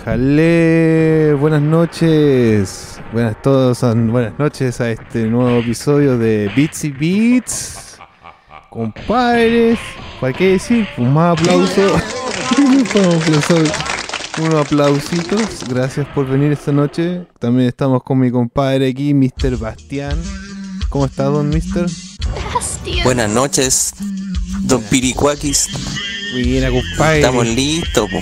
Déjale, 0.00 1.34
buenas 1.34 1.60
noches. 1.60 2.98
Buenas 3.12 3.42
todos, 3.42 3.82
buenas 3.82 4.38
noches 4.38 4.80
a 4.80 4.90
este 4.90 5.26
nuevo 5.26 5.58
episodio 5.58 6.16
de 6.16 6.50
Beats 6.56 6.84
y 6.84 6.88
Beats. 6.88 7.98
Compadres, 8.70 9.78
¿para 10.18 10.32
qué 10.32 10.52
decir? 10.52 10.88
Un 10.96 11.12
más 11.12 11.38
aplauso. 11.38 11.82
Un 12.56 12.80
aplauso. 12.80 13.72
Unos 14.38 14.54
aplausitos. 14.54 15.68
Gracias 15.68 16.06
por 16.14 16.26
venir 16.26 16.52
esta 16.52 16.72
noche. 16.72 17.26
También 17.38 17.68
estamos 17.68 18.02
con 18.02 18.20
mi 18.20 18.30
compadre 18.30 18.88
aquí, 18.88 19.12
Mr. 19.12 19.58
Bastián. 19.58 20.18
¿Cómo 20.88 21.04
está, 21.04 21.24
don 21.24 21.50
Mr.? 21.50 21.86
Hastighet. 22.56 23.04
Buenas 23.04 23.28
noches, 23.28 23.92
don 24.62 24.82
Piricuaquis. 24.84 25.68
Buena, 26.32 26.70
compadre. 26.70 27.16
Estamos 27.16 27.46
listos 27.48 28.08
po, 28.10 28.20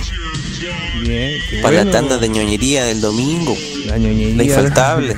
Bien, 1.00 1.40
para 1.62 1.76
bueno. 1.76 1.84
la 1.84 1.90
tanda 1.98 2.18
de 2.18 2.28
ñoñería 2.28 2.84
del 2.84 3.00
domingo. 3.00 3.56
La 3.86 3.98
ñoñería. 3.98 4.36
La 4.36 4.44
infaltable. 4.44 5.16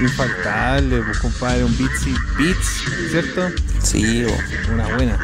Infaltable, 0.00 1.02
pues 1.02 1.18
compadre, 1.18 1.64
un 1.64 1.76
Beats 1.78 2.06
y 2.06 2.14
Beats, 2.42 2.82
¿cierto? 3.10 3.42
Sí. 3.82 4.24
Una 4.72 4.88
buena. 4.94 5.18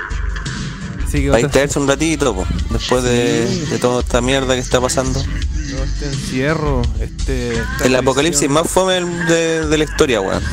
Así 1.06 1.22
que 1.22 1.26
para 1.28 1.38
otra- 1.38 1.48
distraerse 1.48 1.78
un 1.80 1.88
ratito, 1.88 2.34
po, 2.36 2.46
después 2.70 3.02
de, 3.02 3.48
Sí. 3.48 3.70
de 3.70 3.78
toda 3.78 4.00
esta 4.02 4.20
mierda 4.20 4.54
que 4.54 4.60
está 4.60 4.80
pasando. 4.80 5.20
todo 5.20 5.84
este 5.84 6.06
encierro, 6.06 6.82
este. 7.00 7.52
El 7.84 7.96
apocalipsis 7.96 8.48
más 8.48 8.68
fome 8.68 8.94
de, 9.04 9.66
de 9.66 9.78
la 9.78 9.84
historia, 9.84 10.20
weón. 10.20 10.42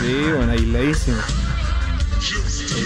Sí, 0.00 0.16
bueno, 0.36 0.50
aisladísimo. 0.50 1.16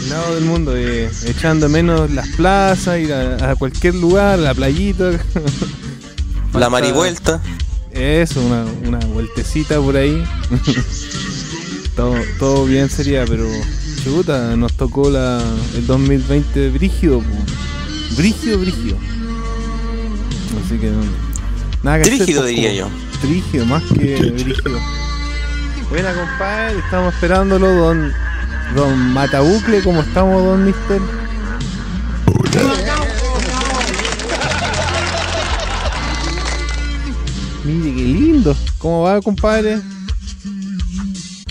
Aislado 0.06 0.34
del 0.36 0.44
mundo, 0.44 0.76
eh, 0.76 1.10
echando 1.24 1.68
menos 1.68 2.08
las 2.12 2.28
plazas, 2.28 3.00
ir 3.00 3.12
a, 3.12 3.50
a 3.50 3.56
cualquier 3.56 3.96
lugar, 3.96 4.34
a 4.34 4.36
la 4.36 4.54
playita. 4.54 5.10
La 6.54 6.70
marivuelta. 6.70 7.42
Eso, 7.90 8.40
una, 8.40 8.64
una 8.86 8.98
vueltecita 9.06 9.80
por 9.80 9.96
ahí. 9.96 10.24
todo, 11.96 12.14
todo 12.38 12.66
bien 12.66 12.88
sería, 12.88 13.24
pero 13.26 13.46
chuta, 14.04 14.54
nos 14.56 14.72
tocó 14.74 15.10
la, 15.10 15.42
el 15.74 15.84
2020 15.88 16.70
brígido, 16.70 17.18
po. 17.18 18.16
brígido, 18.16 18.60
brígido. 18.60 18.96
Así 20.64 20.78
que 20.78 20.88
no, 20.88 21.02
nada 21.82 21.98
que 21.98 22.04
Trígido 22.10 22.42
po, 22.42 22.46
diría 22.46 22.84
como- 22.84 22.94
yo. 22.94 23.20
Trígido, 23.20 23.66
más 23.66 23.82
que 23.92 24.16
brígido. 24.16 24.78
Buena 25.90 26.14
compadre, 26.14 26.78
estamos 26.78 27.12
esperándolo, 27.12 27.68
don, 27.74 28.12
don 28.74 29.12
Matabucle, 29.12 29.82
¿cómo 29.82 30.00
estamos, 30.00 30.42
don 30.42 30.64
Mister? 30.64 31.00
Mire 37.64 37.94
qué 37.94 38.02
lindo. 38.02 38.56
¿Cómo 38.78 39.02
va, 39.02 39.20
compadre? 39.20 39.80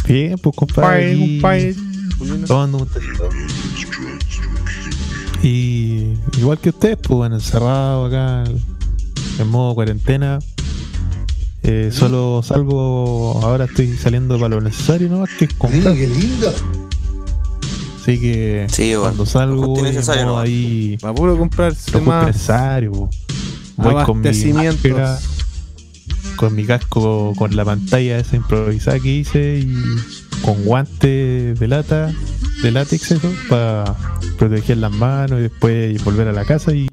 Bien, 0.07 0.37
pues 0.37 0.55
Compadre, 0.55 1.17
compadre. 1.17 1.75
Tomando 2.47 2.77
un 2.77 2.87
tecito. 2.87 3.29
Y 5.41 6.13
igual 6.37 6.57
que 6.59 6.69
ustedes, 6.69 6.97
pues 6.97 7.17
bueno, 7.17 7.35
encerrado 7.35 8.05
acá 8.05 8.43
en 9.39 9.47
modo 9.47 9.75
cuarentena. 9.75 10.39
Eh, 11.63 11.89
solo 11.91 12.41
salgo, 12.43 13.39
ahora 13.43 13.65
estoy 13.65 13.97
saliendo 13.97 14.39
para 14.39 14.55
lo 14.55 14.61
necesario, 14.61 15.09
¿no? 15.09 15.23
Que 15.37 15.45
es 15.45 15.53
comprar. 15.55 15.95
Así 18.05 18.19
que 18.19 18.67
Sí, 18.71 18.89
bueno. 18.93 19.01
cuando 19.01 19.25
salgo 19.25 20.37
ahí 20.37 20.95
Para 21.01 21.15
puro 21.15 21.35
comprarse 21.39 21.89
lo 21.91 21.97
justo 21.97 22.11
más 22.11 22.27
necesario. 22.27 23.09
Voy 23.77 24.03
con 24.05 24.21
mi 24.21 24.53
máscara, 24.53 25.19
con 26.35 26.55
mi 26.55 26.65
casco, 26.65 27.33
con 27.35 27.55
la 27.55 27.65
pantalla 27.65 28.19
esa 28.19 28.35
improvisada 28.35 28.99
que 28.99 29.11
hice 29.11 29.57
y 29.65 29.75
con 30.43 30.63
guantes 30.65 31.59
de 31.59 31.67
lata, 31.67 32.13
de 32.61 32.71
látex 32.71 33.11
eso, 33.11 33.33
para 33.49 33.95
proteger 34.37 34.77
las 34.77 34.91
manos 34.91 35.39
y 35.39 35.43
después 35.43 36.03
volver 36.03 36.27
a 36.27 36.31
la 36.31 36.45
casa 36.45 36.73
y 36.73 36.87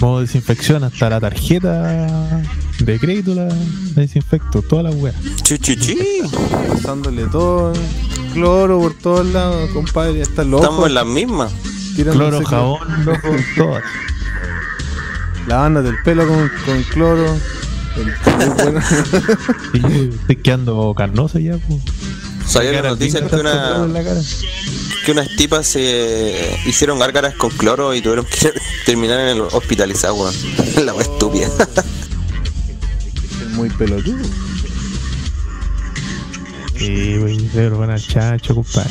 modo 0.00 0.20
desinfección 0.20 0.82
hasta 0.82 1.08
la 1.08 1.20
tarjeta 1.20 2.42
de 2.80 2.98
crédito 2.98 3.34
la, 3.34 3.46
la 3.46 3.54
desinfecto, 3.94 4.62
toda 4.62 4.82
la 4.82 4.90
wea. 4.90 5.14
Chuchuchi. 5.42 5.96
pasándole 6.68 7.26
todo, 7.28 7.72
cloro 8.36 8.80
por 8.80 8.92
todos 8.94 9.26
lados, 9.26 9.70
compadre, 9.70 10.20
hasta 10.20 10.44
los 10.44 10.60
Estamos 10.60 10.86
en 10.86 10.94
las 10.94 11.06
mismas. 11.06 11.52
Cloro, 11.94 12.12
cloro. 12.12 12.44
jabón, 12.44 12.80
todas. 13.56 13.82
lavándote 15.46 15.88
el 15.88 16.02
pelo 16.04 16.28
con, 16.28 16.50
con 16.66 16.82
cloro. 16.82 17.36
Yo 19.72 19.80
estoy 20.20 20.36
quedando 20.36 20.92
carnoso 20.94 21.38
ya, 21.38 21.56
pues. 21.56 21.80
Salió 22.46 22.72
la 22.72 22.82
noticia 22.90 23.26
que 23.26 23.36
una, 23.36 23.86
que 25.04 25.12
unas 25.12 25.28
tipas 25.36 25.66
se 25.66 26.60
hicieron 26.66 26.98
gárgaras 26.98 27.34
con 27.36 27.50
cloro 27.50 27.94
y 27.94 28.02
tuvieron 28.02 28.26
que 28.26 28.52
terminar 28.84 29.18
en 29.20 29.28
el 29.28 29.40
hospitalizado, 29.40 30.14
weón. 30.14 30.34
La 30.84 30.92
wea 30.92 31.06
estúpida. 31.06 31.48
Es 33.40 33.48
muy 33.52 33.70
pelotudo. 33.70 34.18
Sí, 36.78 37.16
güey, 37.18 37.50
pero 37.54 37.78
van 37.78 37.90
al 37.90 38.00
chancho, 38.02 38.54
compadre. 38.54 38.90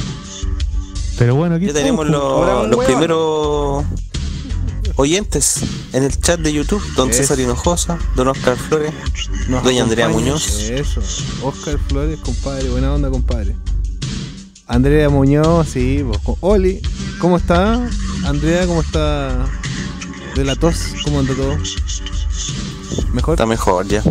Pero 1.18 1.36
bueno, 1.36 1.56
aquí 1.56 1.68
Ya 1.68 1.74
tenemos 1.74 2.06
estamos, 2.06 2.48
los, 2.48 2.70
los 2.70 2.86
primeros 2.86 3.86
oyentes 4.98 5.62
en 5.94 6.04
el 6.04 6.20
chat 6.20 6.40
de 6.40 6.52
YouTube. 6.54 6.84
Don 6.96 7.10
Eso. 7.10 7.20
César 7.20 7.40
Hinojosa, 7.40 7.98
Don 8.16 8.28
Oscar 8.28 8.58
Flores, 8.58 8.92
Nos 9.48 9.64
Doña 9.64 9.84
Andrea. 9.84 10.10
Muñoz. 10.10 10.60
Eso. 10.70 11.02
Oscar 11.44 11.80
Flores, 11.88 12.20
compadre. 12.20 12.70
Buena 12.70 12.94
onda, 12.94 13.10
compadre. 13.10 13.56
Andrea 14.68 15.10
Muñoz, 15.10 15.68
sí. 15.70 16.02
vos, 16.02 16.20
Oli, 16.42 16.82
¿cómo 17.20 17.38
está? 17.38 17.88
Andrea, 18.26 18.66
¿cómo 18.66 18.82
está? 18.82 19.46
De 20.36 20.44
la 20.44 20.56
tos, 20.56 20.96
¿cómo 21.04 21.20
anda 21.20 21.34
todo? 21.36 21.56
¿Mejor? 23.14 23.36
está 23.36 23.46
mejor 23.46 23.88
ya. 23.88 24.04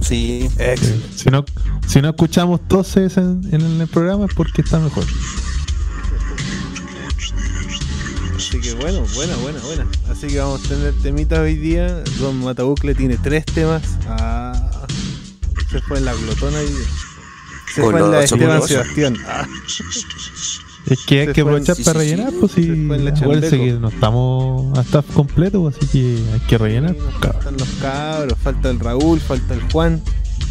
Sí, 0.00 0.48
Excelente. 0.58 1.00
Si 1.16 1.30
no, 1.30 1.44
si 1.86 2.00
no 2.00 2.10
escuchamos 2.10 2.66
toses 2.68 3.16
en, 3.16 3.42
en 3.52 3.80
el 3.80 3.88
programa 3.88 4.26
es 4.26 4.34
porque 4.34 4.62
está 4.62 4.78
mejor. 4.78 5.04
Así 8.50 8.60
que 8.60 8.74
bueno, 8.74 9.04
buena, 9.14 9.36
buena, 9.36 9.60
buena. 9.60 9.86
Así 10.10 10.26
que 10.26 10.40
vamos 10.40 10.64
a 10.64 10.68
tener 10.68 10.92
temitas 11.02 11.38
hoy 11.38 11.54
día. 11.54 12.02
Don 12.18 12.42
Matabucle 12.42 12.94
tiene 12.94 13.16
tres 13.16 13.44
temas. 13.44 13.82
Ah, 14.08 14.86
se 15.70 15.80
fue 15.82 15.98
en 15.98 16.06
la 16.06 16.14
glotona 16.14 16.58
hoy 16.58 16.66
día. 16.66 16.86
Se 17.74 17.82
fue 17.82 18.00
en 18.00 18.10
la 18.10 18.24
Esteban 18.24 18.48
goloso. 18.48 18.66
Sebastián. 18.66 19.16
Ah, 19.28 19.46
Es 20.86 20.98
que 21.06 21.20
hay 21.20 21.32
que 21.32 21.42
aprovechar 21.42 21.76
para 21.84 22.00
rellenar, 22.00 22.32
pues 22.40 22.52
Acuérdense 22.52 23.20
chambeco. 23.20 23.64
que 23.64 23.72
no 23.80 23.88
estamos 23.88 24.78
a 24.78 24.80
staff 24.82 25.04
completo, 25.14 25.60
pues, 25.62 25.76
así 25.76 25.86
que 25.86 26.18
hay 26.32 26.40
que 26.40 26.58
rellenar. 26.58 26.96
faltan 27.20 27.56
los 27.58 27.68
cabros, 27.80 28.38
falta 28.42 28.70
el 28.70 28.80
Raúl, 28.80 29.20
falta 29.20 29.54
el 29.54 29.60
Juan, 29.72 30.02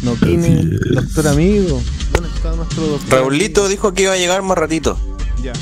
Noquine, 0.02 0.64
doctor 0.94 1.28
amigo. 1.28 1.82
¿Dónde 2.12 2.28
está 2.34 2.54
nuestro 2.56 2.86
doctor? 2.86 3.18
Raulito 3.20 3.68
dijo 3.68 3.92
que 3.92 4.04
iba 4.04 4.12
a 4.12 4.16
llegar 4.16 4.40
más 4.42 4.56
ratito. 4.56 4.98
Ya. 5.42 5.52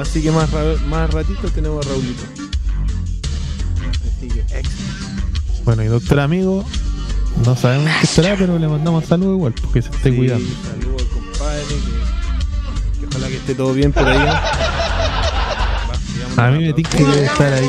Así 0.00 0.22
que 0.22 0.30
más, 0.30 0.50
ra- 0.50 0.76
más 0.88 1.10
ratito 1.12 1.48
tenemos 1.54 1.84
a 1.84 1.88
Raulito. 1.90 2.22
Así 4.18 4.28
que 4.28 4.40
excelente. 4.40 4.70
Bueno, 5.64 5.82
y 5.82 5.86
doctor 5.88 6.20
amigo, 6.20 6.64
no 7.44 7.56
sabemos 7.56 7.90
qué 8.00 8.06
será, 8.06 8.36
pero 8.38 8.58
le 8.58 8.68
mandamos 8.68 9.04
saludos 9.04 9.34
igual, 9.36 9.54
porque 9.60 9.82
se 9.82 9.90
esté 9.90 10.10
Sí, 10.10 10.16
cuidando. 10.16 10.46
Saludos 10.62 11.02
al 11.02 11.08
compadre, 11.08 11.62
que 11.68 12.03
esté 13.44 13.54
todo 13.54 13.74
bien 13.74 13.92
por 13.92 14.06
digamos, 14.06 14.34
A 16.38 16.50
mí 16.50 16.64
me 16.64 16.72
tinca 16.72 16.96
que 16.96 17.04
debe 17.04 17.26
estar 17.26 17.52
ahí 17.52 17.68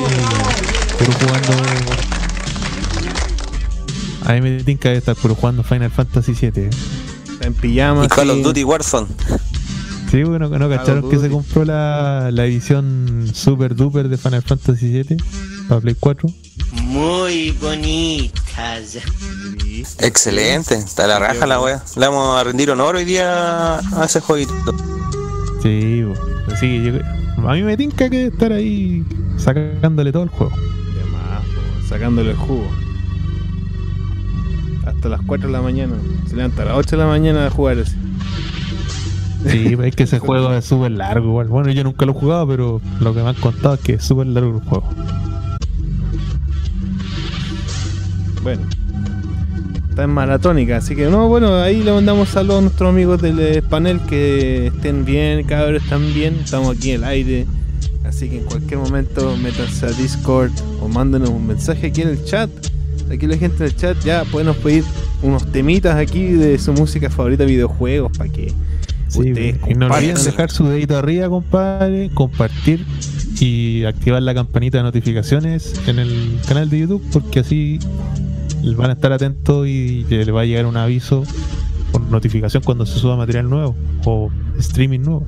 puro 0.97 1.11
jugando. 1.19 1.51
A 4.25 4.33
mí 4.33 4.41
me 4.41 4.63
tinca 4.63 4.91
que 4.91 4.97
estar 4.97 5.15
puro 5.17 5.35
jugando 5.35 5.63
Final 5.63 5.91
Fantasy 5.91 6.31
VII. 6.31 6.63
¿eh? 6.63 6.69
Está 7.29 7.47
en 7.47 7.53
pijama. 7.55 8.05
Y 8.05 8.07
Call 8.07 8.29
of. 8.29 8.41
Duty 8.41 8.63
Warzone. 8.63 9.07
Sí, 10.09 10.23
bueno, 10.23 10.49
que 10.49 10.57
no 10.59 10.69
cacharon 10.69 11.09
que 11.09 11.19
se 11.19 11.29
compró 11.29 11.65
la, 11.65 12.29
la 12.31 12.45
edición 12.45 13.29
super 13.33 13.75
duper 13.75 14.07
de 14.07 14.17
Final 14.17 14.43
Fantasy 14.43 15.03
VII 15.03 15.17
para 15.67 15.81
Play 15.81 15.95
4. 15.99 16.29
Muy 16.83 17.51
bonitas. 17.51 18.97
Excelente, 19.99 20.75
está 20.75 21.05
la 21.05 21.19
raja 21.19 21.45
la 21.45 21.59
wea. 21.59 21.83
Le 21.97 22.07
vamos 22.07 22.39
a 22.39 22.43
rendir 22.45 22.71
honor 22.71 22.95
hoy 22.95 23.03
día 23.03 23.79
a 23.79 24.05
ese 24.05 24.21
jueguito. 24.21 24.53
Sí, 25.65 26.05
así 26.53 26.67
que 26.67 26.83
yo- 26.83 27.47
a 27.49 27.53
mí 27.53 27.63
me 27.63 27.75
tinca 27.75 28.07
que 28.07 28.27
estar 28.27 28.51
ahí 28.51 29.03
sacándole 29.37 30.11
todo 30.11 30.21
el 30.23 30.29
juego. 30.29 30.55
De 30.55 31.11
más, 31.11 31.41
po, 31.43 31.87
sacándole 31.89 32.29
el 32.31 32.37
jugo. 32.37 32.67
Hasta 34.85 35.09
las 35.09 35.21
4 35.25 35.47
de 35.47 35.53
la 35.53 35.63
mañana. 35.63 35.95
Se 36.27 36.35
levanta 36.35 36.61
a 36.61 36.65
las 36.65 36.75
8 36.75 36.97
de 36.97 37.01
la 37.03 37.07
mañana 37.09 37.47
a 37.47 37.49
jugar 37.49 37.79
así. 37.79 37.95
Sí, 39.47 39.75
es 39.83 39.95
que 39.95 40.03
ese 40.03 40.19
juego 40.27 40.53
es 40.53 40.65
súper 40.65 40.91
largo 40.91 41.29
igual. 41.29 41.47
Bueno, 41.47 41.71
yo 41.71 41.83
nunca 41.83 42.05
lo 42.05 42.11
he 42.11 42.15
jugado, 42.15 42.47
pero 42.47 42.79
lo 42.99 43.13
que 43.15 43.23
me 43.23 43.29
han 43.29 43.35
contado 43.35 43.73
es 43.73 43.79
que 43.81 43.93
es 43.93 44.03
súper 44.03 44.27
largo 44.27 44.57
el 44.59 44.63
juego. 44.63 44.87
Bueno. 48.43 48.61
Está 49.95 50.03
en 50.03 50.09
maratónica, 50.09 50.75
así 50.75 50.93
que 50.93 51.05
no, 51.05 51.29
bueno, 51.29 51.55
ahí 51.55 51.81
le 51.81 51.93
mandamos 51.93 52.27
saludos 52.27 52.57
a 52.57 52.61
nuestros 52.63 52.89
amigos 52.89 53.21
del 53.21 53.39
eh, 53.39 53.61
panel 53.61 54.01
que 54.01 54.67
estén 54.67 55.05
bien, 55.05 55.45
cabros, 55.45 55.81
están 55.81 56.13
bien, 56.13 56.35
estamos 56.43 56.75
aquí 56.75 56.91
en 56.91 56.95
el 56.97 57.03
aire. 57.05 57.45
Así 58.03 58.29
que 58.29 58.39
en 58.39 58.43
cualquier 58.43 58.77
momento 58.77 59.37
métanse 59.37 59.85
a 59.85 59.91
Discord 59.91 60.51
o 60.81 60.89
mándenos 60.89 61.29
un 61.29 61.47
mensaje 61.47 61.87
aquí 61.87 62.01
en 62.01 62.09
el 62.09 62.25
chat. 62.25 62.49
Aquí 63.09 63.25
la 63.25 63.37
gente 63.37 63.63
en 63.63 63.69
el 63.69 63.75
chat 63.77 63.97
ya 64.03 64.25
podemos 64.25 64.57
pedir 64.57 64.83
unos 65.23 65.49
temitas 65.53 65.95
aquí 65.95 66.25
de 66.25 66.57
su 66.57 66.73
música 66.73 67.09
favorita 67.09 67.45
de 67.45 67.51
videojuegos 67.51 68.17
para 68.17 68.29
que 68.29 68.51
Sí, 69.07 69.19
ustedes 69.19 69.55
y 69.65 69.75
no 69.75 69.87
olviden 69.87 70.21
dejar 70.21 70.51
su 70.51 70.67
dedito 70.67 70.97
arriba, 70.97 71.29
compadre, 71.29 72.09
compartir 72.13 72.85
y 73.39 73.85
activar 73.85 74.21
la 74.21 74.33
campanita 74.33 74.79
de 74.79 74.83
notificaciones 74.83 75.73
en 75.87 75.99
el 75.99 76.37
canal 76.45 76.69
de 76.69 76.79
YouTube 76.79 77.03
porque 77.13 77.39
así 77.39 77.79
van 78.75 78.89
a 78.89 78.93
estar 78.93 79.11
atentos 79.13 79.67
y 79.67 80.05
le 80.09 80.31
va 80.31 80.41
a 80.41 80.45
llegar 80.45 80.65
un 80.65 80.77
aviso 80.77 81.23
por 81.91 82.01
notificación 82.01 82.63
cuando 82.63 82.85
se 82.85 82.99
suba 82.99 83.15
material 83.15 83.49
nuevo 83.49 83.75
o 84.05 84.29
streaming 84.59 84.99
nuevo. 85.01 85.25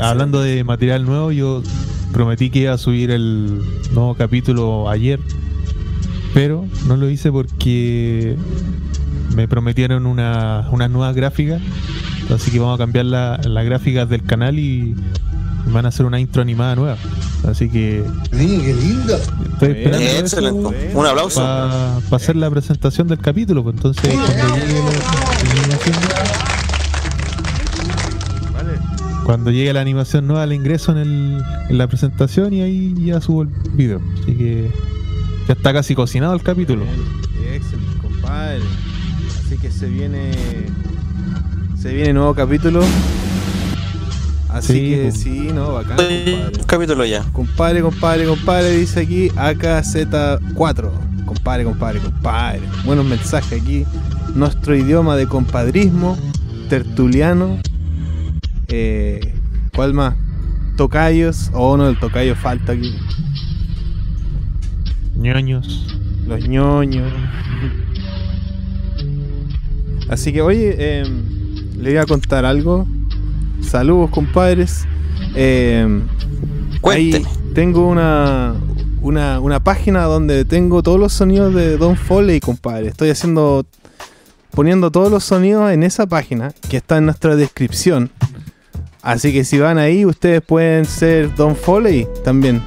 Hablando 0.00 0.40
de 0.42 0.64
material 0.64 1.04
nuevo, 1.04 1.32
yo 1.32 1.62
prometí 2.12 2.50
que 2.50 2.60
iba 2.60 2.72
a 2.72 2.78
subir 2.78 3.10
el 3.10 3.60
nuevo 3.92 4.14
capítulo 4.14 4.88
ayer, 4.88 5.18
pero 6.34 6.66
no 6.86 6.96
lo 6.96 7.10
hice 7.10 7.32
porque 7.32 8.36
me 9.34 9.48
prometieron 9.48 10.06
una, 10.06 10.68
una 10.70 10.88
nueva 10.88 11.12
gráfica, 11.12 11.58
así 12.32 12.50
que 12.50 12.58
vamos 12.58 12.76
a 12.76 12.78
cambiar 12.78 13.06
la- 13.06 13.38
las 13.44 13.64
gráficas 13.64 14.08
del 14.08 14.22
canal 14.22 14.58
y 14.58 14.94
van 15.66 15.84
a 15.86 15.88
hacer 15.88 16.06
una 16.06 16.18
intro 16.20 16.42
animada 16.42 16.74
nueva. 16.76 16.96
Así 17.48 17.68
que 17.68 18.04
estoy 18.24 19.70
esperando 19.70 19.98
Bien, 19.98 20.16
Excelente. 20.18 20.90
Un 20.94 21.06
aplauso. 21.06 21.40
para 21.40 21.96
hacer 22.16 22.36
la 22.36 22.50
presentación 22.50 23.08
del 23.08 23.18
capítulo, 23.18 23.62
pues 23.62 23.76
entonces 23.76 24.14
cuando 24.14 24.56
llegue 24.56 24.78
la- 24.78 24.84
la 24.84 25.50
animación 25.62 25.96
nueva- 26.02 26.22
Vale. 28.54 28.78
cuando 29.24 29.50
llegue 29.50 29.72
la 29.72 29.80
animación 29.80 30.26
nueva 30.26 30.46
la 30.46 30.54
ingreso 30.54 30.92
en, 30.92 30.98
el, 30.98 31.42
en 31.68 31.78
la 31.78 31.86
presentación 31.88 32.52
y 32.52 32.62
ahí 32.62 32.94
ya 33.04 33.20
subo 33.20 33.42
el 33.42 33.48
video. 33.74 34.00
Así 34.22 34.34
que 34.34 34.70
ya 35.48 35.54
está 35.54 35.72
casi 35.72 35.94
cocinado 35.94 36.34
el 36.34 36.42
capítulo. 36.42 36.84
Excelente, 37.52 37.98
compadre. 38.00 38.60
Así 39.44 39.56
que 39.58 39.70
se 39.70 39.86
viene. 39.88 40.30
Se 41.80 41.92
viene 41.92 42.12
nuevo 42.12 42.34
capítulo. 42.34 42.80
Así 44.52 44.72
Sí, 44.74 44.90
que 44.90 45.02
pues. 45.04 45.20
sí, 45.20 45.50
no, 45.54 45.72
bacán, 45.72 45.96
compadre. 45.96 46.52
Capítulo 46.66 47.04
ya. 47.06 47.22
Compadre, 47.32 47.80
compadre, 47.82 48.26
compadre, 48.26 48.70
dice 48.76 49.00
aquí 49.00 49.28
AKZ4. 49.30 50.90
Compadre, 51.24 51.64
compadre, 51.64 52.00
compadre. 52.00 52.60
Buenos 52.84 53.06
mensajes 53.06 53.60
aquí. 53.62 53.84
Nuestro 54.34 54.76
idioma 54.76 55.16
de 55.16 55.26
compadrismo, 55.26 56.18
tertuliano. 56.68 57.58
Eh, 58.68 59.34
¿Cuál 59.74 59.94
más? 59.94 60.14
Tocayos. 60.76 61.50
Oh, 61.54 61.76
no, 61.76 61.88
el 61.88 61.98
tocayo 61.98 62.34
falta 62.36 62.72
aquí. 62.72 62.94
ñoños. 65.16 65.86
Los 66.26 66.46
ñoños. 66.48 67.12
Así 70.08 70.32
que, 70.32 70.42
oye, 70.42 70.74
eh, 70.78 71.04
le 71.78 71.90
iba 71.92 72.02
a 72.02 72.06
contar 72.06 72.44
algo. 72.44 72.86
Saludos, 73.62 74.10
compadres. 74.10 74.86
Eh, 75.34 76.02
ahí 76.82 77.24
tengo 77.54 77.88
una, 77.88 78.54
una, 79.00 79.40
una 79.40 79.62
página 79.62 80.04
donde 80.04 80.44
tengo 80.44 80.82
todos 80.82 81.00
los 81.00 81.12
sonidos 81.12 81.54
de 81.54 81.76
Don 81.76 81.96
Foley, 81.96 82.40
compadre. 82.40 82.88
Estoy 82.88 83.10
haciendo. 83.10 83.64
poniendo 84.50 84.90
todos 84.90 85.10
los 85.10 85.24
sonidos 85.24 85.70
en 85.72 85.82
esa 85.82 86.06
página 86.06 86.52
que 86.68 86.76
está 86.78 86.98
en 86.98 87.06
nuestra 87.06 87.36
descripción. 87.36 88.10
Así 89.02 89.32
que 89.32 89.44
si 89.44 89.58
van 89.58 89.78
ahí, 89.78 90.04
ustedes 90.06 90.42
pueden 90.42 90.84
ser 90.84 91.34
Don 91.34 91.56
Foley 91.56 92.06
también. 92.24 92.62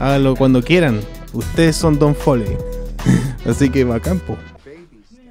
Háganlo 0.00 0.34
cuando 0.34 0.62
quieran. 0.62 1.00
Ustedes 1.32 1.76
son 1.76 1.98
Don 1.98 2.14
Foley. 2.14 2.56
Así 3.46 3.70
que 3.70 3.84
bacán, 3.84 4.18
po. 4.20 4.36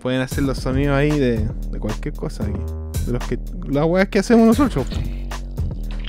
Pueden 0.01 0.21
hacer 0.21 0.43
los 0.43 0.59
sonidos 0.59 0.95
ahí 0.95 1.11
de, 1.19 1.47
de 1.71 1.79
cualquier 1.79 2.13
cosa. 2.13 2.43
aquí. 2.43 2.76
De 3.07 3.13
los 3.13 3.23
que, 3.23 3.39
las 3.69 3.85
weas 3.85 4.09
que 4.09 4.19
hacemos 4.19 4.45
nosotros. 4.45 4.85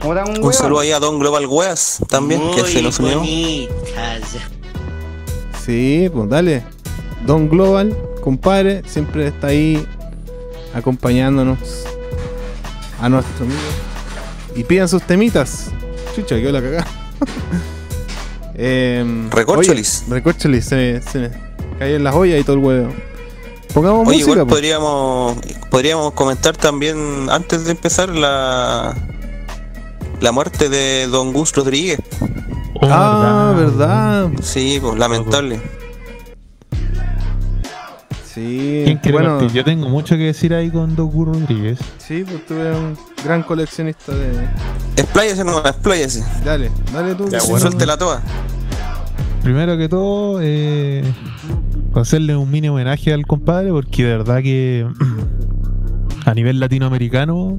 un 0.02 0.52
saludo 0.52 0.80
ahí 0.80 0.90
a 0.90 0.98
Don 0.98 1.20
Global 1.20 1.46
Weas 1.46 2.00
también, 2.08 2.42
que 2.56 2.64
se 2.64 2.82
nos 2.82 2.98
unió. 2.98 3.22
Sí, 5.64 6.10
pues 6.12 6.28
dale. 6.28 6.64
Don 7.24 7.48
Global, 7.48 7.96
compadre, 8.20 8.82
siempre 8.86 9.28
está 9.28 9.48
ahí 9.48 9.86
acompañándonos 10.74 11.84
a 13.00 13.08
nuestro 13.08 13.44
amigo. 13.44 13.60
Y 14.56 14.64
pidan 14.64 14.88
sus 14.88 15.02
temitas. 15.04 15.70
Chucha, 16.16 16.34
quedó 16.36 16.52
la 16.52 16.62
cagada. 16.62 16.86
Em, 18.60 19.30
Recorcholis. 19.30 20.02
oye, 20.06 20.14
Recorcholis, 20.16 20.64
se 20.64 20.74
me, 20.74 21.00
se 21.00 21.18
me 21.20 21.30
cayó 21.78 21.94
en 21.94 22.02
las 22.02 22.12
ollas 22.12 22.40
y 22.40 22.42
todo 22.42 22.56
el 22.56 22.64
huevo. 22.64 22.92
Pongamos 23.75 24.08
Oye, 24.08 24.18
música, 24.18 24.32
igual 24.32 24.46
pues. 24.46 24.54
podríamos, 24.54 25.37
podríamos 25.70 26.12
comentar 26.12 26.56
también, 26.56 27.28
antes 27.30 27.64
de 27.64 27.72
empezar, 27.72 28.08
la, 28.08 28.94
la 30.20 30.32
muerte 30.32 30.68
de 30.68 31.06
Don 31.06 31.32
Gus 31.32 31.54
Rodríguez. 31.54 32.00
Oh, 32.80 32.88
ah, 32.90 33.54
verdad. 33.56 34.30
Sí, 34.42 34.78
pues 34.80 34.98
lamentable. 34.98 35.60
Sí, 38.25 38.82
¿Quién 38.84 38.98
quiere 38.98 39.18
bueno? 39.18 39.48
Yo 39.48 39.64
tengo 39.64 39.88
mucho 39.88 40.16
que 40.16 40.25
decir 40.25 40.54
ahí 40.54 40.70
con 40.70 40.94
Doku 40.94 41.25
Rodríguez. 41.25 41.80
sí, 41.98 42.25
pues 42.25 42.46
tú 42.46 42.54
eres 42.54 42.76
un 42.76 42.96
gran 43.25 43.42
coleccionista 43.42 44.14
de. 44.14 44.48
Expláyese 44.96 45.44
no, 45.44 45.58
expláyese. 45.58 46.25
Dale, 46.44 46.70
dale 46.92 47.14
tú. 47.16 47.28
Ya, 47.28 47.40
bueno. 47.40 47.58
Suéltela 47.58 47.96
toda. 47.98 48.22
Primero 49.42 49.76
que 49.76 49.88
todo, 49.88 50.40
eh, 50.42 51.02
hacerle 51.95 52.37
un 52.37 52.50
mini 52.50 52.68
homenaje 52.68 53.12
al 53.12 53.26
compadre, 53.26 53.71
porque 53.71 54.04
de 54.04 54.16
verdad 54.16 54.42
que 54.42 54.87
a 56.25 56.35
nivel 56.35 56.61
latinoamericano, 56.61 57.59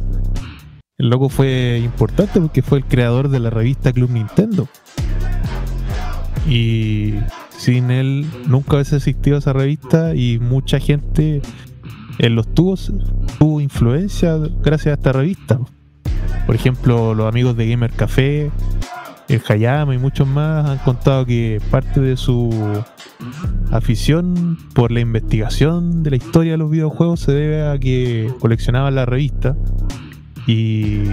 el 0.97 1.09
loco 1.09 1.29
fue 1.29 1.81
importante 1.83 2.39
porque 2.39 2.61
fue 2.61 2.79
el 2.79 2.85
creador 2.85 3.29
de 3.29 3.39
la 3.39 3.49
revista 3.49 3.93
Club 3.93 4.11
Nintendo. 4.11 4.67
Y 6.47 7.15
sin 7.57 7.91
él 7.91 8.25
nunca 8.47 8.75
hubiese 8.75 8.97
existido 8.97 9.37
esa 9.37 9.53
revista 9.53 10.15
y 10.15 10.39
mucha 10.39 10.79
gente 10.79 11.41
en 12.17 12.35
los 12.35 12.53
tubos 12.53 12.91
tuvo 13.37 13.61
influencia 13.61 14.37
gracias 14.61 14.87
a 14.87 14.93
esta 14.93 15.13
revista. 15.13 15.59
Por 16.45 16.55
ejemplo, 16.55 17.13
los 17.13 17.27
amigos 17.27 17.55
de 17.55 17.69
Gamer 17.69 17.91
Café, 17.91 18.51
el 19.29 19.41
Hayama 19.47 19.93
y 19.93 19.97
muchos 19.97 20.27
más 20.27 20.67
han 20.69 20.77
contado 20.79 21.25
que 21.25 21.61
parte 21.71 21.99
de 22.01 22.17
su 22.17 22.49
afición 23.71 24.57
por 24.73 24.91
la 24.91 24.99
investigación 25.01 26.03
de 26.03 26.11
la 26.11 26.15
historia 26.15 26.53
de 26.53 26.57
los 26.57 26.69
videojuegos 26.71 27.19
se 27.21 27.31
debe 27.31 27.67
a 27.69 27.77
que 27.77 28.33
coleccionaban 28.39 28.95
la 28.95 29.05
revista 29.05 29.55
y 30.47 31.03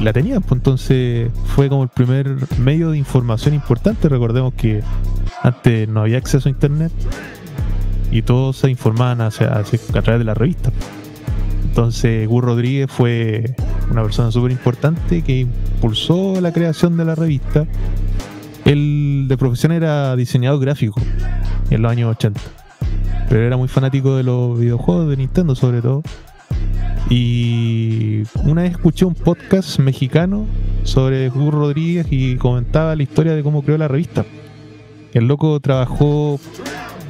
la 0.00 0.12
tenían, 0.12 0.42
pues 0.42 0.52
entonces 0.52 1.30
fue 1.54 1.68
como 1.68 1.82
el 1.82 1.88
primer 1.88 2.36
medio 2.58 2.90
de 2.90 2.98
información 2.98 3.54
importante. 3.54 4.08
Recordemos 4.08 4.54
que 4.54 4.82
antes 5.42 5.88
no 5.88 6.00
había 6.02 6.18
acceso 6.18 6.48
a 6.48 6.50
internet 6.52 6.92
y 8.10 8.22
todos 8.22 8.56
se 8.56 8.70
informaban 8.70 9.20
hacia- 9.20 9.52
a 9.58 9.62
través 10.02 10.18
de 10.20 10.24
la 10.24 10.34
revista. 10.34 10.70
Entonces, 11.68 12.26
Gus 12.26 12.42
Rodríguez 12.42 12.90
fue 12.90 13.54
una 13.90 14.02
persona 14.02 14.32
súper 14.32 14.50
importante 14.50 15.22
que 15.22 15.40
impulsó 15.40 16.40
la 16.40 16.52
creación 16.52 16.96
de 16.96 17.04
la 17.04 17.14
revista. 17.14 17.66
Él 18.64 19.26
de 19.28 19.36
profesión 19.36 19.72
era 19.72 20.16
diseñador 20.16 20.60
gráfico 20.60 21.00
en 21.70 21.82
los 21.82 21.92
años 21.92 22.10
80, 22.16 22.40
pero 23.28 23.42
era 23.42 23.56
muy 23.56 23.68
fanático 23.68 24.16
de 24.16 24.24
los 24.24 24.58
videojuegos 24.58 25.08
de 25.08 25.16
Nintendo, 25.18 25.54
sobre 25.54 25.80
todo. 25.80 26.02
Y 27.10 28.22
una 28.44 28.62
vez 28.62 28.72
escuché 28.72 29.04
un 29.04 29.14
podcast 29.14 29.78
mexicano 29.78 30.46
sobre 30.82 31.28
Gus 31.28 31.54
Rodríguez 31.54 32.06
y 32.10 32.36
comentaba 32.36 32.96
la 32.96 33.02
historia 33.02 33.34
de 33.34 33.42
cómo 33.42 33.62
creó 33.62 33.78
la 33.78 33.88
revista. 33.88 34.24
El 35.12 35.28
loco 35.28 35.58
trabajó 35.60 36.40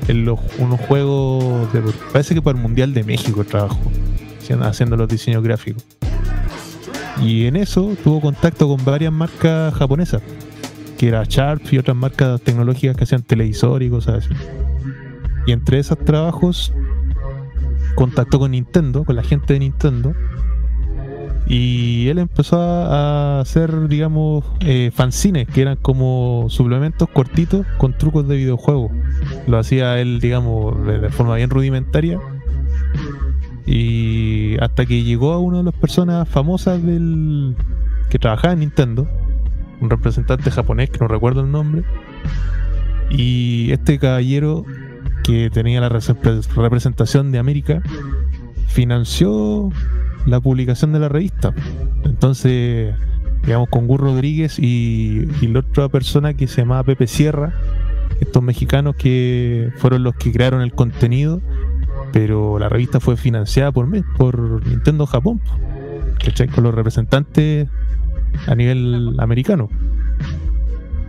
en 0.08 0.24
los, 0.24 0.38
unos 0.58 0.78
juegos, 0.80 1.72
de, 1.72 1.82
parece 2.12 2.34
que 2.34 2.42
para 2.42 2.56
el 2.56 2.62
Mundial 2.62 2.92
de 2.94 3.02
México 3.02 3.44
trabajó 3.44 3.80
haciendo- 4.54 4.96
los 4.96 5.08
diseños 5.08 5.42
gráficos. 5.42 5.84
Y 7.22 7.46
en 7.46 7.56
eso 7.56 7.96
tuvo 8.04 8.20
contacto 8.20 8.68
con 8.68 8.84
varias 8.84 9.12
marcas 9.12 9.74
japonesas, 9.74 10.22
que 10.98 11.08
era 11.08 11.24
Sharp 11.24 11.62
y 11.72 11.78
otras 11.78 11.96
marcas 11.96 12.40
tecnológicas 12.40 12.96
que 12.96 13.04
hacían 13.04 13.22
televisores 13.22 13.88
y 13.88 13.90
cosas 13.90 14.24
así. 14.24 14.34
Y 15.46 15.52
entre 15.52 15.78
esos 15.78 15.98
trabajos 15.98 16.72
contactó 17.94 18.38
con 18.38 18.52
Nintendo, 18.52 19.04
con 19.04 19.16
la 19.16 19.22
gente 19.22 19.54
de 19.54 19.60
Nintendo. 19.60 20.14
Y 21.50 22.08
él 22.08 22.18
empezó 22.18 22.60
a 22.60 23.40
hacer, 23.40 23.88
digamos, 23.88 24.44
eh, 24.60 24.90
fanzines, 24.94 25.48
que 25.48 25.62
eran 25.62 25.76
como 25.76 26.46
suplementos 26.50 27.08
cortitos 27.08 27.66
con 27.78 27.96
trucos 27.96 28.28
de 28.28 28.36
videojuegos. 28.36 28.92
Lo 29.46 29.58
hacía 29.58 29.98
él, 29.98 30.20
digamos, 30.20 30.86
de 30.86 31.08
forma 31.08 31.36
bien 31.36 31.48
rudimentaria. 31.48 32.20
Y 33.70 34.56
hasta 34.60 34.86
que 34.86 35.02
llegó 35.02 35.34
a 35.34 35.38
una 35.38 35.58
de 35.58 35.64
las 35.64 35.74
personas 35.74 36.26
famosas 36.26 36.82
del 36.82 37.54
que 38.08 38.18
trabajaba 38.18 38.54
en 38.54 38.60
Nintendo, 38.60 39.06
un 39.82 39.90
representante 39.90 40.50
japonés 40.50 40.88
que 40.88 40.98
no 41.00 41.08
recuerdo 41.08 41.42
el 41.42 41.50
nombre. 41.50 41.84
Y 43.10 43.70
este 43.70 43.98
caballero 43.98 44.64
que 45.22 45.50
tenía 45.50 45.82
la 45.82 45.90
repre- 45.90 46.46
representación 46.56 47.30
de 47.30 47.38
América 47.38 47.82
financió 48.68 49.70
la 50.24 50.40
publicación 50.40 50.94
de 50.94 51.00
la 51.00 51.10
revista. 51.10 51.52
Entonces, 52.04 52.94
digamos, 53.44 53.68
con 53.68 53.86
Gus 53.86 54.00
Rodríguez 54.00 54.58
y, 54.58 55.28
y 55.42 55.46
la 55.48 55.58
otra 55.60 55.90
persona 55.90 56.32
que 56.32 56.46
se 56.46 56.62
llamaba 56.62 56.84
Pepe 56.84 57.06
Sierra, 57.06 57.52
estos 58.20 58.42
mexicanos 58.42 58.96
que 58.96 59.70
fueron 59.76 60.04
los 60.04 60.14
que 60.14 60.32
crearon 60.32 60.62
el 60.62 60.72
contenido, 60.72 61.42
pero 62.12 62.58
la 62.58 62.68
revista 62.68 63.00
fue 63.00 63.16
financiada 63.16 63.72
por, 63.72 63.86
me- 63.86 64.02
por 64.16 64.66
Nintendo 64.66 65.06
Japón, 65.06 65.40
¿cachai? 66.24 66.48
Con 66.48 66.64
los 66.64 66.74
representantes 66.74 67.68
a 68.46 68.54
nivel 68.54 69.14
americano. 69.18 69.68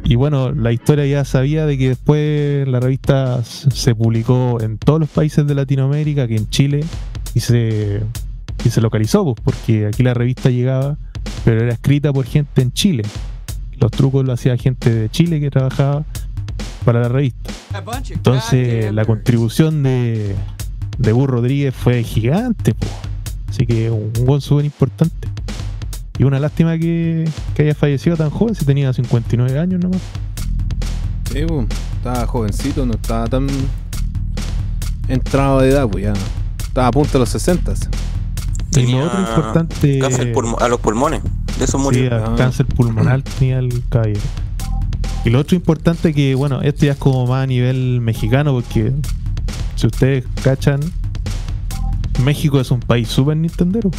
Y 0.04 0.16
bueno, 0.16 0.52
la 0.52 0.72
historia 0.72 1.06
ya 1.06 1.24
sabía 1.26 1.66
de 1.66 1.78
que 1.78 1.90
después 1.90 2.68
la 2.68 2.80
revista 2.80 3.44
se 3.44 3.94
publicó 3.94 4.60
en 4.62 4.78
todos 4.78 5.00
los 5.00 5.10
países 5.10 5.46
de 5.46 5.54
Latinoamérica, 5.54 6.28
que 6.28 6.38
en 6.38 6.50
Chile, 6.50 6.84
y 7.36 7.42
se, 7.42 8.02
y 8.66 8.70
se 8.70 8.82
localizó, 8.82 9.24
pues, 9.36 9.38
porque 9.44 9.86
aquí 9.88 10.02
la 10.02 10.14
revista 10.16 10.50
llegaba, 10.50 10.98
pero 11.46 11.62
era 11.62 11.74
escrita 11.74 12.12
por 12.12 12.26
gente 12.26 12.62
en 12.62 12.72
Chile. 12.72 13.04
Los 13.80 13.92
trucos 13.92 14.26
lo 14.26 14.34
hacía 14.34 14.58
gente 14.58 14.90
de 14.94 15.10
Chile 15.10 15.40
que 15.40 15.52
trabajaba 15.52 16.04
para 16.86 17.02
la 17.02 17.10
revista. 17.10 17.52
Entonces 18.16 18.92
la 18.94 19.06
contribución 19.06 19.84
de, 19.84 20.34
de 21.00 21.12
Gus 21.12 21.28
Rodríguez 21.28 21.74
fue 21.74 22.04
gigante, 22.04 22.76
po. 22.76 22.86
así 23.50 23.66
que 23.66 23.90
un, 23.90 24.12
un 24.20 24.26
buen 24.26 24.42
súper 24.42 24.66
importante. 24.66 25.28
Y 26.20 26.24
una 26.26 26.38
lástima 26.40 26.78
que, 26.78 27.28
que 27.56 27.64
haya 27.64 27.74
fallecido 27.76 28.18
tan 28.18 28.30
joven, 28.30 28.54
si 28.54 28.66
tenía 28.66 28.92
59 28.94 29.58
años 29.58 29.80
nomás. 29.82 30.02
Sí, 31.32 31.40
pues, 31.48 31.66
estaba 31.98 32.28
jovencito, 32.28 32.86
no 32.86 32.94
estaba 32.94 33.26
tan 33.28 33.48
entrado 35.08 35.60
de 35.62 35.70
edad, 35.70 35.88
pues 35.88 36.04
ya. 36.04 36.14
Estaba 36.60 36.88
a 36.88 36.92
punto 36.92 37.14
de 37.14 37.20
los 37.20 37.30
60. 37.30 37.74
Y 37.74 38.72
Tenía 38.72 39.00
lo 39.00 39.06
otro 39.08 39.20
importante. 39.22 40.00
Cáncer 40.00 40.34
a 40.60 40.68
los 40.68 40.80
pulmones. 40.80 41.22
De 41.58 41.66
eso 41.66 41.78
Sí, 41.78 41.84
murió. 41.84 42.14
a 42.16 42.34
Ah. 42.34 42.36
cáncer 42.38 42.66
pulmonar 42.68 43.22
tenía 43.40 43.60
el 43.60 43.82
caballero. 43.90 44.20
Y 45.26 45.30
lo 45.32 45.40
otro 45.40 45.56
importante 45.56 46.14
que, 46.14 46.36
bueno, 46.36 46.62
esto 46.62 46.86
ya 46.86 46.94
es 46.94 46.98
como 46.98 47.26
más 47.28 47.44
a 47.44 47.48
nivel 47.48 48.00
mexicano, 48.02 48.54
porque 48.54 48.94
si 49.80 49.88
ustedes 49.88 50.26
cachan, 50.44 50.82
México 52.26 52.60
es 52.60 52.70
un 52.70 52.82
país 52.82 53.08
súper 53.08 53.38
nintendero. 53.38 53.90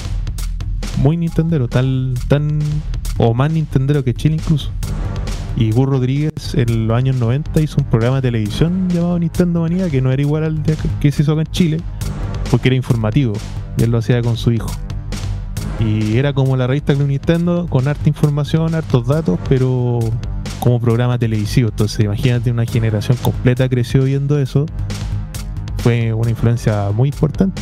Muy 0.98 1.16
nintendero, 1.16 1.68
tal, 1.68 2.12
tan, 2.28 2.58
o 3.16 3.32
más 3.32 3.50
nintendero 3.50 4.04
que 4.04 4.12
Chile 4.12 4.34
incluso. 4.34 4.70
Y 5.56 5.72
Gus 5.72 5.88
Rodríguez 5.88 6.54
en 6.54 6.86
los 6.86 6.94
años 6.98 7.16
90 7.16 7.62
hizo 7.62 7.76
un 7.78 7.84
programa 7.84 8.16
de 8.16 8.22
televisión 8.28 8.90
llamado 8.90 9.18
Nintendo 9.18 9.62
Manía, 9.62 9.88
que 9.88 10.02
no 10.02 10.12
era 10.12 10.20
igual 10.20 10.44
al 10.44 10.62
que 11.00 11.10
se 11.10 11.22
hizo 11.22 11.32
acá 11.32 11.40
en 11.40 11.50
Chile, 11.50 11.80
porque 12.50 12.68
era 12.68 12.76
informativo, 12.76 13.32
y 13.78 13.84
él 13.84 13.90
lo 13.90 13.98
hacía 13.98 14.20
con 14.20 14.36
su 14.36 14.52
hijo. 14.52 14.70
Y 15.78 16.18
era 16.18 16.34
como 16.34 16.58
la 16.58 16.66
revista 16.66 16.94
Club 16.94 17.08
Nintendo, 17.08 17.66
con 17.70 17.88
harta 17.88 18.06
información, 18.06 18.74
hartos 18.74 19.06
datos, 19.06 19.38
pero 19.48 19.98
como 20.58 20.78
programa 20.78 21.18
televisivo. 21.18 21.70
Entonces, 21.70 22.00
imagínate, 22.00 22.50
una 22.50 22.66
generación 22.66 23.16
completa 23.22 23.66
creció 23.70 24.04
viendo 24.04 24.38
eso. 24.38 24.66
Fue 25.82 26.12
una 26.12 26.30
influencia 26.30 26.90
muy 26.94 27.08
importante. 27.08 27.60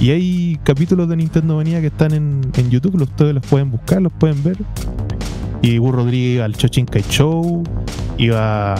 Y 0.00 0.10
hay 0.10 0.58
capítulos 0.64 1.08
de 1.08 1.16
Nintendo 1.16 1.56
Manía 1.56 1.80
que 1.80 1.86
están 1.88 2.12
en, 2.12 2.40
en 2.56 2.70
YouTube, 2.70 2.98
los- 2.98 3.08
ustedes 3.08 3.34
los 3.34 3.46
pueden 3.46 3.70
buscar, 3.70 4.02
los 4.02 4.12
pueden 4.12 4.42
ver. 4.42 4.56
Y 5.62 5.78
Gus 5.78 5.94
Rodríguez 5.94 6.36
iba 6.36 6.44
al 6.44 6.56
Chochinkai 6.56 7.02
Show, 7.08 7.62
iba 8.18 8.74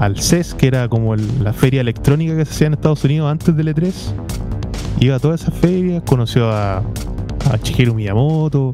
al 0.00 0.18
CES, 0.20 0.54
que 0.54 0.66
era 0.66 0.88
como 0.88 1.14
la 1.14 1.52
feria 1.52 1.80
electrónica 1.80 2.36
que 2.36 2.44
se 2.44 2.50
hacía 2.52 2.66
en 2.66 2.72
Estados 2.74 3.04
Unidos 3.04 3.30
antes 3.30 3.56
del 3.56 3.68
E3. 3.68 3.92
Iba 4.98 5.16
a 5.16 5.18
todas 5.20 5.42
esas 5.42 5.54
ferias, 5.54 6.02
conoció 6.04 6.50
a, 6.50 6.78
a 6.78 7.56
Shigeru 7.62 7.94
Miyamoto, 7.94 8.72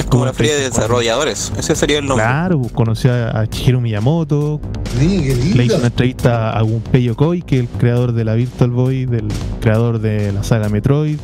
Es 0.00 0.06
como 0.06 0.24
la 0.24 0.32
feria 0.32 0.54
de 0.56 0.62
desarrolladores. 0.62 1.52
Ese 1.58 1.76
sería 1.76 1.98
el 1.98 2.06
nombre. 2.06 2.24
Claro, 2.24 2.58
pues, 2.58 2.72
conoció 2.72 3.12
a, 3.12 3.42
a 3.42 3.44
Shigeru 3.44 3.82
Miyamoto, 3.82 4.58
le 4.98 5.64
hizo 5.64 5.76
una 5.76 5.88
entrevista 5.88 6.56
a 6.56 6.62
Gunpei 6.62 7.02
Yokoi, 7.04 7.42
que 7.42 7.56
es 7.56 7.62
el 7.64 7.68
creador 7.68 8.12
de 8.12 8.24
la 8.24 8.32
Virtual 8.32 8.70
Boy, 8.70 9.04
del 9.04 9.28
creador 9.60 10.00
de 10.00 10.32
la 10.32 10.42
saga 10.42 10.70
Metroid, 10.70 11.18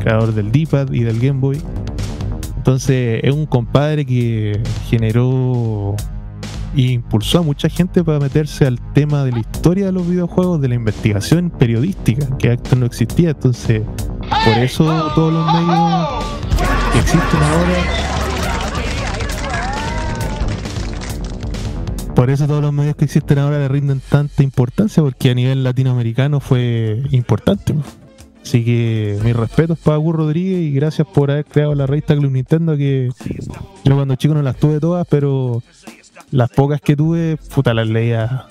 creador 0.00 0.32
del 0.32 0.50
D-Pad 0.50 0.92
y 0.92 1.00
del 1.00 1.20
Game 1.20 1.38
Boy. 1.38 1.60
Entonces 2.56 3.20
es 3.22 3.34
un 3.34 3.44
compadre 3.44 4.06
que 4.06 4.58
generó 4.88 5.94
e 6.74 6.80
impulsó 6.80 7.40
a 7.40 7.42
mucha 7.42 7.68
gente 7.68 8.02
para 8.02 8.20
meterse 8.20 8.66
al 8.66 8.80
tema 8.94 9.22
de 9.24 9.32
la 9.32 9.40
historia 9.40 9.84
de 9.84 9.92
los 9.92 10.08
videojuegos, 10.08 10.62
de 10.62 10.68
la 10.68 10.76
investigación 10.76 11.50
periodística, 11.50 12.26
que 12.38 12.52
antes 12.52 12.74
no 12.74 12.86
existía. 12.86 13.30
Entonces, 13.30 13.82
por 14.46 14.54
eso 14.62 15.12
todos 15.14 15.30
los 15.30 15.44
medios 15.52 16.08
que 16.90 16.98
existen 17.00 17.42
ahora 17.42 18.03
Por 22.14 22.30
eso 22.30 22.46
todos 22.46 22.62
los 22.62 22.72
medios 22.72 22.96
que 22.96 23.04
existen 23.04 23.38
ahora 23.38 23.58
le 23.58 23.68
rinden 23.68 24.00
tanta 24.08 24.42
importancia, 24.42 25.02
porque 25.02 25.30
a 25.30 25.34
nivel 25.34 25.64
latinoamericano 25.64 26.40
fue 26.40 27.02
importante. 27.10 27.74
po. 27.74 27.82
Así 28.42 28.64
que 28.64 29.18
mis 29.24 29.34
respetos 29.34 29.78
para 29.78 29.96
Gus 29.96 30.14
Rodríguez 30.14 30.60
y 30.60 30.72
gracias 30.72 31.08
por 31.08 31.30
haber 31.30 31.46
creado 31.46 31.74
la 31.74 31.86
revista 31.86 32.14
Club 32.14 32.30
Nintendo 32.30 32.76
que 32.76 33.10
yo 33.84 33.94
cuando 33.94 34.16
chico 34.16 34.34
no 34.34 34.42
las 34.42 34.56
tuve 34.56 34.80
todas, 34.80 35.06
pero 35.08 35.62
las 36.30 36.50
pocas 36.50 36.80
que 36.82 36.94
tuve, 36.94 37.38
puta, 37.54 37.72
las 37.72 37.88
leía 37.88 38.46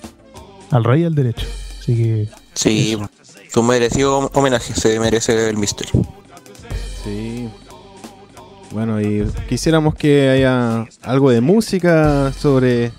al 0.70 0.84
rey 0.84 1.02
y 1.02 1.04
al 1.04 1.14
derecho. 1.14 1.46
Así 1.78 1.94
que 1.96 2.28
Sí, 2.54 2.96
tu 3.52 3.62
merecido 3.62 4.30
homenaje, 4.32 4.74
se 4.74 4.98
merece 4.98 5.48
el 5.48 5.56
mister. 5.56 5.86
Sí. 7.04 7.48
Bueno, 8.72 9.00
y 9.00 9.24
quisiéramos 9.48 9.94
que 9.94 10.28
haya 10.30 10.86
algo 11.02 11.30
de 11.30 11.40
música 11.40 12.32
sobre 12.32 12.92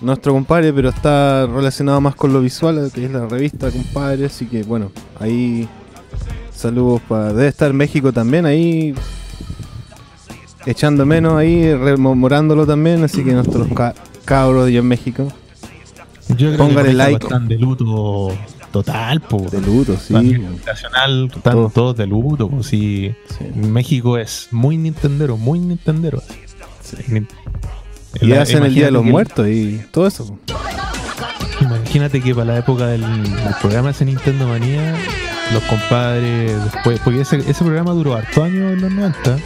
nuestro 0.00 0.32
compadre, 0.32 0.72
pero 0.72 0.88
está 0.90 1.46
relacionado 1.46 2.00
más 2.00 2.14
con 2.14 2.32
lo 2.32 2.40
visual, 2.40 2.90
que 2.94 3.04
es 3.04 3.10
la 3.10 3.26
revista, 3.26 3.70
compadre. 3.70 4.26
Así 4.26 4.46
que, 4.46 4.62
bueno, 4.62 4.90
ahí 5.18 5.68
saludos 6.54 7.00
para. 7.08 7.32
Debe 7.32 7.48
estar 7.48 7.72
México 7.72 8.12
también 8.12 8.46
ahí. 8.46 8.94
Echando 10.66 11.06
menos 11.06 11.34
ahí, 11.34 11.74
rememorándolo 11.74 12.66
también. 12.66 13.02
Así 13.04 13.24
que 13.24 13.32
nuestros 13.32 13.68
ca- 13.74 13.94
cabros 14.24 14.66
de 14.66 14.76
en 14.76 14.86
México. 14.86 15.28
yo 16.36 16.56
Póngale 16.56 16.92
like. 16.92 17.24
están 17.24 17.48
de 17.48 17.56
luto 17.58 18.28
total, 18.70 19.20
po. 19.22 19.38
De 19.50 19.60
luto, 19.60 19.96
sí. 19.96 20.12
Nacional 20.66 21.30
están 21.34 21.52
Todo. 21.54 21.70
todos 21.70 21.96
de 21.96 22.06
luto, 22.06 22.48
po. 22.48 22.62
Sí. 22.62 23.14
México 23.54 24.18
es 24.18 24.48
muy 24.50 24.76
nintendero, 24.76 25.36
muy 25.38 25.58
nintendero. 25.58 26.22
Nin- 27.08 27.26
Y 28.20 28.26
La- 28.26 28.42
hacen 28.42 28.64
el 28.64 28.74
Día 28.74 28.86
de 28.86 28.90
los 28.92 29.02
que- 29.04 29.10
Muertos 29.10 29.46
y 29.48 29.80
todo 29.90 30.06
eso. 30.06 30.38
Imagínate 31.60 32.20
que 32.20 32.34
para 32.34 32.46
la 32.52 32.58
época 32.58 32.86
del, 32.86 33.02
del 33.02 33.54
programa 33.60 33.90
ese 33.90 34.04
Nintendo 34.04 34.48
Manía, 34.48 34.94
los 35.52 35.62
compadres 35.64 36.52
después, 36.72 37.00
porque 37.04 37.20
ese, 37.20 37.36
ese 37.38 37.64
programa 37.64 37.92
duró 37.92 38.14
harto 38.14 38.42
años 38.44 38.72
en 38.72 38.80
los 38.80 38.90
90 38.92 39.36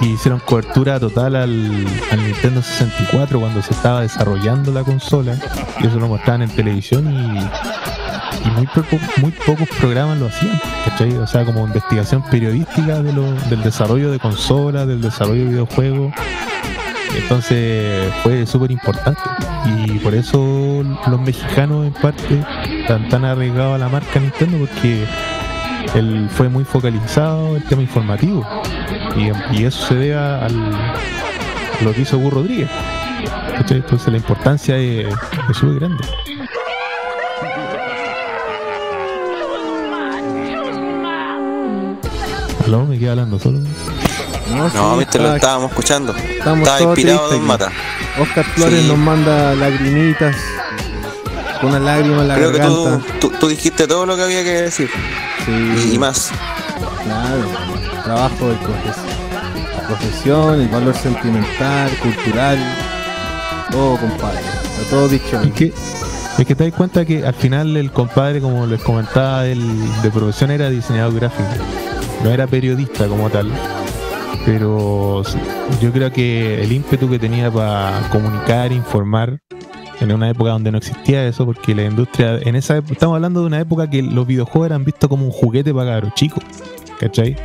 y 0.00 0.06
hicieron 0.08 0.40
cobertura 0.40 0.98
total 0.98 1.36
al, 1.36 1.86
al 2.10 2.24
Nintendo 2.26 2.60
64 2.62 3.38
cuando 3.38 3.62
se 3.62 3.72
estaba 3.72 4.00
desarrollando 4.02 4.72
la 4.72 4.82
consola 4.82 5.36
y 5.80 5.86
eso 5.86 5.98
lo 6.00 6.08
mostraban 6.08 6.42
en 6.42 6.50
televisión 6.50 7.06
y, 7.12 7.38
y 8.48 8.50
muy, 8.50 8.66
poco- 8.66 8.98
muy 9.18 9.30
pocos 9.30 9.68
programas 9.78 10.18
lo 10.18 10.26
hacían, 10.26 10.60
¿cachai? 10.84 11.12
O 11.16 11.26
sea, 11.28 11.44
como 11.44 11.64
investigación 11.66 12.24
periodística 12.28 13.02
de 13.02 13.12
lo- 13.12 13.32
del 13.48 13.62
desarrollo 13.62 14.10
de 14.10 14.18
consolas, 14.18 14.88
del 14.88 15.00
desarrollo 15.00 15.44
de 15.44 15.50
videojuegos. 15.50 16.12
Entonces 17.14 18.12
fue 18.22 18.46
súper 18.46 18.70
importante 18.70 19.20
y 19.66 19.98
por 19.98 20.14
eso 20.14 20.82
los 21.08 21.20
mexicanos 21.20 21.86
en 21.86 21.92
parte 21.92 22.42
están 22.80 23.08
tan 23.08 23.24
arriesgados 23.24 23.74
a 23.76 23.78
la 23.78 23.88
marca 23.88 24.20
Nintendo 24.20 24.58
porque 24.58 25.04
él 25.94 26.28
fue 26.30 26.48
muy 26.48 26.64
focalizado 26.64 27.56
el 27.56 27.62
tema 27.64 27.82
informativo 27.82 28.44
y, 29.52 29.62
eso 29.64 29.86
se 29.86 29.94
debe 29.94 30.14
al- 30.16 30.74
a 30.74 31.84
lo 31.84 31.92
que 31.92 32.02
hizo 32.02 32.18
Gus 32.18 32.32
Rodríguez. 32.32 32.68
Entonces 33.68 34.08
la 34.08 34.18
importancia 34.18 34.76
es 34.76 35.06
súper 35.52 35.80
grande. 35.80 36.04
¿Aló? 42.64 42.84
¿Me 42.84 42.98
queda 42.98 43.14
solo? 43.38 43.60
No, 44.54 44.70
sí, 44.70 44.98
mister, 44.98 45.20
lo 45.20 45.26
está- 45.28 45.36
estábamos 45.36 45.70
escuchando. 45.70 46.14
Estamos 46.16 46.60
Estaba 46.60 46.82
inspirado 46.82 47.26
aquí. 47.30 47.40
Mata. 47.40 47.72
Oscar 48.20 48.44
Flores 48.44 48.82
Sí. 48.82 48.88
nos 48.88 48.98
manda 48.98 49.54
lagrimitas. 49.54 50.36
Con 51.60 51.70
una 51.70 51.78
lágrima 51.80 52.22
en 52.22 52.28
la 52.28 52.34
Creo 52.34 52.52
que 52.52 52.58
tú, 52.60 52.84
garganta. 52.84 53.18
tú, 53.18 53.32
tú 53.40 53.48
dijiste 53.48 53.86
todo 53.86 54.04
lo 54.06 54.14
que 54.16 54.22
había 54.22 54.44
que 54.44 54.62
decir. 54.62 54.90
Sí, 55.46 55.88
Y, 55.90 55.94
y 55.94 55.98
más. 55.98 56.30
Claro, 57.04 57.36
el 57.96 58.02
trabajo 58.02 58.48
de 58.48 58.54
profes- 58.56 59.74
la 59.74 59.86
profesión, 59.88 60.60
el 60.60 60.68
valor 60.68 60.94
sentimental, 60.94 61.90
cultural, 62.02 62.58
todo 63.70 63.96
compadre, 63.96 64.40
está 64.40 64.90
todo 64.90 65.08
dicho. 65.08 65.40
Es 65.40 65.52
que, 65.52 65.72
es 66.38 66.46
que 66.46 66.54
te 66.54 66.64
das 66.64 66.74
cuenta 66.74 67.04
que 67.06 67.24
al 67.26 67.34
final 67.34 67.76
el 67.76 67.90
compadre, 67.90 68.40
como 68.40 68.66
les 68.66 68.82
comentaba, 68.82 69.46
él 69.46 69.62
de 70.02 70.10
profesión 70.10 70.50
era 70.50 70.68
diseñador 70.68 71.14
gráfico, 71.14 71.48
no 72.22 72.30
era 72.30 72.46
periodista 72.46 73.06
como 73.06 73.30
tal. 73.30 73.50
Pero 74.46 75.24
yo 75.82 75.92
creo 75.92 76.12
que 76.12 76.62
el 76.62 76.72
ímpetu 76.72 77.10
que 77.10 77.18
tenía 77.18 77.50
para 77.50 78.08
comunicar, 78.10 78.72
informar, 78.72 79.40
en 80.00 80.12
una 80.12 80.30
época 80.30 80.50
donde 80.50 80.70
no 80.70 80.78
existía 80.78 81.26
eso, 81.26 81.44
porque 81.44 81.74
la 81.74 81.84
industria, 81.84 82.38
en 82.38 82.54
esa 82.54 82.78
estamos 82.78 83.16
hablando 83.16 83.40
de 83.40 83.46
una 83.46 83.60
época 83.60 83.90
que 83.90 84.02
los 84.02 84.26
videojuegos 84.26 84.66
eran 84.66 84.84
vistos 84.84 85.08
como 85.08 85.24
un 85.24 85.30
juguete 85.30 85.72
para 85.74 85.92
cabros 85.92 86.14
chicos, 86.14 86.44
¿cachai? 87.00 87.36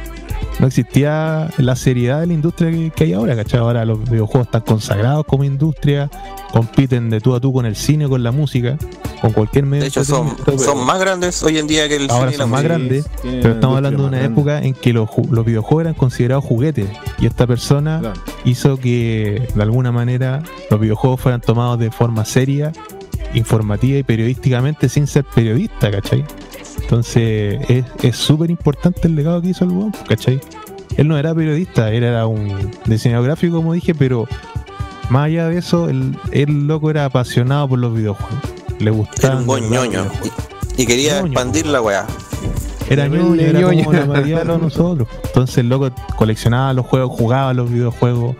No 0.59 0.67
existía 0.67 1.49
la 1.57 1.75
seriedad 1.75 2.19
de 2.19 2.27
la 2.27 2.33
industria 2.33 2.69
que, 2.71 2.91
que 2.91 3.03
hay 3.05 3.13
ahora, 3.13 3.35
¿cachai? 3.35 3.59
Ahora 3.59 3.83
los 3.85 4.09
videojuegos 4.09 4.47
están 4.47 4.61
consagrados 4.61 5.25
como 5.25 5.43
industria, 5.43 6.09
compiten 6.51 7.09
de 7.09 7.19
tú 7.19 7.33
a 7.35 7.39
tú 7.39 7.51
con 7.53 7.65
el 7.65 7.75
cine, 7.75 8.07
con 8.07 8.21
la 8.21 8.31
música, 8.31 8.77
con 9.21 9.31
cualquier 9.33 9.65
medio 9.65 9.83
De 9.83 9.87
hecho, 9.89 10.03
son, 10.03 10.35
más 10.85 10.99
grandes 10.99 11.41
hoy 11.43 11.57
en 11.57 11.67
día 11.67 11.87
que 11.87 11.95
el 11.95 12.09
Ahora 12.11 12.31
cine 12.31 12.35
y 12.35 12.37
la 12.37 12.43
son 12.43 12.49
más 12.51 12.63
grandes, 12.63 13.05
pero 13.23 13.53
estamos 13.53 13.77
hablando 13.77 14.03
de 14.03 14.09
una 14.09 14.23
época 14.23 14.61
en 14.63 14.73
que 14.73 14.93
los, 14.93 15.09
ju- 15.09 15.29
los 15.29 15.45
videojuegos 15.45 15.81
eran 15.81 15.93
considerados 15.93 16.43
juguetes 16.45 16.87
y 17.19 17.25
esta 17.25 17.47
persona 17.47 18.13
hizo 18.45 18.77
que 18.77 19.47
de 19.55 19.61
alguna 19.63 19.91
manera 19.91 20.43
los 20.69 20.79
videojuegos 20.79 21.21
fueran 21.21 21.41
tomados 21.41 21.79
de 21.79 21.91
forma 21.91 22.25
seria, 22.25 22.71
informativa 23.33 23.97
y 23.97 24.03
periodísticamente 24.03 24.89
sin 24.89 25.07
ser 25.07 25.23
periodista, 25.23 25.89
¿cachai? 25.89 26.25
Entonces 26.81 27.59
es 27.69 27.85
es 28.03 28.15
súper 28.15 28.49
importante 28.49 29.01
el 29.07 29.15
legado 29.15 29.41
que 29.41 29.49
hizo 29.49 29.63
el 29.65 29.71
weón, 29.71 29.93
¿cachai? 30.07 30.39
Él 30.97 31.07
no 31.07 31.17
era 31.17 31.33
periodista, 31.33 31.91
él 31.91 32.03
era 32.03 32.27
un 32.27 32.71
diseñador 32.85 33.25
gráfico, 33.27 33.57
como 33.57 33.73
dije, 33.73 33.95
pero 33.95 34.27
más 35.09 35.25
allá 35.27 35.47
de 35.47 35.57
eso, 35.57 35.89
el, 35.89 36.17
el 36.31 36.67
loco 36.67 36.89
era 36.89 37.05
apasionado 37.05 37.69
por 37.69 37.79
los 37.79 37.93
videojuegos. 37.93 38.39
Le 38.79 38.89
Era 38.89 38.91
gustaba. 38.91 39.37
un 39.37 39.45
buen 39.45 39.69
ñoño. 39.69 40.05
Y, 40.77 40.81
y 40.81 40.85
quería 40.85 41.19
Ñoño. 41.21 41.27
expandir 41.27 41.65
la 41.67 41.81
weá. 41.81 42.05
Era 42.89 43.07
ñoño, 43.07 43.35
era 43.41 43.59
ñoño. 43.61 43.85
como 43.85 43.97
la 43.97 44.05
mayoría 44.05 44.39
de 44.43 44.57
nosotros. 44.57 45.07
Entonces 45.27 45.57
el 45.59 45.69
loco 45.69 45.89
coleccionaba 46.17 46.73
los 46.73 46.85
juegos, 46.85 47.11
jugaba 47.17 47.53
los 47.53 47.71
videojuegos 47.71 48.35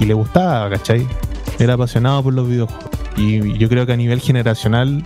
y 0.00 0.04
le 0.04 0.12
gustaba, 0.14 0.68
¿cachai? 0.68 1.06
Era 1.58 1.74
apasionado 1.74 2.22
por 2.22 2.34
los 2.34 2.46
videojuegos. 2.48 2.89
Y 3.16 3.58
yo 3.58 3.68
creo 3.68 3.86
que 3.86 3.92
a 3.92 3.96
nivel 3.96 4.20
generacional 4.20 5.04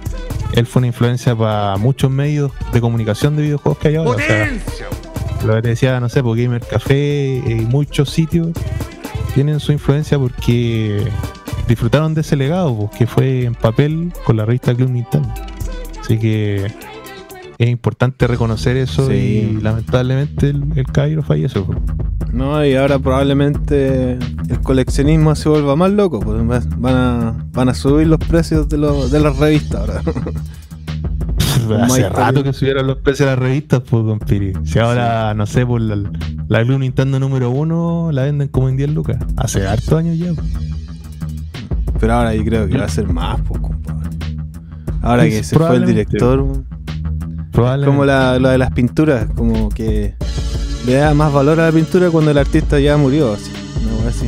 él 0.55 0.67
fue 0.67 0.81
una 0.81 0.87
influencia 0.89 1.35
para 1.35 1.77
muchos 1.77 2.11
medios 2.11 2.53
de 2.73 2.81
comunicación 2.81 3.37
de 3.37 3.43
videojuegos 3.43 3.79
que 3.79 3.89
hay 3.89 3.97
ahora. 3.97 4.13
O 4.13 4.19
sea, 4.19 4.53
lo 5.45 5.55
que 5.57 5.63
te 5.63 5.69
decía, 5.69 5.99
no 6.01 6.09
sé, 6.09 6.23
por 6.23 6.37
Gamer 6.37 6.63
Café 6.63 7.43
y 7.45 7.55
muchos 7.67 8.11
sitios 8.11 8.49
tienen 9.35 9.59
su 9.61 9.73
influencia 9.73 10.19
porque 10.19 11.11
disfrutaron 11.67 12.15
de 12.15 12.21
ese 12.21 12.37
legado, 12.37 12.77
pues, 12.77 12.91
que 12.99 13.07
fue 13.07 13.45
en 13.45 13.55
papel 13.55 14.13
con 14.25 14.37
la 14.37 14.45
revista 14.45 14.75
Club 14.75 14.91
Nintendo. 14.91 15.29
Así 16.01 16.19
que 16.19 16.71
es 17.59 17.69
importante 17.71 18.27
reconocer 18.27 18.77
eso 18.77 19.09
Sí. 19.09 19.15
y 19.15 19.61
lamentablemente 19.63 20.51
el, 20.51 20.65
el 20.77 20.87
caballero 20.87 21.23
falleció. 21.23 21.65
pues. 21.67 21.79
No, 22.33 22.65
y 22.67 22.75
ahora 22.75 22.99
probablemente 22.99 24.13
el 24.15 24.61
coleccionismo 24.63 25.35
se 25.37 25.49
vuelva 25.49 25.77
más 25.77 25.93
loco, 25.93 26.19
pues 26.21 26.41
va- 26.43 26.63
van 26.79 26.95
a, 26.97 27.47
van 27.53 27.69
a 27.69 27.75
subir 27.75 28.09
los 28.09 28.19
precios 28.19 28.69
de, 28.69 28.77
los 28.79 29.11
de 29.13 29.21
las 29.21 29.37
revistas 29.39 29.81
ahora. 29.81 30.03
Hace 31.83 32.09
rato 32.11 32.43
que 32.43 32.53
subieron 32.53 32.87
los 32.87 32.99
precios 32.99 33.27
de 33.29 33.37
las 33.37 33.39
revistas, 33.39 33.81
pues, 33.89 34.05
don 34.05 34.19
Piri. 34.19 34.53
Si 34.65 34.79
ahora, 34.79 35.33
no 35.35 35.47
sé, 35.47 35.65
por 35.65 35.81
la, 35.81 35.97
la 36.49 36.63
Club 36.65 36.79
Nintendo 36.81 37.19
número 37.19 37.51
uno 37.51 38.11
la 38.13 38.25
venden 38.25 38.49
como 38.49 38.69
en 38.69 38.77
10 38.77 38.91
lucas. 38.91 39.17
Hace 39.37 39.67
hartos 39.67 39.93
años 39.95 40.19
ya. 40.19 40.33
pues. 40.35 40.47
Pero 42.01 42.13
ahora 42.15 42.35
yo 42.35 42.45
creo 42.45 42.69
que 42.69 42.77
va 42.77 42.85
a 42.85 42.89
ser 42.89 43.07
más, 43.09 43.41
pues, 43.43 43.61
compadre. 43.61 44.11
Ahora 45.01 45.25
que 45.25 45.43
se 45.43 45.57
fue 45.57 45.77
el 45.77 45.87
director, 45.87 46.45
Probablemente. 47.55 47.87
como 47.87 48.05
la, 48.05 48.39
lo 48.39 48.49
de 48.49 48.59
las 48.59 48.73
pinturas, 48.73 49.27
como 49.35 49.69
que 49.71 50.15
le 50.87 50.95
da 50.95 51.15
más 51.15 51.33
valor 51.33 51.61
a 51.61 51.67
la 51.67 51.73
pintura 51.73 52.11
cuando 52.11 52.31
el 52.31 52.39
artista 52.39 52.79
ya 52.81 52.97
murió, 52.97 53.33
así. 53.33 53.51
Wea 54.01 54.09
así. 54.11 54.27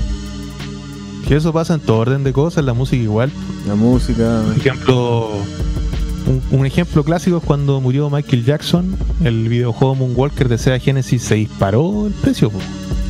Que 1.27 1.37
eso 1.37 1.53
pasa 1.53 1.75
en 1.75 1.81
todo 1.81 1.99
orden 1.99 2.23
de 2.25 2.33
cosas, 2.33 2.65
la 2.65 2.73
música 2.73 3.03
igual. 3.03 3.31
La 3.67 3.75
música. 3.75 4.43
Por 4.47 4.57
ejemplo, 4.57 5.31
un, 6.27 6.41
un 6.57 6.67
ejemplo 6.67 7.03
clásico 7.03 7.39
es 7.39 7.43
cuando 7.45 7.81
murió 7.81 8.09
Michael 8.11 8.45
Jackson, 8.45 8.97
el 9.25 9.49
videojuego 9.49 9.97
Moonwalker 9.97 10.49
de 10.49 10.57
Sega 10.59 10.79
Genesis 10.79 11.23
se 11.23 11.35
disparó 11.35 12.07
el 12.07 12.13
precio, 12.13 12.49
po. 12.51 12.59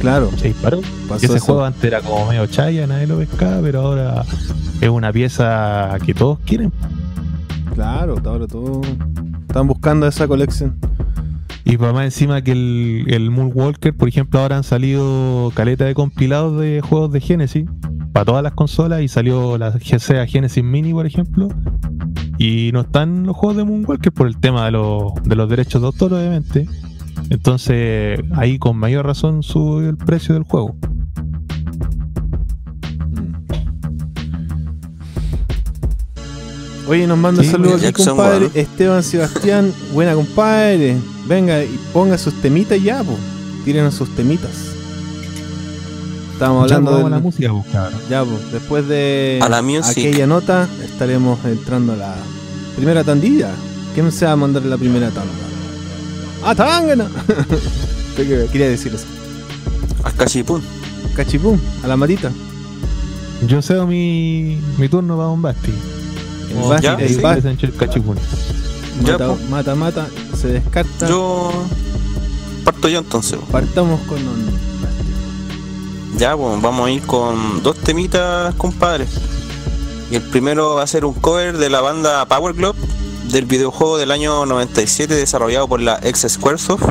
Claro, 0.01 0.31
se 0.39 0.49
disparó. 0.49 0.81
pasó 1.09 1.27
Ese 1.27 1.37
eso. 1.37 1.45
juego 1.45 1.65
antes 1.65 1.85
era 1.85 2.01
como 2.01 2.27
medio 2.27 2.47
chaya, 2.47 2.87
nadie 2.87 3.07
lo 3.07 3.19
pescaba, 3.19 3.61
pero 3.61 3.81
ahora 3.83 4.25
es 4.81 4.89
una 4.89 5.13
pieza 5.13 5.97
que 6.05 6.15
todos 6.15 6.39
quieren. 6.47 6.73
Claro, 7.75 8.17
ahora 8.25 8.47
todo. 8.47 8.81
Están 9.57 9.69
buscando 9.69 10.07
esa 10.07 10.29
colección. 10.29 10.77
Y 11.65 11.79
para 11.79 11.95
más 11.95 12.05
encima 12.05 12.43
que 12.43 12.53
el, 12.53 13.07
el 13.09 13.31
Moonwalker, 13.31 13.97
por 13.97 14.07
ejemplo, 14.07 14.39
ahora 14.39 14.59
han 14.59 14.65
salido 14.65 15.51
caleta 15.55 15.87
de 15.87 15.95
compilados 15.95 16.61
de 16.61 16.83
juegos 16.83 17.11
de 17.11 17.23
Genesis, 17.23 17.65
para 18.13 18.27
todas 18.27 18.43
las 18.43 18.53
consolas 18.53 19.01
y 19.01 19.09
salió 19.09 19.57
la 19.57 19.73
Sega 19.81 20.27
Genesis 20.27 20.63
Mini, 20.63 20.93
por 20.93 21.07
ejemplo. 21.07 21.49
Y 22.37 22.69
no 22.75 22.83
están 22.83 23.25
los 23.25 23.35
juegos 23.35 23.57
de 23.57 23.65
Moonwalker 23.65 24.13
por 24.13 24.27
el 24.27 24.37
tema 24.37 24.67
de, 24.67 24.73
los- 24.73 25.15
de 25.25 25.35
los 25.35 25.49
derechos 25.49 25.81
de 25.81 25.87
autor, 25.87 26.13
obviamente. 26.13 26.69
Entonces, 27.31 28.21
ahí 28.35 28.59
con 28.59 28.77
mayor 28.77 29.07
razón 29.07 29.43
sube 29.43 29.89
el 29.89 29.97
precio 29.97 30.35
del 30.35 30.43
juego. 30.45 30.77
Oye, 36.89 37.07
nos 37.07 37.19
manda 37.19 37.43
Sí, 37.43 37.51
saludos 37.51 37.75
aquí, 37.77 37.85
Jackson, 37.85 38.17
compadre. 38.17 38.51
Esteban 38.55 39.03
Sebastián, 39.03 39.73
buena 39.93 40.15
compadre. 40.15 40.97
Venga 41.27 41.63
y 41.65 41.79
ponga 41.93 42.17
sus 42.17 42.35
temitas 42.41 42.81
ya, 42.83 43.03
po. 43.03 43.17
Tírenos 43.65 43.95
sus 43.95 44.09
temitas. 44.15 44.51
Estamos 46.33 46.65
hablando 46.65 47.07
a 47.07 47.11
la 47.11 47.17
de. 47.17 47.23
música, 47.23 47.51
pues, 47.51 47.67
cabrón. 47.73 48.01
Ya, 48.09 48.25
po. 48.25 48.39
Después 48.53 48.87
de 48.87 49.41
A 49.43 49.49
la 49.49 49.59
aquella 49.59 50.27
nota, 50.27 50.69
estaremos 50.85 51.45
entrando 51.45 51.95
a 51.95 51.97
la 51.97 52.15
primera 52.77 53.03
tandilla. 53.03 53.51
¿Quién 53.95 54.13
se 54.13 54.27
va 54.27 54.33
a 54.33 54.37
mandar 54.37 54.63
la 54.65 54.77
primera 54.77 55.09
tanda? 55.11 55.33
¡Ah, 56.45 56.55
Tangana! 56.55 57.09
Quería 58.17 58.69
decir 58.69 58.95
eso. 58.95 59.07
Al 60.05 60.15
cachipún. 60.15 60.63
Cachipum, 61.17 61.59
a 61.83 61.89
la 61.89 61.97
matita. 61.97 62.31
Yo 63.49 63.63
cedo 63.63 63.87
mi, 63.87 64.61
mi 64.79 64.89
turno 64.89 65.17
para 65.17 65.29
Bombasti. 65.29 65.73
El 66.51 67.01
el 67.01 67.09
sí. 67.09 67.21
mata, 69.03 69.27
po. 69.27 69.39
mata, 69.51 69.75
mata, 69.75 70.09
se 70.37 70.49
descarta. 70.49 71.09
Yo 71.09 71.51
parto 72.65 72.89
yo 72.89 73.01
entonces. 73.01 73.39
Partamos 73.51 74.01
con 74.03 74.19
un. 74.19 74.77
Ya, 76.19 76.37
pues 76.37 76.63
vamos 76.63 76.87
a 76.87 76.91
ir 76.91 77.03
con 77.03 77.63
dos 77.63 77.77
temitas, 77.77 78.55
compadre. 78.55 79.07
Y 80.11 80.17
el 80.17 80.23
primero 80.23 80.77
va 80.77 80.83
a 80.83 80.87
ser 80.87 81.05
un 81.05 81.15
cover 81.15 81.59
de 81.59 81.69
la 81.69 81.81
banda 81.81 82.25
Power 82.27 82.55
Glove 82.55 82.79
del 83.31 83.45
videojuego 83.45 83.99
del 83.99 84.13
año 84.13 84.47
97 84.47 85.13
desarrollado 85.15 85.67
por 85.69 85.81
la 85.81 85.99
ex 86.03 86.27
Squaresoft 86.29 86.85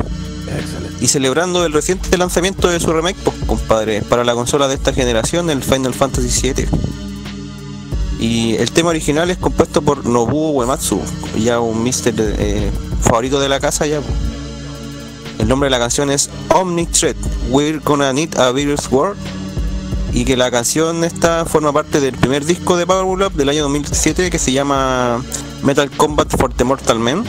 y 1.00 1.08
celebrando 1.08 1.66
el 1.66 1.74
reciente 1.74 2.18
lanzamiento 2.18 2.68
de 2.68 2.80
su 2.80 2.92
remake, 2.92 3.18
pues, 3.24 3.36
compadre, 3.46 4.02
para 4.02 4.24
la 4.24 4.34
consola 4.34 4.68
de 4.68 4.76
esta 4.76 4.94
generación, 4.94 5.50
el 5.50 5.64
Final 5.64 5.94
Fantasy 5.94 6.54
VII. 6.54 6.68
Y 8.28 8.56
el 8.56 8.72
tema 8.72 8.90
original 8.90 9.30
es 9.30 9.38
compuesto 9.38 9.84
por 9.84 10.04
Nobuo 10.04 10.50
Uematsu, 10.50 11.00
ya 11.38 11.60
un 11.60 11.84
mister 11.84 12.16
eh, 12.18 12.72
favorito 13.00 13.40
de 13.40 13.48
la 13.48 13.60
casa 13.60 13.86
ya. 13.86 14.02
El 15.38 15.48
nombre 15.48 15.68
de 15.68 15.70
la 15.70 15.78
canción 15.78 16.10
es 16.10 16.32
Omni 16.52 16.88
Thread, 16.88 17.16
We're 17.52 17.78
Gonna 17.86 18.12
Need 18.14 18.36
a 18.40 18.52
Bigger 18.52 18.82
Sword. 18.82 19.16
Y 20.12 20.26
que 20.26 20.36
la 20.36 20.50
canción 20.50 21.04
esta 21.04 21.46
forma 21.46 21.72
parte 21.72 22.02
del 22.02 22.16
primer 22.18 22.46
disco 22.46 22.78
de 22.78 22.88
Power 22.88 23.16
Glove 23.16 23.36
del 23.36 23.50
año 23.50 23.62
2007 23.62 24.32
que 24.32 24.40
se 24.40 24.52
llama 24.52 25.24
Metal 25.62 25.92
Combat 25.92 26.28
for 26.36 26.52
the 26.52 26.64
Mortal 26.64 26.98
Men. 26.98 27.24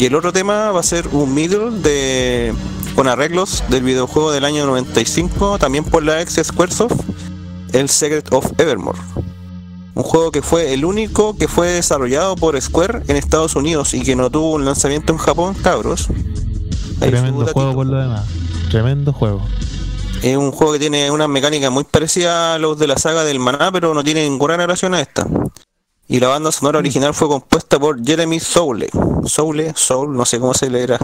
Y 0.00 0.06
el 0.06 0.16
otro 0.16 0.32
tema 0.32 0.72
va 0.72 0.80
a 0.80 0.82
ser 0.82 1.06
un 1.12 1.32
middle 1.32 1.70
de 1.70 2.52
con 2.96 3.06
arreglos 3.06 3.62
del 3.68 3.84
videojuego 3.84 4.32
del 4.32 4.46
año 4.46 4.66
95, 4.66 5.60
también 5.60 5.84
por 5.84 6.02
la 6.02 6.20
ex 6.22 6.40
Squaresoft, 6.42 6.98
el 7.72 7.88
Secret 7.88 8.32
of 8.32 8.50
Evermore. 8.58 8.98
Un 9.96 10.02
juego 10.02 10.30
que 10.30 10.42
fue 10.42 10.74
el 10.74 10.84
único 10.84 11.38
que 11.38 11.48
fue 11.48 11.68
desarrollado 11.68 12.36
por 12.36 12.60
Square 12.60 13.04
en 13.08 13.16
Estados 13.16 13.56
Unidos 13.56 13.94
y 13.94 14.02
que 14.02 14.14
no 14.14 14.30
tuvo 14.30 14.52
un 14.52 14.66
lanzamiento 14.66 15.14
en 15.14 15.18
Japón, 15.18 15.54
cabros. 15.54 16.08
Ahí 17.00 17.08
Tremendo 17.08 17.46
juego 17.46 17.74
por 17.74 17.86
lo 17.86 17.96
demás. 17.96 18.26
Tremendo 18.70 19.14
juego. 19.14 19.40
Es 20.22 20.36
un 20.36 20.52
juego 20.52 20.74
que 20.74 20.80
tiene 20.80 21.10
una 21.10 21.28
mecánica 21.28 21.70
muy 21.70 21.84
parecida 21.84 22.54
a 22.54 22.58
los 22.58 22.78
de 22.78 22.88
la 22.88 22.98
saga 22.98 23.24
del 23.24 23.38
Maná, 23.38 23.72
pero 23.72 23.94
no 23.94 24.04
tiene 24.04 24.28
ninguna 24.28 24.58
relación 24.58 24.92
a 24.92 25.00
esta. 25.00 25.26
Y 26.08 26.20
la 26.20 26.28
banda 26.28 26.52
sonora 26.52 26.78
original 26.78 27.14
fue 27.14 27.28
compuesta 27.28 27.78
por 27.78 28.04
Jeremy 28.04 28.38
Soule. 28.38 28.90
Soule, 29.24 29.72
Soul, 29.76 30.14
no 30.14 30.26
sé 30.26 30.38
cómo 30.38 30.52
se 30.52 30.68
leerá. 30.68 30.98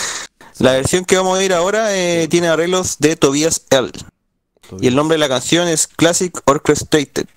la 0.58 0.72
versión 0.72 1.06
que 1.06 1.16
vamos 1.16 1.38
a 1.38 1.42
ir 1.42 1.54
ahora 1.54 1.96
eh, 1.96 2.28
tiene 2.28 2.48
arreglos 2.48 2.98
de 2.98 3.16
Tobias 3.16 3.62
L. 3.70 3.90
Y 4.78 4.88
el 4.88 4.94
nombre 4.94 5.14
de 5.14 5.20
la 5.20 5.28
canción 5.30 5.68
es 5.68 5.86
Classic 5.86 6.38
Orchestrated, 6.44 7.28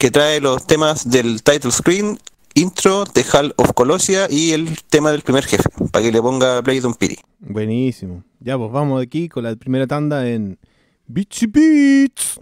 que 0.00 0.10
trae 0.10 0.40
los 0.40 0.66
temas 0.66 1.10
del 1.10 1.42
title 1.42 1.70
screen, 1.70 2.18
intro, 2.54 3.04
The 3.04 3.22
Hall 3.34 3.52
of 3.58 3.74
Colossia 3.74 4.28
y 4.30 4.52
el 4.52 4.82
tema 4.84 5.12
del 5.12 5.20
primer 5.20 5.44
jefe, 5.44 5.68
para 5.92 6.02
que 6.02 6.10
le 6.10 6.22
ponga 6.22 6.62
Play 6.62 6.80
Don 6.80 6.94
Piri. 6.94 7.18
Buenísimo. 7.38 8.24
Ya, 8.38 8.56
pues 8.56 8.72
vamos 8.72 9.02
aquí 9.02 9.28
con 9.28 9.44
la 9.44 9.54
primera 9.56 9.86
tanda 9.86 10.26
en 10.26 10.58
Beachy 11.06 11.46
Beats. 11.48 12.40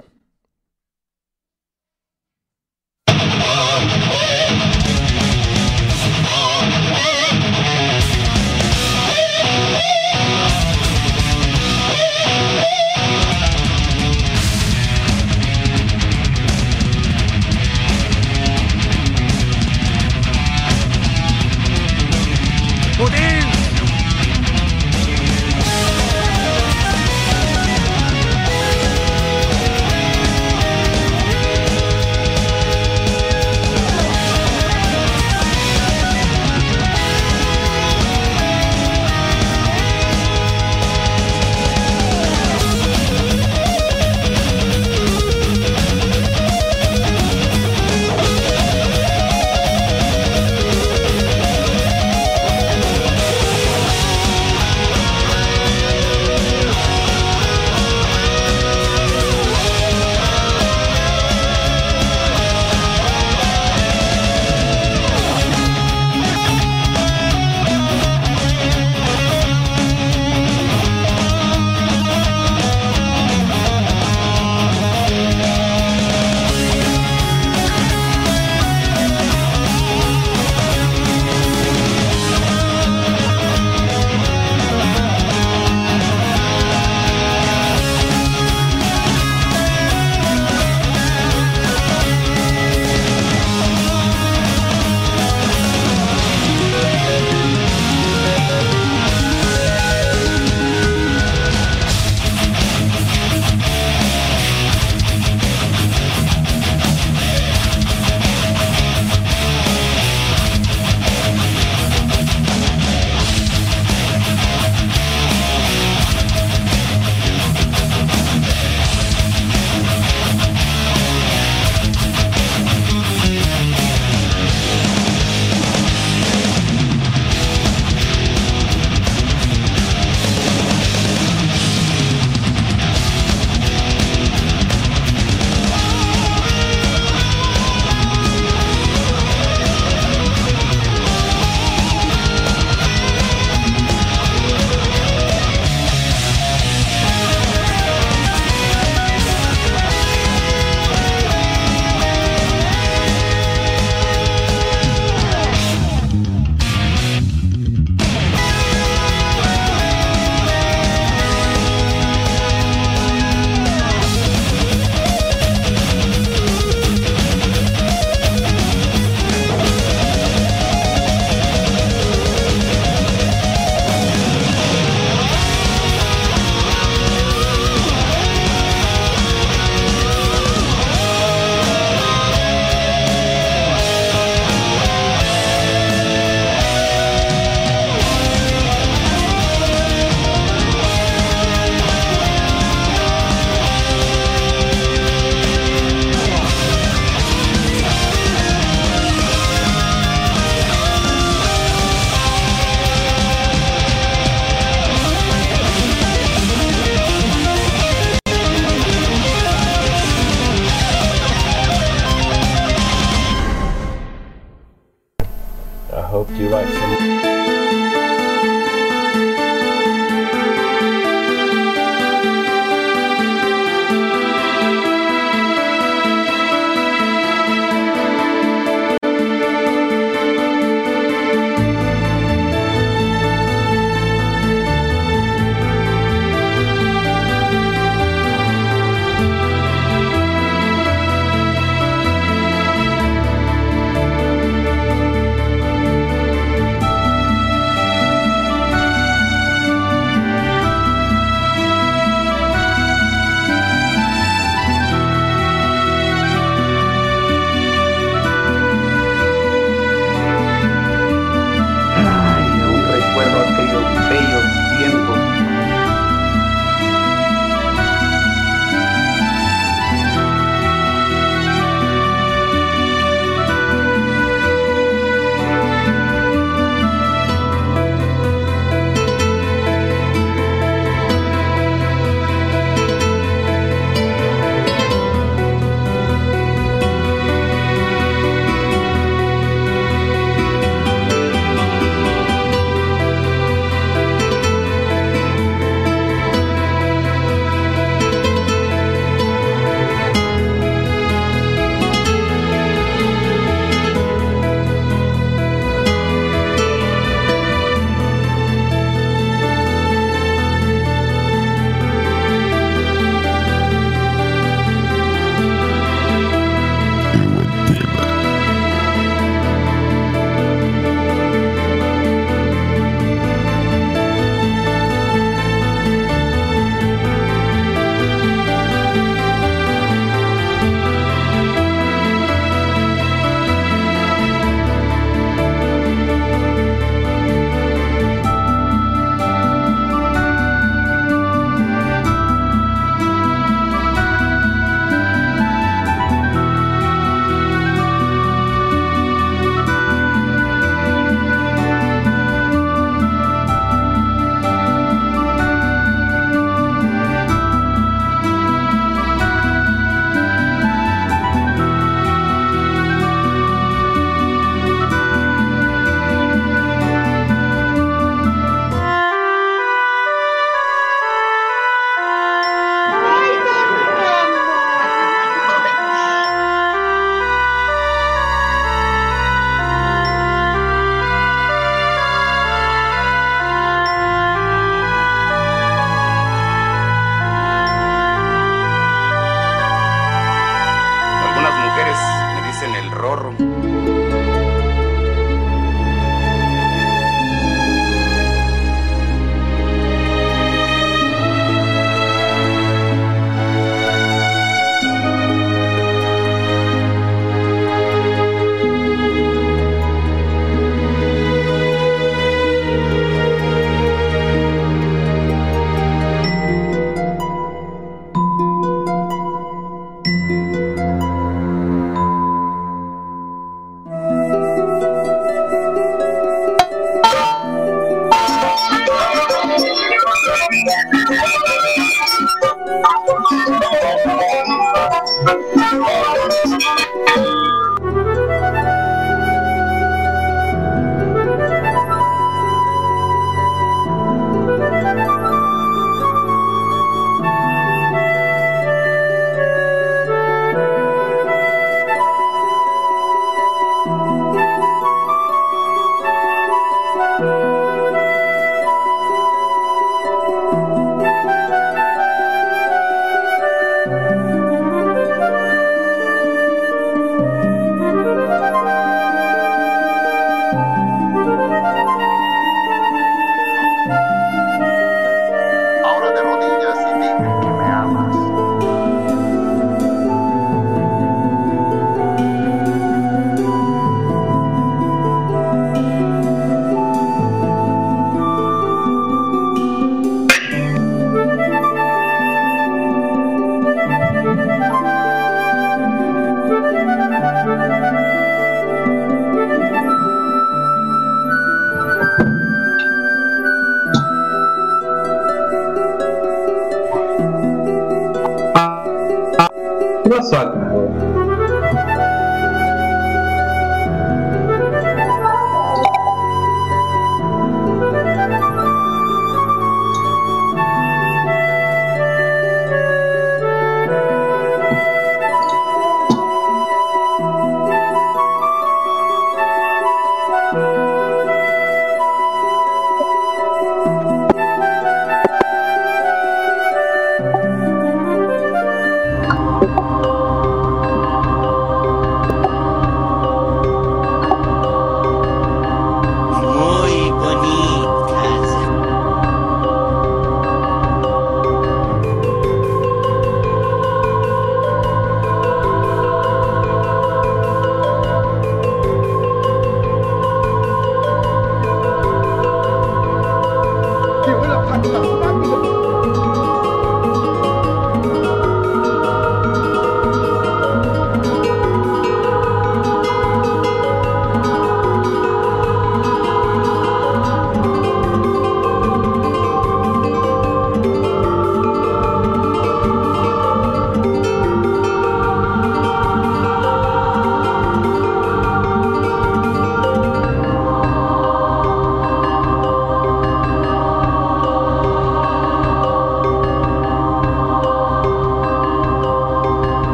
¿Qué 510.30 510.57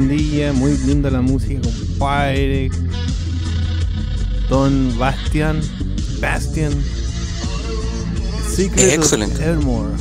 muy 0.00 0.78
linda 0.86 1.10
la 1.10 1.20
música, 1.20 1.60
compadre. 1.60 2.70
Don 4.48 4.98
Bastian, 4.98 5.60
Bastian. 6.20 6.72
Secret 8.48 8.98
of 8.98 9.04
Excelente. 9.04 9.42
Evermore. 9.42 9.92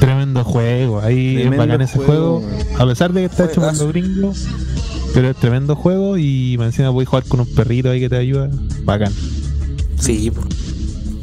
Tremendo 0.00 0.44
juego. 0.44 1.00
Ahí 1.00 1.34
Tremendo 1.34 1.62
es 1.62 1.68
bacán 1.68 1.82
ese 1.82 1.98
juego, 1.98 2.40
juego. 2.40 2.82
A 2.82 2.86
pesar 2.86 3.12
de 3.12 3.20
que 3.20 3.26
está 3.26 3.44
hecho 3.46 3.60
por 3.60 3.88
gringos. 3.88 4.46
Pero 5.14 5.30
es 5.30 5.36
tremendo 5.36 5.74
juego 5.74 6.18
y 6.18 6.56
más 6.58 6.66
encima 6.68 6.92
puedes 6.92 7.08
jugar 7.08 7.24
con 7.24 7.40
un 7.40 7.46
perrito 7.46 7.90
ahí 7.90 8.00
que 8.00 8.08
te 8.08 8.16
ayuda. 8.16 8.50
Bacán. 8.84 9.12
Sí, 9.98 10.30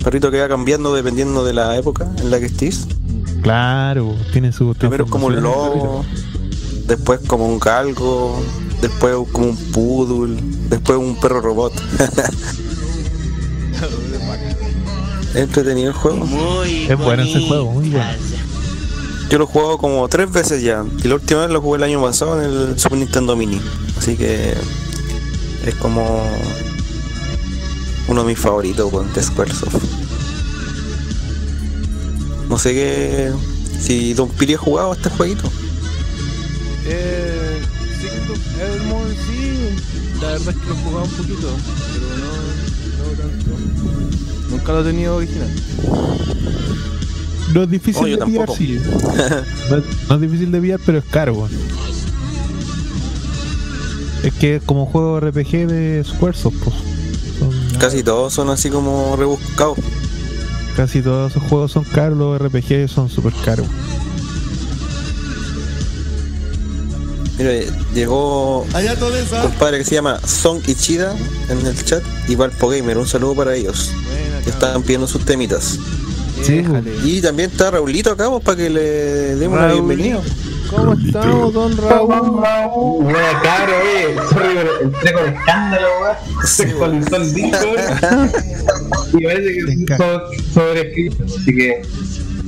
perrito 0.04 0.32
que 0.32 0.40
va 0.40 0.48
cambiando 0.48 0.96
dependiendo 0.96 1.46
de 1.46 1.54
la 1.54 1.78
época 1.78 2.12
en 2.18 2.32
la 2.32 2.40
que 2.40 2.48
estés. 2.48 2.88
Claro, 3.44 4.16
tiene 4.32 4.52
su 4.52 4.74
Primero 4.74 5.04
es 5.04 5.12
como 5.12 5.28
un 5.28 5.34
transformación, 5.34 5.80
lobo, 5.80 6.06
después 6.88 7.20
como 7.28 7.48
un 7.48 7.60
galgo, 7.60 8.42
después 8.82 9.16
como 9.32 9.48
un 9.48 9.58
poodle, 9.72 10.42
después 10.70 10.98
un 10.98 11.20
perro 11.20 11.42
robot. 11.42 11.74
Es 15.34 15.40
entretenido 15.40 15.88
el 15.88 15.94
juego. 15.96 16.26
Muy 16.26 16.84
Es 16.84 16.96
bueno 16.98 17.24
ese 17.24 17.48
juego, 17.48 17.72
muy 17.72 17.90
bueno. 17.90 18.06
Yo 19.30 19.40
lo 19.40 19.46
he 19.46 19.48
jugado 19.48 19.80
como 19.80 20.08
tres 20.08 20.32
veces 20.32 20.62
ya. 20.62 20.86
Y 21.04 21.08
la 21.08 21.16
última 21.16 21.42
vez 21.42 21.50
lo 21.50 21.60
jugué 21.60 21.78
el 21.78 21.84
año 21.84 22.00
pasado 22.00 22.40
en 22.40 22.52
el 22.52 22.80
Super 22.80 23.00
Nintendo 23.00 23.36
Mini. 23.36 23.60
Así 23.98 24.16
que 24.16 24.54
es 25.66 25.76
como 25.82 26.24
uno 28.08 28.22
de 28.22 28.28
mis 28.28 28.38
favoritos 28.38 28.94
weón, 28.94 29.12
de 29.12 29.24
Squaresoft. 29.24 29.84
No 32.48 32.60
sé 32.60 32.74
qué. 32.74 33.32
Si 33.82 34.14
Don 34.14 34.30
Piri 34.30 34.54
ha 34.54 34.58
jugado 34.60 34.94
este 34.94 35.10
jueguito. 35.10 35.50
Eh, 36.86 37.62
Secret 38.02 38.30
of 38.30 38.60
Evermore, 38.62 39.10
sí. 39.28 40.20
La 40.22 40.28
verdad 40.30 40.50
es 40.50 40.56
que 40.62 40.68
lo 40.68 40.74
he 40.74 40.78
jugado 40.84 41.04
un 41.06 41.12
poquito, 41.12 41.50
pero 41.94 42.08
no, 42.18 42.32
no 42.98 43.10
tanto. 43.22 44.50
Nunca 44.50 44.72
lo 44.74 44.82
he 44.82 44.84
tenido 44.84 45.16
original. 45.16 45.50
No 47.54 47.64
es 47.64 47.70
difícil 47.70 48.04
Oh, 48.04 48.08
de 48.08 48.26
pillar, 48.26 48.50
sí. 48.58 48.80
No 49.70 49.78
es, 49.78 49.84
no 50.10 50.16
es 50.16 50.22
difícil 50.22 50.52
de 50.52 50.62
pillar, 50.62 50.80
pero 50.86 50.98
es 51.00 51.06
caro. 51.06 51.48
Es 54.24 54.34
que 54.36 54.56
es 54.58 54.64
como 54.64 54.86
juego 54.86 55.20
RPG 55.20 55.68
de 55.68 56.04
Squaresoft, 56.06 56.56
pues. 56.64 56.76
Son- 57.40 57.80
Casi 57.80 58.04
todos 58.04 58.34
son 58.34 58.50
así 58.50 58.70
como 58.70 59.16
rebuscados. 59.18 59.78
casi 60.78 61.02
todos 61.02 61.32
esos 61.32 61.44
juegos 61.50 61.72
son 61.72 61.84
caros, 61.84 62.18
los 62.18 62.40
RPG 62.42 62.88
son 62.90 63.10
súper 63.10 63.34
caros. 63.44 63.68
Mira, 67.44 67.66
llegó 67.94 68.62
un 68.62 69.42
compadre 69.42 69.80
que 69.80 69.84
se 69.84 69.96
llama 69.96 70.18
Song 70.26 70.62
Ichida 70.66 71.14
en 71.50 71.66
el 71.66 71.84
chat 71.84 72.02
y 72.30 72.36
Valpo 72.36 72.70
Gamer. 72.70 72.98
Un 72.98 73.06
saludo 73.06 73.36
para 73.36 73.54
ellos. 73.54 73.92
Que 74.46 74.50
están 74.50 74.82
pidiendo 74.82 75.08
sus 75.08 75.26
temitas. 75.26 75.78
Sí. 76.42 76.64
Y 77.04 77.22
también 77.22 77.52
está 77.52 77.72
Raulito 77.72 78.12
acá 78.12 78.30
pues, 78.30 78.44
para 78.44 78.56
que 78.58 78.70
le 78.70 79.36
demos 79.36 79.60
la 79.60 79.74
bienvenida. 79.74 80.22
¿Cómo 80.70 80.94
estamos, 80.94 81.54
don 81.54 81.76
Raúl? 81.78 83.04
Buena 83.04 83.42
caro, 83.44 83.74
eh. 83.74 84.16
Sorry, 84.30 84.48
pero 84.56 84.82
entré 84.82 85.14
con 85.14 85.28
escándalo, 85.28 85.88
weón. 86.02 86.48
Se 86.48 86.64
actualizó 86.64 87.16
el 87.18 87.34
disco. 87.34 87.58
Y 89.20 89.24
parece 89.26 89.86
que 89.86 89.98
so- 89.98 90.22
sobrescrito. 90.54 91.24
Así 91.26 91.56
que. 91.56 91.82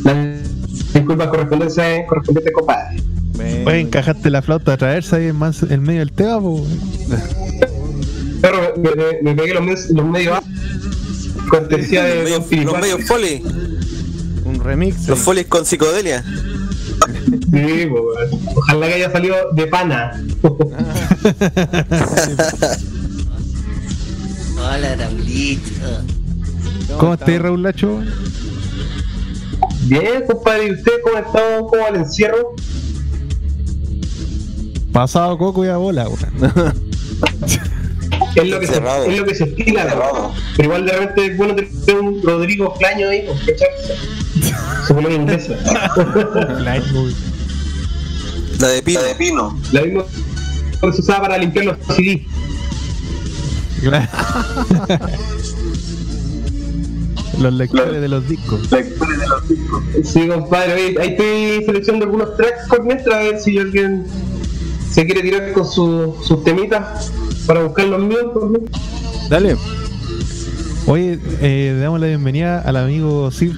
Las 0.05 0.93
disculpas 0.93 1.27
correspondientes, 1.27 2.05
correspondientes, 2.07 2.53
compadre. 2.53 3.03
Oye, 3.39 3.79
encajaste 3.79 4.29
la 4.29 4.41
flauta 4.41 4.73
a 4.73 4.77
traerse 4.77 5.15
ahí 5.17 5.27
en, 5.27 5.35
más, 5.35 5.63
en 5.63 5.81
medio 5.81 5.99
del 5.99 6.11
tema, 6.11 6.39
po. 6.39 6.65
Pero 8.41 8.73
me, 8.77 8.91
me- 8.95 9.21
me 9.23 9.33
pegué 9.35 9.53
los, 9.53 9.63
mes- 9.63 9.89
los 9.91 10.05
medios. 10.05 10.39
Cortesía 11.49 12.03
Los 12.07 12.25
de 12.25 12.31
Don 12.31 12.43
Piricuac. 12.47 12.73
los 12.73 12.81
medios 12.89 13.07
foli, 13.07 13.43
Un 14.45 14.59
remix. 14.63 15.07
los 15.07 15.19
folis 15.19 15.45
con 15.47 15.65
psicodelia. 15.65 16.23
Sí. 17.53 17.87
Ojalá 18.55 18.87
que 18.87 18.93
haya 18.95 19.11
salido 19.11 19.35
de 19.53 19.67
pana. 19.67 20.23
Hola, 24.57 24.95
Raulito. 24.95 25.69
¿Cómo 26.97 27.13
estás, 27.13 27.41
Raúl 27.41 27.63
Lacho? 27.63 27.99
Bien, 29.83 30.23
compadre, 30.27 30.67
¿y 30.67 30.71
usted 30.71 30.91
cómo 31.03 31.17
ha 31.17 31.19
estado? 31.19 31.67
¿Cómo 31.67 31.81
va 31.83 31.89
el 31.89 31.95
encierro? 31.97 32.55
Pasado 34.95 35.37
coco 35.37 35.63
y 35.65 35.67
a 35.67 35.75
bola, 35.75 36.07
weón. 36.07 36.31
Es 38.35 38.47
lo 38.49 38.59
que, 38.59 38.67
se, 38.67 38.81
es 39.07 39.17
lo 39.17 39.25
que 39.25 39.35
se 39.35 39.45
estila, 39.45 39.85
¿no? 39.95 40.33
Pero 40.57 40.67
igual 40.67 40.85
de 40.85 40.91
repente 40.91 41.25
es 41.25 41.37
bueno 41.37 41.55
tener 41.55 42.01
un 42.01 42.21
Rodrigo 42.21 42.75
Flaño 42.75 43.07
ahí, 43.07 43.25
pues, 43.25 43.39
¿cachai? 43.39 43.69
Se 44.85 44.93
pone 44.93 45.15
inglesa. 45.15 45.55
La 48.59 48.67
de 48.67 48.81
pino. 49.17 49.57
La 49.71 49.81
misma 49.81 50.03
que 50.81 50.91
se 50.91 50.99
usaba 51.01 51.21
para 51.21 51.37
limpiar 51.37 51.63
los 51.65 51.77
CD. 51.95 52.27
los 57.39 57.53
lectores 57.53 58.01
de 58.01 58.09
los 58.09 58.27
discos. 58.27 58.67
Sí, 60.03 60.27
compadre, 60.27 60.73
ahí 60.73 60.97
estoy 61.09 61.63
seleccionando 61.65 62.05
algunos 62.05 62.35
tracks 62.35 62.67
por 62.67 62.83
mientras 62.83 63.15
a 63.15 63.19
ver 63.19 63.39
si 63.39 63.57
alguien 63.57 64.05
se 64.95 65.05
quiere 65.05 65.21
tirar 65.21 65.51
con 65.51 65.65
su- 65.69 66.15
sus 66.25 66.41
temitas 66.45 67.11
para 67.45 67.63
buscar 67.63 67.85
los 67.87 68.01
míos. 68.01 68.25
Dale. 69.29 69.57
Oye, 70.87 71.19
eh, 71.41 71.73
le 71.75 71.79
damos 71.79 71.99
la 71.99 72.07
bienvenida 72.07 72.61
al 72.61 72.77
amigo 72.77 73.29
Sir 73.31 73.51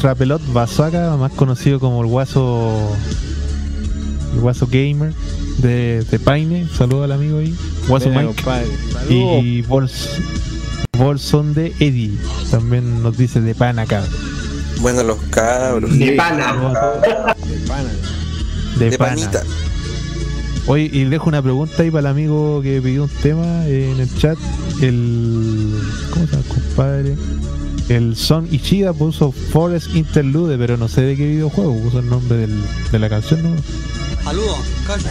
Trapelot 0.00 0.40
Basaca, 0.54 1.16
más 1.18 1.32
conocido 1.32 1.78
como 1.80 2.00
el 2.02 2.06
Guaso 2.08 2.88
el 4.34 4.40
Guaso 4.40 4.66
Gamer 4.70 5.12
de, 5.58 6.02
de 6.10 6.18
Paine. 6.18 6.66
Saludos 6.74 7.04
al 7.04 7.12
amigo 7.12 7.38
ahí. 7.38 7.54
Guaso 7.86 8.08
Mike. 8.08 8.34
Y 9.10 9.60
Bols, 9.62 10.08
Bolson 10.96 11.52
de 11.52 11.74
Eddie. 11.78 12.12
También 12.50 13.02
nos 13.02 13.16
dice 13.18 13.40
de 13.42 13.54
pan 13.54 13.78
acá. 13.78 14.02
Bueno, 14.80 15.02
los 15.02 15.18
cabros. 15.30 15.96
De 15.98 16.12
pana. 16.12 16.52
De 17.46 17.58
pana. 17.68 17.90
De, 18.78 18.90
De 18.90 18.98
pana. 18.98 19.10
panita. 19.14 19.42
Oye, 20.66 20.88
y 20.92 21.04
dejo 21.04 21.28
una 21.28 21.42
pregunta 21.42 21.82
ahí 21.82 21.90
para 21.90 22.00
el 22.00 22.06
amigo 22.06 22.62
que 22.62 22.80
pidió 22.80 23.04
un 23.04 23.10
tema 23.22 23.66
eh, 23.66 23.90
en 23.92 24.00
el 24.00 24.14
chat. 24.16 24.38
El. 24.80 25.74
¿Cómo 26.10 26.26
se 26.26 26.32
llama, 26.32 26.44
compadre? 26.48 27.16
El 27.90 28.16
Son 28.16 28.48
Ichida 28.50 28.94
puso 28.94 29.30
Forest 29.30 29.94
Interlude, 29.94 30.56
pero 30.56 30.78
no 30.78 30.88
sé 30.88 31.02
de 31.02 31.16
qué 31.16 31.26
videojuego. 31.26 31.76
Puso 31.82 31.98
el 31.98 32.08
nombre 32.08 32.38
del- 32.38 32.62
de 32.90 32.98
la 32.98 33.10
canción, 33.10 33.42
¿no? 33.42 33.50
Saludos, 34.24 34.56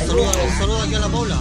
saludos 0.07 0.25
saludo 0.57 0.81
aquí 0.81 0.95
a 0.95 0.99
la 0.99 1.07
Paula. 1.07 1.37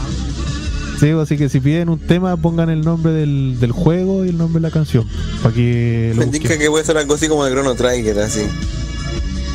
Sí, 1.00 1.08
así 1.10 1.38
que 1.38 1.48
si 1.48 1.58
piden 1.60 1.88
un 1.88 1.98
tema, 1.98 2.36
pongan 2.36 2.68
el 2.68 2.82
nombre 2.82 3.12
del, 3.12 3.56
del 3.58 3.72
juego 3.72 4.26
y 4.26 4.28
el 4.28 4.36
nombre 4.36 4.60
de 4.60 4.68
la 4.68 4.70
canción. 4.72 5.08
Para 5.42 5.54
que 5.54 6.12
lo 6.14 6.20
Me 6.20 6.26
indica 6.26 6.58
que 6.58 6.68
puede 6.68 6.84
ser 6.84 6.98
algo 6.98 7.14
así 7.14 7.28
como 7.28 7.44
de 7.46 7.50
Chrono 7.50 7.74
Trigger, 7.74 8.18
así. 8.20 8.42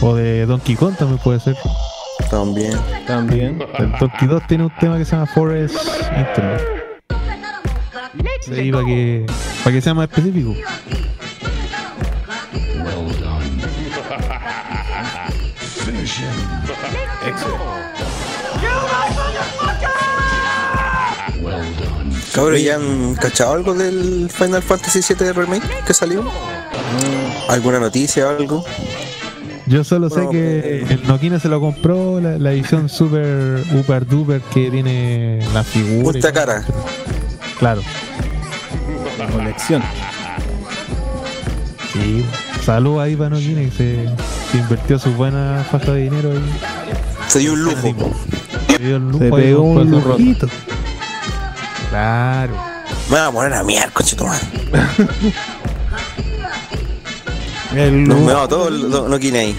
O 0.01 0.15
de 0.15 0.47
Donkey 0.47 0.75
Kong 0.75 0.95
también 0.97 1.19
puede 1.23 1.39
ser. 1.39 1.55
También. 2.29 2.79
También. 3.05 3.63
El 3.79 3.91
Donkey 3.99 4.27
2 4.27 4.47
tiene 4.47 4.63
un 4.65 4.73
tema 4.79 4.97
que 4.97 5.05
se 5.05 5.11
llama 5.11 5.27
Forest 5.27 5.75
Interlude. 6.17 6.77
Sí, 8.41 8.71
para 8.71 8.85
que, 8.85 9.25
para 9.63 9.75
que 9.75 9.81
sea 9.81 9.93
más 9.93 10.09
específico. 10.09 10.53
Cabros, 22.33 22.61
¿ya 22.61 22.75
han 22.75 23.15
cachado 23.15 23.53
algo 23.53 23.73
del 23.73 24.29
Final 24.29 24.61
Fantasy 24.61 24.99
VII 25.01 25.33
Remake 25.33 25.83
que 25.85 25.93
salió? 25.93 26.23
¿Alguna 27.49 27.79
noticia 27.79 28.27
o 28.27 28.29
algo? 28.29 28.65
Yo 29.67 29.83
solo 29.83 30.09
sé 30.09 30.27
que 30.31 30.59
eh, 30.81 30.87
el 30.89 31.07
Nokina 31.07 31.39
se 31.39 31.49
lo 31.49 31.59
compró, 31.59 32.19
la, 32.21 32.37
la 32.37 32.51
edición 32.53 32.87
super, 32.87 33.63
super 33.69 34.05
duper 34.07 34.41
que 34.53 34.71
tiene 34.71 35.39
la 35.53 35.63
figura. 35.63 36.03
Puesta 36.03 36.31
cara. 36.31 36.63
Claro, 37.59 37.81
La 39.17 39.27
colección. 39.27 39.81
sí. 41.93 42.25
Saludos 42.63 43.01
ahí 43.03 43.15
para 43.15 43.29
Nokina 43.31 43.61
que 43.61 43.71
se, 43.71 44.05
se 44.51 44.57
invirtió 44.57 44.99
su 44.99 45.11
buena 45.13 45.65
faja 45.69 45.91
de 45.93 46.01
dinero 46.03 46.31
ahí. 46.31 46.59
Se 47.27 47.39
dio 47.39 47.53
un 47.53 47.63
lujo. 47.63 48.13
Se 48.69 48.77
dio 48.79 48.95
el 48.97 49.03
lujo 49.09 49.19
Se 49.19 49.31
pegó 49.31 49.61
un 49.63 49.91
lujito. 49.91 50.47
Claro. 51.89 52.53
Me 53.09 53.15
van 53.17 53.25
a 53.27 53.31
poner 53.31 53.53
a 53.53 53.63
miar, 53.63 53.91
coche. 53.93 54.15
El 57.77 58.03
Nos 58.07 58.49
todo 58.49 58.69
ahí. 59.35 59.55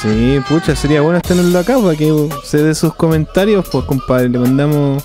Sí, 0.00 0.38
pucha, 0.48 0.76
sería 0.76 1.00
bueno 1.00 1.20
tenerlo 1.20 1.58
acá 1.58 1.78
para 1.78 1.96
que 1.96 2.28
se 2.44 2.58
dé 2.62 2.74
sus 2.74 2.94
comentarios, 2.94 3.66
pues 3.72 3.84
compadre, 3.86 4.28
le 4.28 4.38
mandamos 4.38 5.02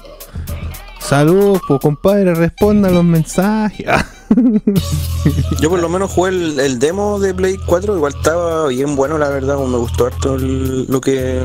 saludos, 0.99 1.61
pues 1.67 1.79
compadre, 1.79 2.35
responda 2.35 2.89
los 2.89 3.03
mensajes. 3.03 3.85
Yo 5.59 5.69
por 5.69 5.79
lo 5.79 5.89
menos 5.89 6.11
jugué 6.11 6.29
el, 6.31 6.59
el 6.59 6.79
demo 6.79 7.19
de 7.19 7.33
Play 7.33 7.57
4, 7.65 7.95
igual 7.95 8.13
estaba 8.15 8.67
bien 8.67 8.95
bueno 8.95 9.17
la 9.17 9.29
verdad, 9.29 9.57
me 9.57 9.77
gustó 9.77 10.05
harto 10.05 10.35
el- 10.35 10.85
lo 10.87 11.01
que 11.01 11.41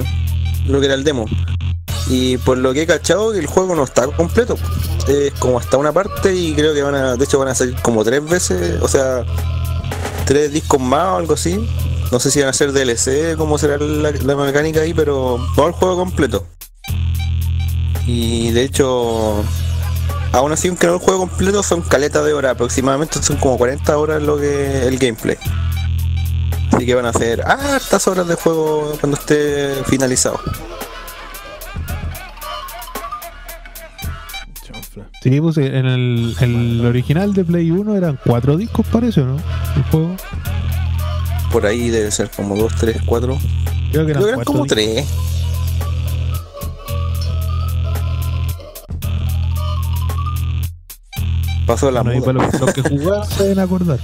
lo 0.67 0.81
que 0.81 0.87
era 0.87 0.95
el 0.95 1.05
demo. 1.05 1.25
Y 2.09 2.37
por 2.39 2.59
lo 2.59 2.75
que 2.75 2.83
he 2.83 2.87
cachado 2.87 3.33
el 3.33 3.47
juego 3.47 3.75
no 3.75 3.85
está 3.85 4.07
completo. 4.09 4.57
Es 5.09 5.33
como 5.39 5.59
hasta 5.59 5.79
una 5.79 5.93
parte 5.93 6.35
y 6.35 6.53
creo 6.55 6.75
que 6.75 6.83
van 6.83 6.95
a, 6.95 7.17
de 7.17 7.25
hecho 7.25 7.39
van 7.39 7.49
a 7.49 7.55
salir 7.55 7.75
como 7.81 8.05
tres 8.05 8.29
veces, 8.29 8.83
o 8.83 8.89
sea, 8.89 9.25
tres 10.25 10.53
discos 10.53 10.81
más 10.81 11.07
o 11.07 11.17
algo 11.17 11.35
así. 11.35 11.59
No 12.13 12.21
sé 12.21 12.31
si 12.31 12.41
van 12.41 12.49
a 12.49 12.53
ser 12.53 12.73
DLC, 12.73 13.37
cómo 13.37 13.59
será 13.59 13.79
la, 13.79 14.11
la 14.13 14.37
mecánica 14.37 14.81
ahí, 14.81 14.95
pero 14.95 15.39
todo 15.57 15.67
el 15.67 15.73
juego 15.73 15.97
completo. 15.97 16.47
Y 18.07 18.51
de 18.53 18.63
hecho, 18.63 19.43
aún 20.33 20.53
así, 20.53 20.69
aunque 20.69 20.87
no 20.87 20.95
el 20.95 20.99
juego 21.01 21.21
completo, 21.21 21.63
son 21.63 21.83
caletas 21.83 22.25
de 22.25 22.35
horas, 22.35 22.53
aproximadamente 22.53 23.23
son 23.23 23.37
como 23.39 23.57
40 23.57 23.97
horas 23.97 24.23
lo 24.23 24.37
que 24.37 24.87
el 24.87 24.99
gameplay. 24.99 25.39
Así 26.73 26.87
que 26.87 26.95
van 26.95 27.07
a 27.07 27.11
hacer 27.11 27.41
hartas 27.43 28.07
horas 28.09 28.27
de 28.27 28.35
juego 28.35 28.93
cuando 29.01 29.17
esté 29.17 29.83
finalizado. 29.87 30.41
Sí, 35.25 35.41
pues 35.41 35.57
en 35.57 35.87
el, 35.87 36.37
el 36.39 36.85
original 36.85 37.33
de 37.33 37.47
Play 37.47 37.71
1 37.71 37.97
eran 37.97 38.19
cuatro 38.27 38.59
discos, 38.59 38.85
parece, 38.93 39.23
¿o 39.23 39.25
¿no? 39.25 39.37
El 39.75 39.83
juego. 39.85 40.17
Por 41.51 41.65
ahí 41.65 41.89
debe 41.89 42.11
ser 42.11 42.29
como 42.29 42.55
2, 42.55 42.75
3, 42.79 43.01
4. 43.07 43.39
Creo 43.91 44.05
que 44.05 44.11
eran, 44.11 44.23
Creo 44.23 44.35
eran 44.35 44.35
cuatro 44.35 44.53
como 44.53 44.65
discos. 44.65 44.77
3. 44.77 45.07
Pasó 51.67 51.91
la 51.91 52.03
Bueno, 52.03 52.23
para 52.23 52.43
los, 52.45 52.61
los 52.61 52.75
que 52.75 52.83
jugaron 52.83 53.27
se 53.27 53.45
deben 53.45 53.61
acordar. 53.61 53.99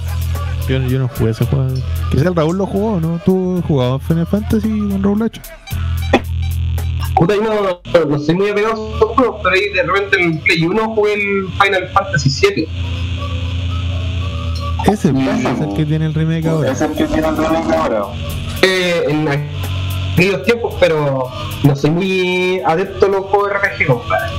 Yo, 0.67 0.79
yo 0.87 0.97
no 0.97 1.07
jugué 1.07 1.29
ese 1.29 1.45
juego. 1.45 1.67
Quizá 2.09 2.29
el 2.29 2.35
Raúl 2.35 2.57
lo 2.57 2.65
jugó, 2.65 2.99
¿no? 2.99 3.21
¿Tú 3.23 3.63
jugabas 3.67 4.01
Final 4.07 4.25
Fantasy 4.25 4.67
con 4.67 5.03
Raúl 5.03 5.21
Hacho? 5.21 5.41
Puta, 7.21 7.35
yo 7.35 7.43
no, 7.43 8.07
no 8.07 8.19
soy 8.19 8.33
muy 8.33 8.49
apegado 8.49 8.73
a 8.73 8.95
esos 8.97 9.09
juegos, 9.11 9.41
pero 9.43 9.55
ahí 9.55 9.69
de 9.69 9.83
repente 9.83 10.19
en 10.19 10.39
Play 10.39 10.65
1 10.65 10.95
jugué 10.95 11.13
el 11.13 11.49
Final 11.61 11.87
Fantasy 11.89 12.31
7. 12.31 12.67
Ese 14.87 15.13
pues, 15.13 15.27
es 15.45 15.61
el 15.61 15.73
que 15.75 15.85
tiene 15.85 16.07
el 16.07 16.15
remake 16.15 16.47
ahora. 16.47 16.75
Eh, 18.63 19.05
en 19.07 19.27
aquellos 19.29 20.43
tiempos, 20.45 20.73
pero 20.79 21.29
no 21.61 21.75
soy 21.75 21.91
muy 21.91 22.59
adepto 22.65 23.05
a 23.05 23.09
los 23.09 23.25
juegos 23.27 23.51
RPG, 23.51 23.85
compadre. 23.85 24.31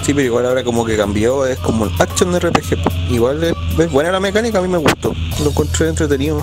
Sí, 0.00 0.14
pero 0.14 0.22
igual 0.22 0.46
ahora 0.46 0.64
como 0.64 0.86
que 0.86 0.96
cambió, 0.96 1.44
es 1.44 1.58
como 1.58 1.84
el 1.84 1.90
action 1.98 2.32
de 2.32 2.38
RPG. 2.38 3.10
Igual 3.10 3.44
es, 3.44 3.52
es 3.78 3.92
buena 3.92 4.10
la 4.10 4.20
mecánica, 4.20 4.60
a 4.60 4.62
mí 4.62 4.68
me 4.68 4.78
gustó. 4.78 5.12
Lo 5.44 5.50
encontré 5.50 5.90
entretenido. 5.90 6.42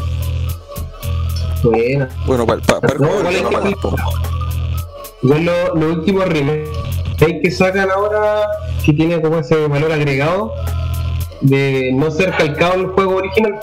Bueno, 1.64 2.08
Bueno, 2.26 2.46
para 2.46 2.60
el 2.60 3.02
No, 3.02 3.08
juego 3.08 3.32
igual 3.32 3.34
no 3.44 3.50
igual 3.50 5.46
los 5.46 5.76
los 5.76 5.98
últimos 5.98 6.26
remakes 6.26 6.70
que 7.42 7.52
sacan 7.52 7.90
ahora, 7.90 8.46
que 8.86 8.92
tiene 8.94 9.22
como 9.22 9.38
ese 9.40 9.68
valor 9.68 9.92
agregado 9.92 10.54
de 11.42 11.92
no 11.94 12.12
ser 12.12 12.32
calcado 12.36 12.74
el 12.76 12.88
juego 12.88 13.16
original. 13.18 13.60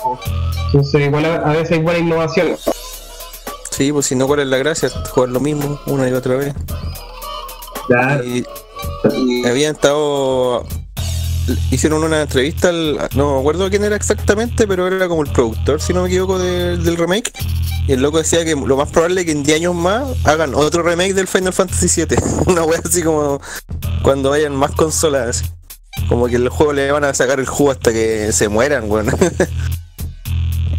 Entonces, 0.67 1.07
igual 1.07 1.25
a, 1.27 1.37
a 1.37 1.53
veces 1.53 1.83
buena 1.83 1.99
innovación. 1.99 2.57
Sí, 3.71 3.93
pues 3.93 4.07
si 4.07 4.15
no, 4.15 4.27
¿cuál 4.27 4.41
es 4.41 4.47
la 4.47 4.59
gracia? 4.59 4.91
Jugar 5.11 5.31
lo 5.31 5.41
mismo 5.41 5.79
una 5.87 6.09
y 6.09 6.13
otra 6.13 6.37
vez. 6.37 6.55
Claro. 7.87 8.25
Y, 8.25 8.45
y 9.17 9.47
habían 9.47 9.75
estado. 9.75 10.65
Hicieron 11.71 12.03
una 12.05 12.23
entrevista, 12.23 12.69
al, 12.69 12.99
no 13.15 13.35
me 13.35 13.41
acuerdo 13.41 13.71
quién 13.71 13.85
era 13.85 13.97
exactamente, 13.97 14.67
pero 14.67 14.87
era 14.87 15.09
como 15.09 15.23
el 15.23 15.31
productor, 15.31 15.81
si 15.81 15.93
no 15.93 16.03
me 16.03 16.09
equivoco, 16.09 16.39
de- 16.39 16.77
del 16.77 16.97
remake. 16.97 17.33
Y 17.87 17.93
el 17.93 18.03
loco 18.03 18.19
decía 18.19 18.45
que 18.45 18.55
lo 18.55 18.77
más 18.77 18.91
probable 18.91 19.21
es 19.21 19.27
que 19.27 19.33
en 19.33 19.43
10 19.43 19.57
años 19.59 19.75
más 19.75 20.05
hagan 20.25 20.55
otro 20.55 20.83
remake 20.83 21.15
del 21.15 21.27
Final 21.27 21.53
Fantasy 21.53 22.05
VII. 22.05 22.17
Una 22.47 22.63
wea 22.65 22.81
así 22.85 23.03
como 23.03 23.41
cuando 24.03 24.31
vayan 24.31 24.55
más 24.55 24.73
consolas. 24.73 25.45
Como 26.09 26.27
que 26.29 26.37
el 26.37 26.49
juego 26.49 26.73
le 26.73 26.91
van 26.93 27.05
a 27.05 27.13
sacar 27.15 27.41
el 27.41 27.47
jugo 27.47 27.73
hasta 27.73 27.93
que 27.93 28.33
se 28.33 28.49
mueran, 28.49 28.91
weón. 28.91 29.07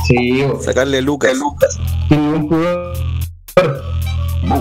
Sí. 0.08 0.44
Sacarle 0.62 1.02
Lucas. 1.02 1.38
pudor. 2.10 2.94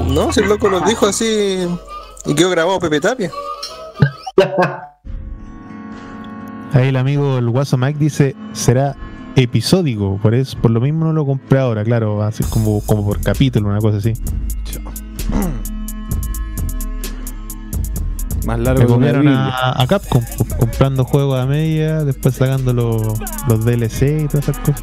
No, 0.08 0.32
si 0.32 0.40
el 0.40 0.48
loco 0.48 0.68
lo 0.68 0.80
dijo 0.82 1.06
así 1.06 1.66
y 2.26 2.34
quedó 2.34 2.50
grabado 2.50 2.78
Pepe 2.78 3.00
Tapia. 3.00 3.30
Ahí 6.72 6.88
el 6.88 6.96
amigo, 6.96 7.38
el 7.38 7.48
Guaso 7.50 7.76
Mike 7.76 7.98
dice, 7.98 8.36
será 8.52 8.96
episódico, 9.36 10.18
por 10.22 10.34
eso, 10.34 10.56
por 10.60 10.70
lo 10.70 10.80
mismo 10.80 11.04
no 11.04 11.12
lo 11.12 11.26
compré 11.26 11.58
ahora, 11.58 11.84
claro, 11.84 12.16
va 12.16 12.28
a 12.28 12.32
ser 12.32 12.46
como, 12.46 12.80
como 12.82 13.04
por 13.04 13.20
capítulo, 13.20 13.68
una 13.68 13.78
cosa 13.80 13.98
así. 13.98 14.12
Más 18.46 18.58
Me 18.58 18.64
largo 18.64 18.86
copiaron 18.86 19.22
Biblia. 19.22 19.48
a, 19.48 19.82
a 19.82 19.86
Capcom, 19.86 20.22
po, 20.38 20.44
comprando 20.58 21.04
juegos 21.04 21.38
a 21.38 21.46
media, 21.46 22.04
después 22.04 22.34
sacando 22.36 22.72
los, 22.72 23.18
los 23.48 23.64
DLC 23.64 24.22
y 24.24 24.28
todas 24.28 24.48
esas 24.48 24.58
cosas. 24.58 24.80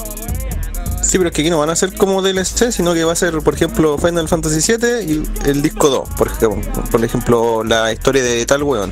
Sí, 1.01 1.17
pero 1.17 1.29
es 1.29 1.35
que 1.35 1.41
aquí 1.41 1.49
no 1.49 1.57
van 1.59 1.69
a 1.69 1.75
ser 1.75 1.95
como 1.95 2.21
DLC, 2.21 2.71
sino 2.71 2.93
que 2.93 3.03
va 3.05 3.13
a 3.13 3.15
ser, 3.15 3.33
por 3.39 3.53
ejemplo, 3.53 3.97
Final 3.97 4.27
Fantasy 4.27 4.73
VII 4.77 5.11
y 5.13 5.23
el 5.49 5.61
disco 5.61 5.89
2, 5.89 6.09
por 6.17 6.27
ejemplo, 6.27 6.83
por 6.91 7.03
ejemplo 7.03 7.63
la 7.63 7.91
historia 7.93 8.21
de 8.23 8.45
tal 8.45 8.63
weón. 8.63 8.91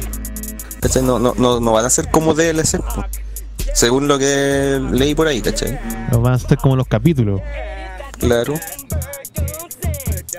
¿Cachai? 0.82 1.04
No, 1.04 1.20
no, 1.20 1.34
no, 1.38 1.60
no 1.60 1.72
van 1.72 1.86
a 1.86 1.90
ser 1.90 2.10
como 2.10 2.34
DLC, 2.34 2.78
po. 2.78 3.06
según 3.74 4.08
lo 4.08 4.18
que 4.18 4.82
leí 4.92 5.16
por 5.16 5.28
ahí, 5.28 5.42
¿cachai? 5.42 5.80
Los 6.12 6.22
van 6.22 6.34
a 6.34 6.40
ser 6.40 6.58
como 6.58 6.76
los 6.76 6.88
capítulos. 6.88 7.42
Claro. 8.20 8.54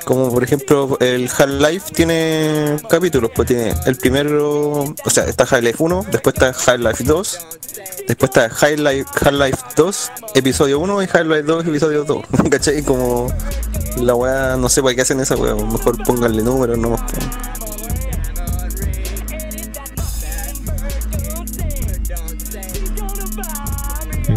Como 0.04 0.32
por 0.32 0.44
ejemplo 0.44 0.96
el 1.00 1.28
Half-Life 1.28 1.92
tiene 1.92 2.76
capítulos, 2.88 3.30
pues 3.34 3.48
tiene 3.48 3.74
el 3.86 3.96
primero, 3.96 4.82
o 4.82 5.10
sea, 5.10 5.24
está 5.24 5.42
Half-Life 5.42 5.82
1, 5.82 6.06
después 6.12 6.34
está 6.34 6.48
Half-Life 6.48 7.02
2, 7.02 7.38
después 8.06 8.30
está 8.30 8.44
Half-Life 8.44 9.06
Half-Life 9.20 9.58
2, 9.74 10.12
episodio 10.36 10.78
1 10.78 11.02
y 11.02 11.06
Half-Life 11.06 11.42
2, 11.42 11.66
episodio 11.66 12.04
2. 12.04 12.24
¿Cachai? 12.50 12.82
Como 12.84 13.32
la 14.00 14.14
weá, 14.14 14.56
no 14.56 14.68
sé 14.68 14.80
para 14.80 14.94
qué 14.94 15.00
hacen 15.00 15.18
esa 15.18 15.34
weá, 15.36 15.56
mejor 15.56 16.00
pónganle 16.04 16.42
números, 16.42 16.78
no 16.78 16.94
Y 16.94 17.65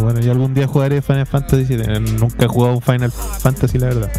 bueno, 0.02 0.20
yo 0.20 0.32
algún 0.32 0.54
día 0.54 0.68
jugaré 0.68 1.02
Final 1.02 1.26
Fantasy 1.26 1.64
VII. 1.64 2.00
Nunca 2.00 2.46
he 2.46 2.48
jugado 2.48 2.76
un 2.76 2.82
Final 2.82 3.12
Fantasy, 3.12 3.78
la 3.78 3.88
verdad. 3.88 4.12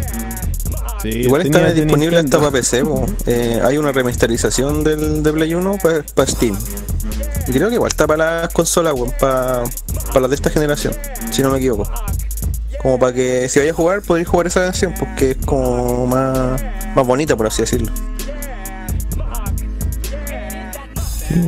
Sí, 1.01 1.09
Igual 1.09 1.41
está 1.41 1.71
disponible 1.71 2.19
hasta 2.19 2.37
para 2.37 2.51
PC. 2.51 2.83
Eh, 3.25 3.59
hay 3.63 3.77
una 3.77 3.91
remasterización 3.91 4.83
del 4.83 5.23
de 5.23 5.33
Play 5.33 5.53
1 5.53 5.77
para 6.15 6.27
Steam. 6.27 6.57
Y 7.47 7.51
creo 7.51 7.69
que 7.69 7.75
igual 7.75 7.89
está 7.89 8.05
para 8.05 8.41
las 8.41 8.53
consolas, 8.53 8.93
para 9.19 9.63
las 10.19 10.29
de 10.29 10.35
esta 10.35 10.49
generación, 10.49 10.93
si 11.31 11.41
no 11.41 11.49
me 11.49 11.57
equivoco. 11.57 11.89
Como 12.81 12.99
para 12.99 13.13
que 13.13 13.49
si 13.49 13.59
vaya 13.59 13.71
a 13.71 13.75
jugar, 13.75 14.01
podéis 14.01 14.27
jugar 14.27 14.47
esa 14.47 14.61
versión, 14.61 14.93
porque 14.97 15.31
es 15.31 15.37
como 15.45 16.07
más, 16.07 16.61
más 16.95 17.05
bonita, 17.05 17.35
por 17.35 17.47
así 17.47 17.61
decirlo. 17.61 17.91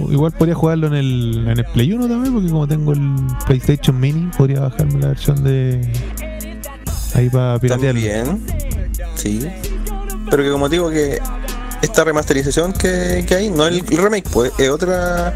Igual 0.09 0.31
podría 0.33 0.55
jugarlo 0.55 0.87
en 0.87 0.93
el, 0.93 1.47
en 1.47 1.57
el 1.59 1.65
Play 1.65 1.93
1 1.93 2.07
también, 2.07 2.33
porque 2.33 2.49
como 2.49 2.67
tengo 2.67 2.93
el 2.93 3.15
PlayStation 3.45 3.99
Mini, 3.99 4.29
podría 4.37 4.61
bajarme 4.61 4.99
la 4.99 5.07
versión 5.09 5.43
de. 5.43 5.81
Ahí 7.15 7.29
para 7.29 7.59
piratearlo. 7.59 8.01
También, 8.01 8.45
sí. 9.15 9.47
Pero 10.29 10.43
que 10.43 10.49
como 10.51 10.69
digo 10.69 10.89
que 10.89 11.19
esta 11.81 12.03
remasterización 12.03 12.73
que, 12.73 13.23
que 13.27 13.35
hay, 13.35 13.49
no 13.49 13.67
el 13.67 13.85
remake, 13.85 14.29
pues 14.31 14.51
es 14.57 14.69
otra 14.69 15.33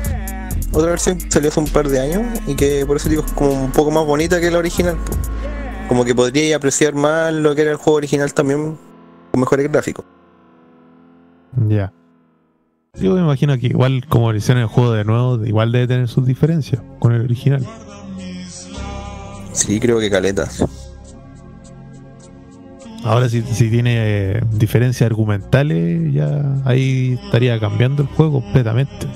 otra 0.71 0.91
versión 0.91 1.17
que 1.17 1.31
salió 1.31 1.49
hace 1.49 1.59
un 1.59 1.67
par 1.67 1.87
de 1.87 1.99
años 1.99 2.39
y 2.45 2.55
que 2.55 2.85
por 2.85 2.97
eso 2.97 3.09
digo 3.09 3.23
es 3.25 3.31
como 3.33 3.51
un 3.51 3.71
poco 3.71 3.91
más 3.91 4.05
bonita 4.05 4.39
que 4.39 4.51
la 4.51 4.57
original. 4.57 4.97
pues. 5.05 5.17
Como 5.87 6.03
que 6.03 6.13
podría 6.13 6.57
apreciar 6.57 6.93
más 6.93 7.33
lo 7.33 7.55
que 7.55 7.61
era 7.61 7.71
el 7.71 7.77
juego 7.77 7.97
original 7.97 8.33
también 8.33 8.77
con 9.31 9.39
mejores 9.39 9.71
gráficos. 9.71 10.05
Ya. 11.67 11.93
Yo 12.99 13.13
me 13.13 13.21
imagino 13.21 13.57
que 13.57 13.67
igual 13.67 14.05
como 14.07 14.31
le 14.31 14.39
hicieron 14.39 14.63
el 14.63 14.69
juego 14.69 14.93
de 14.93 15.03
nuevo, 15.03 15.45
igual 15.45 15.71
debe 15.71 15.87
tener 15.87 16.07
sus 16.07 16.25
diferencias 16.25 16.81
con 16.99 17.13
el 17.13 17.21
original. 17.21 17.65
Sí, 19.53 19.79
creo 19.79 19.99
que 19.99 20.09
caletas. 20.09 20.65
Ahora 23.03 23.29
si, 23.29 23.41
si 23.41 23.69
tiene 23.69 23.93
eh, 23.97 24.41
diferencias 24.51 25.09
argumentales, 25.09 26.13
ya 26.13 26.43
ahí 26.65 27.19
estaría 27.23 27.59
cambiando 27.59 28.01
el 28.01 28.09
juego 28.09 28.41
completamente. 28.41 29.07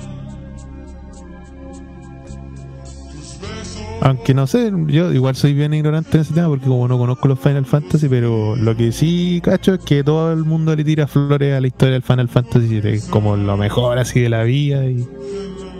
Aunque 4.04 4.34
no 4.34 4.48
sé, 4.48 4.72
yo 4.88 5.12
igual 5.12 5.36
soy 5.36 5.54
bien 5.54 5.72
ignorante 5.74 6.16
en 6.16 6.22
ese 6.22 6.34
tema 6.34 6.48
porque 6.48 6.66
como 6.66 6.88
no 6.88 6.98
conozco 6.98 7.28
los 7.28 7.38
Final 7.38 7.64
Fantasy, 7.64 8.08
pero 8.08 8.56
lo 8.56 8.76
que 8.76 8.90
sí 8.90 9.40
cacho 9.44 9.74
es 9.74 9.80
que 9.80 10.02
todo 10.02 10.32
el 10.32 10.44
mundo 10.44 10.74
le 10.74 10.82
tira 10.82 11.06
flores 11.06 11.56
a 11.56 11.60
la 11.60 11.68
historia 11.68 11.92
del 11.92 12.02
Final 12.02 12.28
Fantasy 12.28 12.80
VII, 12.80 13.00
como 13.10 13.36
lo 13.36 13.56
mejor 13.56 13.98
así 13.98 14.20
de 14.20 14.28
la 14.28 14.42
vida 14.42 14.84
y, 14.86 15.06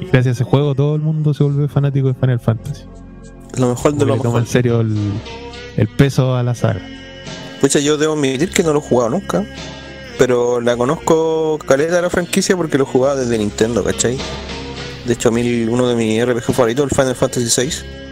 y 0.00 0.04
gracias 0.04 0.26
a 0.26 0.30
ese 0.30 0.44
juego 0.44 0.76
todo 0.76 0.94
el 0.94 1.02
mundo 1.02 1.34
se 1.34 1.42
vuelve 1.42 1.66
fanático 1.66 2.08
de 2.08 2.14
Final 2.14 2.38
Fantasy. 2.38 2.84
Lo 3.58 3.70
mejor 3.70 3.94
de 3.94 4.06
lo 4.06 4.14
le 4.14 4.22
toma 4.22 4.38
mejor. 4.38 4.40
en 4.42 4.46
serio 4.46 4.80
el, 4.82 4.96
el 5.76 5.88
peso 5.88 6.36
a 6.36 6.44
la 6.44 6.54
saga. 6.54 6.80
Pucha, 7.60 7.80
yo 7.80 7.96
debo 7.96 8.14
admitir 8.14 8.50
que 8.50 8.62
no 8.62 8.72
lo 8.72 8.78
he 8.78 8.82
jugado 8.82 9.10
nunca. 9.10 9.44
Pero 10.16 10.60
la 10.60 10.76
conozco 10.76 11.58
caleta 11.66 11.96
de 11.96 12.02
la 12.02 12.10
franquicia 12.10 12.56
porque 12.56 12.78
lo 12.78 12.86
jugaba 12.86 13.16
desde 13.16 13.36
Nintendo, 13.38 13.82
¿cachai? 13.82 14.16
De 15.06 15.14
hecho, 15.14 15.30
a 15.30 15.32
mí 15.32 15.64
uno 15.64 15.88
de 15.88 15.96
mis 15.96 16.24
RPG 16.24 16.52
favoritos 16.52 16.84
el 16.84 16.96
Final 16.96 17.16
Fantasy 17.16 17.60
VI. 17.60 18.11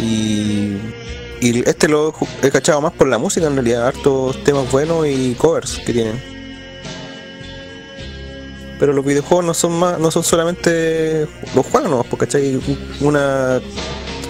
Y, 0.00 0.76
y 1.40 1.62
este 1.68 1.88
lo 1.88 2.14
he 2.42 2.50
cachado 2.50 2.80
más 2.80 2.92
por 2.92 3.06
la 3.08 3.18
música, 3.18 3.46
en 3.46 3.54
realidad. 3.54 3.86
Hartos 3.88 4.42
temas 4.44 4.70
buenos 4.70 5.06
y 5.06 5.34
covers 5.34 5.78
que 5.84 5.92
tienen. 5.92 6.34
Pero 8.78 8.92
los 8.92 9.04
videojuegos 9.04 9.44
no 9.44 9.54
son 9.54 9.78
más, 9.78 9.98
no 9.98 10.10
son 10.10 10.24
solamente 10.24 11.26
los 11.54 11.64
juegos, 11.66 11.90
no, 11.90 12.02
porque 12.02 12.26
¿cachai? 12.26 12.60
Una, 13.00 13.60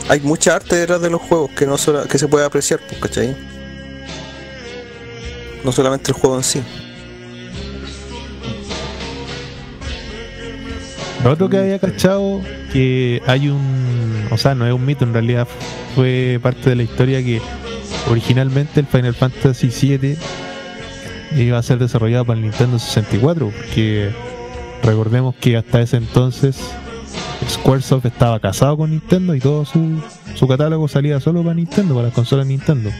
hay 0.09 0.21
mucha 0.21 0.57
arte 0.57 0.77
detrás 0.77 1.01
de 1.01 1.09
los 1.11 1.23
juegos 1.23 1.51
que 1.53 1.67
no 1.67 1.79
sola- 1.79 2.05
que 2.07 2.19
se 2.19 2.29
puede 2.29 2.45
apreciar, 2.45 2.79
pues, 2.87 3.01
¿cachai? 3.01 3.35
No 5.65 5.73
solamente 5.73 6.11
el 6.11 6.19
juego 6.19 6.37
en 6.37 6.45
sí. 6.45 6.63
Lo 11.25 11.33
otro 11.33 11.49
que 11.49 11.57
había 11.57 11.79
cachado, 11.79 12.43
que 12.75 13.23
hay 13.29 13.49
un. 13.49 14.27
O 14.33 14.37
sea, 14.37 14.57
no 14.57 14.67
es 14.67 14.75
un 14.75 14.85
mito, 14.85 15.05
en 15.05 15.13
realidad 15.13 15.47
fue 15.95 16.41
parte 16.43 16.71
de 16.71 16.77
la 16.77 16.83
historia 16.83 17.25
que 17.25 17.41
originalmente 18.11 18.81
el 18.81 18.87
Final 18.87 19.15
Fantasy 19.15 19.69
VII 19.69 20.17
iba 21.37 21.57
a 21.57 21.63
ser 21.63 21.79
desarrollado 21.79 22.25
para 22.25 22.37
el 22.37 22.43
Nintendo 22.43 22.81
64, 22.81 23.49
porque 23.49 24.11
recordemos 24.83 25.37
que 25.37 25.57
hasta 25.57 25.81
ese 25.81 25.99
entonces 25.99 26.59
Squaresoft 27.49 28.07
estaba 28.07 28.41
casado 28.41 28.77
con 28.77 28.91
Nintendo 28.91 29.37
y 29.37 29.41
todo 29.41 29.65
su, 29.65 30.03
su 30.35 30.49
catálogo 30.49 30.89
salía 30.89 31.21
solo 31.21 31.43
para 31.43 31.55
Nintendo, 31.55 31.95
para 31.95 32.09
las 32.09 32.15
consolas 32.15 32.47
Nintendo. 32.47 32.91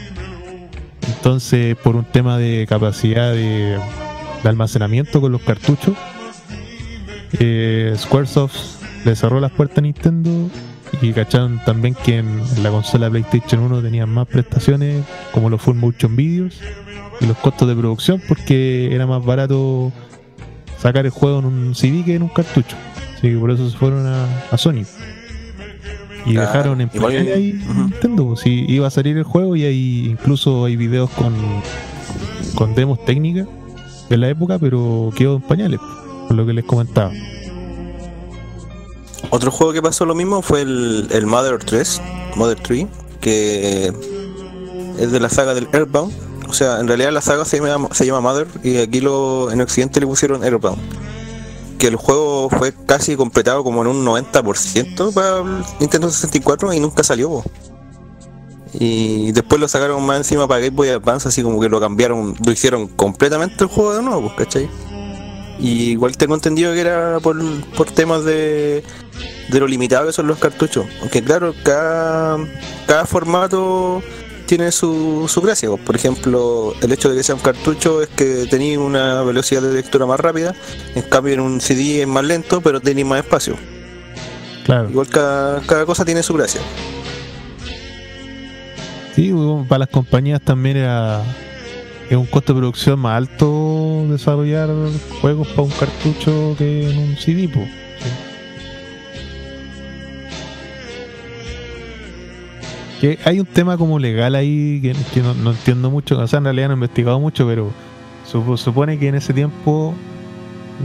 Entonces, 1.09 1.77
por 1.77 1.97
un 1.97 2.05
tema 2.05 2.39
de 2.39 2.65
capacidad 2.69 3.33
de, 3.33 3.81
almacenamiento 4.45 5.21
con 5.21 5.33
los 5.33 5.43
cartuchos, 5.43 5.97
eh, 7.41 7.93
Squaresoft 7.97 8.84
le 9.05 9.17
cerró 9.17 9.41
las 9.41 9.51
puertas 9.53 9.79
a 9.79 9.81
Nintendo 9.83 10.31
y 11.03 11.13
cacharon 11.13 11.61
también 11.65 11.95
que 12.05 12.19
en 12.19 12.41
la 12.63 12.71
consola 12.71 13.11
PlayStation 13.11 13.61
1 13.63 13.83
tenían 13.83 14.09
más 14.09 14.27
prestaciones 14.29 15.05
como 15.33 15.51
los 15.51 15.61
full 15.61 15.77
motion 15.77 16.15
videos 16.17 16.61
y 17.21 17.27
los 17.27 17.37
costos 17.39 17.69
de 17.69 17.75
producción 17.75 18.23
porque 18.29 18.95
era 18.95 19.07
más 19.07 19.25
barato 19.25 19.93
sacar 20.79 21.05
el 21.05 21.11
juego 21.11 21.41
en 21.41 21.45
un 21.47 21.75
CD 21.75 22.05
que 22.05 22.15
en 22.15 22.23
un 22.23 22.29
cartucho. 22.29 22.77
Así 23.17 23.29
que 23.31 23.37
por 23.37 23.51
eso 23.51 23.69
se 23.71 23.77
fueron 23.77 24.07
a, 24.07 24.27
a 24.51 24.59
Sony. 24.59 24.85
Y 26.27 26.33
Claro, 26.33 26.47
dejaron 26.49 26.81
en 26.81 26.89
pañales 26.89 27.37
ahí 27.37 27.61
ujú. 27.69 27.81
Nintendo. 27.83 28.27
pues, 28.29 28.41
Si 28.41 28.65
iba 28.69 28.87
a 28.87 28.91
salir 28.91 29.17
el 29.19 29.25
juego 29.25 29.57
y 29.57 29.65
hay 29.65 30.07
incluso 30.11 30.65
hay 30.65 30.77
videos 30.77 31.11
con, 31.11 31.35
con 32.55 32.75
demos 32.75 33.05
técnicas 33.05 33.47
de 34.09 34.17
la 34.17 34.29
época, 34.29 34.59
pero 34.59 35.11
quedó 35.17 35.37
en 35.37 35.43
pañales, 35.43 35.81
por 36.29 36.35
lo 36.37 36.47
que 36.47 36.53
les 36.55 36.65
comentaba. 36.65 37.11
Otro 39.35 39.51
juego 39.51 39.73
que 39.73 39.83
pasó 39.83 40.07
lo 40.07 40.15
mismo 40.15 40.43
fue 40.43 40.61
el, 40.61 41.27
Mother 41.27 41.59
3, 41.59 42.01
Mother 42.37 42.61
3, 42.63 42.87
que 43.21 43.93
es 44.97 45.11
de 45.11 45.19
la 45.19 45.29
saga 45.29 45.55
del 45.55 45.67
Airbound. 45.73 46.13
O 46.49 46.53
sea, 46.53 46.79
en 46.79 46.87
realidad 46.87 47.11
la 47.11 47.21
saga 47.21 47.45
se 47.45 47.59
llama, 47.59 47.89
se 47.91 48.07
llama 48.07 48.21
Mother 48.21 48.47
y 48.63 48.77
aquí 48.77 49.01
lo, 49.01 49.51
en 49.51 49.61
Occidente 49.61 49.99
le 49.99 50.07
pusieron 50.07 50.45
Airbound. 50.45 50.79
Que 51.81 51.89
el 51.89 51.97
juego 51.97 52.49
fue 52.49 52.73
casi 52.87 53.17
completado 53.17 53.65
como 53.65 53.83
en 53.83 53.89
un 53.89 54.07
90% 54.07 55.13
para 55.13 55.43
Nintendo 55.81 56.09
64 56.11 56.73
y 56.73 56.79
nunca 56.79 57.03
salió. 57.03 57.43
Y 58.73 59.33
después 59.33 59.61
lo 59.61 59.67
sacaron 59.67 60.07
más 60.07 60.19
encima 60.19 60.47
para 60.47 60.61
Game 60.61 60.77
Boy 60.77 60.91
Advance, 60.91 61.27
así 61.27 61.43
como 61.43 61.61
que 61.61 61.69
lo 61.69 61.81
cambiaron, 61.81 62.37
lo 62.39 62.53
hicieron 62.53 62.87
completamente 62.87 63.65
el 63.65 63.69
juego 63.69 63.97
de 63.97 64.03
nuevo, 64.05 64.33
¿cachai? 64.37 64.71
Y 65.59 65.91
igual 65.91 66.17
tengo 66.17 66.35
entendido 66.35 66.73
que 66.73 66.81
era 66.81 67.19
por, 67.21 67.37
por 67.77 67.91
temas 67.91 68.25
de, 68.25 68.85
de 69.49 69.61
lo 69.61 69.67
limitado 69.67 70.07
que 70.07 70.13
son 70.13 70.27
los 70.27 70.39
cartuchos. 70.39 70.87
Aunque 71.01 71.23
claro, 71.23 71.55
cada, 71.63 72.39
cada 72.87 73.07
formato 73.07 74.03
tiene 74.47 74.73
su, 74.73 75.27
su 75.29 75.41
gracia. 75.41 75.69
pues. 75.69 75.83
Por 75.83 75.97
ejemplo, 75.97 76.75
el 76.81 76.93
hecho 76.93 77.11
de 77.11 77.17
que 77.17 77.23
sea 77.23 77.35
un 77.35 77.41
cartucho 77.41 78.03
es 78.03 78.09
que 78.09 78.47
tenéis 78.49 78.79
una 78.79 79.23
velocidad 79.23 79.63
de 79.63 79.73
lectura 79.73 80.07
más 80.07 80.21
rápida. 80.21 80.55
En 80.95 81.03
cambio 81.03 81.35
en 81.35 81.41
un 81.41 81.61
CD 81.61 82.03
es 82.03 82.09
más 82.09 82.25
lento, 82.25 82.61
pero 82.61 82.81
tenéis 82.81 83.07
más 83.07 83.21
espacio. 83.21 83.57
Claro. 84.65 84.89
Igual 84.91 85.09
cada, 85.09 85.61
cada 85.63 85.87
cosa 85.87 86.05
tiene 86.05 86.23
su 86.23 86.35
gracia. 86.35 86.61
Sí, 89.15 89.33
para 89.69 89.81
las 89.81 89.89
compañías 89.89 90.41
también 90.41 90.79
era 90.79 91.23
es 92.11 92.17
un 92.17 92.27
costo 92.27 92.53
de 92.53 92.61
producción 92.61 92.99
más 92.99 93.17
alto 93.17 94.05
desarrollar 94.11 94.69
juegos 95.21 95.49
para 95.49 95.63
un 95.63 95.71
cartucho 95.71 96.55
que 96.59 96.91
en 96.91 96.99
un 96.99 97.17
CD. 97.17 97.49
po. 97.49 97.61
Hay 103.25 103.41
un 103.41 103.47
tema 103.47 103.77
como 103.77 103.99
legal 103.99 104.35
ahí 104.35 104.81
que, 104.81 105.23
no, 105.23 105.51
entiendo 105.51 105.91
mucho, 105.91 106.19
o 106.19 106.27
sea, 106.27 106.39
en 106.39 106.45
realidad 106.45 106.69
no 106.69 106.75
he 106.75 106.77
investigado 106.77 107.21
mucho, 107.21 107.47
pero 107.47 107.71
supo- 108.27 108.57
supone 108.57 108.99
que 108.99 109.09
en 109.09 109.15
ese 109.17 109.33
tiempo 109.35 109.95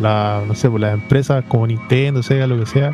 la, 0.01 0.43
no 0.47 0.53
sé, 0.55 0.69
pues 0.69 0.81
las 0.81 0.93
empresas 0.93 1.43
como 1.47 1.65
Nintendo, 1.67 2.21
Sega, 2.23 2.47
lo 2.47 2.59
que 2.59 2.65
sea, 2.65 2.91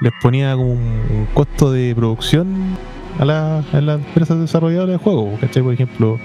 les 0.00 0.12
ponía 0.20 0.54
como 0.54 0.72
un, 0.72 1.28
costo 1.34 1.70
de 1.72 1.94
producción 1.94 2.76
a, 3.18 3.24
la- 3.24 3.58
a 3.72 3.80
las 3.80 3.98
empresas 4.00 4.38
desarrolladoras 4.38 4.92
de 4.92 4.96
juegos, 4.98 5.38
¿cachai? 5.40 5.62
Por 5.62 5.74
ejemplo, 5.74 6.18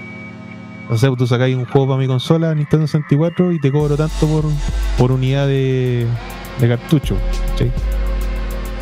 no 0.90 0.96
sé, 0.98 1.08
tú 1.16 1.26
sacáis 1.26 1.56
un 1.56 1.64
juego 1.64 1.86
para 1.88 1.98
mi 2.00 2.06
consola, 2.06 2.54
Nintendo 2.54 2.86
64, 2.86 3.52
y 3.52 3.60
te 3.60 3.70
cobro 3.70 3.96
tanto 3.96 4.26
por, 4.26 4.44
por 4.98 5.12
unidad 5.12 5.46
de, 5.46 6.06
de 6.60 6.68
cartucho, 6.68 7.16
¿cachai? 7.50 7.70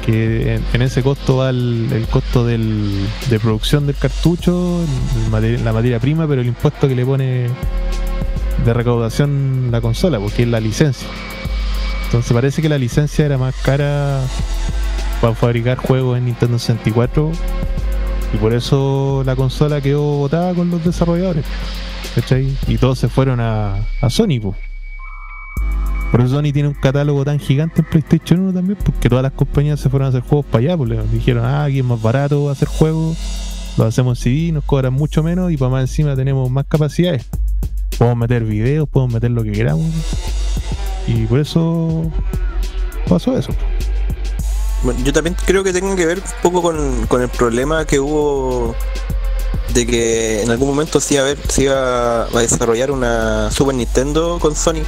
Que 0.07 0.61
en, 0.73 0.83
ese 0.83 1.03
costo 1.03 1.39
va 1.39 1.51
el, 1.51 2.07
costo 2.11 2.47
del, 2.47 3.07
de 3.29 3.41
producción 3.41 3.87
del 3.87 3.97
cartucho, 3.97 4.81
la 5.33 5.73
materia 5.73 5.99
prima, 5.99 6.29
pero 6.29 6.41
el 6.43 6.47
impuesto 6.47 6.87
que 6.87 6.95
le 6.95 7.05
pone 7.05 7.49
de 8.65 8.73
recaudación 8.73 9.69
la 9.71 9.81
consola, 9.81 10.21
porque 10.21 10.45
es 10.45 10.49
la 10.49 10.61
licencia. 10.61 11.09
Entonces 12.07 12.33
parece 12.33 12.63
que 12.63 12.69
la 12.69 12.79
licencia 12.79 13.27
era 13.27 13.37
más 13.37 13.55
cara 13.63 14.21
para 15.21 15.35
fabricar 15.35 15.77
juegos 15.77 16.19
en 16.19 16.27
Nintendo 16.27 16.59
64 16.59 17.33
y 18.33 18.37
por 18.37 18.53
eso 18.53 19.23
la 19.27 19.35
consola 19.35 19.81
quedó 19.81 20.03
botada 20.03 20.55
con 20.55 20.71
los 20.71 20.85
desarrolladores. 20.85 21.45
¿Cachai? 22.15 22.57
Y 22.67 22.79
todos 22.79 22.99
se 22.99 23.09
fueron 23.09 23.41
a, 23.41 23.77
a 24.01 24.11
Sony, 24.11 24.41
po. 24.41 24.55
Por 26.17 26.25
eso 26.25 26.35
Sony 26.37 26.51
tiene 26.51 26.69
un 26.69 26.73
catálogo 26.73 27.27
tan 27.27 27.39
gigante 27.39 27.83
en 27.83 27.85
PlayStation 27.91 28.41
1 28.41 28.55
también, 28.55 28.79
porque 28.83 29.11
todas 29.11 29.23
las 29.23 29.33
compañías 29.33 29.79
se 29.79 29.91
fueron 29.91 30.07
a 30.07 30.09
hacer 30.09 30.23
juegos 30.23 30.47
para 30.47 30.73
allá, 30.73 30.83
le 30.83 31.03
dijeron, 31.09 31.45
ah, 31.45 31.65
aquí 31.65 31.81
es 31.81 31.85
más 31.85 32.01
barato 32.01 32.49
hacer 32.49 32.69
juegos, 32.69 33.19
lo 33.77 33.85
hacemos 33.85 34.25
en 34.25 34.33
CD, 34.33 34.53
nos 34.53 34.65
cobran 34.65 34.95
mucho 34.95 35.23
menos 35.23 35.53
y 35.53 35.59
para 35.59 35.73
más 35.73 35.83
encima 35.83 36.17
tenemos 36.17 36.51
más 36.51 36.65
capacidades. 36.67 37.27
Podemos 37.99 38.17
meter 38.17 38.45
videos, 38.45 38.89
podemos 38.89 39.13
meter 39.13 39.31
lo 39.31 39.43
que 39.43 39.53
queramos. 39.53 39.85
Y 41.07 41.27
por 41.27 41.39
eso 41.39 42.11
pasó 43.07 43.37
eso. 43.37 43.53
Yo 45.05 45.13
también 45.13 45.37
creo 45.45 45.63
que 45.63 45.75
tenga 45.75 45.95
que 45.97 46.07
ver 46.07 46.17
un 46.17 46.25
poco 46.43 46.63
con 46.63 47.21
el 47.21 47.29
problema 47.29 47.85
que 47.85 48.01
hubo 48.01 48.75
de 49.73 49.87
que 49.87 50.43
en 50.43 50.51
algún 50.51 50.69
momento 50.69 51.01
se 51.01 51.15
iba 51.15 51.23
a, 51.23 51.27
ver, 51.27 51.39
se 51.49 51.65
iba 51.65 52.25
a 52.25 52.41
desarrollar 52.41 52.91
una 52.91 53.51
Super 53.51 53.75
Nintendo 53.75 54.39
con 54.41 54.55
Sony 54.55 54.83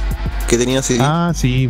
que 0.47 0.57
tenía 0.57 0.81
CD. 0.81 0.99
Ah, 1.01 1.31
sí, 1.35 1.69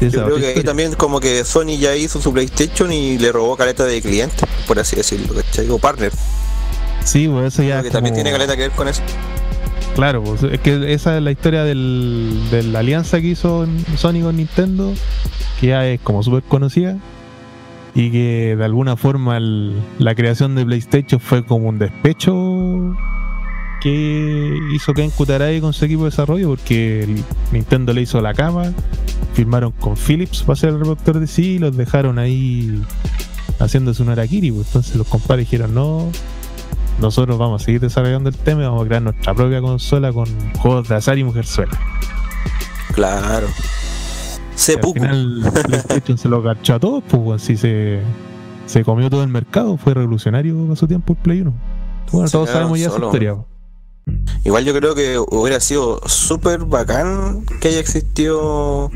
Yo 0.00 0.24
creo 0.24 0.36
que 0.36 0.48
ahí 0.48 0.62
también 0.62 0.94
como 0.94 1.20
que 1.20 1.44
Sony 1.44 1.78
ya 1.78 1.96
hizo 1.96 2.20
su 2.20 2.32
PlayStation 2.32 2.92
y 2.92 3.18
le 3.18 3.32
robó 3.32 3.56
caleta 3.56 3.84
de 3.84 4.02
clientes, 4.02 4.42
por 4.66 4.78
así 4.78 4.96
decirlo, 4.96 5.34
¿cachai? 5.34 5.68
O 5.70 5.78
partner, 5.78 6.12
Sí, 7.04 7.26
pues 7.26 7.54
eso 7.54 7.62
ya 7.62 7.82
que 7.82 7.90
también 7.90 8.14
tiene 8.14 8.30
caleta 8.30 8.54
que 8.54 8.62
ver 8.62 8.72
con 8.72 8.86
eso. 8.86 9.02
Claro, 9.94 10.22
pues, 10.22 10.42
es 10.42 10.60
que 10.60 10.92
esa 10.92 11.16
es 11.16 11.22
la 11.22 11.30
historia 11.30 11.64
del, 11.64 12.38
de 12.50 12.62
la 12.62 12.80
alianza 12.80 13.20
que 13.20 13.28
hizo 13.28 13.66
Sony 13.96 14.20
con 14.22 14.36
Nintendo, 14.36 14.92
que 15.58 15.68
ya 15.68 15.86
es 15.86 16.00
como 16.00 16.22
súper 16.22 16.42
conocida, 16.42 16.98
y 17.98 18.12
que 18.12 18.54
de 18.56 18.64
alguna 18.64 18.96
forma 18.96 19.40
la 19.40 20.14
creación 20.14 20.54
de 20.54 20.64
PlayStation 20.64 21.20
fue 21.20 21.44
como 21.44 21.68
un 21.68 21.80
despecho 21.80 22.96
que 23.80 24.56
hizo 24.72 24.94
Ken 24.94 25.10
Kutaragi 25.10 25.60
con 25.60 25.72
su 25.72 25.84
equipo 25.84 26.04
de 26.04 26.10
desarrollo, 26.10 26.50
porque 26.50 27.08
Nintendo 27.50 27.92
le 27.92 28.02
hizo 28.02 28.20
la 28.20 28.34
cama, 28.34 28.72
firmaron 29.34 29.72
con 29.72 29.96
Philips 29.96 30.44
para 30.44 30.54
ser 30.54 30.68
el 30.68 30.76
reproductor 30.76 31.18
de 31.18 31.26
sí, 31.26 31.54
y 31.54 31.58
los 31.58 31.76
dejaron 31.76 32.20
ahí 32.20 32.80
haciéndose 33.58 34.00
un 34.04 34.10
Arakiri. 34.10 34.52
pues. 34.52 34.68
Entonces 34.68 34.94
los 34.94 35.08
compadres 35.08 35.50
dijeron, 35.50 35.74
no, 35.74 36.08
nosotros 37.00 37.36
vamos 37.36 37.62
a 37.62 37.64
seguir 37.64 37.80
desarrollando 37.80 38.28
el 38.28 38.36
tema 38.36 38.62
y 38.62 38.66
vamos 38.66 38.84
a 38.84 38.86
crear 38.86 39.02
nuestra 39.02 39.34
propia 39.34 39.60
consola 39.60 40.12
con 40.12 40.28
juegos 40.60 40.88
de 40.88 40.94
azar 40.94 41.18
y 41.18 41.24
mujerzuela. 41.24 41.76
Claro. 42.94 43.48
Y 44.58 44.60
al 44.60 44.64
Seppuku. 44.74 44.94
final 44.94 45.52
PlayStation 45.66 46.18
se 46.18 46.28
lo 46.28 46.42
cachó 46.42 46.74
a 46.74 46.80
todos, 46.80 47.04
pues 47.08 47.42
si 47.42 47.56
se, 47.56 48.00
se 48.66 48.82
comió 48.84 49.08
todo 49.08 49.22
el 49.22 49.28
mercado, 49.28 49.76
fue 49.76 49.94
revolucionario 49.94 50.72
a 50.72 50.76
su 50.76 50.86
tiempo 50.88 51.12
el 51.12 51.18
Play 51.20 51.40
1. 51.42 51.52
Bueno, 52.12 52.26
Se 52.28 52.32
todos 52.32 52.48
quedaron 52.48 52.68
sabemos 52.68 52.80
ya 52.80 52.90
solos, 52.90 53.08
historia. 53.08 53.34
pues. 53.34 53.46
Igual 54.44 54.64
yo 54.64 54.74
creo 54.74 54.94
que 54.94 55.18
hubiera 55.18 55.60
sido 55.60 56.00
súper 56.06 56.64
bacán 56.64 57.44
que 57.60 57.68
haya 57.68 57.78
existido 57.80 58.90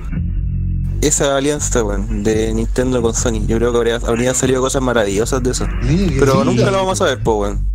esa 1.02 1.36
alianza 1.36 1.84
weón, 1.84 2.22
de 2.22 2.52
Nintendo 2.54 3.02
con 3.02 3.14
Sony. 3.14 3.46
Yo 3.46 3.58
creo 3.58 3.72
que 3.72 3.78
habría, 3.78 3.96
habrían 3.96 4.34
salido 4.34 4.60
cosas 4.62 4.80
maravillosas 4.82 5.42
de 5.42 5.50
eso. 5.50 5.66
Pero 6.18 6.44
nunca 6.44 6.70
lo 6.70 6.78
vamos 6.78 7.00
a 7.02 7.04
ver, 7.04 7.22
pues, 7.22 7.36
weón. 7.38 7.66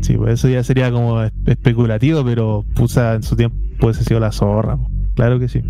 Sí, 0.00 0.16
pues 0.16 0.34
eso 0.40 0.48
ya 0.48 0.64
sería 0.64 0.90
como 0.90 1.22
es- 1.22 1.32
especulativo, 1.46 2.24
pero 2.24 2.64
pusa 2.74 3.14
en 3.14 3.22
su 3.22 3.36
tiempo 3.36 3.56
puede 3.78 3.94
sido 4.02 4.18
la 4.20 4.32
zorra. 4.32 4.76
po. 4.76 4.90
Claro 5.14 5.38
que 5.38 5.48
sí. 5.48 5.62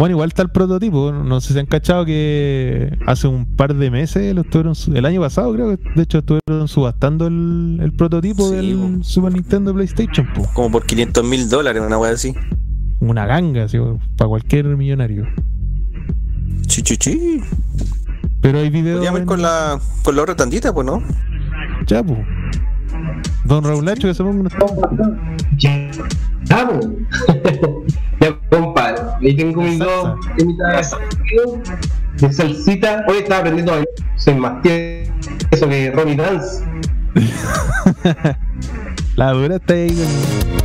Bueno, 0.00 0.14
igual 0.14 0.28
está 0.30 0.40
el 0.40 0.48
prototipo. 0.48 1.12
No 1.12 1.42
sé 1.42 1.48
si 1.48 1.52
se 1.52 1.60
han 1.60 1.66
cachado 1.66 2.06
que 2.06 2.96
hace 3.06 3.28
un 3.28 3.44
par 3.44 3.74
de 3.74 3.90
meses, 3.90 4.34
lo 4.34 4.40
estuvieron, 4.40 4.72
el 4.94 5.04
año 5.04 5.20
pasado 5.20 5.52
creo 5.52 5.76
que 5.76 5.90
de 5.94 6.02
hecho 6.04 6.20
estuvieron 6.20 6.68
subastando 6.68 7.26
el, 7.26 7.78
el 7.82 7.92
prototipo 7.92 8.48
Sí, 8.48 8.54
del 8.56 8.76
po. 8.98 9.04
Super 9.04 9.32
Nintendo 9.34 9.74
PlayStation. 9.74 10.26
po. 10.34 10.48
Como 10.54 10.70
por 10.70 10.86
500 10.86 11.22
mil 11.22 11.50
dólares, 11.50 11.82
una 11.86 11.98
weá 11.98 12.12
así. 12.12 12.34
Una 13.00 13.26
ganga, 13.26 13.64
así, 13.64 13.76
para 14.16 14.28
cualquier 14.30 14.64
millonario. 14.68 15.26
Chichichi. 16.66 17.42
Pero 18.40 18.58
hay 18.58 18.70
videos. 18.70 18.96
Podríamos 19.00 19.18
ir 19.18 19.22
en- 19.24 19.28
con 19.28 19.42
la, 19.42 19.78
con 20.02 20.16
la 20.16 20.22
otra 20.22 20.34
tandita, 20.34 20.72
pues, 20.72 20.86
¿no? 20.86 21.02
Ya, 21.86 22.02
po. 22.02 22.16
Don 23.44 23.64
Raulacho 23.64 24.08
que 24.08 24.14
se 24.14 24.22
ponga 24.24 24.48
po. 24.48 24.66
ya, 25.58 25.90
compadre. 28.50 29.00
Ahí 29.22 29.36
tengo 29.36 29.62
mis 29.62 29.78
dos 29.78 30.14
temitas 30.36 30.96
de 32.18 32.32
salsita. 32.32 33.04
Hoy 33.08 33.18
estaba 33.18 33.40
aprendiendo 33.40 33.72
a 33.72 33.74
bailar. 33.76 33.94
Soy 34.16 34.34
más 34.34 34.62
tieso 34.62 35.12
eso 35.50 35.68
que 35.68 35.90
Ronnie 35.90 36.16
Dance. 36.16 36.64
La 39.16 39.32
dura 39.32 39.56
está 39.56 39.74
ahí 39.74 39.94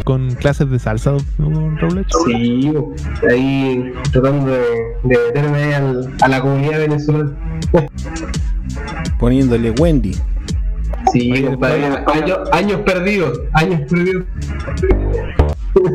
con, 0.03 0.27
con 0.29 0.35
clases 0.35 0.69
de 0.69 0.79
salsa, 0.79 1.13
Raulacho. 1.39 2.17
Sí, 2.25 2.71
ahí 3.29 3.91
tratando 4.11 4.45
de, 4.51 4.59
de 5.03 5.17
meterme 5.27 5.57
ahí 5.63 5.73
al- 5.73 6.13
a 6.21 6.27
la 6.27 6.39
comunidad 6.41 6.79
venezolana. 6.79 7.31
Poniéndole 9.19 9.71
Wendy. 9.71 10.15
Sí, 11.11 11.43
compadre. 11.43 11.85
Años, 12.13 12.39
años 12.51 12.81
perdidos. 12.81 13.39
Años 13.53 13.81
perdidos. 13.89 14.23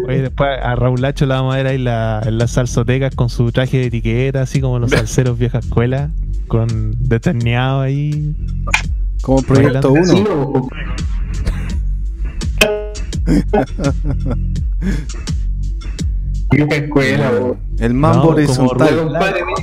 Oye, 0.07 0.23
después 0.23 0.51
a 0.63 0.75
Raulacho 0.77 1.25
la 1.27 1.37
vamos 1.37 1.55
a 1.55 1.59
ver 1.59 1.67
ahí 1.69 1.77
en 1.77 1.85
la, 1.85 2.23
en 2.25 2.39
las 2.39 2.51
salsotecas 2.53 3.15
con 3.15 3.29
su 3.31 3.51
traje 3.53 3.79
de 3.79 3.87
etiqueta, 3.87 4.43
así 4.43 4.61
como 4.61 4.79
los 4.79 4.91
salseros 4.91 5.39
vieja 5.39 5.59
escuela, 5.59 6.11
con 6.49 6.69
deterneado 7.09 7.81
ahí. 7.81 8.35
Como 9.23 9.43
Proyecto 9.43 9.93
Bailando. 9.93 9.93
1. 9.93 10.07
Sí, 10.07 10.21
no, 10.23 10.53
po. 10.53 10.69
Vieja 16.53 16.75
escuela. 16.75 17.31
El 17.79 17.95
mambo 17.95 18.17
No, 18.17 18.23
como 18.25 18.35
horizontal. 18.37 18.97
compadre, 18.97 19.45
mire. 19.45 19.63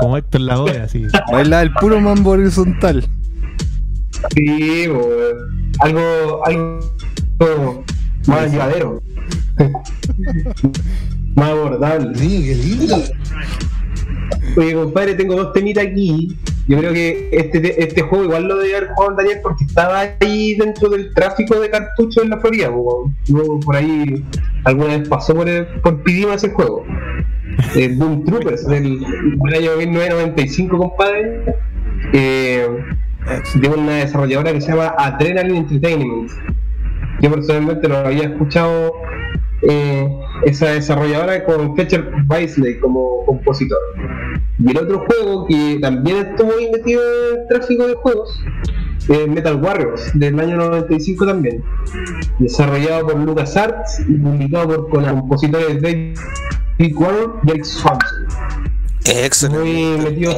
Como 0.00 0.16
Héctor 0.16 0.40
Lavoe, 0.40 0.78
así. 0.80 1.04
Baila 1.30 1.62
el 1.62 1.72
puro 1.74 2.00
mambo 2.00 2.30
horizontal. 2.30 3.04
Sí, 4.34 4.86
algo, 5.80 6.40
algo 6.46 7.84
más 8.26 8.50
llevadero. 8.52 9.02
más 11.34 11.50
abordable. 11.50 12.14
Sí, 12.18 12.44
qué 12.44 12.54
lindo. 12.54 12.96
Oye, 14.56 14.74
compadre, 14.74 15.14
tengo 15.14 15.34
dos 15.36 15.52
temitas 15.52 15.84
aquí. 15.86 16.36
Yo 16.66 16.78
creo 16.78 16.92
que 16.94 17.28
este, 17.32 17.82
este 17.82 18.02
juego 18.02 18.24
igual 18.24 18.44
lo 18.48 18.56
debe 18.56 18.76
haber 18.76 18.88
jugado 18.90 19.10
el 19.10 19.16
Daniel 19.18 19.38
porque 19.42 19.64
estaba 19.64 20.00
ahí 20.20 20.54
dentro 20.54 20.88
del 20.88 21.12
tráfico 21.12 21.60
de 21.60 21.68
cartuchos 21.70 22.24
en 22.24 22.30
la 22.30 22.38
Florida. 22.40 22.68
Luego 23.28 23.60
por 23.60 23.76
ahí 23.76 24.24
alguna 24.64 24.96
vez 24.96 25.08
pasó 25.08 25.34
por, 25.34 25.48
el- 25.48 25.66
por 25.82 26.02
Pidima 26.02 26.34
ese 26.34 26.48
juego. 26.50 26.84
El 27.76 27.98
Doom 27.98 28.24
Troopers 28.24 28.66
del, 28.66 29.00
del 29.00 29.54
año 29.54 29.76
1995, 29.76 30.78
compadre. 30.78 31.42
Eh, 32.14 32.66
de 33.54 33.68
una 33.68 33.96
desarrolladora 33.96 34.52
que 34.52 34.60
se 34.60 34.68
llama 34.70 34.94
Adrenaline 34.98 35.58
Entertainment. 35.58 36.30
Yo 37.24 37.30
personalmente 37.30 37.88
lo 37.88 37.96
había 37.96 38.24
escuchado 38.24 38.92
eh, 39.62 40.06
esa 40.44 40.72
desarrolladora 40.72 41.42
con 41.46 41.74
Fletcher 41.74 42.06
Weisley 42.28 42.78
como 42.80 43.24
compositor. 43.24 43.78
Y 44.58 44.70
el 44.70 44.76
otro 44.76 45.06
juego 45.06 45.46
que 45.46 45.78
también 45.80 46.18
estuvo 46.18 46.52
ahí 46.52 46.70
metido 46.70 47.00
en 47.02 47.40
el 47.40 47.46
tráfico 47.48 47.86
de 47.86 47.94
juegos 47.94 48.38
es 49.08 49.26
Metal 49.26 49.56
Warriors 49.56 50.10
del 50.12 50.38
año 50.38 50.56
95 50.58 51.24
también. 51.24 51.64
Desarrollado 52.40 53.06
por 53.06 53.16
LucasArts 53.16 54.00
y 54.00 54.18
publicado 54.18 54.68
por 54.68 54.90
con 54.90 55.04
los 55.04 55.12
compositores 55.12 55.80
David 55.80 56.18
Warren 56.94 57.30
y 57.42 57.50
Alex 57.52 57.68
Swanson 57.68 58.26
Excelente. 59.06 59.58
muy 59.64 59.98
metido, 59.98 60.32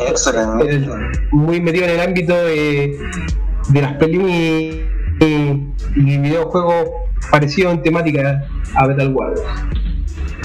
en 0.62 0.68
el, 0.70 0.90
muy 1.32 1.60
metido 1.60 1.84
en 1.86 1.90
el 1.90 2.00
ámbito 2.00 2.32
de, 2.32 2.96
de 3.70 3.82
las 3.82 3.94
películas 3.94 4.95
y- 5.20 5.72
y 5.96 6.18
videojuegos 6.18 6.86
parecidos 7.30 7.74
en 7.74 7.82
temática 7.82 8.44
a 8.74 8.86
Metal 8.86 9.12
Warriors. 9.14 9.42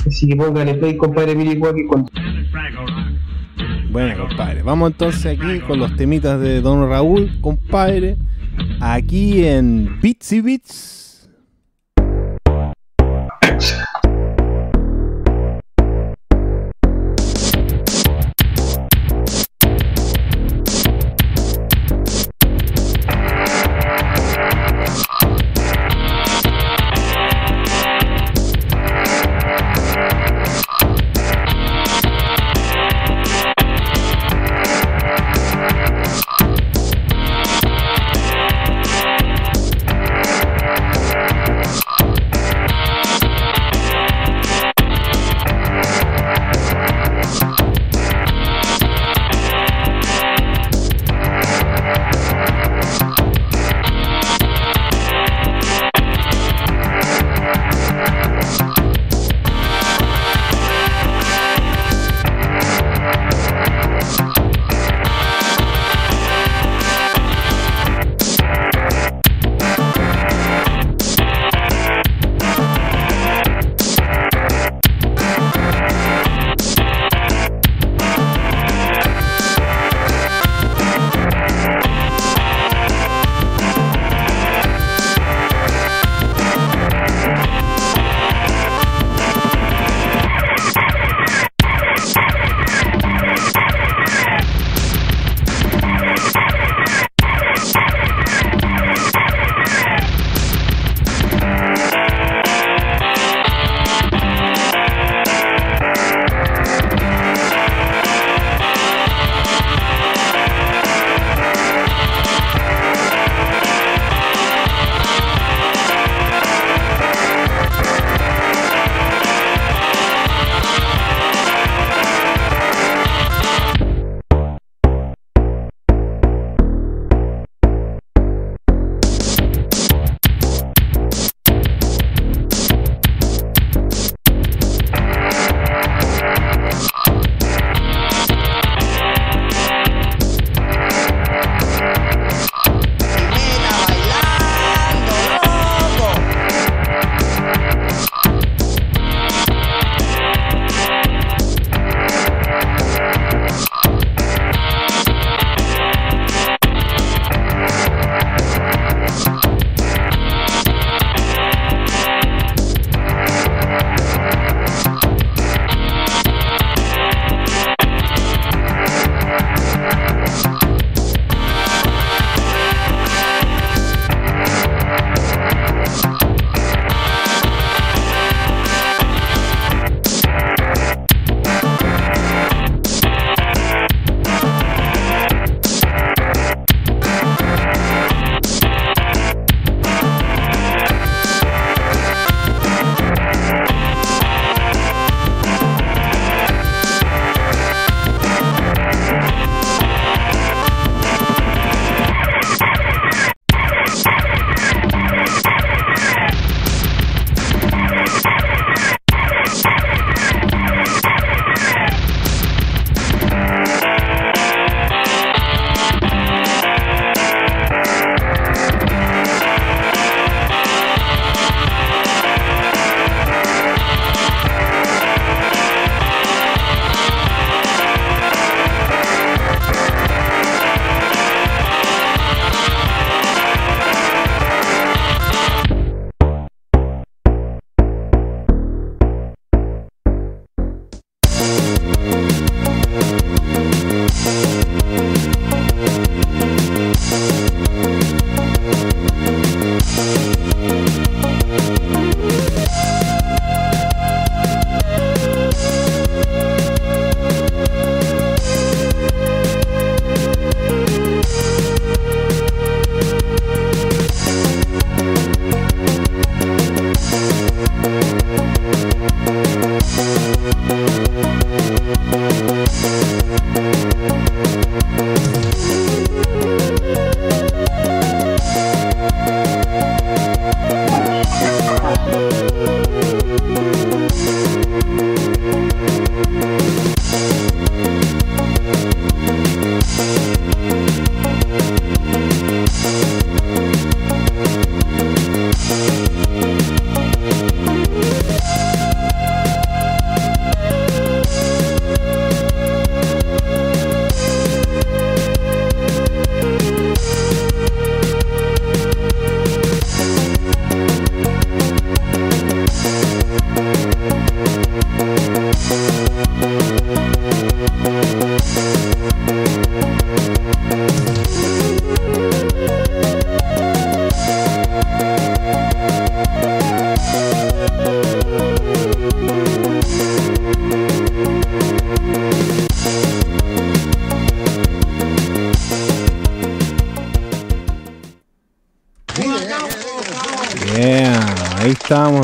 Así 0.08 0.28
que 0.28 0.36
póngale 0.36 0.76
play, 0.76 0.98
compadre 0.98 1.36
Walkie, 1.60 1.86
con 1.86 2.08
Bueno, 3.92 4.28
compadre. 4.28 4.64
Vamos 4.64 4.92
entonces 4.92 5.38
aquí 5.38 5.60
con 5.60 5.80
los 5.80 5.96
temitas 5.96 6.40
de 6.40 6.62
Don 6.62 6.90
Raúl, 6.90 7.30
compadre. 7.42 8.18
Aquí 8.80 9.46
en 9.46 10.00
Bits 10.02 10.32
y 10.34 10.42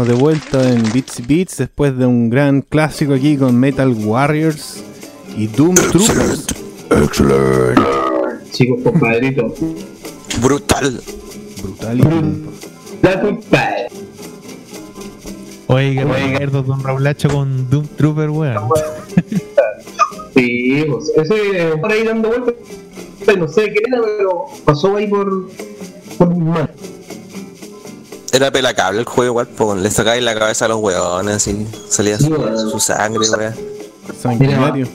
de 0.05 0.13
vuelta 0.13 0.69
en 0.69 0.83
Beats 0.93 1.19
y 1.19 1.23
Beats 1.23 1.57
después 1.57 1.97
de 1.97 2.05
un 2.05 2.29
gran 2.29 2.61
clásico 2.61 3.13
aquí 3.13 3.37
con 3.37 3.59
Metal 3.59 3.89
Warriors 3.89 4.83
y 5.35 5.47
Doom 5.47 5.75
Troopers. 5.75 6.47
Chicos, 8.51 8.79
compadrito. 8.83 9.53
Brutal. 10.41 11.01
Brutal. 11.61 11.97
La 13.01 13.21
compadre. 13.21 13.87
Oye, 15.67 15.95
que 15.95 16.03
recuerdo 16.05 16.63
Don 16.63 16.83
Raulacho 16.83 17.29
con 17.29 17.69
Doom 17.69 17.87
Trooper, 17.97 18.29
weón. 18.29 18.69
Sí, 20.33 20.85
pues, 20.89 21.11
ese 21.15 21.77
por 21.77 21.91
ahí 21.91 22.03
dando 22.03 22.29
vueltas. 22.29 22.55
No 23.37 23.47
sé 23.47 23.73
qué 23.73 23.81
era, 23.87 24.01
pero 24.01 24.45
pasó 24.63 24.95
ahí 24.95 25.07
por. 25.07 25.49
por 26.17 26.29
mis 26.29 26.43
manos. 26.43 26.69
Era 28.37 28.51
pelacable 28.51 28.99
el 28.99 29.05
juego 29.05 29.31
igual, 29.31 29.47
pues, 29.47 29.81
le 29.81 29.89
sacáis 29.89 30.21
la 30.21 30.35
cabeza 30.37 30.65
a 30.65 30.67
los 30.67 30.77
hueones, 30.77 31.37
así, 31.37 31.65
salía 31.89 32.19
su, 32.19 32.27
su 32.69 32.79
sangre, 32.79 33.27
weón. 33.27 33.55
Sanguinario. 34.21 34.87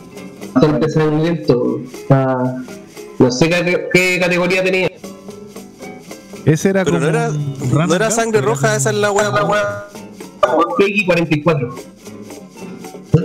Bastante 0.54 0.88
sangriento. 0.88 1.80
Ah, 2.08 2.54
no 3.18 3.30
sé 3.32 3.48
qué, 3.48 3.88
qué 3.92 4.20
categoría 4.20 4.62
tenía. 4.62 4.92
Ese 6.44 6.68
era 6.68 6.84
Pero 6.84 6.98
como. 6.98 7.10
no 7.10 7.18
era, 7.18 7.30
un 7.30 7.88
no 7.88 7.94
era 7.96 8.12
sangre 8.12 8.40
roja, 8.42 8.76
esa 8.76 8.90
es 8.90 8.96
la 8.96 9.10
weá, 9.10 9.30
la 9.30 9.44
weá. 9.44 9.88
Peggy 10.78 11.04
44. 11.04 11.74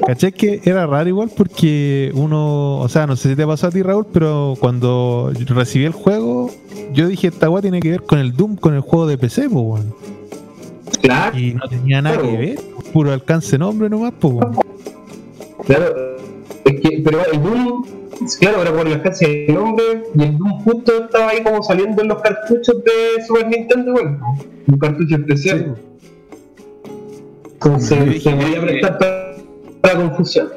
¿Caché 0.07 0.31
que 0.31 0.61
era 0.63 0.87
raro 0.87 1.09
igual? 1.09 1.29
Porque 1.35 2.11
uno, 2.15 2.79
o 2.79 2.89
sea, 2.89 3.05
no 3.05 3.15
sé 3.15 3.29
si 3.29 3.35
te 3.35 3.45
pasó 3.45 3.67
a 3.67 3.71
ti 3.71 3.83
Raúl, 3.83 4.07
pero 4.11 4.55
cuando 4.59 5.31
recibí 5.49 5.85
el 5.85 5.93
juego, 5.93 6.26
yo 6.97 7.07
dije, 7.07 7.27
esta 7.27 7.47
weá 7.47 7.61
tiene 7.61 7.79
que 7.79 7.91
ver 7.91 8.01
con 8.01 8.17
el 8.17 8.35
Doom, 8.35 8.55
con 8.55 8.73
el 8.73 8.81
juego 8.81 9.05
de 9.05 9.19
PC, 9.19 9.43
pues, 9.43 9.53
weón. 9.53 9.93
Claro, 10.99 11.37
Y 11.37 11.53
no 11.53 11.69
tenía 11.69 12.01
nada 12.01 12.19
que 12.19 12.37
ver, 12.37 12.59
puro 12.91 13.13
alcance 13.13 13.55
nombre 13.55 13.87
nomás, 13.87 14.13
pues, 14.19 14.33
weón. 14.33 14.57
claro. 15.63 16.17
Es 16.65 16.81
que, 16.81 17.01
pero 17.05 17.19
el 17.31 17.43
Doom, 17.43 17.85
claro, 18.39 18.63
era 18.63 18.73
por 18.73 18.89
la 18.89 18.95
alcance 18.95 19.27
de 19.27 19.53
nombre 19.53 19.85
y 20.15 20.23
el 20.23 20.37
Doom 20.39 20.63
justo 20.63 21.03
estaba 21.05 21.29
ahí 21.29 21.43
como 21.43 21.61
saliendo 21.61 22.01
en 22.01 22.07
los 22.07 22.19
cartuchos 22.19 22.83
de 22.83 23.23
Super 23.27 23.47
Nintendo, 23.47 23.91
bueno, 23.91 24.19
un 24.65 24.79
cartucho 24.79 25.17
especial. 25.17 25.77
Entonces 27.53 28.23
se 28.23 28.31
podía 28.31 28.59
prestar 28.59 28.97
para 28.97 29.93
la 29.93 29.99
confusión. 29.99 30.56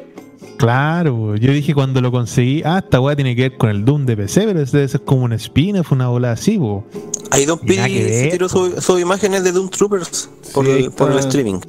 Claro, 0.61 1.37
yo 1.37 1.53
dije 1.53 1.73
cuando 1.73 2.03
lo 2.03 2.13
conseguí, 2.13 2.61
ah, 2.67 2.83
esta 2.85 3.01
weá 3.01 3.17
tiene 3.17 3.35
que 3.35 3.49
ver 3.49 3.57
con 3.57 3.71
el 3.71 3.83
Doom 3.83 4.05
de 4.05 4.15
PC, 4.15 4.43
pero 4.45 4.61
ese 4.61 4.77
debe 4.77 4.89
ser 4.89 5.01
como 5.01 5.25
un 5.25 5.33
spin-off, 5.33 5.91
una 5.91 6.09
bola 6.09 6.33
así, 6.33 6.59
po. 6.59 6.85
Ahí 7.31 7.47
Don 7.47 7.59
Piri 7.59 7.81
se 7.81 8.29
tiró 8.31 8.47
su- 8.47 8.79
sus 8.79 9.01
imágenes 9.01 9.43
de 9.43 9.53
Doom 9.53 9.71
Troopers 9.71 10.29
por, 10.53 10.67
Sí, 10.67 10.73
el, 10.73 10.91
por 10.91 11.13
el 11.13 11.17
está. 11.17 11.29
streaming. 11.31 11.61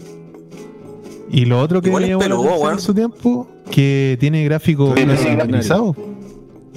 Y 1.29 1.45
lo 1.45 1.61
otro 1.61 1.81
que 1.81 1.87
Igual 1.87 2.03
me 2.03 2.09
llamó 2.09 2.21
la 2.21 2.35
atención 2.35 2.73
en 2.73 2.79
su 2.81 2.93
tiempo, 2.93 3.47
que 3.71 4.17
tiene 4.19 4.43
gráficos 4.43 4.93
Sí, 4.99 5.05
renderizados. 5.05 5.95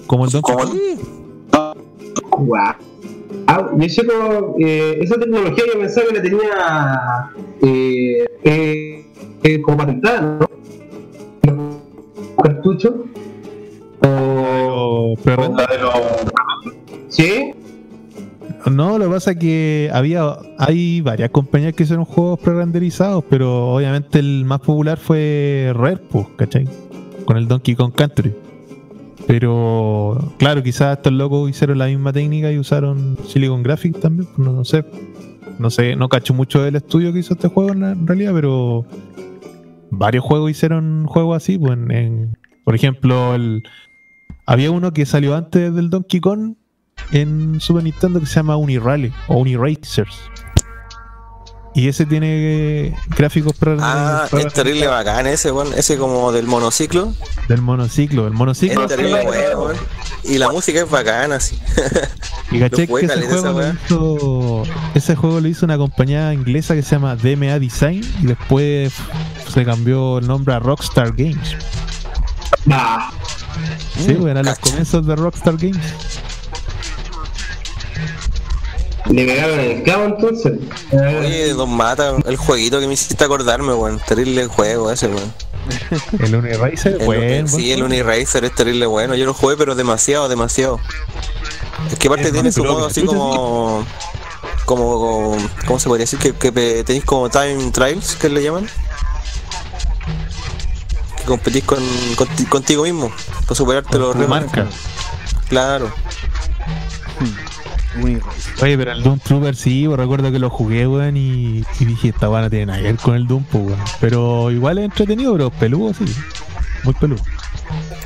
Como 0.07 0.27
el 0.27 0.31
Donkey 0.31 0.55
Como-. 0.55 0.73
Wow. 2.47 2.57
Ah, 3.49 3.71
yo 3.77 3.89
sé 3.89 4.07
como, 4.07 4.55
eh, 4.61 4.99
esa 5.03 5.19
tecnología 5.19 5.65
yo 5.75 5.81
pensaba 5.81 6.07
que 6.07 6.15
la 6.15 6.23
tenía 6.23 7.31
eh, 7.61 8.25
eh, 8.45 9.07
eh, 9.43 9.61
como 9.62 9.77
patentada, 9.79 10.21
¿no? 10.41 10.55
Los 12.37 12.47
cartuchos. 12.47 12.93
O, 14.03 15.14
la 15.24 15.66
de 15.66 15.78
los. 15.78 15.95
¿Sí? 17.09 17.55
No, 18.70 18.99
lo 18.99 19.07
que 19.07 19.11
pasa 19.11 19.30
es 19.32 19.37
que 19.37 19.91
había 19.93 20.37
hay 20.59 21.01
varias 21.03 21.30
compañías 21.30 21.74
que 21.74 21.82
hicieron 21.82 22.05
juegos 22.05 22.41
pre-renderizados, 22.41 23.24
pero 23.28 23.74
obviamente 23.74 24.18
el 24.18 24.45
más 24.47 24.61
popular 24.61 24.99
fue 24.99 25.72
Rare, 25.74 25.99
pues, 26.11 26.26
¿cachai? 26.37 26.66
Con 27.26 27.37
el 27.37 27.47
Donkey 27.47 27.74
Kong 27.74 27.93
Country. 27.95 28.35
Pero 29.26 30.18
claro, 30.39 30.62
quizás 30.62 30.97
estos 30.97 31.12
locos 31.12 31.49
hicieron 31.49 31.78
la 31.78 31.87
misma 31.87 32.12
técnica 32.12 32.51
y 32.53 32.59
usaron 32.59 33.18
Silicon 33.26 33.62
Graphics 33.62 34.01
también, 34.01 34.28
pues, 34.35 34.47
no, 34.47 34.53
no 34.53 34.64
sé. 34.64 34.85
No 35.59 35.70
sé, 35.70 35.95
no 35.95 36.09
cacho 36.09 36.35
mucho 36.35 36.62
del 36.62 36.76
estudio 36.76 37.12
que 37.12 37.20
hizo 37.20 37.35
este 37.35 37.49
juego 37.49 37.72
en 37.72 38.07
realidad, 38.07 38.32
pero 38.35 38.85
varios 39.97 40.24
juegos 40.24 40.51
hicieron 40.51 41.07
juegos 41.07 41.36
así, 41.36 41.59
pues 41.59 41.78
por 42.64 42.74
ejemplo, 42.74 43.34
el, 43.34 43.62
había 44.47 44.70
uno 44.70 44.92
que 44.92 45.07
salió 45.07 45.34
antes 45.34 45.74
del 45.74 45.90
Donkey 45.90 46.20
Kong 46.20 46.55
en 47.12 47.61
Super 47.61 47.84
Nintendo 47.84 48.20
que 48.20 48.26
se 48.26 48.36
llama 48.36 48.57
Unirally 48.57 49.12
o 49.28 49.38
Uniracers. 49.38 50.30
Y 51.77 51.89
ese 51.89 52.07
tiene 52.07 52.97
gráficos 53.16 53.53
pre- 53.55 53.77
Ah, 53.81 54.29
es 54.39 54.53
terrible 54.53 54.87
bacán 54.87 55.27
ese, 55.27 55.51
weón. 55.51 55.72
Ese 55.77 55.99
como 55.99 56.31
del 56.31 56.47
monociclo. 56.47 57.12
del 57.49 57.62
monociclo. 57.62 58.29
El 58.29 58.33
monociclo 58.33 58.83
Es 58.83 58.89
terrible 58.89 59.27
weón. 59.27 59.77
Y 60.22 60.39
la 60.39 60.51
música 60.51 60.81
es 60.81 60.89
bacana, 60.91 61.37
así. 61.37 61.59
Y 62.51 62.61
caché 62.61 62.87
que 62.87 62.93
ese 62.95 63.07
esa 63.07 63.41
juego, 63.41 63.61
lo 63.61 63.72
hizo, 63.72 64.62
ese 64.95 65.16
juego 65.16 65.41
lo 65.41 65.49
hizo 65.49 65.64
una 65.66 65.77
compañía 65.77 66.33
inglesa 66.33 66.75
que 66.75 66.83
se 66.83 66.91
llama 66.95 67.16
DMA 67.16 67.59
Design 67.59 68.03
y 68.22 68.27
después 68.27 68.93
se 69.53 69.64
cambió 69.64 70.18
el 70.18 70.29
nombre 70.29 70.55
a 70.55 70.61
Rockstar 70.61 71.12
Games. 71.16 71.57
Bah. 72.66 73.11
Sí, 73.99 74.12
pues, 74.14 74.31
eran 74.31 74.45
los 74.45 74.59
comienzos 74.61 75.05
de 75.07 75.16
Rockstar 75.16 75.57
Games. 75.57 75.85
Le 79.11 79.26
pegaron 79.26 79.61
el 79.61 79.82
clavo 79.82 80.05
entonces. 80.07 80.52
Oye, 80.92 81.52
Don 81.52 81.70
Mata, 81.76 82.14
el 82.26 82.36
jueguito 82.36 82.80
que 82.80 82.86
me 82.86 82.94
hiciste 82.94 83.22
acordarme, 83.24 83.74
weón. 83.74 84.00
Terrible 84.07 84.46
juego 84.46 84.90
ese, 84.90 85.09
weón. 85.09 85.32
El 86.20 86.34
Uniracer, 86.34 86.96
El- 87.00 87.07
bueno, 87.07 87.48
sí, 87.48 87.72
el. 87.72 87.82
Uniracer 87.82 88.44
es 88.44 88.55
terrible 88.55 88.86
bueno. 88.86 89.14
Yo 89.14 89.26
lo 89.26 89.34
jugué, 89.34 89.57
pero 89.57 89.74
demasiado, 89.74 90.28
demasiado. 90.28 90.80
Es 91.92 91.98
que 91.98 92.09
aparte 92.09 92.28
Es 92.28 92.32
tiene 92.32 92.50
su 92.52 92.64
modo 92.64 92.86
así 92.86 93.05
como. 93.05 93.86
Como. 94.64 95.36
¿Cómo 95.66 95.78
se 95.78 95.88
podría 95.88 96.05
decir? 96.05 96.18
Que, 96.18 96.32
que 96.32 96.82
tenéis 96.84 97.05
como 97.05 97.28
time 97.28 97.70
trials, 97.72 98.16
que 98.16 98.28
le 98.30 98.42
llaman. 98.42 98.66
Que 101.18 101.24
competís 101.24 101.64
con, 101.64 101.82
conti- 102.16 102.48
contigo 102.48 102.84
mismo. 102.84 103.12
Para 103.42 103.55
superarte 103.55 103.98
los 103.98 104.14
Tu 104.14 104.26
retos. 104.26 104.68
Oye, 108.62 108.78
pero 108.78 108.92
el 108.92 109.03
Doom 109.03 109.18
Trooper 109.20 109.55
sí, 109.55 109.84
pues, 109.86 109.99
recuerdo 109.99 110.32
que 110.32 110.38
lo 110.38 110.51
jugué, 110.51 110.86
weón, 110.86 111.16
y, 111.16 111.64
y 111.78 111.84
dije, 111.84 112.09
esta 112.09 112.28
weá 112.28 112.42
no 112.42 112.51
tiene 112.51 112.66
nada 112.66 112.78
que 112.78 112.84
ver 112.84 112.97
con 112.97 113.14
el 113.14 113.26
Doom, 113.26 113.45
pues, 113.45 113.64
weón. 113.66 113.78
Pero 114.01 114.51
igual 114.51 114.78
es 114.78 114.84
entretenido, 114.84 115.32
pero 115.32 115.51
peludo, 115.51 115.95
sí. 115.95 116.05
Muy 116.82 116.95
peludo. 116.95 117.22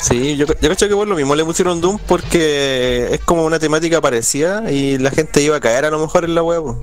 Sí, 0.00 0.36
yo, 0.36 0.46
yo 0.46 0.68
cacho 0.68 0.88
que 0.88 0.94
por 0.94 1.08
lo 1.08 1.16
mismo 1.16 1.34
le 1.34 1.44
pusieron 1.44 1.80
Doom 1.80 1.98
porque 2.06 3.08
es 3.10 3.20
como 3.20 3.44
una 3.44 3.58
temática 3.58 4.00
parecida 4.00 4.70
y 4.70 4.96
la 4.98 5.10
gente 5.10 5.42
iba 5.42 5.56
a 5.56 5.60
caer 5.60 5.86
a 5.86 5.90
lo 5.90 5.98
mejor 5.98 6.24
en 6.24 6.34
la 6.34 6.42
huevo. 6.42 6.80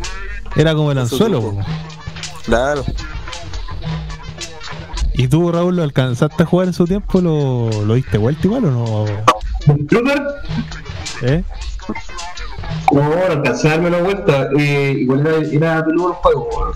Era 0.55 0.73
como 0.75 0.91
el 0.91 0.97
anzuelo, 0.97 1.39
weón. 1.39 1.65
Claro. 2.45 2.83
¿Y 5.13 5.29
tú, 5.29 5.49
Raúl, 5.49 5.77
lo 5.77 5.83
alcanzaste 5.83 6.43
a 6.43 6.45
jugar 6.45 6.67
en 6.67 6.73
su 6.73 6.85
tiempo? 6.85 7.21
¿Lo, 7.21 7.69
lo 7.85 7.93
diste 7.93 8.17
vuelta 8.17 8.41
igual 8.45 8.65
o 8.65 8.71
no? 8.71 9.05
¿Eh? 11.21 11.43
No, 12.93 13.01
no 13.09 13.25
alcancé 13.29 13.67
a 13.67 13.71
darme 13.71 13.87
una 13.89 13.97
vuelta. 14.01 14.49
Eh, 14.57 14.95
igual 14.99 15.25
era, 15.25 15.37
era 15.51 15.85
peludo 15.85 16.09
el 16.09 16.13
juego. 16.15 16.49
weón. 16.55 16.73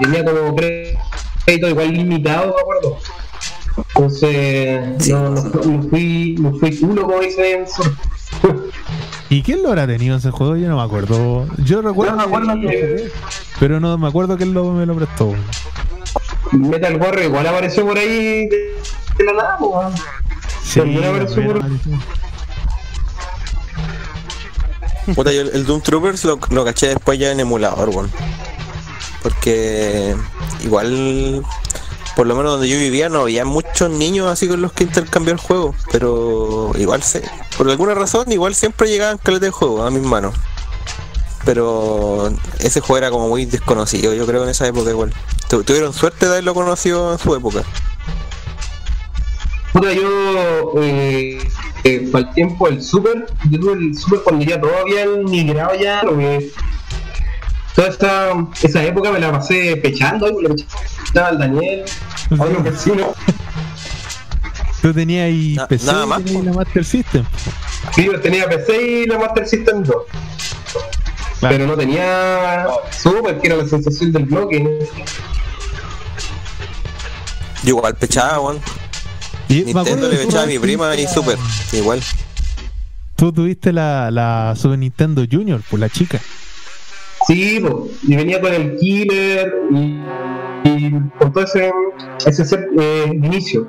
Tenía 0.00 0.24
como 0.24 0.54
crédito 0.56 1.68
igual 1.68 1.92
limitado, 1.92 2.54
me 2.54 2.60
acuerdo. 2.60 2.98
Entonces, 3.94 5.08
no, 5.10 5.30
no, 5.30 5.42
no 5.42 5.82
fui, 5.90 6.36
no 6.38 6.54
fui 6.58 6.78
uno 6.82 7.02
como 7.02 7.20
dice 7.20 7.52
en 7.58 7.66
sur. 7.68 7.92
¿Y 9.28 9.42
quién 9.42 9.62
lo 9.62 9.68
habrá 9.70 9.86
tenido 9.86 10.14
en 10.14 10.18
ese 10.20 10.30
juego? 10.30 10.56
Yo 10.56 10.68
no 10.68 10.76
me 10.76 10.82
acuerdo. 10.82 11.46
Yo 11.58 11.82
recuerdo, 11.82 12.12
Yo 12.12 12.16
me 12.16 12.22
acuerdo 12.22 12.54
que 12.60 12.66
que- 12.68 13.10
pero 13.58 13.80
no 13.80 13.98
me 13.98 14.06
acuerdo 14.08 14.36
quién 14.36 14.54
lo, 14.54 14.72
me 14.72 14.86
lo 14.86 14.94
prestó. 14.94 15.34
Metal 16.52 16.96
Warrior 16.96 17.24
igual 17.26 17.46
apareció 17.46 17.84
por 17.86 17.98
ahí 17.98 18.46
de, 18.48 18.74
de 19.18 19.24
la 19.24 19.32
nada. 19.32 19.58
Sí, 20.62 20.80
apareció 20.80 21.44
por- 21.44 21.60
bueno, 21.60 21.78
Puta, 25.14 25.32
yo 25.32 25.42
el, 25.42 25.64
Doom 25.66 25.80
Troopers 25.82 26.24
lo, 26.24 26.38
lo 26.50 26.64
caché 26.64 26.88
después 26.88 27.18
ya 27.18 27.30
en 27.30 27.40
emulador, 27.40 27.88
weón. 27.90 28.10
Porque 29.22 30.14
igual, 30.62 31.44
por 32.16 32.26
lo 32.26 32.34
menos 32.36 32.52
donde 32.52 32.68
yo 32.68 32.76
vivía, 32.78 33.08
no 33.08 33.20
había 33.22 33.44
muchos 33.44 33.90
niños 33.90 34.28
así 34.28 34.48
con 34.48 34.60
los 34.62 34.72
que 34.72 34.84
intercambiar 34.84 35.34
el 35.36 35.40
juego. 35.40 35.74
Pero 35.92 36.72
igual, 36.76 37.02
se, 37.02 37.22
por 37.56 37.68
alguna 37.70 37.94
razón, 37.94 38.30
igual 38.32 38.54
siempre 38.54 38.88
llegaban 38.88 39.18
caletas 39.18 39.46
de 39.46 39.50
juego 39.50 39.84
a 39.84 39.90
mis 39.90 40.02
manos. 40.02 40.34
Pero 41.44 42.32
ese 42.58 42.80
juego 42.80 42.98
era 42.98 43.10
como 43.10 43.28
muy 43.28 43.46
desconocido, 43.46 44.12
yo 44.12 44.26
creo, 44.26 44.42
en 44.42 44.48
esa 44.48 44.66
época 44.66 44.90
igual. 44.90 45.12
Tu- 45.48 45.62
Tuvieron 45.62 45.92
suerte 45.92 46.26
de 46.26 46.32
haberlo 46.32 46.54
conocido 46.54 47.12
en 47.12 47.18
su 47.20 47.32
época. 47.36 47.62
Puta, 49.72 49.92
yo, 49.92 50.72
eh, 50.82 51.38
eh, 51.86 52.08
para 52.10 52.26
el 52.28 52.34
tiempo 52.34 52.68
del 52.68 52.82
Super, 52.82 53.26
yo 53.50 53.60
tuve 53.60 53.72
el 53.74 53.96
Super 53.96 54.20
cuando 54.24 54.44
ya 54.44 54.60
todo 54.60 54.72
habían 54.78 55.24
migrado 55.24 55.74
ya, 55.78 56.02
lo 56.02 56.18
que 56.18 56.50
toda 57.74 57.88
esa, 57.88 58.32
esa 58.62 58.82
época 58.84 59.12
me 59.12 59.20
la 59.20 59.30
pasé 59.32 59.76
pechando, 59.76 60.28
le 60.40 60.48
pechaba 60.48 61.28
al 61.28 61.38
Daniel, 61.38 61.84
a 62.38 62.42
otros 62.42 62.62
vecinos. 62.64 63.08
Tú 64.82 64.92
tenías 64.92 65.26
ahí 65.26 65.54
Na- 65.56 65.66
PC 65.68 65.86
nada 65.86 66.06
más, 66.06 66.22
y 66.26 66.42
la 66.42 66.52
Master 66.52 66.84
System. 66.84 67.24
Sí, 67.94 68.04
yo 68.04 68.20
tenía 68.20 68.48
PC 68.48 68.82
y 68.82 69.06
la 69.06 69.18
Master 69.18 69.46
System 69.46 69.82
2. 69.82 69.96
Pero 71.40 71.66
no 71.66 71.76
tenía 71.76 72.66
Super, 72.90 73.38
que 73.38 73.46
era 73.48 73.56
la 73.56 73.68
sensación 73.68 74.10
del 74.12 74.24
bloque. 74.24 74.88
Yo 77.62 77.68
igual 77.70 77.94
pechaba, 77.94 78.40
weón. 78.40 78.60
Y 79.48 79.64
me 79.64 79.80
acuerdo 79.80 79.84
Nintendo 79.84 80.08
de 80.08 80.14
le 80.14 80.20
tu 80.20 80.26
pechaba 80.26 80.44
a 80.44 80.46
mi 80.46 80.58
prima 80.58 80.94
y 80.96 81.06
Super. 81.06 81.38
Igual. 81.72 82.00
Tú 83.14 83.32
tuviste 83.32 83.72
la, 83.72 84.10
la 84.10 84.54
Super 84.56 84.78
Nintendo 84.78 85.24
Junior, 85.30 85.60
por 85.70 85.80
la 85.80 85.88
chica. 85.88 86.20
Sí, 87.26 87.58
po, 87.60 87.88
y 88.06 88.14
venía 88.14 88.40
con 88.40 88.52
el 88.52 88.76
Killer 88.76 89.54
y, 89.70 90.00
y 90.68 90.90
con 91.18 91.32
todo 91.32 91.42
ese, 91.44 91.72
ese 92.24 92.44
set 92.44 92.60
eh, 92.78 93.10
inicio. 93.12 93.66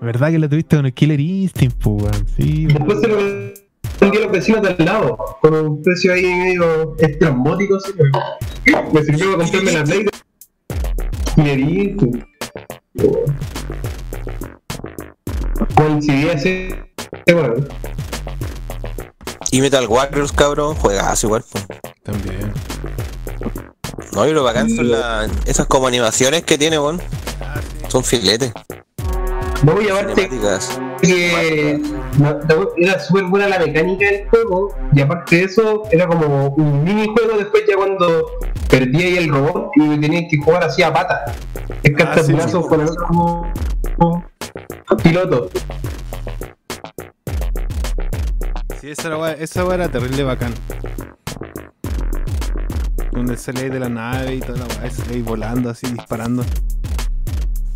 ¿Verdad 0.00 0.30
que 0.30 0.38
la 0.38 0.48
tuviste 0.48 0.76
con 0.76 0.86
el 0.86 0.92
Killer 0.92 1.18
Instinct, 1.18 1.76
pues, 1.82 2.02
weón? 2.02 2.26
Sí. 2.36 2.66
Después 2.66 3.00
se 3.00 3.08
lo 3.08 3.16
vendí 3.16 4.16
a 4.18 4.20
los 4.20 4.32
vecinos 4.32 4.62
de 4.62 4.68
al 4.68 4.84
lado, 4.84 5.18
con 5.40 5.54
un 5.54 5.82
precio 5.82 6.12
ahí 6.12 6.22
medio 6.22 6.94
estrambótico. 6.98 7.76
así, 7.76 7.92
Me, 8.66 8.92
me 8.92 9.04
sirvió 9.04 9.36
para 9.36 9.50
comprarme 9.50 9.72
la 9.72 9.84
Play. 9.84 10.06
Y 11.36 11.40
me 11.40 11.56
di. 12.94 13.08
Coincidí 15.76 16.28
así. 16.30 16.68
Bueno, 17.32 17.54
Y 19.50 19.60
Metal 19.60 19.86
Warriors, 19.86 20.32
cabrón, 20.32 20.74
juegas 20.74 21.22
igual, 21.24 21.44
po. 21.50 21.58
También. 22.02 22.52
No, 24.12 24.26
y 24.26 24.32
lo 24.32 24.42
bacán 24.44 24.68
son 24.70 24.90
la- 24.90 25.28
esas 25.46 25.66
como 25.66 25.86
animaciones 25.86 26.42
que 26.44 26.58
tiene, 26.58 26.78
weón. 26.78 27.00
Son 27.88 28.02
filetes. 28.04 28.52
voy 29.62 29.84
a 29.84 29.86
llevarte 29.86 30.14
Cinemáticas. 30.28 30.78
Que 31.06 31.80
era 32.76 32.98
súper 33.00 33.24
buena 33.24 33.48
la 33.48 33.58
mecánica 33.58 34.06
del 34.06 34.28
juego 34.28 34.74
y 34.92 35.00
aparte 35.00 35.36
de 35.36 35.42
eso 35.44 35.82
era 35.90 36.06
como 36.06 36.48
un 36.48 36.84
minijuego 36.84 37.38
después 37.38 37.64
ya 37.68 37.76
cuando 37.76 38.26
perdí 38.68 39.02
ahí 39.02 39.16
el 39.18 39.28
robot 39.28 39.70
y 39.76 39.98
tenías 40.00 40.24
que 40.30 40.38
jugar 40.38 40.64
así 40.64 40.82
a 40.82 40.92
pata 40.92 41.24
es 41.82 41.92
cartapulazo 41.96 42.62
sí. 42.62 42.68
con 42.68 42.80
el 42.80 42.88
otro 42.88 43.06
como- 43.06 43.52
como 43.98 44.24
piloto 45.02 45.48
Sí, 48.80 48.90
esa 48.90 49.32
esa 49.32 49.74
era 49.74 49.88
terrible 49.88 50.24
bacán. 50.24 50.52
Donde 53.12 53.34
ahí 53.56 53.70
de 53.70 53.80
la 53.80 53.88
nave 53.88 54.34
y 54.34 54.40
toda 54.40 54.58
la 54.58 54.66
weá, 54.66 54.90
ahí 55.10 55.22
volando 55.22 55.70
así, 55.70 55.86
disparando. 55.86 56.44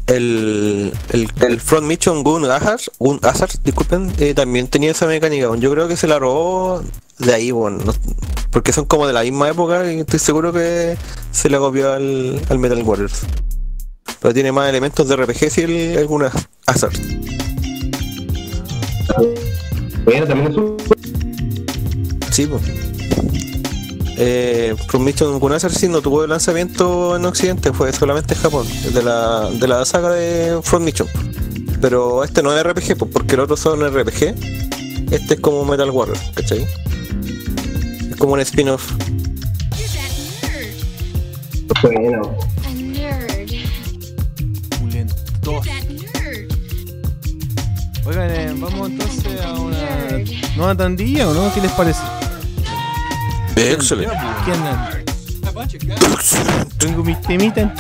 El, 0.09 0.92
el, 1.11 1.28
el 1.42 1.61
Front 1.61 1.86
Mission 1.86 2.22
Gun 2.24 2.44
Hazard, 2.50 2.80
Gun 2.98 3.20
Hazard, 3.22 3.50
disculpen, 3.62 4.11
eh, 4.18 4.32
también 4.34 4.66
tenía 4.68 4.90
esa 4.90 5.06
mecánica. 5.06 5.54
Yo 5.56 5.70
creo 5.70 5.86
que 5.86 5.96
se 5.96 6.06
la 6.09 6.18
robó 6.18 6.82
de 7.18 7.34
ahí, 7.34 7.52
weón, 7.52 7.84
no- 7.84 7.92
porque 8.50 8.72
son 8.72 8.86
como 8.86 9.06
de 9.06 9.12
la 9.12 9.22
misma 9.22 9.50
época 9.50 9.92
y 9.92 10.00
estoy 10.00 10.18
seguro 10.18 10.52
que 10.52 10.96
se 11.30 11.50
la 11.50 11.59
copió 11.59 11.92
al, 11.92 12.40
al 12.48 12.59
Metal 12.59 12.82
Warriors. 12.82 13.20
Pero 14.20 14.32
tiene 14.34 14.50
más 14.50 14.68
elementos 14.70 15.06
de 15.06 15.16
RPG 15.16 15.50
si 15.50 15.61
el, 15.61 15.98
alguna 15.98 16.32
Hazard. 16.66 16.92
bueno 20.04 20.26
también 20.26 20.50
es 20.52 20.56
un 20.56 20.76
Sí, 22.30 22.46
pues. 22.46 22.62
Eh, 24.21 24.75
Front 24.89 25.07
Mission 25.07 25.39
Gun 25.39 25.53
Hazard 25.53 25.73
sí 25.73 25.89
no 25.89 26.03
tuvo 26.03 26.27
lanzamiento 26.27 27.14
en 27.14 27.25
Occidente, 27.25 27.73
fue 27.73 27.93
solamente 27.93 28.35
en 28.35 28.41
Japón, 28.41 28.66
de 28.93 29.01
la, 29.01 29.49
de 29.49 29.69
la 29.69 29.85
saga 29.85 30.11
de 30.11 30.59
Front 30.61 30.85
Mission. 30.85 31.09
Pero 31.81 32.25
este 32.25 32.43
no 32.43 32.53
es 32.53 32.61
RPG, 32.64 32.99
pues, 32.99 33.12
porque 33.12 33.37
los 33.37 33.45
otros 33.45 33.61
son 33.61 33.81
RPG. 33.81 34.35
Este 35.12 35.35
es 35.35 35.41
como 35.41 35.64
Metal 35.64 35.89
Warrior, 35.89 36.19
¿cachai? 36.35 36.66
Es 38.11 38.16
como 38.16 38.33
un 38.33 38.41
spin-off. 38.41 38.91
bueno. 41.83 42.37
Oigan, 48.05 48.31
eh, 48.31 48.55
vamos 48.59 48.91
entonces 48.91 49.41
a 49.43 49.53
una 49.53 50.19
nueva 50.57 50.75
tandilla 50.75 51.29
o 51.29 51.35
no? 51.35 51.53
¿Qué 51.55 51.61
les 51.61 51.71
parece? 51.73 52.01
Excelente. 53.59 54.16
¿Qué 54.44 54.52
andan? 54.52 54.88
Tengo 56.78 57.02
mis 57.04 57.20
temitas. 57.22 57.72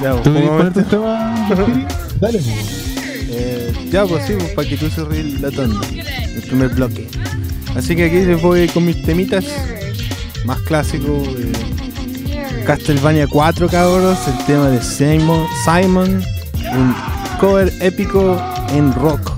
ya, 0.00 0.12
pues, 0.12 0.22
¿Tú 0.22 0.32
querés 0.32 0.48
pongamos 0.48 0.48
ponerte 0.50 0.80
este- 0.80 0.96
tema? 0.96 1.48
Dale. 2.20 2.40
Eh, 3.28 3.88
ya, 3.90 4.06
pues 4.06 4.24
sí, 4.26 4.34
pues, 4.38 4.50
para 4.52 4.68
que 4.68 4.76
tú 4.76 4.88
se 4.88 5.02
la 5.40 5.50
tanda. 5.50 5.80
El 6.34 6.42
primer 6.42 6.68
bloque. 6.70 7.08
Así 7.76 7.96
que 7.96 8.04
aquí 8.06 8.20
les 8.24 8.40
voy 8.40 8.68
con 8.68 8.84
mis 8.86 9.02
temitas 9.02 9.44
más 10.44 10.60
clásicos. 10.60 11.26
eh. 11.28 11.52
Castlevania 12.64 13.26
4, 13.26 13.68
cabros. 13.68 14.18
El 14.28 14.44
tema 14.46 14.68
de 14.68 14.80
Simon, 14.82 15.44
Simon 15.64 16.22
un 16.72 16.94
cover 17.40 17.72
épico 17.80 18.40
en 18.72 18.92
rock. 18.94 19.32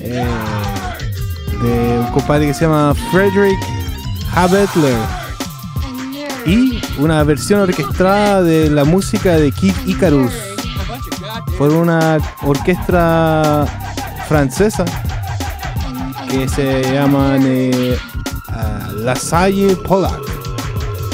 Eh, 0.00 0.24
de 1.62 1.98
un 1.98 2.06
compadre 2.12 2.46
que 2.46 2.54
se 2.54 2.64
llama 2.64 2.94
Frederick 3.10 3.58
Habetler. 4.34 4.98
Y 6.46 6.80
una 6.98 7.22
versión 7.24 7.60
orquestada 7.60 8.42
de 8.42 8.70
la 8.70 8.84
música 8.84 9.36
de 9.36 9.52
Kid 9.52 9.74
Icarus 9.86 10.32
por 11.58 11.72
una 11.72 12.18
orquesta 12.42 13.66
francesa 14.26 14.84
que 16.30 16.48
se 16.48 16.82
llaman 16.92 17.42
eh, 17.44 17.96
ah, 18.48 18.90
La 18.96 19.16
Salle 19.16 19.76
Polak 19.76 20.20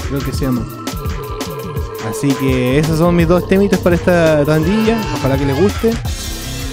creo 0.08 0.20
que 0.20 0.32
se 0.32 0.44
llama. 0.44 0.62
Así 2.08 2.28
que 2.34 2.78
esos 2.78 2.98
son 2.98 3.16
mis 3.16 3.26
dos 3.26 3.48
temitas 3.48 3.80
para 3.80 3.96
esta 3.96 4.44
tandilla 4.44 4.98
ojalá 5.14 5.36
que 5.36 5.46
les 5.46 5.60
guste. 5.60 5.92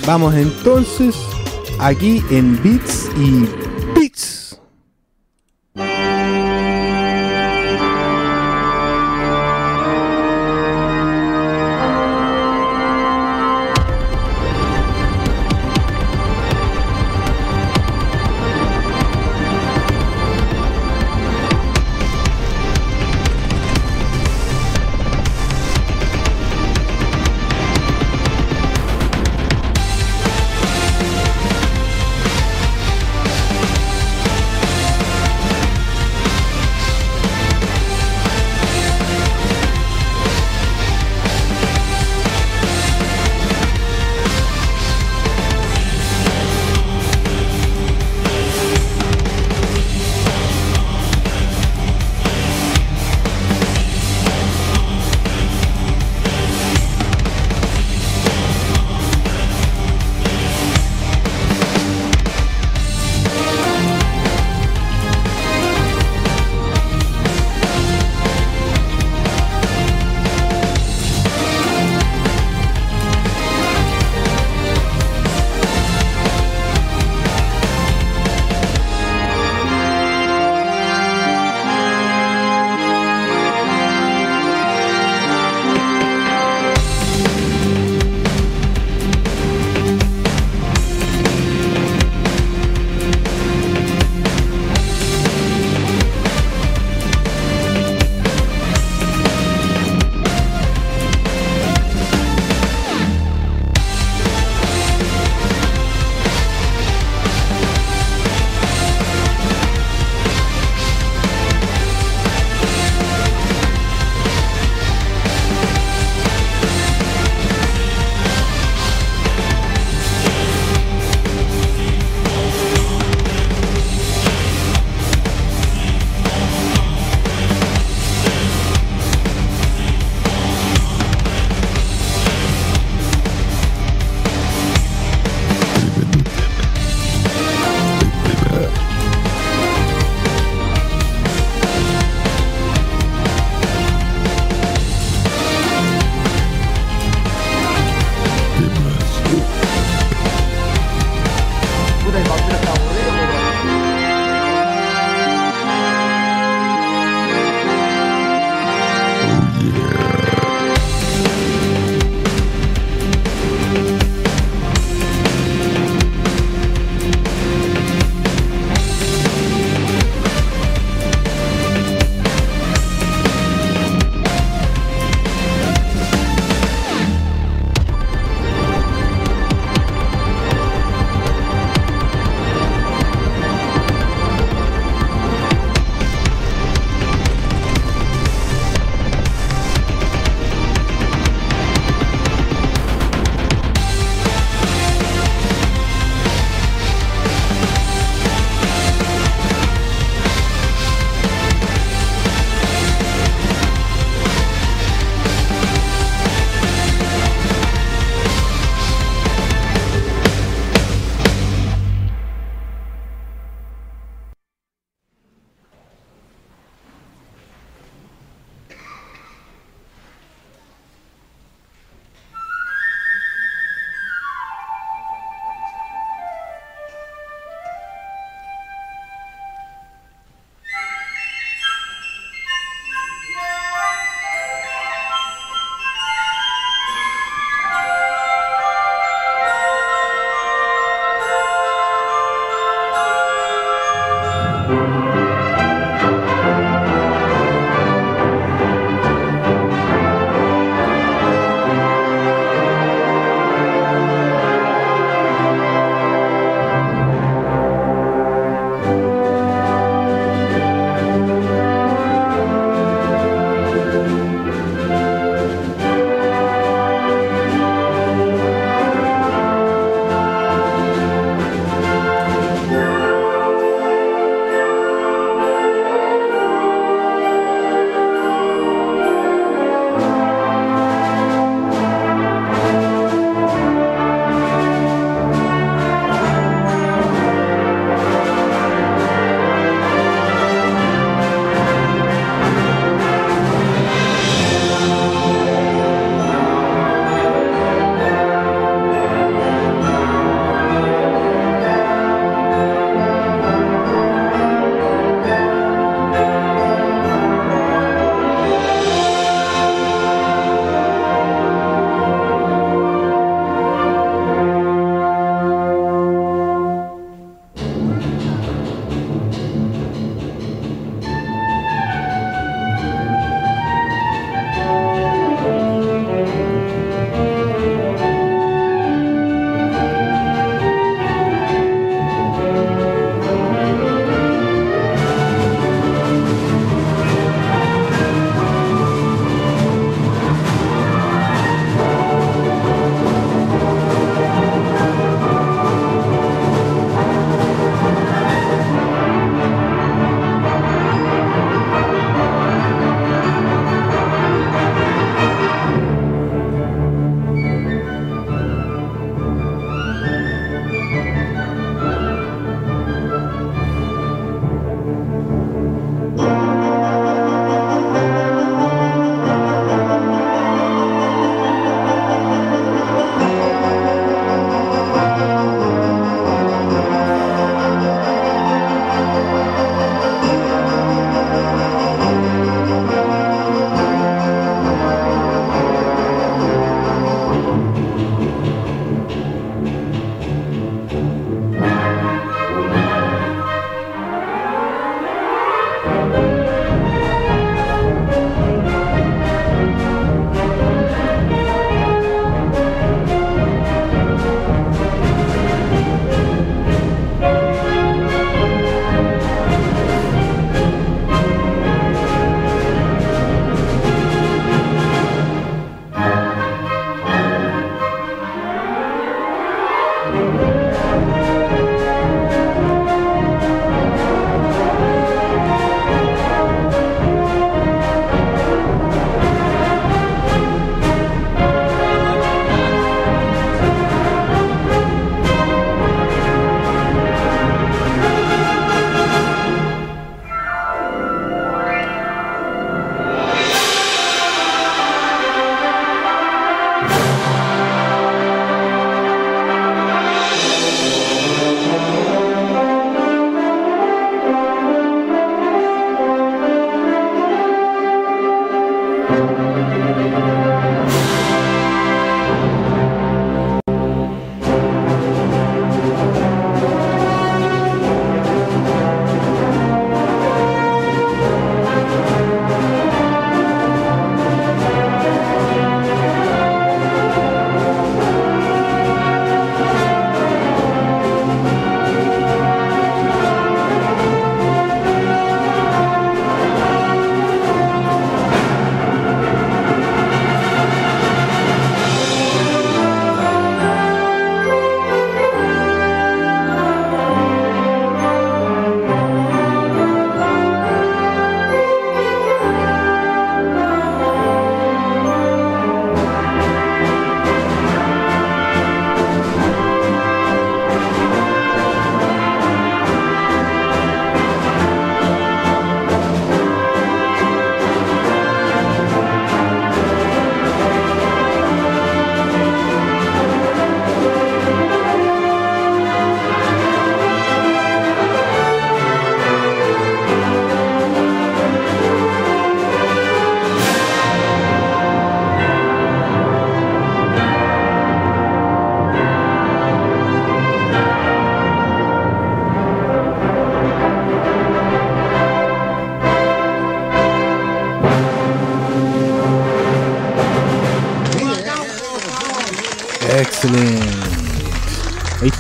Vamos 0.06 0.36
entonces 0.36 1.16
aquí 1.80 2.24
en 2.30 2.62
Beats 2.62 3.10
y 3.18 3.61
Beats 3.94 4.31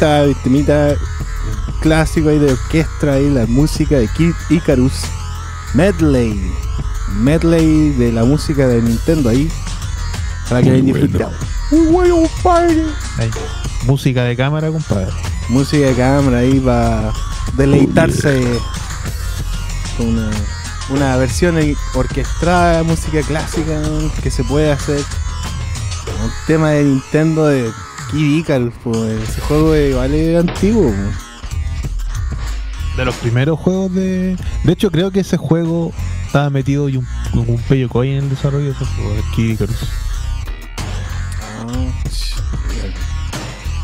Está 0.02 0.23
el 0.23 0.36
temita 0.38 0.95
clásico 1.80 2.30
ahí 2.30 2.40
de 2.40 2.53
orquesta 2.53 3.14
ahí, 3.14 3.30
la 3.30 3.45
música 3.45 3.99
de 3.99 4.07
Kid 4.07 4.34
Icarus. 4.49 5.03
Medley. 5.76 6.41
Medley 7.19 7.91
de 7.91 8.11
la 8.11 8.23
música 8.23 8.65
de 8.65 8.82
Nintendo 8.82 9.30
ahí. 9.30 9.48
Para 10.49 10.64
que. 10.64 10.82
Muy 10.82 11.86
bueno, 11.91 12.15
compadre. 12.15 12.84
Ahí. 13.19 13.30
Música 13.86 14.23
de 14.23 14.36
cámara, 14.36 14.72
compadre. 14.72 15.11
Música 15.49 15.86
de 15.86 15.94
cámara 15.94 16.40
ahí 16.40 16.60
para 16.60 17.14
deleitarse 17.56 18.41
con 19.98 20.07
una, 20.07 20.32
una 20.90 21.18
versión 21.18 21.60
orquestada 21.94 22.78
de 22.78 22.84
música 22.86 23.22
clásica 23.22 23.80
que 24.23 24.32
se 24.32 24.44
puede 24.45 24.72
hacer. 24.72 24.98
Un 26.23 26.32
tema 26.48 26.72
de 26.72 26.86
Nintendo 26.86 27.45
de 27.45 27.72
Kid 28.12 28.38
Icarus, 28.40 28.74
pues, 28.84 29.30
ese 29.30 29.42
juego 29.42 29.74
es- 29.74 29.96
vale 29.96 30.38
antiguo. 30.38 30.84
pues. 30.92 30.98
De 32.98 33.06
los 33.06 33.16
primeros 33.16 33.58
juegos 33.60 33.94
de. 33.96 34.36
De 34.66 34.74
hecho, 34.74 34.92
creo 34.92 35.12
que 35.12 35.22
ese 35.22 35.38
juego 35.38 35.94
estaba 36.26 36.50
metido 36.50 36.90
y 36.90 36.98
un, 36.98 37.08
con 37.32 37.50
un 37.50 37.58
pello 37.70 37.88
coin 37.88 38.12
en 38.18 38.24
el 38.26 38.30
desarrollo 38.30 38.66
de 38.66 38.72
ese 38.72 38.86
juego, 38.86 39.14
de 39.16 39.22
Kid 39.36 39.50
Icarus. 39.52 39.78
Ah, 41.62 41.72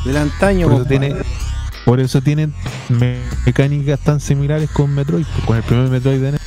Del 0.05 0.17
antaño, 0.17 0.67
Por 0.67 0.75
eso, 0.75 0.83
compadre. 0.83 0.99
tiene, 1.09 1.25
por 1.85 1.99
eso 2.01 2.21
tienen 2.21 2.53
me- 2.89 3.21
mecánicas 3.45 3.99
tan 4.01 4.19
similares 4.19 4.69
con 4.71 4.93
Metroid, 4.93 5.25
pues, 5.25 5.45
con 5.45 5.57
el 5.57 5.63
primer 5.63 5.89
Metroid 5.89 6.19
de 6.21 6.31
NES. 6.33 6.41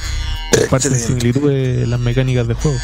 Comparten 0.61 0.93
Excelente. 0.93 1.21
similitudes 1.21 1.89
las 1.89 2.01
mecánicas 2.01 2.47
del 2.47 2.57
juego. 2.57 2.79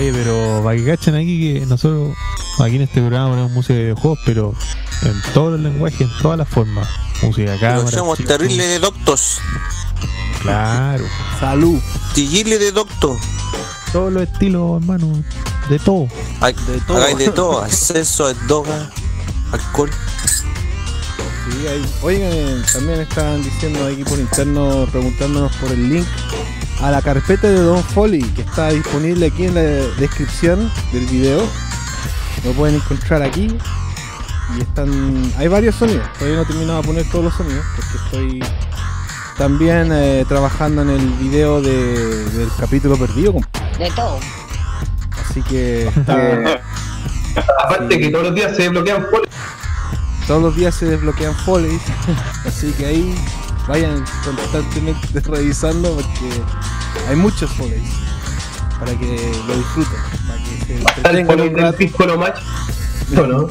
Oye, 0.00 0.12
pero 0.14 0.62
para 0.64 0.76
que 0.76 0.84
cachen 0.86 1.14
aquí 1.14 1.52
que 1.60 1.66
nosotros 1.66 2.16
aquí 2.58 2.76
en 2.76 2.82
este 2.82 3.00
programa 3.00 3.28
ponemos 3.30 3.52
música 3.52 3.74
de 3.74 3.80
videojuegos, 3.82 4.18
pero 4.24 4.54
en 5.02 5.22
todos 5.34 5.52
los 5.52 5.60
lenguajes, 5.60 6.00
en 6.00 6.10
todas 6.22 6.38
las 6.38 6.48
formas. 6.48 6.88
Música 7.22 7.50
de 7.52 7.58
Pero 7.58 7.76
cámara. 7.80 7.98
somos 7.98 8.18
terribles 8.18 8.66
de 8.66 8.78
doctos. 8.78 9.40
Claro. 10.40 11.04
Salud. 11.38 11.78
Tigirle 12.14 12.58
de 12.58 12.72
docto. 12.72 13.14
Todos 13.92 14.10
los 14.10 14.22
estilos, 14.22 14.80
hermano. 14.80 15.22
De 15.68 15.78
todo. 15.78 16.08
Hay 16.40 16.54
De 16.54 16.80
todo. 16.86 16.96
hagáis 16.96 17.18
de 17.18 17.28
todo. 17.28 17.62
Acceso, 17.62 18.32
droga, 18.48 18.90
alcohol. 19.52 19.90
Sí, 21.50 21.66
ahí- 21.66 21.94
Oigan, 22.02 22.64
también 22.72 23.00
estaban 23.00 23.42
diciendo 23.42 23.86
aquí 23.86 24.02
por 24.04 24.18
interno, 24.18 24.86
preguntándonos 24.90 25.52
por 25.56 25.70
el 25.72 25.90
link 25.90 26.06
a 26.82 26.90
la 26.90 27.02
carpeta 27.02 27.48
de 27.48 27.60
Don 27.60 27.82
Foley 27.82 28.22
que 28.22 28.42
está 28.42 28.68
disponible 28.70 29.26
aquí 29.26 29.44
en 29.46 29.54
la 29.54 29.60
descripción 29.60 30.70
del 30.92 31.06
video. 31.06 31.42
Lo 32.44 32.52
pueden 32.52 32.76
encontrar 32.76 33.22
aquí. 33.22 33.48
Y 34.56 34.60
están. 34.62 35.32
Hay 35.38 35.48
varios 35.48 35.76
sonidos. 35.76 36.08
Todavía 36.14 36.36
no 36.36 36.42
he 36.42 36.46
terminado 36.46 36.80
de 36.82 36.86
poner 36.88 37.10
todos 37.10 37.24
los 37.26 37.34
sonidos 37.34 37.64
porque 37.76 37.96
estoy 38.04 38.44
también 39.38 39.90
eh, 39.92 40.24
trabajando 40.28 40.82
en 40.82 40.90
el 40.90 41.06
video 41.12 41.60
de- 41.62 42.24
del 42.30 42.48
capítulo 42.58 42.96
perdido. 42.96 43.34
De 43.78 43.90
todo. 43.94 44.18
Así 45.28 45.42
que 45.42 45.86
está- 45.88 46.60
Aparte 47.64 47.94
Sí. 47.94 48.00
que 48.00 48.08
todos 48.08 48.24
los 48.24 48.34
días 48.34 48.56
se 48.56 48.62
desbloquean 48.62 49.06
por 49.10 49.28
todos 50.26 50.42
los 50.42 50.54
días 50.56 50.74
se 50.74 50.86
desbloquean 50.86 51.34
follies. 51.34 51.80
Así 52.46 52.72
que 52.72 52.86
ahí 52.86 53.14
vayan 53.68 54.04
constantemente 54.24 55.20
revisando 55.24 55.94
porque 55.94 56.42
hay 57.08 57.16
muchos 57.16 57.50
follies 57.52 57.82
para 58.78 58.92
que 58.98 59.32
lo 59.46 59.56
disfruten, 59.56 59.98
para 60.26 60.38
que 60.42 60.64
se 60.66 60.74
el 60.74 60.80
entretengan 60.88 61.26
foley 61.26 61.48
un 61.48 61.56
rato. 61.58 61.76
pisco 61.78 62.06
no 62.06 62.16
match. 62.16 62.38
No, 63.10 63.26
no. 63.26 63.48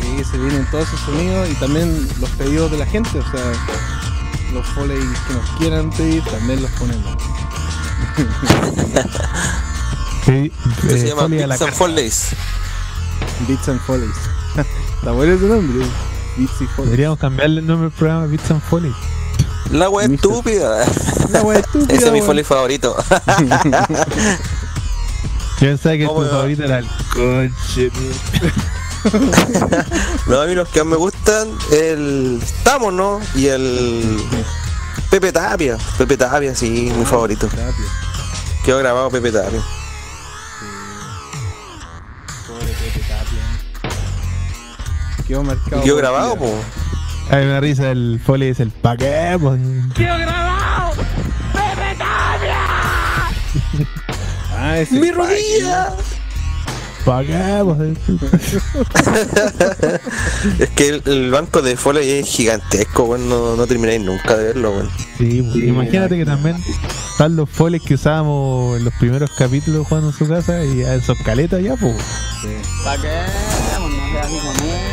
Sí, 0.00 0.24
se 0.24 0.38
vienen 0.38 0.66
todos 0.70 0.86
esos 0.88 1.00
sonidos 1.00 1.48
y 1.50 1.54
también 1.54 2.08
los 2.20 2.30
pedidos 2.30 2.70
de 2.70 2.78
la 2.78 2.86
gente, 2.86 3.18
o 3.18 3.30
sea, 3.30 3.52
los 4.52 4.66
follies 4.68 5.04
que 5.26 5.34
nos 5.34 5.50
quieran 5.58 5.90
pedir 5.90 6.22
también 6.24 6.62
los 6.62 6.70
ponemos. 6.72 7.16
Sí, 10.24 10.52
Que 10.82 10.94
eh, 10.94 10.98
se 11.00 11.06
llama 11.08 11.22
Foley 11.22 11.40
a 11.42 11.46
la 11.46 11.54
Pizza 11.54 11.64
carta. 11.66 11.78
Foldays. 11.78 12.26
Beats 13.48 13.68
and 13.68 13.80
Follies. 13.80 14.14
Está 15.08 15.16
bueno 15.16 15.32
ese 15.32 15.46
nombre, 15.46 15.86
y 16.36 16.46
Follies. 16.46 16.76
Deberíamos 16.76 17.18
cambiarle 17.18 17.60
el 17.60 17.66
nombre 17.66 17.88
del 17.88 17.98
programa 17.98 18.26
Bits 18.26 18.50
and 18.50 18.60
Foley. 18.60 18.94
La 19.72 19.88
wea 19.88 20.06
estúpida. 20.06 20.84
Una 21.30 21.40
wea 21.44 21.60
estúpida, 21.60 21.94
Ese 21.94 22.08
es 22.08 22.12
mi 22.12 22.20
foley 22.20 22.44
favorito. 22.44 22.94
Yo 25.60 25.66
pensaba 25.66 25.96
que 25.96 26.04
tu 26.06 26.24
favorito 26.26 26.62
era 26.62 26.80
el 26.80 26.88
conche. 27.14 27.90
no, 30.26 30.42
a 30.42 30.46
mí 30.46 30.54
los 30.54 30.68
que 30.68 30.84
más 30.84 30.90
me 30.90 30.96
gustan, 30.96 31.48
el 31.72 32.38
Estamos, 32.42 32.92
¿no? 32.92 33.18
Y 33.34 33.46
el 33.46 34.22
Pepe 35.08 35.32
Tapia. 35.32 35.78
Pepe 35.96 36.18
Tapia, 36.18 36.54
sí, 36.54 36.92
mi 36.94 37.06
favorito. 37.06 37.48
Quedó 38.62 38.76
grabado 38.76 39.08
Pepe 39.08 39.32
Tapia. 39.32 39.62
Quedó 45.28 45.44
marcado. 45.44 45.82
Quedó 45.82 45.96
grabado, 45.96 46.36
po. 46.36 46.50
A 47.30 47.36
mí 47.36 47.44
me 47.44 47.52
da 47.52 47.60
risa 47.60 47.90
el 47.90 48.18
Foley 48.24 48.48
es 48.48 48.60
el 48.60 48.70
pa' 48.70 48.96
qué, 48.96 49.36
pues. 49.38 49.60
Ah, 54.60 54.76
ese. 54.80 54.98
¡Mi 54.98 55.12
rodilla! 55.12 55.94
Pa' 57.04 57.22
qué. 57.22 57.32
Es 60.58 60.70
que 60.70 60.88
el, 60.88 61.02
el 61.06 61.30
banco 61.30 61.62
de 61.62 61.76
Foley 61.76 62.10
es 62.10 62.26
gigantesco, 62.26 63.04
weón. 63.04 63.28
No, 63.28 63.54
no 63.54 63.66
termináis 63.68 64.00
nunca 64.00 64.36
de 64.36 64.46
verlo, 64.46 64.72
weón. 64.72 64.90
Sí, 65.16 65.42
pues, 65.42 65.64
imagínate 65.64 66.16
que 66.16 66.24
también 66.24 66.56
están 67.12 67.36
los 67.36 67.48
foles 67.48 67.82
que 67.82 67.94
usábamos 67.94 68.78
en 68.78 68.84
los 68.84 68.94
primeros 68.94 69.30
capítulos 69.38 69.86
jugando 69.86 70.10
en 70.10 70.16
su 70.16 70.26
casa 70.26 70.64
y 70.64 70.82
a 70.82 70.96
esos 70.96 71.16
caletas 71.18 71.62
ya, 71.62 71.76
pues. 71.76 71.94
¿Para 72.84 73.00
qué? 73.00 73.22
Vamos, 73.74 73.92
no 73.92 74.87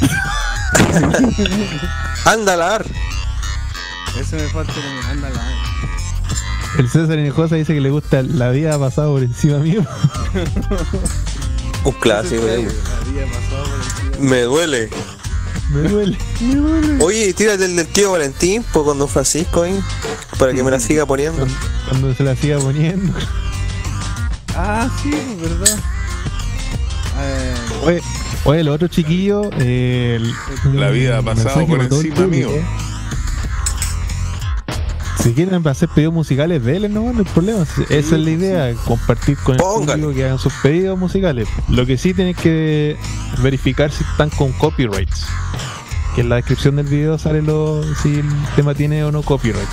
sea 0.00 1.08
así 1.08 1.34
con 1.34 1.52
uno. 1.52 1.66
Anda 2.24 2.54
a 2.54 2.56
lavar. 2.56 2.86
Ese 4.18 4.36
me 4.36 4.48
falta 4.48 4.72
como 4.72 5.08
anda 5.08 5.30
la. 5.30 5.40
El 6.78 6.88
César 6.88 7.18
Hinojosa 7.18 7.56
dice 7.56 7.74
que 7.74 7.80
le 7.80 7.90
gusta 7.90 8.22
la 8.22 8.50
vida 8.50 8.78
pasada 8.78 9.08
por 9.08 9.22
encima 9.22 9.58
mío. 9.58 9.84
Un 11.84 11.92
clásico, 11.92 12.42
la 12.44 12.52
había 12.52 13.26
pasado 13.26 13.64
por 13.64 13.74
encima. 13.80 14.30
Me 14.30 14.42
duele. 14.42 14.90
Me 15.70 15.88
duele, 15.88 16.18
me 16.40 16.54
duele. 16.56 17.04
Oye, 17.04 17.32
tírate 17.32 17.64
el 17.66 17.76
del 17.76 17.86
tío 17.86 18.10
Valentín, 18.12 18.64
pues 18.72 18.84
con 18.84 18.98
Don 18.98 19.08
Francisco 19.08 19.62
ahí. 19.62 19.80
Para 20.38 20.52
que 20.52 20.64
me 20.64 20.70
la 20.70 20.80
siga 20.80 21.06
poniendo. 21.06 21.46
Cuando 21.88 22.12
se 22.14 22.24
la 22.24 22.34
siga 22.34 22.58
poniendo. 22.58 23.16
Ah, 24.56 24.88
sí, 25.02 25.10
pues, 25.38 25.58
verdad. 25.58 25.78
Eh, 27.22 27.54
Oye, 27.84 28.02
oye, 28.44 28.64
los 28.64 28.74
otros 28.74 28.90
chiquillos. 28.90 29.46
eh, 29.58 30.18
el- 30.20 30.80
La 30.80 30.90
vida 30.90 31.18
ha 31.18 31.22
pasado 31.22 31.66
por 31.66 31.80
encima 31.80 32.26
mío. 32.26 32.50
Si 35.22 35.34
quieren 35.34 35.66
hacer 35.68 35.88
pedidos 35.90 36.14
musicales, 36.14 36.64
denle, 36.64 36.88
no, 36.88 37.12
no 37.12 37.18
hay 37.18 37.24
problema. 37.26 37.62
Esa 37.90 38.16
es 38.16 38.22
la 38.22 38.30
idea, 38.30 38.74
compartir 38.86 39.36
con 39.36 39.54
el 39.54 39.60
Póngale. 39.60 40.02
público 40.02 40.14
que 40.18 40.24
hagan 40.24 40.38
sus 40.38 40.52
pedidos 40.62 40.98
musicales. 40.98 41.46
Lo 41.68 41.84
que 41.84 41.98
sí 41.98 42.14
tienen 42.14 42.34
que 42.34 42.96
verificar 43.42 43.92
si 43.92 44.02
están 44.02 44.30
con 44.30 44.52
copyrights. 44.52 45.26
Que 46.14 46.22
en 46.22 46.30
la 46.30 46.36
descripción 46.36 46.76
del 46.76 46.86
video 46.86 47.18
sale 47.18 47.42
lo, 47.42 47.82
si 48.02 48.20
el 48.20 48.28
tema 48.56 48.74
tiene 48.74 49.04
o 49.04 49.12
no 49.12 49.22
copyrights. 49.22 49.68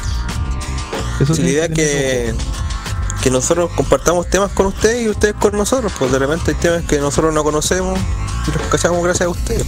Eso 1.22 1.34
Sí, 1.34 1.44
la 1.44 1.50
idea 1.50 1.66
es 1.66 1.74
tener 1.74 2.36
que, 2.36 2.36
que 3.28 3.32
nosotros 3.32 3.70
compartamos 3.76 4.30
temas 4.30 4.52
con 4.54 4.68
ustedes 4.68 5.04
y 5.06 5.10
ustedes 5.10 5.36
con 5.36 5.52
nosotros. 5.52 5.92
Pues 6.00 6.10
de 6.14 6.18
repente 6.20 6.52
hay 6.52 6.56
temas 6.56 6.84
que 6.84 6.98
nosotros 7.00 7.34
no 7.34 7.44
conocemos 7.44 8.00
y 8.48 8.52
los 8.58 8.62
cachamos 8.68 9.04
gracias 9.04 9.28
a 9.28 9.30
ustedes. 9.30 9.68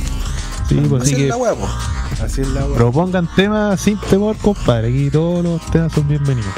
Sí, 0.70 0.76
pues 0.88 1.04
Así 1.04 1.14
así 1.16 1.24
es 1.24 1.28
la 1.30 1.36
hueá, 1.36 1.56
pues. 1.56 2.22
así 2.24 2.40
es 2.42 2.48
la 2.48 2.64
wea. 2.64 2.76
propongan 2.78 3.28
temas 3.36 3.82
sin 3.82 4.00
temor, 4.00 4.38
compadre. 4.38 4.88
Aquí 4.88 5.10
todos 5.10 5.44
los 5.44 5.66
temas 5.72 5.92
son 5.92 6.08
bienvenidos. 6.08 6.54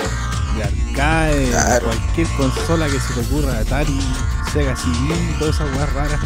De 0.55 0.63
arcade, 0.63 1.47
Claro. 1.49 1.85
cualquier 1.87 2.27
consola 2.37 2.85
que 2.87 2.99
se 2.99 3.13
te 3.15 3.19
ocurra, 3.21 3.57
Atari, 3.57 3.99
Sega 4.53 4.75
CD, 4.75 5.35
todas 5.39 5.55
esas 5.55 5.75
weas 5.75 5.93
raras, 5.93 6.19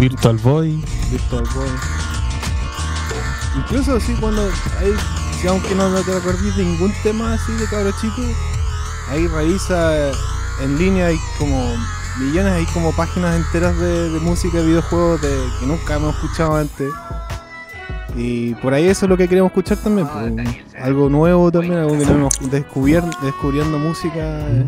Virtual 0.00 0.36
Boy. 0.38 0.84
Virtual 1.12 1.44
Boy. 1.54 1.68
Incluso 3.58 3.96
así 3.96 4.14
cuando 4.14 4.50
hay, 4.80 4.92
si 5.40 5.46
aunque 5.46 5.76
no, 5.76 5.88
no 5.90 6.00
te 6.00 6.12
acuerdes 6.16 6.56
de 6.56 6.64
ningún 6.64 6.92
tema 7.04 7.34
así 7.34 7.52
de 7.52 7.66
cabro 7.66 7.92
chico, 8.00 8.22
ahí 9.08 9.26
revisa 9.26 10.12
en 10.62 10.78
línea 10.78 11.06
hay 11.06 11.18
como 11.38 11.74
millones, 12.18 12.52
hay 12.52 12.66
como 12.66 12.92
páginas 12.92 13.36
enteras 13.36 13.78
de, 13.78 14.10
de 14.10 14.20
música 14.20 14.60
y 14.60 14.66
videojuegos 14.66 15.20
de, 15.20 15.48
que 15.60 15.66
nunca 15.66 15.96
hemos 15.96 16.14
escuchado 16.14 16.56
antes. 16.56 16.92
Y 18.16 18.54
por 18.54 18.72
ahí 18.72 18.86
eso 18.86 19.04
es 19.04 19.10
lo 19.10 19.16
que 19.16 19.28
queremos 19.28 19.50
escuchar 19.50 19.76
también. 19.78 20.08
pues, 20.08 20.56
algo 20.80 21.08
nuevo 21.10 21.52
también, 21.52 21.74
algo 21.74 21.98
que 21.98 22.06
no 22.06 22.12
hemos 22.12 22.50
descubierto, 22.50 23.16
descubriendo 23.22 23.78
música 23.78 24.40
eh, 24.48 24.64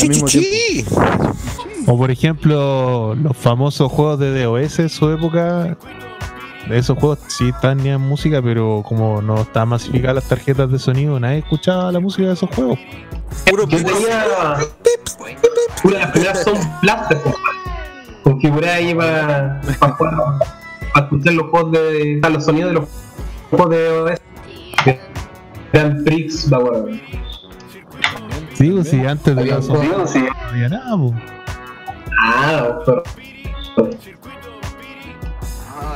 al 0.00 0.08
mismo 0.08 0.26
tiempo. 0.28 0.50
Chichichi. 0.50 0.84
O 1.88 1.96
por 1.96 2.10
ejemplo, 2.10 3.14
los 3.16 3.36
famosos 3.36 3.90
juegos 3.90 4.20
de 4.20 4.44
DOS 4.44 4.78
en 4.78 4.88
su 4.88 5.10
época. 5.10 5.76
De 6.68 6.78
esos 6.78 6.98
juegos 6.98 7.20
sí 7.28 7.52
tenían 7.60 8.00
música, 8.00 8.42
pero 8.42 8.82
como 8.86 9.22
no 9.22 9.42
estaban 9.42 9.68
masificadas 9.68 10.16
las 10.16 10.24
tarjetas 10.24 10.70
de 10.70 10.78
sonido, 10.78 11.20
nadie 11.20 11.38
escuchaba 11.38 11.92
la 11.92 12.00
música 12.00 12.26
de 12.26 12.34
esos 12.34 12.50
juegos. 12.50 12.78
Puro 13.48 13.68
Yo 13.68 13.78
tenía 13.84 14.24
una 15.84 15.92
de 15.92 15.98
las 16.00 16.10
primeras 16.10 16.42
son 16.42 16.58
Blaster, 16.82 17.18
configuré 18.24 18.70
ahí 18.70 18.94
para, 18.94 19.60
para, 19.78 20.38
escuchar 20.96 21.34
los 21.34 21.50
juegos 21.50 21.72
de 21.72 22.20
a 22.22 22.30
los 22.30 22.44
sonidos 22.44 22.70
de 22.70 22.74
los 22.74 22.88
juegos 23.50 23.70
de 23.70 23.88
OS. 23.90 24.20
Grand 25.72 26.04
Prix, 26.04 26.48
me 26.48 26.56
acuerdo. 26.56 26.88
Digo, 28.58 28.82
si 28.82 29.04
antes 29.04 29.36
de 29.36 29.44
la 29.44 29.60
juego, 29.60 30.06
sí. 30.06 30.18
no 30.20 30.48
había 30.48 30.68
nada, 30.68 30.96
po. 30.96 31.14
Ah, 32.18 32.78
pero- 32.84 33.02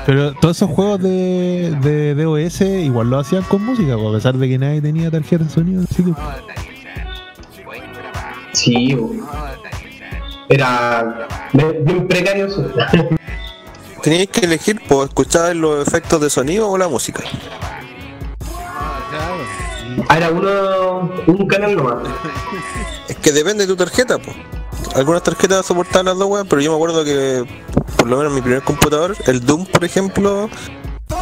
Pero 0.06 0.34
todos 0.34 0.56
esos 0.56 0.70
juegos 0.70 1.02
de, 1.02 1.76
de 1.82 2.14
DOS 2.14 2.60
igual 2.62 3.10
lo 3.10 3.18
hacían 3.18 3.42
con 3.44 3.64
música, 3.64 3.94
a 3.94 4.12
pesar 4.12 4.36
de 4.36 4.48
que 4.48 4.58
nadie 4.58 4.80
tenía 4.80 5.10
tarjeta 5.10 5.44
de 5.44 5.50
sonido. 5.50 5.82
Así 5.88 6.02
que, 6.02 6.12
sí, 8.52 8.98
era 10.48 11.28
bien 11.52 12.08
precario 12.08 12.46
eso. 12.46 12.70
Teníais 14.02 14.28
que 14.30 14.46
elegir 14.46 14.80
por 14.88 15.06
escuchar 15.08 15.54
los 15.54 15.86
efectos 15.86 16.20
de 16.20 16.30
sonido 16.30 16.70
o 16.70 16.78
la 16.78 16.88
música. 16.88 17.22
Ah, 20.08 20.16
era 20.16 20.30
uno, 20.30 21.10
un 21.26 21.46
canal 21.46 21.76
nomás. 21.76 22.08
Es 23.08 23.16
que 23.16 23.32
depende 23.32 23.66
de 23.66 23.68
tu 23.68 23.76
tarjeta, 23.76 24.18
pues. 24.18 24.36
Algunas 24.94 25.22
tarjetas 25.22 25.64
soportaban 25.66 26.06
las 26.06 26.18
dos 26.18 26.28
weas, 26.28 26.46
pero 26.48 26.60
yo 26.60 26.70
me 26.70 26.76
acuerdo 26.76 27.04
que, 27.04 27.44
por 27.96 28.08
lo 28.08 28.16
menos 28.16 28.30
en 28.32 28.34
mi 28.36 28.42
primer 28.42 28.62
computador, 28.62 29.16
el 29.26 29.44
Doom, 29.44 29.66
por 29.66 29.84
ejemplo, 29.84 30.50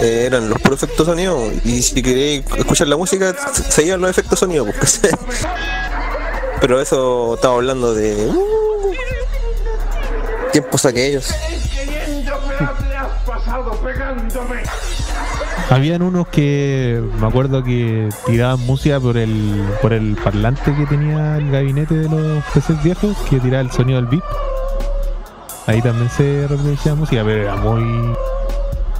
eh, 0.00 0.24
eran 0.26 0.48
los 0.48 0.58
puros 0.60 0.82
efectos 0.82 1.06
sonido. 1.06 1.38
Y 1.64 1.82
si 1.82 2.02
queréis 2.02 2.44
escuchar 2.56 2.88
la 2.88 2.96
música, 2.96 3.34
se- 3.52 3.70
seguían 3.70 4.00
los 4.00 4.10
efectos 4.10 4.38
sonido, 4.38 4.64
pues. 4.64 5.00
pero 6.60 6.80
eso 6.80 7.34
estamos 7.34 7.56
hablando 7.58 7.94
de. 7.94 8.26
uh, 8.26 8.92
tiempos 10.52 10.84
aquellos. 10.86 11.30
Habían 15.70 16.02
unos 16.02 16.28
que 16.28 17.02
me 17.20 17.26
acuerdo 17.26 17.62
que 17.62 18.08
tiraban 18.26 18.60
música 18.60 18.98
por 19.00 19.16
el 19.16 19.64
por 19.82 19.92
el 19.92 20.16
parlante 20.16 20.74
que 20.74 20.86
tenía 20.86 21.36
el 21.36 21.50
gabinete 21.50 21.94
de 21.94 22.08
los 22.08 22.44
PCs 22.46 22.82
viejos, 22.82 23.16
que 23.28 23.38
tiraba 23.38 23.62
el 23.62 23.70
sonido 23.70 24.00
del 24.00 24.06
beat. 24.06 24.24
Ahí 25.66 25.82
también 25.82 26.08
se 26.10 26.46
reproducía 26.48 26.94
música, 26.94 27.22
pero 27.24 27.42
era 27.42 27.56
muy 27.56 28.14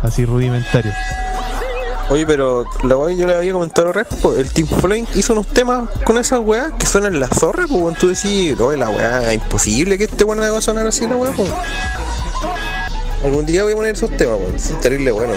así 0.02 0.26
rudimentario. 0.26 0.92
Oye, 2.10 2.26
pero 2.26 2.64
la 2.84 2.96
que 3.06 3.16
yo 3.16 3.26
le 3.26 3.34
había 3.34 3.52
comentado 3.52 3.88
al 3.88 3.94
resto, 3.94 4.16
pues, 4.22 4.38
el 4.38 4.50
Team 4.50 4.66
Flame 4.66 5.04
hizo 5.14 5.34
unos 5.34 5.46
temas 5.46 5.90
con 6.04 6.16
esas 6.16 6.40
weas 6.40 6.72
que 6.78 6.86
suenan 6.86 7.20
la 7.20 7.28
zorra, 7.28 7.66
pues 7.66 7.82
cuando 7.82 8.00
tú 8.00 8.08
decís, 8.08 8.58
oye, 8.60 8.78
la 8.78 8.88
wea, 8.88 9.34
imposible 9.34 9.98
que 9.98 10.04
este 10.04 10.24
weón 10.24 10.40
va 10.40 10.56
a 10.56 10.60
sonar 10.62 10.86
así 10.86 11.06
la 11.06 11.16
wea, 11.16 11.32
pues. 11.32 11.50
Algún 13.22 13.44
día 13.44 13.62
voy 13.62 13.72
a 13.72 13.76
poner 13.76 13.94
esos 13.94 14.10
temas, 14.16 14.38
weón, 14.38 14.80
terrible 14.80 15.10
bueno. 15.10 15.34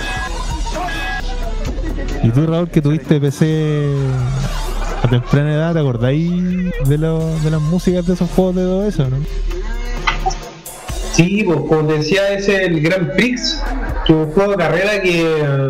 Y 2.24 2.30
tú, 2.30 2.46
Raúl, 2.46 2.70
que 2.70 2.82
tuviste 2.82 3.20
PC 3.20 3.96
a 5.04 5.08
temprana 5.08 5.54
edad, 5.54 5.74
¿te 5.74 5.80
acordáis 5.80 6.32
de, 6.86 6.98
de 6.98 7.52
las 7.52 7.62
músicas 7.62 8.06
de 8.06 8.14
esos 8.14 8.30
juegos 8.32 8.56
de 8.56 8.62
todo 8.62 8.86
eso, 8.86 9.10
no? 9.10 9.18
Sí, 11.12 11.44
pues 11.44 11.60
como 11.68 11.88
te 11.88 11.98
decía, 11.98 12.32
es 12.34 12.48
el 12.48 12.80
Grand 12.82 13.16
Prix, 13.16 13.62
que 14.06 14.14
un 14.14 14.32
juego 14.32 14.52
de 14.52 14.58
carrera 14.58 15.02
que 15.02 15.22
eh, 15.22 15.70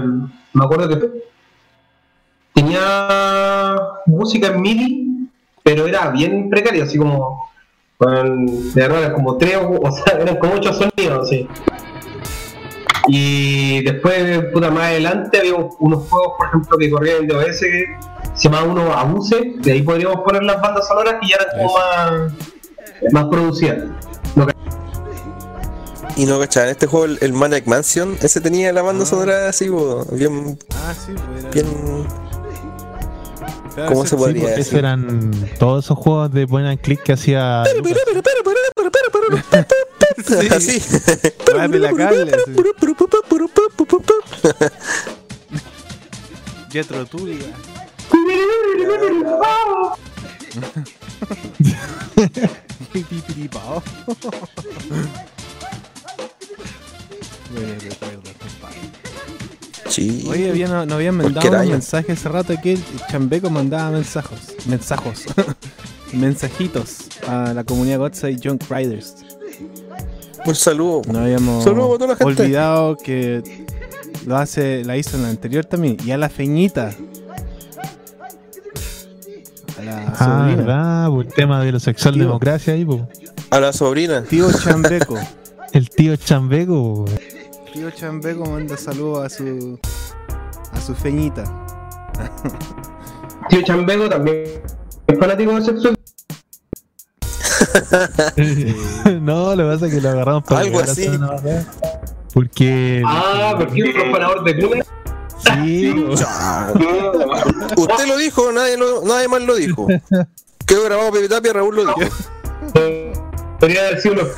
me 0.53 0.63
acuerdo 0.63 0.89
que 0.89 1.09
tenía 2.53 3.77
música 4.05 4.47
en 4.47 4.61
MIDI, 4.61 5.29
pero 5.63 5.87
era 5.87 6.09
bien 6.11 6.49
precario, 6.49 6.83
así 6.83 6.97
como 6.97 7.49
con, 7.97 8.73
de 8.73 8.81
verdad, 8.87 9.13
como 9.13 9.37
tres, 9.37 9.57
o 9.57 9.79
o 9.81 9.91
sea, 9.91 10.19
eran 10.19 10.37
como 10.37 10.53
ocho 10.55 10.73
sonidos, 10.73 11.27
así. 11.27 11.47
Y 13.13 13.83
después, 13.83 14.45
puta, 14.53 14.71
más 14.71 14.83
adelante 14.85 15.39
había 15.39 15.55
unos 15.55 16.07
juegos, 16.07 16.33
por 16.38 16.47
ejemplo, 16.47 16.77
que 16.77 16.89
corrían 16.89 17.17
en 17.23 17.27
DOS 17.27 17.59
que 17.59 17.85
se 18.35 18.43
llamaba 18.47 18.63
uno 18.71 18.93
Abuse, 18.93 19.53
de 19.57 19.71
ahí 19.73 19.81
podríamos 19.81 20.21
poner 20.21 20.43
las 20.43 20.61
bandas 20.61 20.88
sonoras 20.88 21.15
que 21.21 21.27
ya 21.27 21.35
eran 21.35 21.47
como 21.67 21.73
más, 21.77 23.11
más 23.11 23.25
producidas. 23.25 23.79
Y 26.15 26.25
no, 26.25 26.39
cachai, 26.39 26.63
en 26.65 26.69
este 26.69 26.88
juego, 26.88 27.05
el, 27.05 27.17
el 27.21 27.33
Maniac 27.33 27.65
Mansion, 27.67 28.15
ese 28.21 28.39
tenía 28.39 28.71
la 28.71 28.81
banda 28.81 29.05
sonora 29.05 29.49
así, 29.49 29.69
pues, 29.69 30.09
bien, 30.17 30.57
Ah, 30.73 30.93
sí, 30.93 31.13
pues 31.13 31.39
era. 31.43 31.49
bien, 31.51 31.67
claro, 33.75 33.89
¿cómo 33.89 34.03
ese- 34.03 34.09
se 34.11 34.15
Sí, 34.17 34.21
podría 34.23 34.43
esos 34.45 34.55
decir? 34.57 34.79
eran 34.79 35.31
todos 35.59 35.83
esos 35.85 35.97
juegos 35.97 36.31
de 36.31 36.43
and 36.43 36.79
click 36.79 37.03
que 37.03 37.13
hacía. 37.13 37.63
Así. 40.52 40.81
Compadre. 41.89 42.31
Sí. 59.89 60.26
Oye, 60.30 60.49
había, 60.49 60.68
no, 60.68 60.85
no 60.85 60.95
habían 60.95 61.18
mandado 61.18 61.57
año. 61.57 61.72
mensajes 61.72 62.18
hace 62.19 62.30
rato 62.30 62.53
que 62.64 62.73
el 62.73 62.84
Chambeco 63.10 63.49
mandaba 63.49 63.91
mensajos, 63.91 64.39
mensajos, 64.65 65.26
mensajitos 66.14 67.10
a 67.27 67.53
la 67.53 67.65
comunidad 67.65 67.99
Godside 67.99 68.39
Junk 68.41 68.64
Riders. 68.69 69.20
Un 70.45 70.55
saludo. 70.55 71.01
No 71.11 71.19
habíamos 71.19 71.63
Saludos 71.63 71.95
a 71.95 71.97
toda 71.97 72.07
la 72.07 72.15
gente. 72.15 72.41
olvidado 72.43 72.97
que 72.97 73.65
lo 74.26 74.38
hace, 74.38 74.84
la 74.84 74.97
hizo 74.97 75.18
en 75.18 75.23
la 75.23 75.30
anterior 75.30 75.65
también. 75.65 75.97
Y 76.05 76.11
a 76.11 76.18
la 76.18 76.30
feñita. 76.30 76.91
A 79.77 79.81
la 79.84 80.07
Ah, 80.07 80.15
sobrina. 80.18 80.55
verdad, 80.57 81.07
por 81.09 81.26
el 81.26 81.34
tema 81.34 81.63
de 81.63 81.72
la 81.72 81.80
sexual 81.80 82.13
Tío. 82.15 82.23
democracia 82.23 82.73
ahí, 82.73 82.85
po. 82.85 83.07
A 83.49 83.59
la 83.59 83.73
sobrina. 83.73 84.23
Tío 84.23 84.51
Chambeco. 84.51 85.15
El 85.73 85.89
tío 85.89 86.15
Chambeco. 86.18 87.05
Tío 87.73 87.89
Chambeco 87.91 88.45
manda 88.45 88.76
saludos 88.76 89.26
a 89.26 89.30
su 89.30 89.80
a 90.73 90.81
su 90.81 90.93
feñita. 90.95 91.43
Tío 93.49 93.61
Chambego 93.63 94.09
también 94.09 94.43
es 95.07 95.19
fanático 95.19 95.55
de 95.55 95.61
sexo. 95.65 95.93
no, 99.22 99.56
lo 99.56 99.64
que 99.64 99.73
pasa 99.73 99.85
es 99.88 99.93
que 99.93 100.02
lo 100.02 100.10
agarramos 100.10 100.43
para 100.43 100.61
Algo 100.61 100.80
así. 100.80 101.10
Porque. 102.34 103.02
Ah, 103.06 103.56
porque 103.57 103.80
es 103.81 103.85
un 103.88 103.93
profanador 103.93 104.43
de 104.43 104.56
clubes. 104.56 104.85
Sí. 105.43 105.89
Usted 107.77 108.07
lo 108.07 108.18
dijo, 108.18 108.52
nadie, 108.52 108.77
lo, 108.77 109.03
nadie 109.03 109.27
más 109.27 109.41
lo 109.41 109.56
dijo. 109.56 109.88
Quedó 110.65 110.84
grabado 110.84 111.11
Pepe 111.11 111.27
Tapia, 111.30 111.53
Raúl 111.53 111.76
lo 111.76 111.85
dijo. 111.85 111.99
Podría 113.60 113.88
haber 113.88 114.02
sido 114.02 114.15
los. 114.15 114.30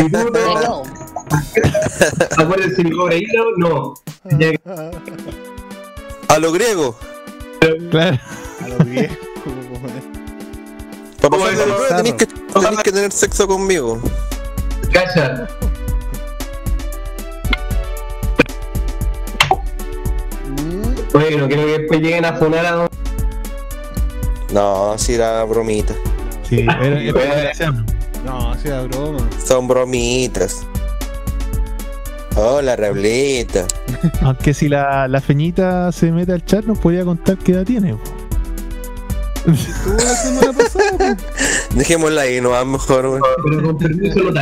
Acuérdense 2.38 2.84
mi 2.84 2.90
hilo, 2.90 3.46
no. 3.58 3.94
Que- 4.38 4.60
A 6.28 6.40
lo 6.40 6.52
griego. 6.52 6.98
claro. 7.92 8.18
A 8.62 8.68
los 8.68 8.86
viejos. 8.86 9.18
Para 11.22 11.38
pasar 11.38 11.52
de 11.52 11.56
la 11.58 11.64
Bueno, 11.64 11.76
prueba 11.78 11.98
tenéis 11.98 12.16
que, 12.16 12.26
tenéis 12.26 12.80
que 12.84 12.92
tener 12.92 13.12
sexo 13.12 13.48
conmigo. 13.48 14.02
Calla. 14.92 15.48
Oye, 21.14 21.38
no 21.38 21.48
quiero 21.48 21.66
que 21.66 21.78
después 21.80 22.02
lleguen 22.02 22.26
a 22.26 22.34
funar 22.34 22.66
a 22.66 22.72
don- 22.72 22.90
No, 24.52 24.98
si 24.98 25.14
era 25.14 25.44
bromita. 25.44 25.94
Sí, 26.48 26.62
era, 26.62 26.80
era. 26.88 27.72
No, 28.26 28.56
sí, 28.56 28.68
era 28.68 28.82
broma. 28.84 29.20
Son 29.46 29.68
bromitas. 29.68 30.66
Hola, 32.36 32.76
Raulita. 32.76 33.66
Aunque 34.22 34.54
si 34.56 34.68
la, 34.68 35.08
la 35.08 35.22
feñita 35.22 35.92
se 35.92 36.12
mete 36.12 36.32
al 36.34 36.44
chat, 36.44 36.66
nos 36.66 36.80
podría 36.80 37.06
contar 37.06 37.38
qué 37.38 37.52
edad 37.52 37.64
tiene. 37.64 37.96
la 39.46 40.16
semana 40.16 40.52
pasada, 40.54 40.98
pues. 40.98 41.18
Dejémosla 41.76 42.22
ahí, 42.22 42.42
no 42.42 42.50
va 42.52 42.66
mejor, 42.66 43.08
güey. 43.08 43.22
pero 43.46 43.64
con 43.64 43.78
permiso 43.78 44.20
no. 44.32 44.42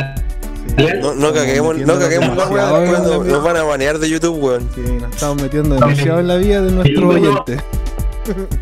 No, 0.76 1.14
no 1.14 1.32
caguemos, 1.32 1.76
no 1.78 1.98
caguemos 1.98 2.36
la 2.36 2.46
weá, 2.48 2.98
nos, 3.00 3.42
van 3.42 3.56
a 3.56 3.62
banear 3.62 3.98
de 3.98 4.08
YouTube, 4.08 4.42
weón. 4.42 4.68
Sí, 4.74 4.80
nos 4.80 5.10
estamos 5.14 5.42
metiendo 5.42 5.74
demasiado 5.74 6.20
en 6.20 6.28
la 6.28 6.36
vida 6.36 6.62
de 6.62 6.72
nuestro 6.72 7.08
oyente. 7.08 7.58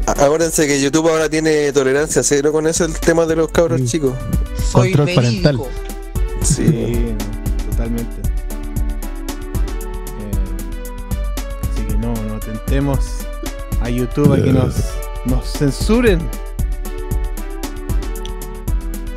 Acuérdense 0.06 0.66
que 0.66 0.80
YouTube 0.80 1.08
ahora 1.08 1.28
tiene 1.28 1.72
tolerancia 1.72 2.22
cero 2.22 2.50
con 2.50 2.66
eso, 2.66 2.84
el 2.84 2.98
tema 2.98 3.26
de 3.26 3.36
los 3.36 3.48
cabros 3.50 3.80
Sí. 3.80 3.86
chicos. 3.86 4.14
Soy 4.72 4.92
Control 4.92 5.14
parental. 5.14 5.60
Sí, 6.42 7.14
totalmente. 7.70 8.20
Eh, 10.18 10.30
así 11.70 11.82
que 11.86 11.94
no, 11.98 12.14
no 12.14 12.40
tentemos 12.40 12.98
a 13.82 13.90
YouTube 13.90 14.32
a 14.32 14.36
que 14.42 14.52
nos, 14.52 14.74
nos 15.26 15.52
censuren. 15.52 16.20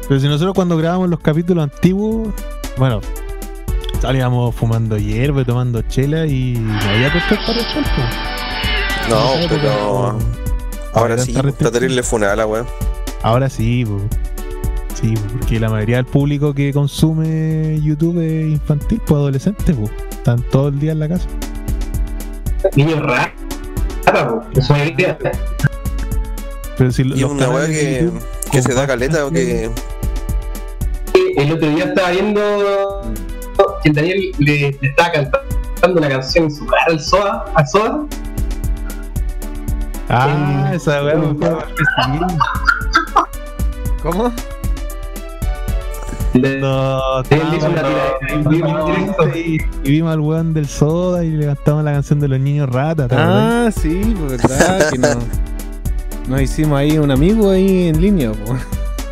Pero 0.08 0.20
si 0.20 0.28
nosotros 0.28 0.54
cuando 0.54 0.78
grabamos 0.78 1.10
los 1.10 1.20
capítulos 1.22 1.64
antiguos, 1.64 2.28
bueno, 2.78 3.02
salíamos 4.02 4.54
fumando 4.56 4.98
hierba 4.98 5.42
y 5.42 5.46
tomando 5.46 5.82
chela 5.84 6.26
y 6.26 6.54
no 6.60 6.80
había 6.90 7.12
control 7.12 7.40
parental, 7.46 7.84
po. 7.84 9.10
No, 9.10 9.34
En 9.34 9.40
esa 9.40 9.44
época, 9.46 9.62
pero 9.62 10.14
no- 10.14 10.20
ahora 10.94 11.18
sí, 11.18 11.32
está 11.32 11.42
restricción. 11.42 11.74
terrible 11.74 12.04
funada 12.04 12.36
la 12.36 12.46
weá. 12.46 12.66
Ahora 13.22 13.50
sí, 13.50 13.86
po. 13.86 14.00
Sí, 15.00 15.14
po, 15.16 15.22
porque 15.40 15.60
la 15.60 15.70
mayoría 15.70 15.98
del 15.98 16.06
público 16.06 16.54
que 16.54 16.72
consume 16.74 17.80
YouTube 17.82 18.20
es 18.20 18.48
infantil, 18.54 19.02
pues 19.06 19.18
adolescente, 19.18 19.74
pues. 19.74 19.92
Están 20.12 20.42
todo 20.44 20.70
el 20.70 20.80
día 20.80 20.94
en 20.94 21.00
la 21.00 21.10
casa. 21.10 21.28
Niños 22.76 23.00
raros. 23.02 23.32
po. 24.06 24.44
Eso 24.60 24.76
es. 24.76 24.94
Pero 26.78 26.92
si 26.92 27.04
lo- 27.04 27.16
Y 27.16 27.24
una 27.24 27.50
weá 27.50 27.68
que, 27.68 28.10
se 28.62 28.74
da 28.74 28.88
caleta 28.88 29.26
o 29.26 29.32
que. 29.32 29.70
El 31.38 31.52
otro 31.52 31.70
día 31.70 31.86
estaba 31.86 32.10
viendo 32.12 32.42
que 33.84 33.90
el 33.90 33.96
Daniel 33.96 34.32
le, 34.40 34.78
le 34.82 34.88
estaba 34.88 35.12
cantando 35.12 36.00
una 36.00 36.10
canción 36.10 36.46
en 36.46 36.52
su 36.52 36.66
cara 36.66 36.84
al 36.88 37.00
Soda, 37.00 37.46
al 37.56 37.68
Soda. 37.68 38.00
Ah, 40.10 40.68
en- 40.70 40.74
esa 40.76 41.04
weá 41.04 41.16
me. 41.16 41.36
¿Cómo? 44.02 44.32
Le- 46.34 46.60
No, 46.60 47.22
Él 47.30 47.42
hizo 47.56 47.68
una 47.68 47.76
estábamos- 47.76 48.20
tira 48.20 48.34
en 48.34 48.44
vivo 48.50 48.68
en 48.68 48.86
directo. 48.86 49.38
y, 49.38 49.58
y 49.84 49.92
vimos 49.92 50.12
al 50.14 50.20
weón 50.20 50.54
del 50.54 50.68
soda 50.68 51.24
y 51.24 51.30
le 51.32 51.46
cantamos 51.46 51.84
la 51.84 51.94
canción 51.94 52.20
de 52.20 52.28
los 52.28 52.40
niños 52.40 52.70
ratas. 52.70 53.08
Ah, 53.12 53.70
sí, 53.76 54.16
pues 54.28 54.42
verdad 54.42 54.90
que 54.90 54.98
no. 54.98 55.08
Nos 56.28 56.42
hicimos 56.42 56.80
ahí 56.80 56.98
un 56.98 57.12
amigo 57.12 57.52
ahí 57.52 57.88
en 57.90 58.02
línea, 58.02 58.32
po. 58.32 58.56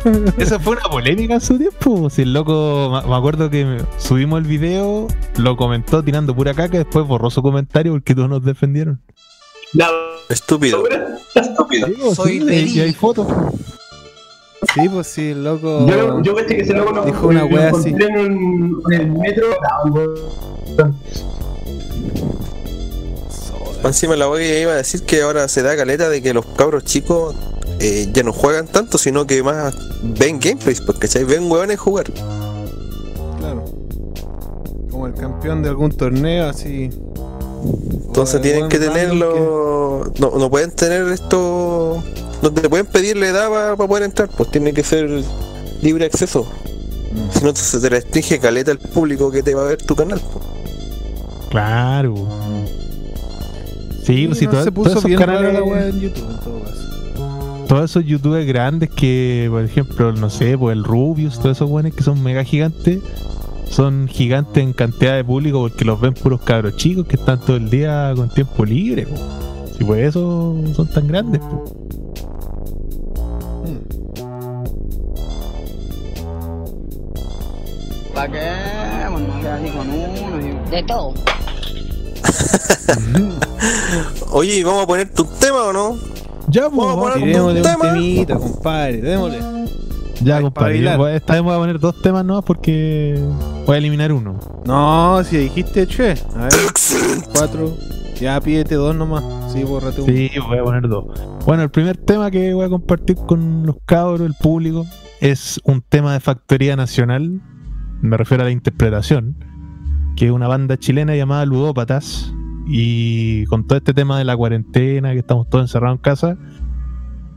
Esa 0.38 0.58
fue 0.58 0.72
una 0.76 0.88
polémica 0.90 1.34
en 1.34 1.40
su 1.40 1.58
tiempo. 1.58 2.10
Si 2.10 2.22
el 2.22 2.32
loco, 2.32 3.02
me 3.06 3.14
acuerdo 3.14 3.50
que 3.50 3.78
subimos 3.98 4.40
el 4.40 4.46
video, 4.46 5.06
lo 5.36 5.56
comentó 5.56 6.02
tirando 6.02 6.34
pura 6.34 6.54
caca, 6.54 6.78
después 6.78 7.06
borró 7.06 7.30
su 7.30 7.42
comentario 7.42 7.92
porque 7.92 8.14
todos 8.14 8.28
nos 8.28 8.44
defendieron. 8.44 9.00
La 9.74 9.88
Estúpido. 10.28 10.82
Estúpido. 11.34 12.14
Soy 12.14 12.42
y- 12.48 12.78
y 12.78 12.80
hay 12.80 12.92
fotos. 12.92 13.26
Sí, 14.74 14.88
pues 14.88 15.06
sí, 15.06 15.30
el 15.30 15.44
loco. 15.44 15.86
Yo, 15.86 16.22
yo 16.22 16.34
caché 16.34 16.56
que 16.56 16.62
ese 16.62 16.72
loco 16.72 16.92
lo, 16.92 17.04
Dijo 17.04 17.26
una 17.26 17.44
wea 17.44 17.68
encontré 17.68 18.06
en, 18.06 18.18
un- 18.18 18.82
en 18.92 19.00
el 19.00 19.10
metro. 19.12 19.46
Encima 23.84 24.14
la 24.16 24.30
que 24.36 24.60
iba 24.60 24.72
a 24.72 24.76
decir 24.76 25.02
que 25.02 25.22
ahora 25.22 25.48
se 25.48 25.62
da 25.62 25.76
caleta 25.76 26.08
de 26.08 26.22
que 26.22 26.32
los 26.32 26.46
cabros 26.46 26.84
chicos 26.84 27.34
eh, 27.84 28.08
ya 28.12 28.22
no 28.22 28.32
juegan 28.32 28.68
tanto, 28.68 28.96
sino 28.96 29.26
que 29.26 29.42
más 29.42 29.74
ven 30.02 30.38
gameplays, 30.38 30.80
porque 30.80 31.08
¿cachai? 31.08 31.24
ven 31.24 31.50
hueones 31.50 31.80
jugar. 31.80 32.06
Claro. 33.38 33.64
Como 34.88 35.08
el 35.08 35.14
campeón 35.14 35.62
de 35.64 35.70
algún 35.70 35.90
torneo, 35.90 36.48
así. 36.48 36.90
Entonces 38.06 38.40
tienen 38.40 38.68
que 38.68 38.78
tenerlo. 38.78 40.12
No, 40.20 40.30
no 40.38 40.48
pueden 40.48 40.70
tener 40.70 41.08
esto. 41.08 42.02
No 42.40 42.52
te 42.52 42.68
pueden 42.68 42.86
pedir 42.86 43.16
la 43.16 43.28
edad 43.28 43.48
para 43.48 43.76
poder 43.76 44.04
entrar, 44.04 44.28
pues 44.28 44.50
tiene 44.50 44.72
que 44.72 44.84
ser 44.84 45.24
libre 45.80 46.06
acceso. 46.06 46.46
Mm. 47.12 47.36
Si 47.36 47.44
no, 47.44 47.54
se 47.54 47.80
te 47.80 47.88
restringe 47.88 48.38
caleta 48.38 48.70
el 48.70 48.78
público 48.78 49.30
que 49.30 49.42
te 49.42 49.54
va 49.54 49.62
a 49.62 49.66
ver 49.66 49.82
tu 49.82 49.96
canal. 49.96 50.20
pues. 50.32 50.44
Claro. 51.50 52.14
Sí, 54.04 54.26
pues 54.26 54.38
si 54.38 54.46
no, 54.46 54.52
todos, 54.52 54.64
se 54.64 54.70
todos 54.70 54.86
puso 54.86 54.98
esos 54.98 55.04
bien 55.04 55.18
rara 55.18 55.34
canales, 55.34 55.54
la 55.54 55.62
wea 55.64 55.88
en 55.88 56.00
YouTube 56.00 56.30
en 56.30 56.40
todo 56.40 56.60
caso. 56.60 57.01
Todos 57.72 57.90
esos 57.90 58.04
youtubers 58.04 58.46
grandes 58.46 58.90
que, 58.90 59.48
por 59.50 59.64
ejemplo, 59.64 60.12
no 60.12 60.28
sé, 60.28 60.58
pues 60.58 60.76
el 60.76 60.84
Rubius, 60.84 61.38
todos 61.38 61.56
esos 61.56 61.70
buenos 61.70 61.94
que 61.94 62.02
son 62.02 62.22
mega 62.22 62.44
gigantes, 62.44 63.00
son 63.70 64.08
gigantes 64.08 64.62
en 64.62 64.74
cantidad 64.74 65.16
de 65.16 65.24
público 65.24 65.58
porque 65.62 65.86
los 65.86 65.98
ven 65.98 66.12
puros 66.12 66.42
cabros 66.42 66.76
chicos 66.76 67.06
que 67.06 67.16
están 67.16 67.40
todo 67.40 67.56
el 67.56 67.70
día 67.70 68.12
con 68.14 68.28
tiempo 68.28 68.66
libre. 68.66 69.06
po. 69.06 69.16
Si 69.78 69.84
por 69.84 69.98
eso 69.98 70.54
son 70.76 70.86
tan 70.88 71.08
grandes. 71.08 71.40
po. 71.40 71.64
¿Para 78.14 78.30
qué? 78.32 78.50
Bueno, 79.10 79.28
así 79.50 79.70
con 79.70 79.88
uno. 79.90 80.40
y- 80.46 80.70
De 80.70 80.82
todo. 80.82 81.14
Oye, 84.32 84.56
¿y 84.56 84.62
vamos 84.62 84.84
a 84.84 84.86
ponerte 84.86 85.22
un 85.22 85.28
tema 85.38 85.62
o 85.64 85.72
no? 85.72 85.98
Ya, 86.48 86.68
pues, 86.68 86.72
Vamos 86.76 86.84
a 86.84 86.94
vamos 86.96 87.06
a- 87.08 87.12
poner 87.14 87.26
Tirémosle 87.28 87.60
un 87.60 87.66
tema? 87.66 87.92
temita, 87.94 88.36
compadre, 88.38 89.00
démosle. 89.00 89.38
ya, 90.22 90.36
pa' 90.36 90.42
compadre. 90.42 90.96
voy- 90.96 91.12
Esta 91.12 91.32
vez 91.34 91.42
voy 91.42 91.54
a 91.54 91.58
poner 91.58 91.78
dos 91.80 92.02
temas 92.02 92.24
nuevos 92.24 92.44
porque 92.44 93.18
voy 93.66 93.74
a 93.74 93.78
eliminar 93.78 94.12
uno. 94.12 94.38
No, 94.66 95.22
si 95.24 95.36
dijiste 95.38 95.86
che. 95.86 96.14
A 96.36 96.42
ver, 96.44 96.52
cuatro. 97.34 97.76
Ya 98.20 98.40
pídete 98.40 98.76
dos 98.76 98.94
nomás. 98.94 99.24
Sí, 99.52 99.64
bórrate 99.64 100.00
uno. 100.02 100.12
Sí, 100.12 100.30
voy 100.46 100.58
a 100.58 100.62
poner 100.62 100.88
dos. 100.88 101.06
Bueno, 101.44 101.62
el 101.64 101.70
primer 101.70 101.96
tema 101.96 102.30
que 102.30 102.54
voy 102.54 102.66
a 102.66 102.68
compartir 102.68 103.16
con 103.16 103.66
los 103.66 103.76
cabros, 103.84 104.20
el 104.20 104.34
público, 104.34 104.86
es 105.20 105.60
un 105.64 105.82
tema 105.82 106.12
de 106.12 106.20
Factoría 106.20 106.76
Nacional. 106.76 107.40
Me 108.00 108.16
refiero 108.16 108.42
a 108.42 108.46
la 108.46 108.52
interpretación. 108.52 109.36
Que 110.16 110.26
es 110.26 110.30
una 110.30 110.46
banda 110.46 110.76
chilena 110.76 111.16
llamada 111.16 111.44
Ludópatas. 111.46 112.32
Y 112.66 113.44
con 113.46 113.66
todo 113.66 113.78
este 113.78 113.94
tema 113.94 114.18
de 114.18 114.24
la 114.24 114.36
cuarentena, 114.36 115.12
que 115.12 115.18
estamos 115.18 115.48
todos 115.48 115.64
encerrados 115.64 115.96
en 115.96 116.02
casa, 116.02 116.36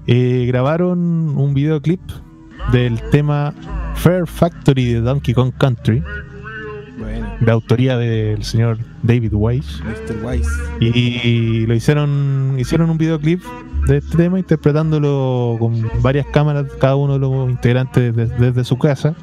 eh, 0.07 0.45
grabaron 0.47 0.99
un 1.38 1.53
videoclip 1.53 2.02
del 2.72 3.02
tema 3.10 3.53
Fair 3.95 4.27
Factory 4.27 4.93
de 4.93 5.02
Donkey 5.02 5.34
Kong 5.34 5.52
Country, 5.57 6.03
Bueno, 6.99 7.27
de 7.39 7.52
autoría 7.52 7.97
del 7.97 8.43
señor 8.43 8.77
David 9.03 9.34
Wise. 9.34 9.84
Mr. 9.84 10.23
Wise. 10.23 10.49
Y 10.80 11.65
lo 11.65 11.73
hicieron, 11.73 12.56
hicieron 12.57 12.89
un 12.89 12.97
videoclip 12.97 13.41
de 13.88 13.97
este 13.97 14.18
tema 14.18 14.39
interpretándolo 14.39 15.57
con 15.60 15.89
varias 16.02 16.26
cámaras, 16.27 16.65
cada 16.80 16.95
uno 16.95 17.14
de 17.14 17.19
los 17.19 17.49
integrantes 17.49 18.15
desde, 18.15 18.35
desde 18.39 18.64
su 18.64 18.77
casa. 18.77 19.15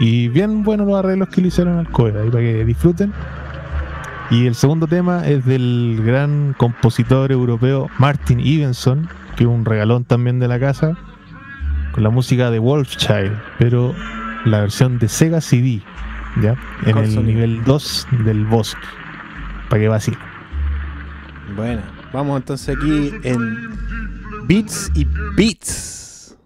Y 0.00 0.28
bien 0.28 0.62
buenos 0.62 0.86
los 0.86 0.96
arreglos 0.96 1.28
que 1.28 1.40
le 1.40 1.48
hicieron 1.48 1.78
al 1.78 1.90
cover, 1.90 2.16
ahí 2.18 2.30
para 2.30 2.42
que 2.42 2.64
disfruten. 2.64 3.12
Y 4.30 4.46
el 4.46 4.54
segundo 4.54 4.86
tema 4.86 5.26
es 5.26 5.44
del 5.46 6.02
gran 6.04 6.54
compositor 6.58 7.32
europeo 7.32 7.88
Martin 7.98 8.40
Evenson, 8.40 9.08
que 9.36 9.44
es 9.44 9.48
un 9.48 9.64
regalón 9.64 10.04
también 10.04 10.38
de 10.38 10.48
la 10.48 10.60
casa, 10.60 10.98
con 11.92 12.02
la 12.02 12.10
música 12.10 12.50
de 12.50 12.58
Wolfchild, 12.58 13.32
pero 13.58 13.94
la 14.44 14.60
versión 14.60 14.98
de 14.98 15.08
Sega 15.08 15.40
CD, 15.40 15.80
¿ya? 16.42 16.56
En 16.84 16.92
Con 16.92 17.04
el 17.04 17.12
sonido. 17.12 17.22
nivel 17.22 17.64
2 17.64 18.06
del 18.24 18.44
bosque, 18.44 18.86
para 19.70 19.80
que 19.80 19.88
vacile. 19.88 20.18
Bueno, 21.56 21.80
vamos 22.12 22.36
entonces 22.36 22.76
aquí 22.76 23.10
en 23.22 23.70
Beats 24.46 24.90
y 24.94 25.06
Beats. 25.36 26.36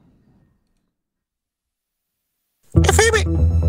Beats 2.74 3.61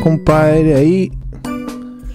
compadre, 0.00 0.74
ahí. 0.74 1.12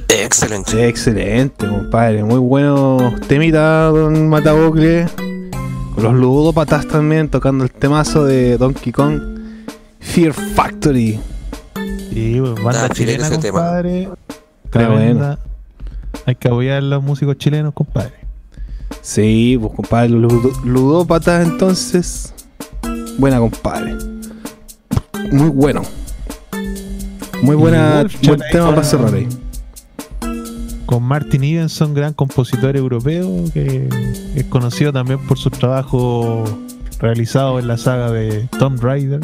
Excelente. 0.07 0.87
Excelente, 0.87 1.67
compadre. 1.67 2.23
Muy 2.23 2.39
buenos 2.39 3.19
temitas, 3.27 3.93
don 3.93 4.27
Matabocle. 4.29 5.07
Con 5.95 6.03
los 6.03 6.13
ludópatas 6.13 6.87
también, 6.87 7.29
tocando 7.29 7.63
el 7.63 7.71
temazo 7.71 8.25
de 8.25 8.57
Donkey 8.57 8.91
Kong. 8.91 9.19
Fear 9.99 10.33
Factory. 10.33 11.19
Sí, 12.11 12.37
pues, 12.39 12.55
banda 12.63 12.85
Ah, 12.85 12.89
chileno 12.89 13.17
chilena, 13.23 13.27
ese 13.27 13.37
tema. 13.37 13.59
compadre. 13.59 14.01
Está 14.65 14.79
Tremenda. 14.79 15.39
Hay 16.25 16.35
que 16.35 16.47
apoyar 16.47 16.77
a 16.77 16.81
los 16.81 17.03
músicos 17.03 17.37
chilenos, 17.37 17.73
compadre. 17.73 18.13
Sí, 19.01 19.57
pues 19.59 19.73
compadre, 19.75 20.09
los 20.09 20.31
ludópatas 20.65 21.47
entonces. 21.47 22.33
Buena, 23.17 23.39
compadre. 23.39 23.95
Muy 25.31 25.49
bueno. 25.49 25.81
Muy 27.41 27.55
buena, 27.55 28.05
buen 28.23 28.41
tema 28.51 28.69
para 28.69 28.83
cerrar 28.83 29.13
ahí. 29.13 29.27
Con 30.85 31.03
Martin 31.03 31.43
Evenson, 31.43 31.93
gran 31.93 32.13
compositor 32.13 32.75
europeo, 32.75 33.45
que 33.53 33.87
es 34.35 34.43
conocido 34.45 34.91
también 34.91 35.19
por 35.19 35.37
su 35.37 35.49
trabajo 35.49 36.43
realizado 36.99 37.59
en 37.59 37.67
la 37.67 37.77
saga 37.77 38.11
de 38.11 38.47
Tomb 38.57 38.81
Raider 38.81 39.21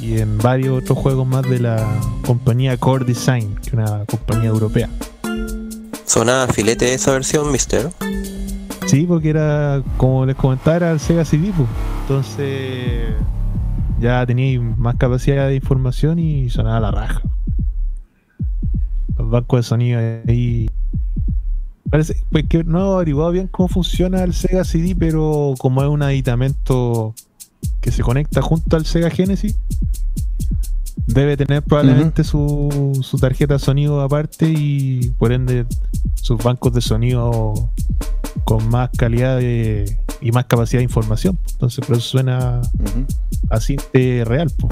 y 0.00 0.18
en 0.18 0.38
varios 0.38 0.82
otros 0.82 0.98
juegos 0.98 1.26
más 1.26 1.42
de 1.42 1.60
la 1.60 1.86
compañía 2.24 2.76
Core 2.76 3.04
Design, 3.04 3.56
que 3.56 3.68
es 3.68 3.74
una 3.74 4.04
compañía 4.06 4.48
europea. 4.48 4.88
Sonaba 6.06 6.46
filete 6.48 6.94
esa 6.94 7.12
versión, 7.12 7.52
mister. 7.52 7.90
Sí, 8.86 9.04
porque 9.06 9.30
era, 9.30 9.82
como 9.96 10.26
les 10.26 10.36
comentaba, 10.36 10.76
era 10.76 10.90
el 10.92 11.00
Sega 11.00 11.24
CD, 11.24 11.52
pues. 11.56 11.68
entonces 12.02 13.14
ya 14.02 14.26
tenía 14.26 14.60
más 14.60 14.96
capacidad 14.96 15.48
de 15.48 15.54
información 15.54 16.18
y 16.18 16.50
sonaba 16.50 16.80
la 16.80 16.90
raja. 16.90 17.22
Los 19.16 19.30
bancos 19.30 19.60
de 19.60 19.62
sonido 19.62 20.00
ahí. 20.28 20.68
Parece 21.88 22.16
pues, 22.30 22.46
que 22.48 22.64
no 22.64 22.80
he 22.80 22.94
averiguado 22.94 23.30
bien 23.30 23.48
cómo 23.48 23.68
funciona 23.68 24.24
el 24.24 24.34
Sega 24.34 24.64
CD, 24.64 24.96
pero 24.98 25.54
como 25.58 25.82
es 25.82 25.88
un 25.88 26.02
aditamento 26.02 27.14
que 27.80 27.90
se 27.92 28.02
conecta 28.02 28.42
junto 28.42 28.76
al 28.76 28.86
Sega 28.86 29.10
Genesis, 29.10 29.58
debe 31.06 31.36
tener 31.36 31.62
probablemente 31.62 32.24
su, 32.24 32.98
su 33.02 33.18
tarjeta 33.18 33.54
de 33.54 33.60
sonido 33.60 34.00
aparte 34.00 34.46
y 34.46 35.10
por 35.18 35.32
ende 35.32 35.66
sus 36.14 36.42
bancos 36.42 36.72
de 36.72 36.80
sonido 36.80 37.70
con 38.44 38.68
más 38.68 38.90
calidad 38.96 39.38
de- 39.38 39.98
y 40.20 40.30
más 40.32 40.44
capacidad 40.46 40.78
de 40.80 40.84
información. 40.84 41.38
Entonces, 41.52 41.84
por 41.84 41.96
eso 41.96 42.06
suena 42.08 42.60
así 43.50 43.76
de 43.92 44.24
real. 44.24 44.50
po. 44.58 44.68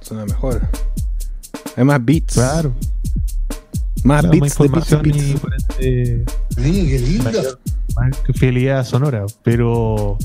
Suena 0.00 0.24
mejor. 0.24 0.62
Hay 1.76 1.84
más 1.84 2.04
beats. 2.04 2.34
Claro. 2.34 2.72
Más 4.04 4.20
Claro, 4.22 4.38
más 4.38 4.40
beats 4.40 4.58
de 4.58 4.68
beats, 4.68 5.02
beats. 5.02 5.40
por 5.40 5.52
ende 5.54 6.24
mayor- 7.24 7.58
más 7.96 8.16
fidelidad 8.34 8.84
sonora. 8.84 9.26
Pero 9.42 10.16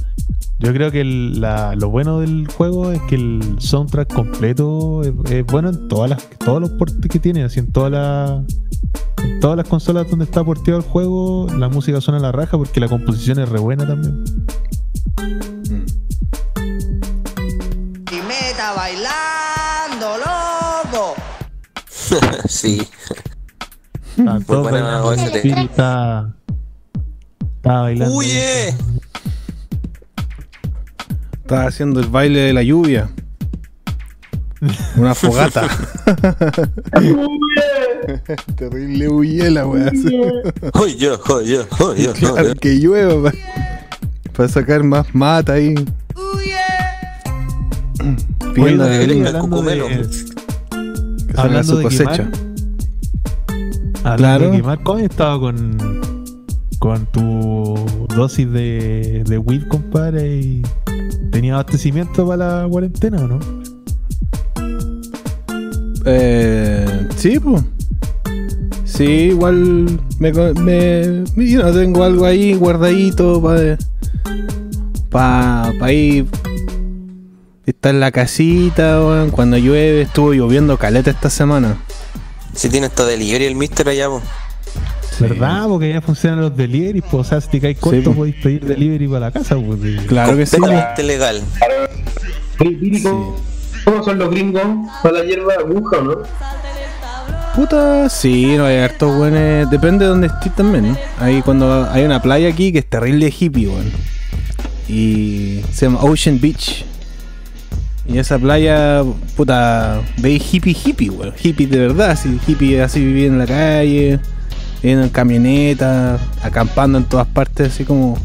yo 0.60 0.74
creo 0.74 0.92
que 0.92 1.02
el- 1.02 1.42
la- 1.42 1.76
lo 1.76 1.90
bueno 1.90 2.20
del 2.20 2.48
juego 2.48 2.92
es 2.92 3.02
que 3.10 3.16
el 3.16 3.56
soundtrack 3.58 4.14
completo 4.14 5.02
es, 5.02 5.14
es 5.32 5.46
bueno 5.48 5.70
en 5.70 5.88
todas 5.88 6.12
las, 6.12 6.30
todos 6.40 6.62
los 6.62 6.70
portes 6.72 7.10
que 7.10 7.20
tiene, 7.20 7.44
así 7.44 7.60
en 7.60 7.72
todas 7.72 7.92
las 7.92 8.44
todas 9.42 9.58
las 9.58 9.68
consolas 9.68 10.10
donde 10.10 10.26
está 10.26 10.44
porteado 10.44 10.80
el 10.80 10.86
juego, 10.86 11.48
la 11.58 11.68
música 11.68 12.00
suena 12.00 12.20
a 12.20 12.22
la 12.22 12.32
raja 12.32 12.58
porque 12.58 12.80
la 12.80 12.88
composición 12.88 13.40
es 13.40 13.50
re 13.50 13.60
buena 13.60 13.88
también. 13.88 14.24
Mm. 15.70 15.86
Y 18.12 18.22
meta 18.28 18.74
bailando, 18.76 20.18
loco. 20.18 21.16
sí. 22.48 22.88
Está 24.18 24.40
todo 24.42 24.62
buena 24.64 24.82
bailando, 24.82 25.08
OST. 25.08 25.22
el 25.22 25.36
espíritu 25.36 25.62
está, 25.62 26.34
está 31.34 31.66
haciendo 31.66 32.00
el 32.00 32.08
baile 32.08 32.42
de 32.42 32.54
la 32.54 32.64
lluvia. 32.64 33.10
Una 34.96 35.16
fogata. 35.16 35.68
Terrible 38.56 39.08
huyela, 39.10 39.66
weón. 39.66 39.90
¡Hoy 40.74 40.96
yo, 40.96 41.20
hoy 41.30 41.48
yo, 41.48 41.66
hoy 41.80 42.04
yo! 42.04 42.14
Claro, 42.14 42.54
que 42.56 42.76
llueva 42.80 43.32
para 44.36 44.50
sacar 44.50 44.84
más 44.84 45.14
mata 45.14 45.54
ahí. 45.54 45.74
Pidiendo 48.54 48.86
que 48.86 49.08
venga 49.08 49.30
el 49.30 49.38
cucumelo. 49.40 49.88
de- 49.88 50.08
que 51.28 51.40
hablando 51.42 51.64
su 51.74 51.78
de 51.78 51.84
cosecha. 51.84 52.30
quemar, 54.04 54.18
Claro. 54.18 54.52
de 54.52 54.58
quemar, 54.58 54.84
¿cómo 54.84 54.98
has 55.00 55.04
estado 55.06 55.40
con, 55.40 55.78
con 56.80 57.06
tu 57.08 58.08
dosis 58.16 58.52
de, 58.52 59.24
de 59.26 59.38
weed, 59.38 59.68
compadre? 59.68 60.38
Y 60.42 60.62
¿Tenía 61.32 61.54
abastecimiento 61.54 62.28
para 62.28 62.64
la 62.64 62.68
cuarentena 62.70 63.18
o 63.22 63.28
no? 63.28 63.40
Eh, 66.06 67.08
sí, 67.16 67.40
pues. 67.40 67.64
Sí, 68.86 69.04
igual 69.32 70.00
me, 70.20 70.32
co- 70.32 70.54
me, 70.56 71.24
me- 71.36 71.50
yo 71.50 71.64
no 71.64 71.72
tengo 71.72 72.04
algo 72.04 72.26
ahí 72.26 72.54
guardadito 72.54 73.42
para 73.42 73.78
pa, 75.10 75.72
pa 75.80 75.92
ir 75.92 76.26
estar 77.66 77.94
en 77.94 78.00
la 78.02 78.12
casita, 78.12 79.00
weón. 79.00 79.32
Cuando 79.32 79.58
llueve, 79.58 80.02
estuvo 80.02 80.34
lloviendo 80.34 80.78
caleta 80.78 81.10
esta 81.12 81.30
semana. 81.30 81.78
Si 82.54 82.68
tiene 82.70 82.88
esta 82.88 83.06
delivery 83.06 83.46
el 83.46 83.56
mister 83.56 83.88
allá, 83.88 84.08
po. 84.10 84.22
¿Verdad? 85.20 85.68
Porque 85.68 85.90
ya 85.90 86.02
funcionan 86.02 86.42
los 86.42 86.58
delivery, 86.58 87.02
pues, 87.02 87.14
o 87.14 87.24
sea, 87.24 87.40
si 87.42 87.48
te 87.50 87.62
caes 87.62 87.78
corto, 87.78 88.04
pues. 88.06 88.16
podéis 88.18 88.36
pedir 88.44 88.66
delivery 88.66 89.08
para 89.08 89.20
la 89.22 89.32
casa, 89.32 89.56
pues. 89.56 89.80
y- 89.84 89.98
Claro 90.08 90.36
que 90.36 90.46
sí. 90.46 90.58
Completamente 90.58 91.04
legal. 91.04 91.42
Viri, 92.60 93.04
¿cómo, 93.84 94.04
son 94.04 94.18
los 94.20 94.30
gringos 94.30 94.64
para 95.04 95.20
la 95.20 95.24
hierba 95.24 95.54
aguja 95.60 95.98
o 95.98 96.02
no? 96.02 96.18
Puta, 97.56 98.08
sí, 98.08 98.56
no 98.56 98.66
hay 98.66 98.78
hartos 98.78 99.16
buenos. 99.18 99.70
Depende 99.70 100.06
de 100.06 100.10
donde 100.10 100.28
estés 100.28 100.56
también. 100.56 100.92
¿no? 100.92 100.98
Ahí 101.20 101.42
cuando 101.42 101.90
hay 101.92 102.06
una 102.06 102.22
playa 102.22 102.48
aquí 102.48 102.72
que 102.72 102.80
es 102.80 102.86
terrible 102.86 103.28
hippie, 103.38 103.68
weón. 103.68 103.92
Y 104.88 105.62
se 105.74 105.86
llama 105.86 106.00
Ocean 106.02 106.40
Beach. 106.40 106.86
Y 108.08 108.18
esa 108.18 108.40
playa, 108.40 109.04
puta, 109.36 110.02
veis 110.18 110.54
hippie 110.54 110.74
hippie, 110.74 111.10
weón. 111.10 111.34
Hippie 111.42 111.68
de 111.68 111.80
verdad, 111.80 112.12
así, 112.12 112.40
hippie 112.48 112.82
así 112.82 113.04
viviendo 113.04 113.34
en 113.34 113.40
la 113.40 113.54
calle, 113.54 114.20
viviendo 114.82 115.04
en 115.04 115.10
camioneta, 115.10 116.20
acampando 116.42 116.98
en 116.98 117.04
todas 117.04 117.28
partes, 117.28 117.74
así 117.74 117.84
como 117.84 118.18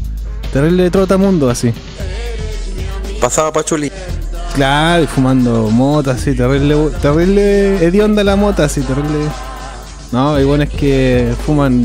terrible 0.53 0.83
de 0.83 0.91
trotamundo, 0.91 1.49
así. 1.49 1.73
Pasaba 3.19 3.51
Pachuli. 3.51 3.91
Claro, 4.55 5.03
y 5.03 5.07
fumando 5.07 5.69
mota, 5.69 6.11
así, 6.11 6.35
terrible, 6.35 6.89
terrible 7.01 7.77
hedionda 7.85 8.23
la 8.23 8.35
mota, 8.35 8.65
así, 8.65 8.81
terrible. 8.81 9.19
No, 10.11 10.39
y 10.39 10.43
bueno 10.43 10.63
es 10.63 10.69
que 10.69 11.33
fuman. 11.45 11.83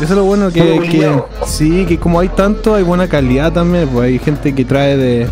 Eso 0.00 0.04
es 0.04 0.10
lo 0.10 0.24
bueno 0.24 0.50
que, 0.50 1.22
sí, 1.46 1.84
que 1.86 1.98
como 1.98 2.18
hay 2.18 2.28
tanto, 2.28 2.74
hay 2.74 2.82
buena 2.82 3.06
calidad 3.06 3.52
también, 3.52 3.88
pues 3.88 4.06
hay 4.06 4.18
gente 4.18 4.54
que 4.54 4.64
trae 4.64 4.96
de. 4.96 5.28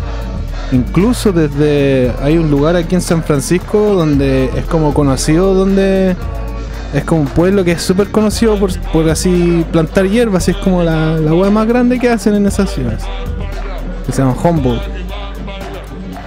Incluso 0.71 1.33
desde. 1.33 2.13
Hay 2.21 2.37
un 2.37 2.49
lugar 2.49 2.75
aquí 2.75 2.95
en 2.95 3.01
San 3.01 3.23
Francisco 3.23 3.93
donde 3.93 4.45
es 4.55 4.65
como 4.65 4.93
conocido, 4.93 5.53
donde. 5.53 6.15
Es 6.93 7.03
como 7.03 7.21
un 7.21 7.27
pueblo 7.27 7.63
que 7.63 7.71
es 7.71 7.81
súper 7.81 8.11
conocido 8.11 8.57
por, 8.59 8.71
por 8.91 9.09
así 9.09 9.65
plantar 9.71 10.07
hierbas, 10.07 10.47
y 10.47 10.51
es 10.51 10.57
como 10.57 10.83
la, 10.83 11.17
la 11.17 11.33
hueá 11.33 11.49
más 11.49 11.67
grande 11.67 11.99
que 11.99 12.07
hacen 12.07 12.35
en 12.35 12.45
esas 12.45 12.69
ciudades. 12.69 13.03
Que 14.05 14.11
se 14.11 14.21
llama 14.21 14.35
Humboldt. 14.41 15.02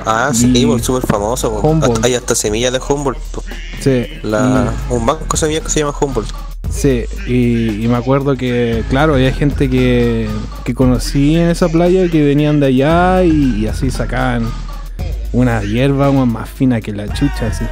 Ah, 0.07 0.31
sí, 0.33 0.65
po, 0.65 0.79
súper 0.79 1.07
famoso. 1.07 1.51
Humboldt. 1.61 2.05
Hay 2.05 2.15
hasta 2.15 2.35
semillas 2.35 2.73
de 2.73 2.81
Humboldt. 2.81 3.19
Sí, 3.81 4.07
La, 4.23 4.73
un 4.89 5.05
banco 5.05 5.27
de 5.33 5.37
semillas 5.37 5.63
que 5.65 5.71
se 5.71 5.81
llama 5.81 5.93
Humboldt. 6.01 6.31
Sí, 6.71 7.05
y, 7.27 7.85
y 7.85 7.89
me 7.89 7.97
acuerdo 7.97 8.37
que, 8.37 8.85
claro, 8.89 9.15
había 9.15 9.33
gente 9.33 9.69
que, 9.71 10.29
que 10.65 10.75
conocí 10.75 11.37
en 11.37 11.49
esa 11.51 11.69
playa 11.69 12.09
que 12.09 12.25
venían 12.25 12.61
de 12.61 12.67
allá 12.67 13.23
y, 13.25 13.57
y 13.63 13.67
así 13.67 13.91
sacaban 13.91 14.49
una 15.33 15.63
hierba 15.63 16.11
más 16.13 16.49
fina 16.49 16.81
que 16.81 16.93
la 16.93 17.07
chucha, 17.13 17.49
así. 17.49 17.65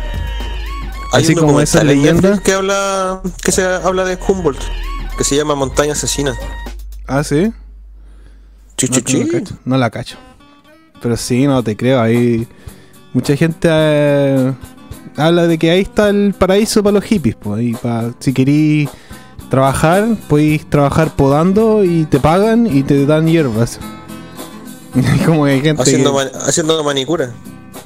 Hay 1.13 1.23
Así 1.25 1.35
un 1.35 1.41
como 1.41 1.61
esa 1.61 1.85
leyenda. 1.85 2.39
Que 2.41 2.53
habla 2.55 3.21
que 3.43 3.53
se 3.53 3.65
habla 3.65 4.05
de 4.05 4.19
Humboldt, 4.27 4.61
que 5.17 5.23
se 5.25 5.37
llama 5.37 5.55
Montaña 5.55 5.93
Asesina. 5.93 6.35
Ah, 7.07 7.23
sí. 7.23 7.53
Chi, 8.77 8.87
No, 8.89 9.01
chi, 9.01 9.01
no 9.01 9.03
chi. 9.05 9.19
la 9.25 9.39
cacho, 9.41 9.55
no 9.65 9.77
la 9.77 9.91
cacho. 9.91 10.17
Pero 11.01 11.17
sí, 11.17 11.47
no 11.47 11.63
te 11.63 11.77
creo. 11.77 12.01
Hay 12.01 12.47
mucha 13.13 13.37
gente 13.37 13.69
eh, 13.71 14.53
habla 15.17 15.47
de 15.47 15.59
que 15.59 15.71
ahí 15.71 15.81
está 15.83 16.09
el 16.09 16.35
paraíso 16.39 16.83
para 16.83 16.95
los 16.95 17.05
hippies. 17.05 17.37
Pues, 17.37 17.59
ahí 17.61 17.73
pa- 17.75 18.13
si 18.19 18.33
querís 18.33 18.89
trabajar, 19.51 20.07
podéis 20.29 20.69
trabajar 20.69 21.15
podando 21.15 21.85
y 21.85 22.05
te 22.05 22.19
pagan 22.21 22.67
y 22.67 22.83
te 22.83 23.05
dan 23.07 23.27
hierbas. 23.27 23.79
como 25.27 25.45
que 25.45 25.51
hay 25.53 25.61
gente 25.61 25.83
Haciendo, 25.83 26.11
que- 26.11 26.17
man- 26.17 26.31
haciendo 26.47 26.83
manicura. 26.85 27.31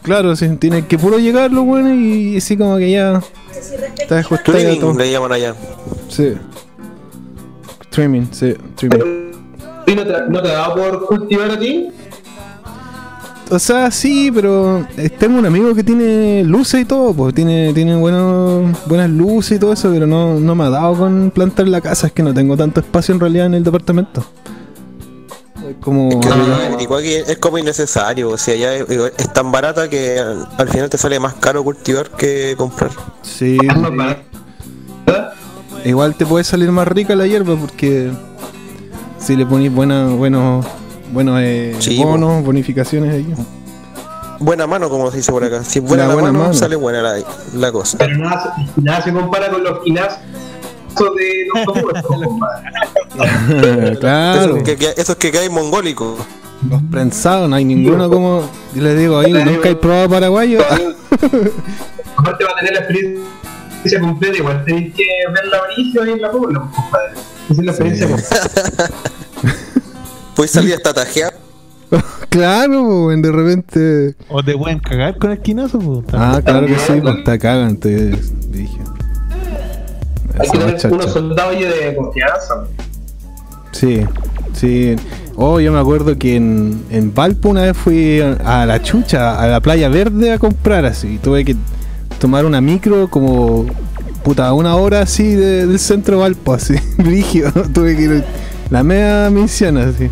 Claro, 0.02 0.36
sí, 0.36 0.48
tiene 0.56 0.86
que 0.86 0.96
puro 0.96 1.18
llegar 1.18 1.50
lo 1.52 1.64
bueno 1.64 1.92
y 1.94 2.36
así 2.38 2.56
como 2.56 2.78
que 2.78 2.90
ya 2.92 3.20
está 3.98 4.20
ajustado 4.20 4.58
todo. 4.78 4.94
le 4.98 5.10
llaman 5.10 5.32
allá. 5.32 5.54
Sí. 6.08 6.34
Trimming, 7.90 8.28
sí, 8.32 8.54
trimming. 8.76 9.32
¿Y 9.86 9.94
no 9.94 10.04
te, 10.06 10.12
no 10.28 10.40
te 10.42 10.50
ha 10.50 10.52
dado 10.52 10.74
por 10.76 11.06
cultivar 11.06 11.50
a 11.50 11.58
ti? 11.58 11.88
O 13.50 13.58
sea, 13.58 13.90
sí, 13.90 14.30
pero 14.32 14.86
eh, 14.98 15.08
tengo 15.08 15.38
un 15.38 15.46
amigo 15.46 15.74
que 15.74 15.82
tiene 15.82 16.44
luces 16.44 16.82
y 16.82 16.84
todo, 16.84 17.14
pues 17.14 17.34
tiene, 17.34 17.72
tiene 17.72 17.96
buenos, 17.96 18.76
buenas 18.86 19.08
luces 19.08 19.56
y 19.56 19.58
todo 19.58 19.72
eso, 19.72 19.90
pero 19.90 20.06
no, 20.06 20.38
no 20.38 20.54
me 20.54 20.64
ha 20.64 20.70
dado 20.70 20.94
con 20.96 21.30
plantar 21.30 21.66
la 21.68 21.80
casa, 21.80 22.08
es 22.08 22.12
que 22.12 22.22
no 22.22 22.34
tengo 22.34 22.56
tanto 22.56 22.80
espacio 22.80 23.14
en 23.14 23.20
realidad 23.20 23.46
en 23.46 23.54
el 23.54 23.64
departamento. 23.64 24.22
Es 25.66 25.76
como... 25.80 26.20
Que 26.20 26.28
igual 26.82 27.02
que 27.02 27.20
es 27.20 27.38
como 27.38 27.56
innecesario, 27.56 28.30
o 28.30 28.36
sea, 28.36 28.54
ya 28.54 28.74
es, 28.74 28.86
es 29.16 29.32
tan 29.32 29.50
barata 29.50 29.88
que 29.88 30.18
al, 30.18 30.46
al 30.58 30.68
final 30.68 30.90
te 30.90 30.98
sale 30.98 31.18
más 31.18 31.34
caro 31.34 31.64
cultivar 31.64 32.10
que 32.10 32.54
comprar. 32.56 32.90
Sí, 33.22 33.56
igual 35.86 36.14
te 36.16 36.26
puede 36.26 36.44
salir 36.44 36.70
más 36.70 36.86
rica 36.86 37.16
la 37.16 37.26
hierba 37.26 37.56
porque 37.56 38.10
si 39.18 39.36
le 39.36 39.46
ponís 39.46 39.72
buena, 39.72 40.08
buenos, 40.08 40.66
buenos 41.12 41.38
eh, 41.42 41.74
Sí, 41.78 42.02
bonos, 42.02 42.44
bonificaciones 42.44 43.14
ahí. 43.14 43.26
Buena 44.40 44.66
mano, 44.68 44.88
como 44.88 45.10
se 45.10 45.16
dice 45.18 45.32
por 45.32 45.42
acá. 45.42 45.64
Si 45.64 45.80
es 45.80 45.84
buena 45.84 46.04
La 46.04 46.08
la, 46.10 46.14
buena 46.14 46.32
mano, 46.32 46.44
mano. 46.44 46.54
sale 46.54 46.76
buena 46.76 47.02
la, 47.02 47.14
la 47.54 47.72
cosa. 47.72 47.98
Pero 47.98 48.16
nada, 48.18 48.54
se- 48.74 48.80
nada 48.80 49.02
se 49.02 49.12
compara 49.12 49.50
con 49.50 49.64
los 49.64 49.80
quinazos 49.80 50.18
de 51.16 51.46
los 51.54 51.64
claro, 54.00 54.44
Esos 54.56 54.62
que, 54.62 54.76
que- 54.76 54.94
esos 54.96 55.16
que 55.16 55.30
caen 55.32 55.52
mongólicos. 55.52 56.18
los 56.68 56.82
prensados, 56.90 57.48
no 57.48 57.56
hay 57.56 57.64
ninguno 57.64 58.08
como... 58.10 58.42
Yo 58.74 58.82
les 58.82 58.98
digo 58.98 59.18
ahí, 59.18 59.32
nunca 59.32 59.68
he 59.68 59.76
probado 59.76 60.08
paraguayo. 60.08 60.60
Aparte 62.16 62.44
va 62.44 62.50
a 62.50 62.56
tener 62.58 62.72
la 62.74 62.78
experiencia 62.80 64.00
completa, 64.00 64.36
igual 64.38 64.64
tenéis 64.64 64.94
que 64.94 65.04
ver 65.34 65.46
la 65.46 65.62
origen 65.62 66.08
en 66.14 66.20
la 66.20 66.30
pobla, 66.30 66.60
compadre. 66.60 67.12
Esa 67.50 67.60
es 67.60 67.64
la 67.66 67.72
experiencia 67.72 68.06
completa. 68.08 68.90
Puedes 70.38 70.52
salir 70.52 70.72
hasta 70.74 70.94
tajear. 70.94 71.34
claro, 72.28 73.06
weón, 73.06 73.20
de 73.22 73.32
repente... 73.32 74.14
O 74.28 74.40
te 74.40 74.56
pueden 74.56 74.78
cagar 74.78 75.18
con 75.18 75.32
esquinazo. 75.32 76.04
Ah, 76.12 76.40
claro 76.44 76.68
que 76.68 76.78
sí, 76.78 76.92
pues 77.02 77.24
te 77.24 77.38
cagan, 77.40 77.76
te 77.76 78.10
dije. 78.50 78.78
Hay 80.38 80.48
que 80.48 80.58
tener 80.58 80.92
unos 80.92 81.12
soldados 81.12 81.58
de 81.58 81.96
confianza. 81.96 82.54
Sí, 83.72 84.02
sí. 84.52 84.94
Oh, 85.34 85.58
yo 85.58 85.72
me 85.72 85.80
acuerdo 85.80 86.16
que 86.16 86.36
en, 86.36 86.84
en 86.90 87.12
Valpo 87.12 87.48
una 87.48 87.62
vez 87.62 87.76
fui 87.76 88.20
a, 88.20 88.62
a 88.62 88.64
la 88.64 88.80
chucha, 88.80 89.40
a 89.42 89.48
la 89.48 89.60
playa 89.60 89.88
verde 89.88 90.30
a 90.30 90.38
comprar 90.38 90.84
así. 90.84 91.18
Tuve 91.20 91.44
que 91.44 91.56
tomar 92.20 92.44
una 92.44 92.60
micro 92.60 93.08
como 93.10 93.66
puta 94.22 94.52
una 94.52 94.76
hora 94.76 95.00
así 95.02 95.34
de- 95.34 95.66
del 95.66 95.80
centro 95.80 96.16
de 96.18 96.20
Valpo, 96.22 96.52
así, 96.54 96.74
brígido. 96.98 97.50
Tuve 97.74 97.96
que 97.96 98.02
ir 98.02 98.24
la 98.70 98.84
media 98.84 99.30
misión 99.30 99.78
así. 99.78 100.08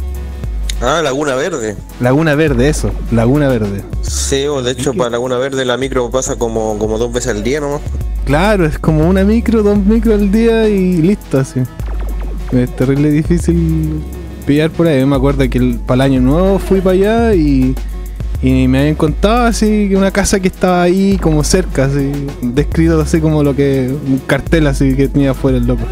Ah, 0.81 1.01
Laguna 1.03 1.35
Verde. 1.35 1.75
Laguna 2.01 2.35
Verde, 2.35 2.69
eso, 2.69 2.91
Laguna 3.11 3.49
Verde. 3.49 3.83
Sí, 4.03 4.47
o 4.47 4.63
de 4.63 4.73
hecho 4.73 4.93
para 4.93 5.11
Laguna 5.11 5.39
Verde 5.39 5.65
la 5.65 5.77
micro 5.77 6.11
pasa 6.11 6.37
como, 6.37 6.79
como 6.79 6.99
dos 6.99 7.13
veces 7.13 7.33
al 7.35 7.43
día 7.43 7.61
nomás. 7.61 7.81
Claro, 8.27 8.67
es 8.67 8.79
como 8.79 9.09
una 9.09 9.25
micro, 9.25 9.63
dos 9.63 9.79
micros 9.79 10.21
al 10.21 10.31
día 10.31 10.69
y 10.69 10.97
listo 10.99 11.39
así. 11.39 11.63
Es 12.53 12.77
terrible 12.77 13.11
difícil 13.11 14.03
pillar 14.47 14.71
por 14.71 14.87
ahí. 14.87 15.01
Yo 15.01 15.07
me 15.07 15.17
acuerdo 15.17 15.49
que 15.49 15.59
el, 15.59 15.79
para 15.79 16.05
el 16.05 16.13
año 16.13 16.21
nuevo 16.21 16.59
fui 16.59 16.81
para 16.81 16.95
allá 16.95 17.35
y, 17.35 17.75
y 18.43 18.69
me 18.69 18.81
habían 18.81 18.97
contado 18.97 19.47
así 19.47 19.89
que 19.89 19.97
una 19.97 20.11
casa 20.11 20.41
que 20.41 20.49
estaba 20.49 20.83
ahí 20.83 21.17
como 21.19 21.43
cerca, 21.43 21.87
así, 21.87 22.13
descrito 22.43 23.01
así 23.01 23.21
como 23.21 23.43
lo 23.43 23.57
que. 23.57 23.89
un 24.07 24.19
cartel 24.27 24.67
así 24.67 24.95
que 24.95 25.09
tenía 25.09 25.31
afuera 25.31 25.57
el 25.57 25.67
loco. 25.67 25.85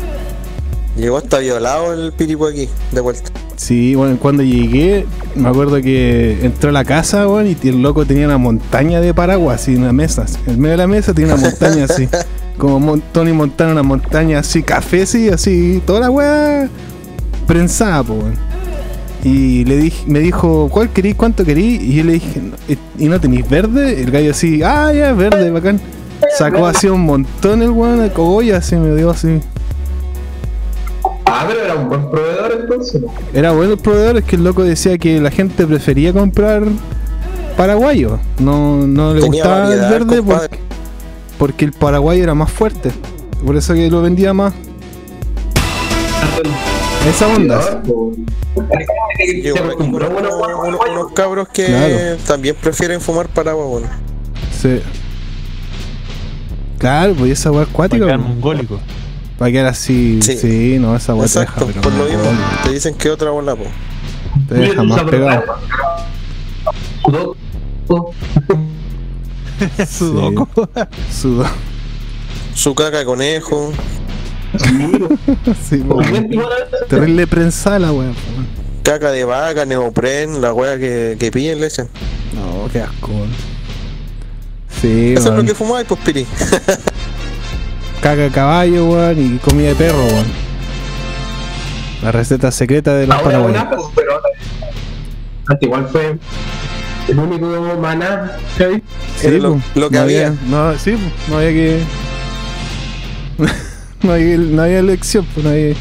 Llegó 0.97 1.17
hasta 1.17 1.39
violado 1.39 1.93
el 1.95 2.13
piripo 2.13 2.47
aquí, 2.47 2.69
de 2.93 3.01
vuelta. 3.01 3.31
Sí, 3.57 3.95
bueno, 3.95 4.17
cuando 4.19 4.43
llegué, 4.43 5.07
me 5.37 5.49
acuerdo 5.49 5.81
que 5.81 6.45
entró 6.45 6.71
a 6.71 6.73
la 6.73 6.85
casa, 6.85 7.27
bueno, 7.27 7.49
y 7.63 7.69
el 7.69 7.83
loco 7.83 8.05
tenía 8.05 8.27
una 8.27 8.39
montaña 8.39 9.01
de 9.01 9.15
paraguas, 9.15 9.63
así, 9.63 9.77
una 9.77 9.93
mesa. 9.93 10.27
En 10.47 10.59
medio 10.61 10.73
de 10.73 10.77
la 10.79 10.87
mesa 10.87 11.15
tenía 11.15 11.35
una 11.35 11.43
montaña 11.43 11.85
así. 11.85 12.09
Como 12.59 12.99
Tony 12.99 13.33
Montana, 13.33 13.73
una 13.73 13.83
montaña 13.83 14.41
así, 14.41 14.63
café, 14.63 15.03
así, 15.03 15.29
así, 15.29 15.83
toda 15.85 16.01
la 16.01 16.11
weá 16.11 16.69
prensada, 17.47 18.03
po, 18.03 18.15
weón. 18.15 18.35
Y 19.25 19.65
le 19.65 19.79
dije, 19.79 20.05
me 20.07 20.21
dijo, 20.21 20.69
¿cuál 20.71 20.91
querís? 20.91 21.15
¿Cuánto 21.15 21.45
querís? 21.45 21.81
Y 21.83 21.95
yo 21.97 22.05
le 22.05 22.13
dije, 22.13 22.41
"No, 22.41 22.57
eh, 22.69 22.77
¿y 22.99 23.09
no 23.09 23.19
tenéis 23.19 23.49
verde? 23.49 24.03
El 24.03 24.11
gallo 24.11 24.33
así, 24.33 24.63
ah, 24.63 24.93
ya, 24.93 25.13
verde, 25.15 25.51
bacán. 25.51 25.81
Sacó 26.39 26.67
así 26.67 26.89
un 26.89 27.03
montón 27.03 27.63
el 27.63 27.71
weón 27.71 28.01
de 28.01 28.11
cogollas, 28.11 28.59
así, 28.65 28.77
me 28.77 28.95
dio 28.95 29.11
así. 29.11 29.41
Ah, 31.37 31.45
pero 31.49 31.61
era 31.65 31.75
un 31.75 31.89
buen 31.89 32.11
proveedor 32.11 32.59
entonces. 32.63 33.03
Era 33.33 33.51
bueno 33.51 33.73
el 33.73 33.79
proveedor, 33.79 34.19
es 34.19 34.25
que 34.25 34.37
el 34.37 34.45
loco 34.45 34.63
decía 34.63 34.97
que 34.99 35.21
la 35.21 35.31
gente 35.33 35.67
prefería 35.67 36.13
comprar 36.13 36.63
paraguayo. 37.57 38.21
No, 38.39 38.87
no 38.87 39.15
le 39.15 39.21
Tenía 39.21 39.43
gustaba 39.43 39.65
variedad, 39.65 39.93
el 39.97 40.05
verde 40.05 40.23
porque, 40.23 40.59
porque 41.39 41.65
el 41.65 41.73
paraguayo 41.73 42.23
era 42.23 42.35
más 42.35 42.53
fuerte. 42.53 42.93
Por 43.45 43.57
eso 43.57 43.75
que 43.75 43.91
lo 43.91 44.01
vendía 44.03 44.33
más. 44.33 44.55
Esa 47.09 47.27
onda. 47.29 47.61
Sí, 47.83 49.51
bueno, 49.51 49.65
acostumbró 49.73 50.11
unos, 50.11 50.81
unos- 50.89 51.13
cabros 51.13 51.49
que 51.49 51.67
Claro. 51.67 52.17
también 52.27 52.57
prefieren 52.61 53.01
fumar 53.01 53.29
paraguas, 53.29 53.69
bueno. 53.69 53.87
Sí. 54.61 54.81
Claro, 56.79 57.15
pues 57.15 57.33
esa 57.33 57.51
weá 57.51 57.63
acuática. 57.65 58.05
Bacán 58.05 58.21
pues. 58.23 58.35
mongólico. 58.35 58.81
Va 59.41 59.47
a 59.47 59.51
quedar 59.51 59.67
así. 59.67 60.21
Sí, 60.23 60.37
Sí. 60.37 60.77
no, 60.79 60.95
esa 60.97 61.15
weá 61.15 61.27
te 61.27 61.41
deja, 61.41 61.43
Exacto, 61.53 61.67
pero 61.67 61.81
por 61.81 61.93
lo 61.93 61.99
no, 61.99 62.05
mismo 62.05 62.31
te 62.63 62.71
dicen 62.73 62.95
que 62.95 63.11
otra 63.11 63.31
bola, 63.31 63.57
po. 63.57 63.65
te 64.49 64.55
deja 64.55 64.83
más 64.85 65.03
pegado. 65.05 65.43
Sudoku. 67.87 68.11
Sudoku. 69.89 70.69
Sudo. 71.13 71.47
Su 72.55 72.75
caca 72.75 72.99
de 72.99 73.05
conejo. 73.05 73.73
Sí, 75.69 75.83
terrible 76.89 77.27
prensada 77.27 77.79
la 77.81 77.93
weá. 77.93 78.13
Caca 78.85 79.11
de 79.11 79.25
vaca, 79.25 79.65
neopren, 79.65 80.41
la 80.41 80.53
wea 80.53 80.79
que, 80.79 81.17
que 81.19 81.31
pillen 81.33 81.61
le 81.61 81.67
echan. 81.67 81.89
No, 82.35 82.69
qué 82.73 82.81
asco. 82.83 83.11
Sí, 84.81 85.15
Eso 85.17 85.31
es 85.31 85.37
lo 85.37 85.45
que 85.45 85.55
fumáis, 85.55 85.87
pues 85.89 86.01
piri. 86.05 86.27
caca 88.05 88.21
de 88.21 88.31
caballo, 88.31 88.85
weón, 88.91 89.19
y 89.19 89.39
comida 89.39 89.69
de 89.71 89.75
perro, 89.77 90.05
weón. 90.05 90.27
La 92.03 92.13
receta 92.13 92.51
secreta 92.51 92.95
de 92.95 93.07
los 93.07 93.17
Ahora 93.17 93.25
paraguayos. 93.39 93.67
buena, 93.71 93.93
pero. 93.95 94.21
Antes 95.49 95.67
igual 95.67 95.89
fue 95.89 96.19
el 97.09 97.19
único 97.19 97.47
maná 97.81 98.33
que 98.59 98.65
había. 98.65 98.79
Sí, 99.19 99.27
Era 99.27 99.39
lo- 99.39 99.53
pues, 99.55 99.65
lo 99.77 99.89
que 99.89 99.97
no 99.97 100.03
había. 100.03 100.35
No, 100.49 100.79
sí, 100.79 100.91
pues, 100.93 101.29
no 101.29 101.37
había 101.39 101.49
que. 101.51 101.81
no, 104.03 104.13
había, 104.13 104.37
no 104.37 104.63
había 104.63 104.79
elección, 104.81 105.27
pues 105.33 105.45
no 105.45 105.51
había. 105.51 105.75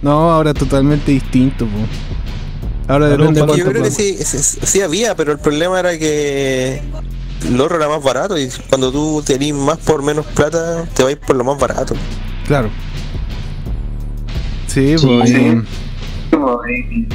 No, 0.00 0.30
ahora 0.32 0.54
totalmente 0.54 1.12
distinto, 1.12 1.66
pues. 1.66 1.84
Ahora 2.88 3.08
depende 3.08 3.40
yo 3.54 3.66
creo 3.66 3.82
que 3.82 3.90
sí, 3.90 4.16
sí, 4.24 4.38
sí 4.62 4.80
había, 4.80 5.14
pero 5.14 5.32
el 5.32 5.38
problema 5.40 5.80
era 5.80 5.98
que 5.98 6.80
el 7.48 7.60
oro 7.60 7.76
era 7.76 7.88
más 7.88 8.02
barato 8.02 8.38
y 8.38 8.48
cuando 8.68 8.90
tú 8.92 9.22
tenés 9.24 9.54
más 9.54 9.78
por 9.78 10.02
menos 10.02 10.26
plata, 10.26 10.84
te 10.94 11.02
vais 11.02 11.16
por 11.16 11.36
lo 11.36 11.44
más 11.44 11.58
barato. 11.58 11.94
Claro. 12.46 12.68
Sí, 14.66 14.96
Sí, 14.98 15.06
pues. 15.06 15.30
sí. 15.30 15.62
y- 16.68 17.08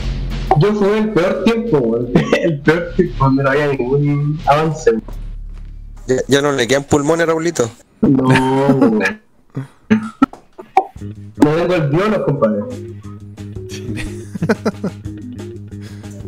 Yo 0.60 0.74
fui 0.74 0.90
el 0.98 1.10
peor 1.10 1.44
tiempo. 1.46 2.00
El 2.44 2.60
peor 2.62 2.94
tiempo 2.96 3.24
donde 3.26 3.44
no 3.44 3.50
había 3.52 3.68
ningún 3.68 4.40
avance. 4.46 4.92
Ya, 6.08 6.16
ya 6.28 6.42
no 6.42 6.52
le 6.52 6.68
quedan 6.68 6.84
pulmones, 6.84 7.28
Raulito. 7.28 7.70
No. 8.02 8.28
No 11.38 11.50
tengo 11.56 11.76
el 11.76 11.90
biolo, 11.90 12.26
compadre. 12.26 12.62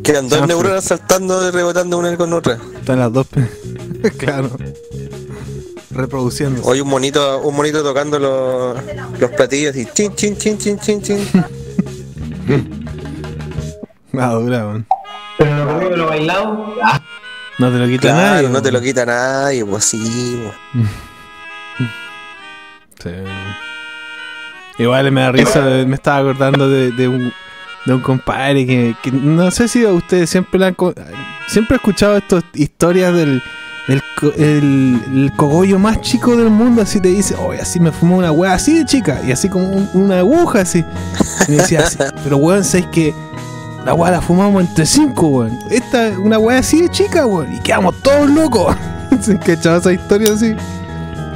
Quedan 0.04 0.28
dos 0.28 0.46
neuronas 0.46 0.84
saltando 0.84 1.48
y 1.48 1.50
rebotando 1.50 1.98
una 1.98 2.16
con 2.16 2.32
otra. 2.32 2.58
Están 2.76 2.98
las 3.00 3.12
dos. 3.12 3.26
claro. 4.18 4.50
Reproduciendo. 5.90 6.62
Hoy 6.64 6.80
un 6.80 6.88
monito, 6.88 7.40
un 7.40 7.56
monito 7.56 7.82
tocando 7.82 8.18
los, 8.18 8.76
los 9.18 9.30
platillos 9.30 9.74
y 9.76 9.86
chin 9.86 10.14
chin 10.14 10.36
chin 10.36 10.58
chin 10.58 10.78
chin 10.78 11.02
chin. 11.02 11.28
Ah, 14.16 14.28
dura, 14.34 14.58
weón. 14.66 14.86
Pero 15.38 15.56
lo 15.56 15.66
conmigo 15.66 15.96
lo 15.96 16.06
bailado. 16.06 16.74
Ah, 16.84 17.00
No 17.58 17.68
te 17.72 17.78
lo 17.78 17.86
quita 17.88 18.02
Claro, 18.02 18.34
nadie. 18.36 18.48
no 18.48 18.62
te 18.62 18.70
lo 18.70 18.80
quita 18.80 19.04
nadie, 19.04 19.64
pues 19.64 19.84
sí. 19.84 20.40
pues. 20.72 20.88
Sí. 23.02 23.10
Igual 24.78 25.10
me 25.10 25.20
da 25.22 25.32
risa, 25.32 25.60
me 25.86 25.96
estaba 25.96 26.18
acordando 26.20 26.68
de, 26.70 26.92
de 26.92 27.08
un, 27.08 27.32
de 27.86 27.94
un 27.94 28.00
compadre 28.00 28.66
que, 28.66 28.94
que 29.02 29.12
no 29.12 29.50
sé 29.50 29.68
si 29.68 29.84
ustedes 29.86 30.30
siempre 30.30 30.58
la 30.58 30.68
han 30.68 30.76
siempre 31.48 31.74
he 31.74 31.76
escuchado 31.76 32.16
estas 32.16 32.42
historias 32.54 33.14
del, 33.14 33.42
el, 33.88 35.00
el 35.12 35.32
cogollo 35.36 35.78
más 35.78 36.00
chico 36.00 36.36
del 36.36 36.48
mundo, 36.50 36.82
así 36.82 37.00
te 37.00 37.08
dice, 37.08 37.34
oye, 37.36 37.60
así 37.60 37.78
me 37.80 37.92
fumó 37.92 38.16
una 38.16 38.32
wea 38.32 38.54
así 38.54 38.78
de 38.78 38.84
chica, 38.86 39.20
y 39.26 39.32
así 39.32 39.48
como 39.48 39.68
un- 39.68 39.90
una 39.92 40.18
aguja 40.20 40.60
así. 40.60 40.82
Y 41.46 41.50
me 41.50 41.56
decía 41.58 41.80
así, 41.80 41.98
pero 42.24 42.38
weón, 42.38 42.64
¿sabes 42.64 42.86
que 42.86 43.12
La 43.84 43.92
wea 43.92 44.10
la 44.12 44.22
fumamos 44.22 44.62
entre 44.64 44.86
cinco, 44.86 45.26
weón. 45.28 45.58
Esta 45.70 46.08
es 46.08 46.16
una 46.16 46.38
wea 46.38 46.60
así 46.60 46.80
de 46.80 46.88
chica, 46.88 47.26
weón. 47.26 47.54
Y 47.54 47.60
quedamos 47.60 47.94
todos 48.02 48.30
locos. 48.30 48.74
¿Se 49.20 49.38
cachaba 49.38 49.76
esa 49.76 49.92
historia 49.92 50.32
así? 50.32 50.54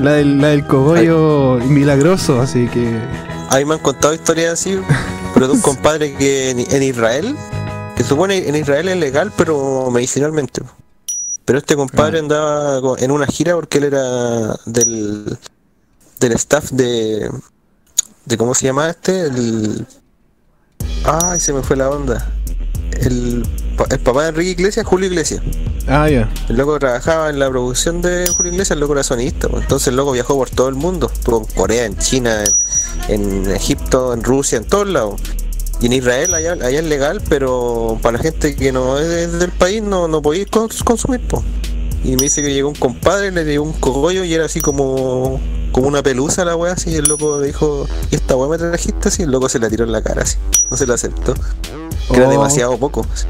La 0.00 0.12
del, 0.12 0.40
la 0.40 0.48
del 0.48 0.64
cogollo 0.64 1.58
milagroso, 1.68 2.40
así 2.40 2.66
que. 2.68 2.98
A 3.50 3.56
mí 3.58 3.64
me 3.64 3.74
han 3.74 3.80
contado 3.80 4.14
historias 4.14 4.52
así, 4.54 4.78
pero 5.34 5.46
de 5.48 5.54
un 5.54 5.60
compadre 5.62 6.14
que 6.16 6.50
en, 6.50 6.60
en 6.60 6.82
Israel, 6.82 7.36
que 7.96 8.04
supone 8.04 8.48
en 8.48 8.54
Israel 8.56 8.88
es 8.88 8.96
legal, 8.96 9.32
pero 9.36 9.90
medicinalmente. 9.90 10.62
Pero 11.44 11.58
este 11.58 11.76
compadre 11.76 12.18
andaba 12.18 12.80
co- 12.82 12.98
en 12.98 13.10
una 13.10 13.26
gira 13.26 13.54
porque 13.54 13.78
él 13.78 13.84
era 13.84 14.54
del, 14.66 15.38
del 16.20 16.32
staff 16.32 16.70
de, 16.72 17.30
de. 18.26 18.36
¿Cómo 18.36 18.54
se 18.54 18.66
llama 18.66 18.90
este? 18.90 19.22
El. 19.22 19.86
Ay, 21.04 21.40
se 21.40 21.54
me 21.54 21.62
fue 21.62 21.76
la 21.76 21.88
onda. 21.88 22.30
El, 23.00 23.44
el 23.90 23.98
papá 24.00 24.22
de 24.24 24.28
Enrique 24.30 24.50
Iglesias, 24.50 24.86
Julio 24.86 25.06
Iglesias. 25.08 25.40
Ah, 25.86 26.08
ya. 26.08 26.28
El 26.48 26.56
loco 26.56 26.78
trabajaba 26.78 27.30
en 27.30 27.38
la 27.38 27.48
producción 27.48 28.02
de 28.02 28.28
Julio 28.28 28.52
Iglesias, 28.52 28.72
el 28.72 28.80
loco 28.80 28.92
era 28.94 29.02
sonista. 29.02 29.48
pues. 29.48 29.62
Entonces 29.62 29.88
el 29.88 29.96
loco 29.96 30.12
viajó 30.12 30.34
por 30.36 30.50
todo 30.50 30.68
el 30.68 30.74
mundo. 30.74 31.10
Estuvo 31.12 31.38
en 31.38 31.44
Corea, 31.54 31.84
en 31.86 31.96
China, 31.96 32.44
en, 33.08 33.44
en 33.46 33.50
Egipto, 33.54 34.12
en 34.12 34.22
Rusia, 34.22 34.58
en 34.58 34.64
todos 34.64 34.88
lados. 34.88 35.20
Y 35.80 35.86
en 35.86 35.92
Israel 35.92 36.34
allá, 36.34 36.52
allá 36.54 36.80
es 36.80 36.84
legal, 36.84 37.22
pero 37.28 37.98
para 38.02 38.16
la 38.18 38.22
gente 38.22 38.56
que 38.56 38.72
no 38.72 38.98
es 38.98 39.08
de- 39.08 39.26
del 39.38 39.52
país 39.52 39.80
no, 39.82 40.08
no 40.08 40.20
podéis 40.20 40.48
cons- 40.48 40.82
consumir. 40.82 41.20
po. 41.20 41.42
Y 42.04 42.16
me 42.16 42.22
dice 42.24 42.42
que 42.42 42.52
llegó 42.52 42.68
un 42.68 42.74
compadre, 42.74 43.30
le 43.32 43.44
dio 43.44 43.62
un 43.62 43.72
cogollo 43.72 44.24
y 44.24 44.34
era 44.34 44.44
así 44.46 44.60
como, 44.60 45.40
como 45.72 45.88
una 45.88 46.02
pelusa 46.02 46.44
la 46.44 46.56
wea 46.56 46.72
así. 46.72 46.90
Y 46.90 46.96
el 46.96 47.06
loco 47.08 47.40
dijo, 47.40 47.86
¿y 48.10 48.14
esta 48.16 48.36
wea 48.36 48.48
me 48.48 48.58
trajiste 48.58 49.08
así? 49.08 49.22
Y 49.22 49.24
el 49.26 49.30
loco 49.30 49.48
se 49.48 49.58
la 49.58 49.68
tiró 49.68 49.84
en 49.84 49.92
la 49.92 50.02
cara 50.02 50.22
así. 50.22 50.36
No 50.70 50.76
se 50.76 50.86
la 50.86 50.94
aceptó. 50.94 51.34
Que 52.10 52.16
era 52.16 52.28
Oh. 52.28 52.30
demasiado 52.30 52.78
poco. 52.78 53.04
así. 53.12 53.26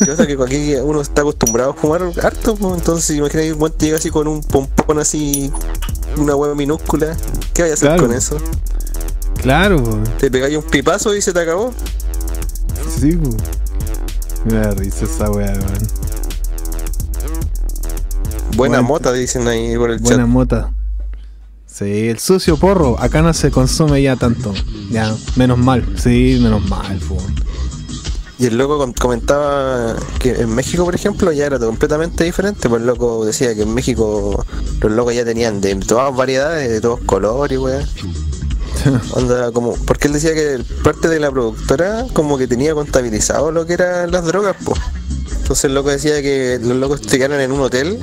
¿Qué 0.00 0.06
pasa? 0.06 0.26
Que 0.26 0.32
aquí 0.34 0.74
uno 0.82 1.00
está 1.00 1.22
acostumbrado 1.22 1.70
a 1.70 1.74
fumar 1.74 2.02
harto, 2.22 2.54
pues, 2.56 2.74
entonces 2.78 3.16
imagina 3.16 3.42
que 3.42 3.52
un 3.52 3.72
llega 3.78 3.96
así 3.96 4.10
con 4.10 4.26
un 4.28 4.40
pompón 4.42 4.98
así, 4.98 5.50
una 6.16 6.34
hueá 6.36 6.54
minúscula. 6.54 7.16
¿Qué 7.54 7.62
vaya 7.62 7.72
a 7.72 7.74
hacer 7.74 7.88
Claro. 7.88 8.06
con 8.06 8.12
eso? 8.16 8.36
Claro, 9.42 9.82
po. 9.82 9.98
Te 10.18 10.30
pegáis 10.30 10.56
un 10.56 10.62
pipazo 10.64 11.14
y 11.14 11.22
se 11.22 11.32
te 11.32 11.40
acabó. 11.40 11.72
Sí. 13.00 13.18
Me 14.44 14.54
da 14.54 14.70
risa 14.72 15.04
esa 15.04 15.30
weá, 15.30 15.52
weón. 15.52 15.88
Buena 18.56 18.82
mota, 18.82 19.12
dicen 19.12 19.46
ahí 19.46 19.76
por 19.76 19.90
el 19.90 19.98
Buena 19.98 20.22
chat. 20.22 20.26
mota. 20.28 20.72
Sí, 21.78 22.08
el 22.08 22.18
sucio 22.18 22.56
porro, 22.56 22.98
acá 22.98 23.22
no 23.22 23.32
se 23.32 23.50
consume 23.52 24.02
ya 24.02 24.16
tanto. 24.16 24.52
Ya, 24.90 25.14
menos 25.36 25.58
mal. 25.58 25.86
Sí, 25.96 26.38
menos 26.42 26.68
mal, 26.68 26.98
po. 26.98 27.16
Y 28.40 28.46
el 28.46 28.58
loco 28.58 28.78
com- 28.78 28.92
comentaba 28.92 29.94
que 30.18 30.30
en 30.30 30.54
México, 30.54 30.84
por 30.84 30.94
ejemplo, 30.94 31.30
ya 31.32 31.46
era 31.46 31.58
completamente 31.58 32.24
diferente. 32.24 32.68
Pues 32.68 32.80
el 32.80 32.86
loco 32.86 33.24
decía 33.24 33.54
que 33.54 33.62
en 33.62 33.74
México 33.74 34.44
los 34.80 34.92
locos 34.92 35.14
ya 35.14 35.24
tenían 35.24 35.60
de 35.60 35.74
todas 35.76 36.14
variedades, 36.14 36.68
de 36.68 36.80
todos 36.80 37.00
colores, 37.06 37.58
weón. 37.58 37.84
Onda, 39.12 39.52
como, 39.52 39.74
porque 39.74 40.06
él 40.08 40.14
decía 40.14 40.34
que 40.34 40.60
parte 40.82 41.08
de 41.08 41.18
la 41.20 41.30
productora 41.30 42.06
como 42.12 42.38
que 42.38 42.46
tenía 42.46 42.74
contabilizado 42.74 43.50
lo 43.52 43.66
que 43.66 43.74
eran 43.74 44.10
las 44.10 44.24
drogas, 44.24 44.56
pues. 44.64 44.80
Entonces 45.36 45.64
el 45.64 45.74
loco 45.74 45.90
decía 45.90 46.20
que 46.22 46.58
los 46.62 46.76
locos 46.76 47.00
se 47.06 47.18
quedaron 47.18 47.40
en 47.40 47.52
un 47.52 47.60
hotel 47.60 47.98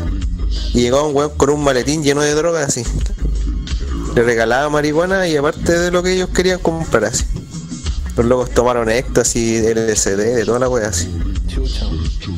y 0.74 0.82
llegaba 0.82 1.04
un 1.04 1.16
weón 1.16 1.32
con 1.38 1.50
un 1.50 1.64
maletín 1.64 2.04
lleno 2.04 2.22
de 2.22 2.34
drogas 2.34 2.68
así. 2.70 2.84
Le 4.16 4.24
regalaba 4.24 4.70
marihuana 4.70 5.28
y 5.28 5.36
aparte 5.36 5.78
de 5.78 5.92
lo 5.92 6.02
que 6.02 6.14
ellos 6.14 6.30
querían 6.30 6.60
comprar 6.60 7.06
así. 7.06 7.26
Los 8.16 8.26
locos 8.26 8.52
tomaron 8.52 8.90
éxtasis, 8.90 9.62
LSD, 9.62 10.36
de 10.36 10.46
toda 10.46 10.60
la 10.60 10.70
wea 10.70 10.88
así. 10.88 11.10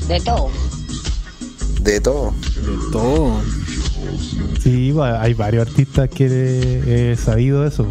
De 0.07 0.19
todo. 0.19 0.49
De 1.81 2.01
todo. 2.01 2.33
De 2.33 2.91
todo. 2.91 3.41
Sí, 4.63 4.93
hay 4.99 5.33
varios 5.35 5.67
artistas 5.67 6.09
que 6.09 7.11
he 7.11 7.15
sabido 7.15 7.65
eso. 7.65 7.85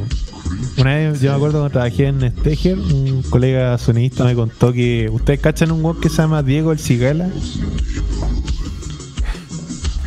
Una 0.78 0.96
vez, 0.96 1.20
yo 1.20 1.30
me 1.30 1.36
acuerdo 1.36 1.58
cuando 1.60 1.70
trabajé 1.70 2.08
en 2.08 2.32
Steger, 2.40 2.78
un 2.78 3.22
colega 3.30 3.78
sonidista 3.78 4.24
me 4.24 4.34
contó 4.34 4.72
que 4.72 5.08
ustedes 5.10 5.40
cachan 5.40 5.70
un 5.70 5.82
web 5.82 6.00
que 6.00 6.08
se 6.08 6.16
llama 6.16 6.42
Diego 6.42 6.72
el 6.72 6.78
Cigala. 6.78 7.30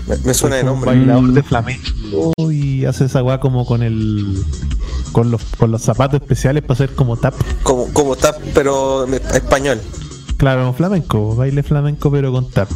Me, 0.09 0.17
me 0.25 0.33
suena 0.33 0.57
de 0.57 0.63
un 0.63 0.67
nombre. 0.69 0.91
bailador 0.91 1.31
de 1.31 1.43
flamenco 1.43 2.33
y 2.51 2.85
hace 2.85 3.05
esa 3.05 3.21
weá 3.23 3.39
como 3.39 3.65
con 3.65 3.83
el 3.83 4.43
con 5.11 5.31
los 5.31 5.41
con 5.57 5.71
los 5.71 5.81
zapatos 5.81 6.21
especiales 6.21 6.63
para 6.63 6.73
hacer 6.73 6.95
como 6.95 7.17
tap. 7.17 7.33
Como, 7.63 7.91
como 7.93 8.15
tap, 8.15 8.35
pero 8.53 9.05
en 9.07 9.13
español. 9.13 9.79
Claro, 10.37 10.73
flamenco, 10.73 11.35
baile 11.35 11.63
flamenco 11.63 12.09
pero 12.11 12.31
con 12.31 12.49
tap. 12.49 12.69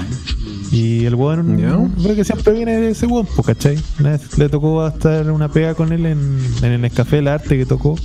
Y 0.71 1.05
el 1.05 1.13
weón, 1.15 1.93
creo 2.01 2.15
que 2.15 2.23
siempre 2.23 2.51
viene 2.53 2.77
de 2.77 2.89
ese 2.91 3.05
weón, 3.05 3.27
pues, 3.35 3.45
¿cachai? 3.45 3.77
Una 3.99 4.11
vez 4.11 4.37
le 4.37 4.49
tocó 4.49 4.85
estar 4.87 5.29
una 5.31 5.47
pega 5.49 5.75
con 5.75 5.93
él 5.93 6.05
en, 6.07 6.43
en 6.63 6.71
el 6.71 6.85
Escafé 6.85 7.17
del 7.17 7.27
Arte 7.27 7.57
que 7.57 7.65
tocó. 7.65 7.95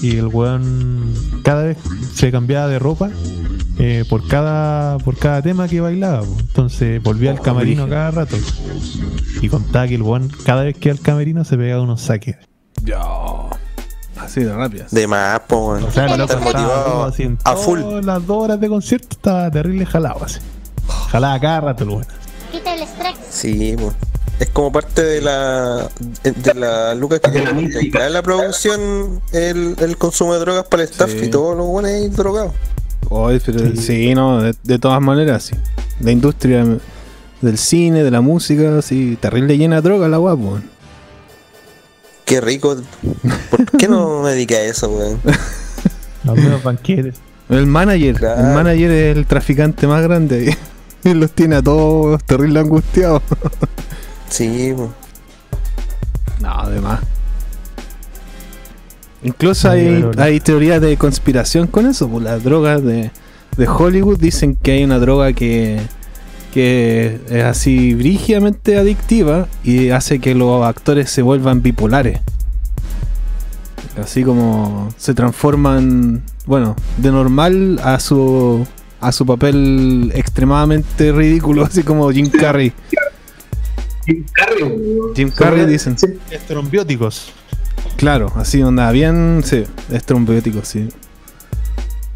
Y 0.00 0.16
el 0.16 0.28
weón 0.28 1.12
cada 1.42 1.64
vez 1.64 1.78
se 2.14 2.30
cambiaba 2.30 2.68
de 2.68 2.78
ropa 2.78 3.10
eh, 3.82 4.04
por 4.08 4.26
cada 4.28 4.98
por 4.98 5.16
cada 5.16 5.42
tema 5.42 5.66
que 5.68 5.80
bailaba. 5.80 6.20
pues. 6.20 6.40
Entonces 6.40 7.02
volvía 7.02 7.30
al 7.30 7.40
camerino 7.40 7.82
brígido. 7.84 7.88
cada 7.98 8.10
rato. 8.10 8.36
Y 9.40 9.48
contaba 9.48 9.88
que 9.88 9.94
el 9.94 10.02
weón 10.02 10.30
cada 10.44 10.62
vez 10.64 10.76
que 10.76 10.90
iba 10.90 10.96
al 10.98 11.02
camerino 11.02 11.44
se 11.44 11.56
pegaba 11.56 11.82
unos 11.82 12.02
saques. 12.02 12.36
Ya. 12.84 13.00
Así 14.18 14.44
de 14.44 14.54
rápidas. 14.54 14.90
De 14.90 15.06
más, 15.06 15.40
po. 15.40 15.68
O 15.70 15.90
sea, 15.90 16.06
el 16.06 16.18
loco 16.18 16.36
motivado 16.40 17.04
así 17.04 17.22
en 17.22 17.38
a 17.44 17.56
full. 17.56 17.80
las 18.04 18.26
dos 18.26 18.44
horas 18.44 18.60
de 18.60 18.68
concierto 18.68 19.08
estaba 19.12 19.50
terrible 19.50 19.86
jalado 19.86 20.24
así. 20.24 20.40
Jalaba 21.10 21.40
cada 21.40 21.60
rato 21.62 21.84
el 21.84 21.90
weón. 21.90 22.06
Quita 22.52 22.74
el 22.74 22.82
estrés. 22.82 23.14
Sí, 23.30 23.76
po. 23.78 23.92
es 24.40 24.48
como 24.50 24.70
parte 24.72 25.02
de 25.02 25.20
la 25.22 25.88
de 26.22 26.54
la 26.54 26.94
lucas 26.94 27.20
que 27.20 27.30
De 27.30 27.44
la 27.44 27.50
tiene 27.90 28.10
la 28.10 28.22
producción 28.22 29.20
el, 29.32 29.76
el 29.78 29.96
consumo 29.96 30.34
de 30.34 30.40
drogas 30.40 30.64
para 30.66 30.82
el 30.82 30.88
staff 30.90 31.10
Sí. 31.10 31.26
y 31.26 31.28
todos 31.30 31.56
los 31.56 31.66
buenos 31.66 31.90
ahí 31.90 32.08
drogados. 32.08 32.52
Oye, 33.10 33.40
pero 33.44 33.74
sí, 33.76 34.14
no, 34.14 34.40
de, 34.40 34.54
de 34.62 34.78
todas 34.78 35.00
maneras, 35.02 35.42
sí. 35.44 35.56
La 36.00 36.10
industria 36.12 36.64
del 37.42 37.58
cine, 37.58 38.02
de 38.02 38.10
la 38.10 38.20
música, 38.20 38.80
sí, 38.82 39.18
terrible 39.20 39.58
llena 39.58 39.76
de 39.76 39.82
droga 39.82 40.08
la 40.08 40.16
guapo. 40.16 40.58
Qué 42.24 42.40
rico. 42.40 42.76
¿Por 43.50 43.66
qué 43.76 43.88
no 43.88 44.22
me 44.22 44.30
dediqué 44.30 44.56
a 44.56 44.64
eso, 44.64 44.88
weón? 44.88 45.18
Los 46.24 46.36
nuevos 46.36 46.62
banquetes. 46.62 47.16
El 47.48 47.66
manager, 47.66 48.14
Claro. 48.14 48.40
el 48.48 48.54
manager 48.54 48.90
es 48.92 49.16
el 49.16 49.26
traficante 49.26 49.86
más 49.88 50.02
grande 50.02 50.38
ahí. 51.04 51.10
Y 51.10 51.14
los 51.14 51.32
tiene 51.32 51.56
a 51.56 51.62
todos 51.62 52.22
terrible 52.24 52.60
angustiados. 52.60 53.22
Sí, 54.28 54.72
po. 54.76 54.92
No, 56.40 56.50
además. 56.52 57.00
Incluso 59.22 59.70
hay, 59.70 60.40
teorías 60.40 60.80
de 60.80 60.96
conspiración 60.96 61.66
con 61.66 61.86
eso. 61.86 62.08
Pues 62.08 62.24
las 62.24 62.42
drogas 62.42 62.82
de, 62.82 63.10
de 63.56 63.68
Hollywood 63.68 64.18
dicen 64.18 64.56
que 64.56 64.72
hay 64.72 64.84
una 64.84 64.98
droga 64.98 65.32
que, 65.32 65.80
que 66.52 67.20
es 67.28 67.44
así 67.44 67.94
brígidamente 67.94 68.76
adictiva 68.76 69.46
y 69.62 69.90
hace 69.90 70.18
que 70.20 70.34
los 70.34 70.64
actores 70.64 71.10
se 71.10 71.22
vuelvan 71.22 71.62
bipolares. 71.62 72.20
Así 74.00 74.22
como 74.22 74.88
se 74.96 75.14
transforman, 75.14 76.22
bueno, 76.46 76.76
de 76.96 77.10
normal 77.10 77.80
a 77.82 78.00
su 78.00 78.66
a 79.00 79.12
su 79.12 79.24
papel 79.24 80.12
extremadamente 80.14 81.12
ridículo, 81.12 81.64
así 81.66 81.82
como 81.82 82.10
Jim 82.10 82.30
Carrey. 82.30 82.72
Jim 84.06 84.24
Carrey. 84.32 84.78
Jim 85.14 85.30
Carrey 85.30 85.66
dicen. 85.66 85.98
Sí. 85.98 86.06
Claro, 87.96 88.32
así 88.36 88.62
onda 88.62 88.90
bien, 88.92 89.42
sí, 89.44 89.64
es 89.92 90.04
trombiótico, 90.04 90.60
sí. 90.64 90.88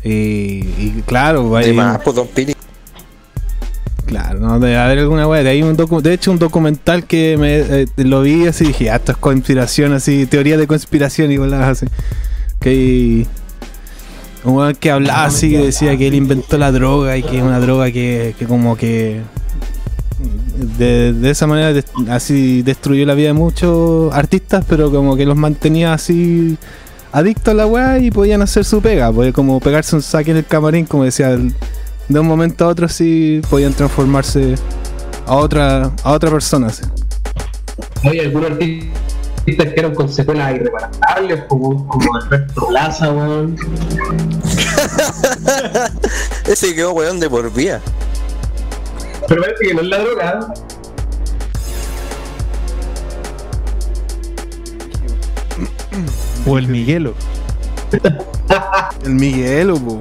Y, 0.02 0.10
y 0.78 1.02
claro, 1.06 1.48
pues 1.50 2.14
Don 2.14 2.26
Piri. 2.28 2.54
claro, 4.06 4.38
no 4.40 4.58
debe 4.60 4.76
haber 4.76 4.98
alguna 5.00 5.26
wea. 5.26 5.42
De, 5.42 5.50
ahí 5.50 5.62
un 5.62 5.76
docu- 5.76 6.00
de 6.02 6.12
hecho, 6.14 6.30
un 6.30 6.38
documental 6.38 7.04
que 7.04 7.36
me 7.38 7.82
eh, 7.82 7.86
lo 7.96 8.22
vi 8.22 8.46
así 8.46 8.64
y 8.64 8.68
dije, 8.68 8.90
ah, 8.90 8.96
esto 8.96 9.12
es 9.12 9.18
conspiración, 9.18 9.92
así, 9.92 10.26
teoría 10.26 10.56
de 10.56 10.66
conspiración 10.66 11.32
y 11.32 11.36
cosas 11.36 11.60
así. 11.62 11.86
Que 12.60 12.68
hay 12.70 13.26
un 14.44 14.54
weón 14.56 14.74
que 14.74 14.90
hablaba 14.90 15.24
así 15.24 15.54
y 15.54 15.56
decía 15.58 15.96
que 15.96 16.06
él 16.06 16.14
inventó 16.14 16.58
la 16.58 16.70
droga 16.70 17.16
y 17.16 17.22
que 17.22 17.38
es 17.38 17.42
una 17.42 17.58
droga 17.60 17.90
que, 17.90 18.34
que 18.38 18.46
como 18.46 18.76
que 18.76 19.20
de, 20.78 21.12
de 21.12 21.30
esa 21.30 21.46
manera 21.46 21.80
así 22.10 22.62
destruyó 22.62 23.06
la 23.06 23.14
vida 23.14 23.28
de 23.28 23.32
muchos 23.34 24.12
artistas, 24.14 24.64
pero 24.68 24.90
como 24.90 25.16
que 25.16 25.26
los 25.26 25.36
mantenía 25.36 25.92
así 25.92 26.58
adictos 27.12 27.52
a 27.52 27.54
la 27.54 27.66
weá 27.66 27.98
y 27.98 28.10
podían 28.10 28.42
hacer 28.42 28.64
su 28.64 28.82
pega, 28.82 29.12
podía 29.12 29.32
como 29.32 29.60
pegarse 29.60 29.94
un 29.94 30.02
saque 30.02 30.32
en 30.32 30.38
el 30.38 30.46
camarín, 30.46 30.84
como 30.84 31.04
decía, 31.04 31.36
de 32.08 32.20
un 32.20 32.26
momento 32.26 32.64
a 32.64 32.68
otro 32.68 32.88
sí 32.88 33.40
podían 33.48 33.72
transformarse 33.72 34.56
a 35.26 35.36
otra 35.36 35.92
a 36.02 36.12
otra 36.12 36.30
persona. 36.30 36.66
así. 36.66 36.82
Hay 38.02 38.18
algunos 38.18 38.50
artistas 38.50 38.86
que 39.46 39.74
eran 39.76 39.94
con 39.94 40.08
secuelas 40.08 40.54
irreparables, 40.54 41.44
como, 41.48 41.86
como 41.86 42.16
Alberto 42.16 42.66
Plaza, 42.68 43.12
weón. 43.12 43.56
Ese 46.46 46.74
quedó 46.74 46.92
weón 46.92 47.20
de 47.20 47.30
por 47.30 47.52
vía. 47.52 47.80
Pero 49.28 49.40
parece 49.40 49.66
que 49.66 49.74
no 49.74 49.80
es 49.80 49.86
la 49.86 49.98
droga. 49.98 50.54
O 56.46 56.58
el 56.58 56.68
Miguelo. 56.68 57.14
El 59.04 59.14
Miguelo, 59.14 59.76
po. 59.76 60.00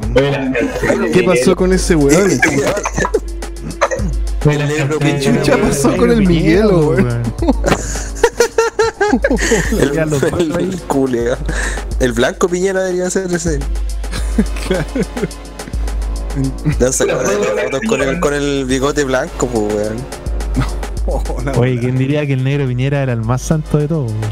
¿qué 1.14 1.24
pasó 1.24 1.56
con 1.56 1.72
ese 1.74 1.96
weón? 1.96 2.32
¿Qué 5.00 5.20
chucha 5.22 5.58
pasó 5.58 5.96
con 5.96 6.12
el 6.12 6.28
Miguelo, 6.28 6.90
weón? 6.90 7.24
El, 12.00 12.14
blanco 12.14 12.48
Piñera 12.48 12.82
debería 12.84 13.10
ser 13.10 13.32
ese. 13.32 13.60
Fotos 16.34 17.82
con 17.88 18.02
el, 18.02 18.20
con 18.20 18.34
el 18.34 18.66
bigote 18.66 19.04
blanco, 19.04 19.48
pues 19.48 19.74
weón. 19.74 19.98
Oh, 21.06 21.22
Oye. 21.60 21.80
¿quién 21.80 21.98
diría 21.98 22.26
que 22.26 22.34
el 22.34 22.44
negro 22.44 22.66
Piñera 22.68 23.04
era 23.04 23.14
el 23.14 23.22
más 23.22 23.42
santo 23.42 23.78
de 23.78 23.88
todos? 23.88 24.12
weón? 24.12 24.32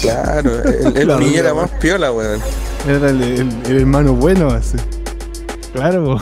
Claro, 0.00 0.62
el, 0.64 0.96
el 0.96 1.08
Piñera 1.18 1.52
más 1.54 1.70
piola, 1.72 2.12
weón. 2.12 2.40
Era 2.88 3.10
el, 3.10 3.22
el- 3.22 3.52
el 3.66 3.76
hermano 3.80 4.14
bueno 4.14 4.48
así. 4.50 4.76
Claro. 5.74 6.18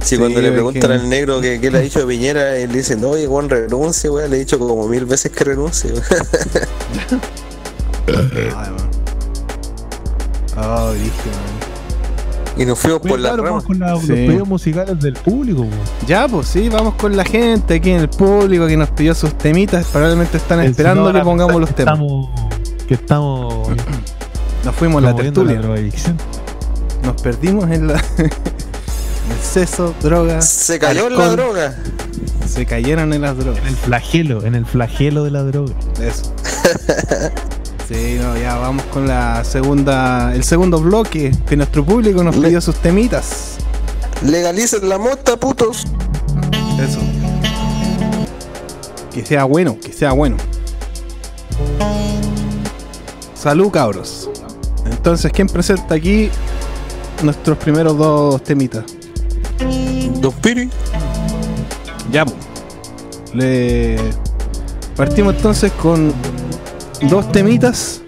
Si 0.00 0.16
Sí, 0.16 0.18
cuando 0.18 0.40
le 0.40 0.50
preguntan 0.50 0.82
que- 0.90 0.94
al 0.96 1.08
negro 1.08 1.40
qué, 1.40 1.60
qué 1.60 1.70
le 1.70 1.78
ha 1.78 1.80
dicho 1.82 2.02
a 2.02 2.06
Piñera, 2.06 2.56
él 2.56 2.72
dice, 2.72 2.96
no, 2.96 3.10
oye, 3.10 3.26
Juan, 3.28 3.48
renuncie, 3.48 4.10
weón. 4.10 4.30
Le 4.30 4.36
he 4.36 4.40
dicho 4.40 4.58
como 4.58 4.88
mil 4.88 5.04
veces 5.06 5.30
que 5.30 5.44
renuncie, 5.44 5.92
weón. 5.92 6.02
Man. 10.56 10.64
Oh. 10.66 10.92
Y 12.56 12.66
nos 12.66 12.78
fuimos 12.78 13.00
por 13.00 13.18
la 13.18 13.30
Claro, 13.30 13.44
rama. 13.44 13.50
vamos 13.56 13.64
con 13.64 13.78
la- 13.78 13.96
Sí. 13.98 14.06
los 14.08 14.16
pedidos 14.18 14.48
musicales 14.48 15.00
del 15.00 15.14
público. 15.14 15.66
Ya, 16.06 16.28
pues 16.28 16.48
sí, 16.48 16.68
vamos 16.68 16.94
con 16.96 17.16
la 17.16 17.24
gente 17.24 17.74
aquí 17.76 17.90
en 17.90 18.00
el 18.00 18.08
público 18.10 18.66
que 18.66 18.76
nos 18.76 18.90
pidió 18.90 19.14
sus 19.14 19.36
temitas. 19.38 19.86
Probablemente 19.86 20.36
están 20.36 20.60
El 20.60 20.70
esperando 20.70 21.10
que 21.12 21.20
pongamos 21.20 21.58
los 21.60 21.74
temas. 21.74 21.94
Estamos, 21.94 22.28
que 22.86 22.94
estamos 22.94 23.68
Nos 24.64 24.74
fuimos 24.76 25.02
a 25.02 25.06
la 25.06 25.16
tertulia. 25.16 25.60
Nos 27.02 27.20
perdimos 27.22 27.68
en 27.70 27.88
la. 27.88 27.94
en 28.18 28.26
el 28.26 29.38
seso, 29.42 29.94
drogas. 30.02 30.46
Se 30.48 30.78
cayó 30.78 31.08
en 31.08 31.16
la 31.16 31.24
alcohol. 31.24 31.36
droga. 31.36 31.74
Se 32.46 32.66
cayeron 32.66 33.12
en 33.14 33.22
las 33.22 33.36
drogas. 33.38 33.60
En 33.62 33.68
el 33.68 33.76
flagelo, 33.76 34.44
en 34.44 34.54
el 34.54 34.66
flagelo 34.66 35.24
de 35.24 35.30
la 35.30 35.42
droga. 35.42 35.72
Eso. 36.00 36.32
Sí, 37.92 38.16
no, 38.20 38.36
ya 38.38 38.56
vamos 38.56 38.84
con 38.86 39.06
la 39.06 39.44
segunda, 39.44 40.34
el 40.34 40.44
segundo 40.44 40.80
bloque 40.80 41.30
que 41.46 41.56
nuestro 41.56 41.84
público 41.84 42.22
nos 42.24 42.36
Le- 42.36 42.46
pidió 42.48 42.60
sus 42.60 42.76
temitas. 42.76 43.56
Legalicen 44.24 44.88
la 44.88 44.96
mota, 44.98 45.36
putos. 45.36 45.86
Eso. 46.80 47.00
Que 49.12 49.26
sea 49.26 49.44
bueno, 49.44 49.76
que 49.78 49.92
sea 49.92 50.12
bueno. 50.12 50.36
Salud, 53.34 53.70
cabros. 53.70 54.30
Entonces, 54.86 55.30
¿quién 55.32 55.48
presenta 55.48 55.94
aquí 55.94 56.30
nuestros 57.22 57.58
primeros 57.58 57.98
dos 57.98 58.42
temitas? 58.42 58.84
Don 60.20 60.32
Piri. 60.34 60.70
Ya. 62.10 62.24
Le 63.34 63.98
partimos 64.96 65.34
entonces 65.34 65.72
con 65.72 66.12
dos 67.08 67.30
temitas 67.32 68.02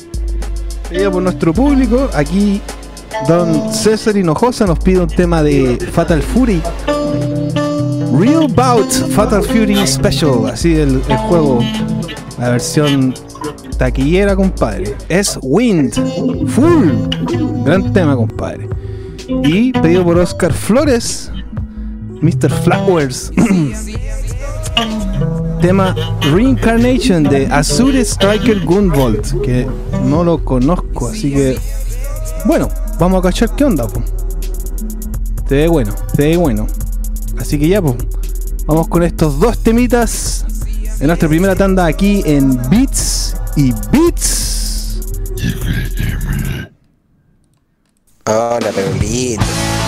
pedidos 0.89 1.13
por 1.13 1.23
nuestro 1.23 1.53
público. 1.53 2.09
Aquí 2.15 2.61
Don 3.29 3.73
César 3.73 4.17
Hinojosa 4.17 4.67
nos 4.67 4.79
pide 4.79 5.01
un 5.01 5.09
tema 5.09 5.43
de 5.43 5.79
Fatal 5.93 6.23
Fury. 6.23 6.61
Real 8.19 8.47
Bout 8.49 8.91
Fatal 9.11 9.43
Fury 9.43 9.87
Special, 9.87 10.47
así 10.47 10.75
el, 10.75 11.03
el 11.09 11.17
juego, 11.17 11.61
la 12.39 12.51
versión 12.51 13.15
taquillera, 13.77 14.37
compadre. 14.37 14.95
Es 15.09 15.39
Wind, 15.43 15.95
full, 16.49 16.91
gran 17.65 17.93
tema, 17.93 18.15
compadre. 18.15 18.69
Y 19.27 19.73
pedido 19.73 20.05
por 20.05 20.19
Oscar 20.19 20.53
Flores, 20.53 21.33
Mr. 22.21 22.51
Flowers. 22.51 23.33
tema 25.65 25.95
Reincarnation 26.31 27.23
de 27.23 27.47
Azure 27.47 28.05
Striker 28.05 28.63
Gunvolt, 28.67 29.41
que 29.41 29.67
no 30.05 30.23
lo 30.23 30.45
conozco, 30.45 31.09
así 31.09 31.33
que 31.33 31.59
bueno, 32.45 32.69
vamos 32.99 33.21
a 33.21 33.23
cachar 33.23 33.57
qué 33.57 33.65
onda, 33.65 33.87
po. 33.89 34.03
Se 35.49 35.55
ve 35.55 35.69
bueno, 35.69 35.95
se 36.15 36.29
ve 36.29 36.37
bueno. 36.37 36.67
Así 37.39 37.59
que 37.59 37.67
ya, 37.67 37.81
pues, 37.81 37.95
vamos 38.67 38.89
con 38.89 39.05
estos 39.05 39.41
dos 39.41 39.63
temitas 39.63 40.45
en 41.01 41.07
nuestra 41.07 41.31
primera 41.31 41.57
tanda 41.57 41.87
aquí 41.87 42.23
en 42.27 42.59
Beats 42.69 43.35
y 43.57 43.73
Beats. 43.91 45.01
Hola, 48.27 48.71
Paulito. 48.71 49.84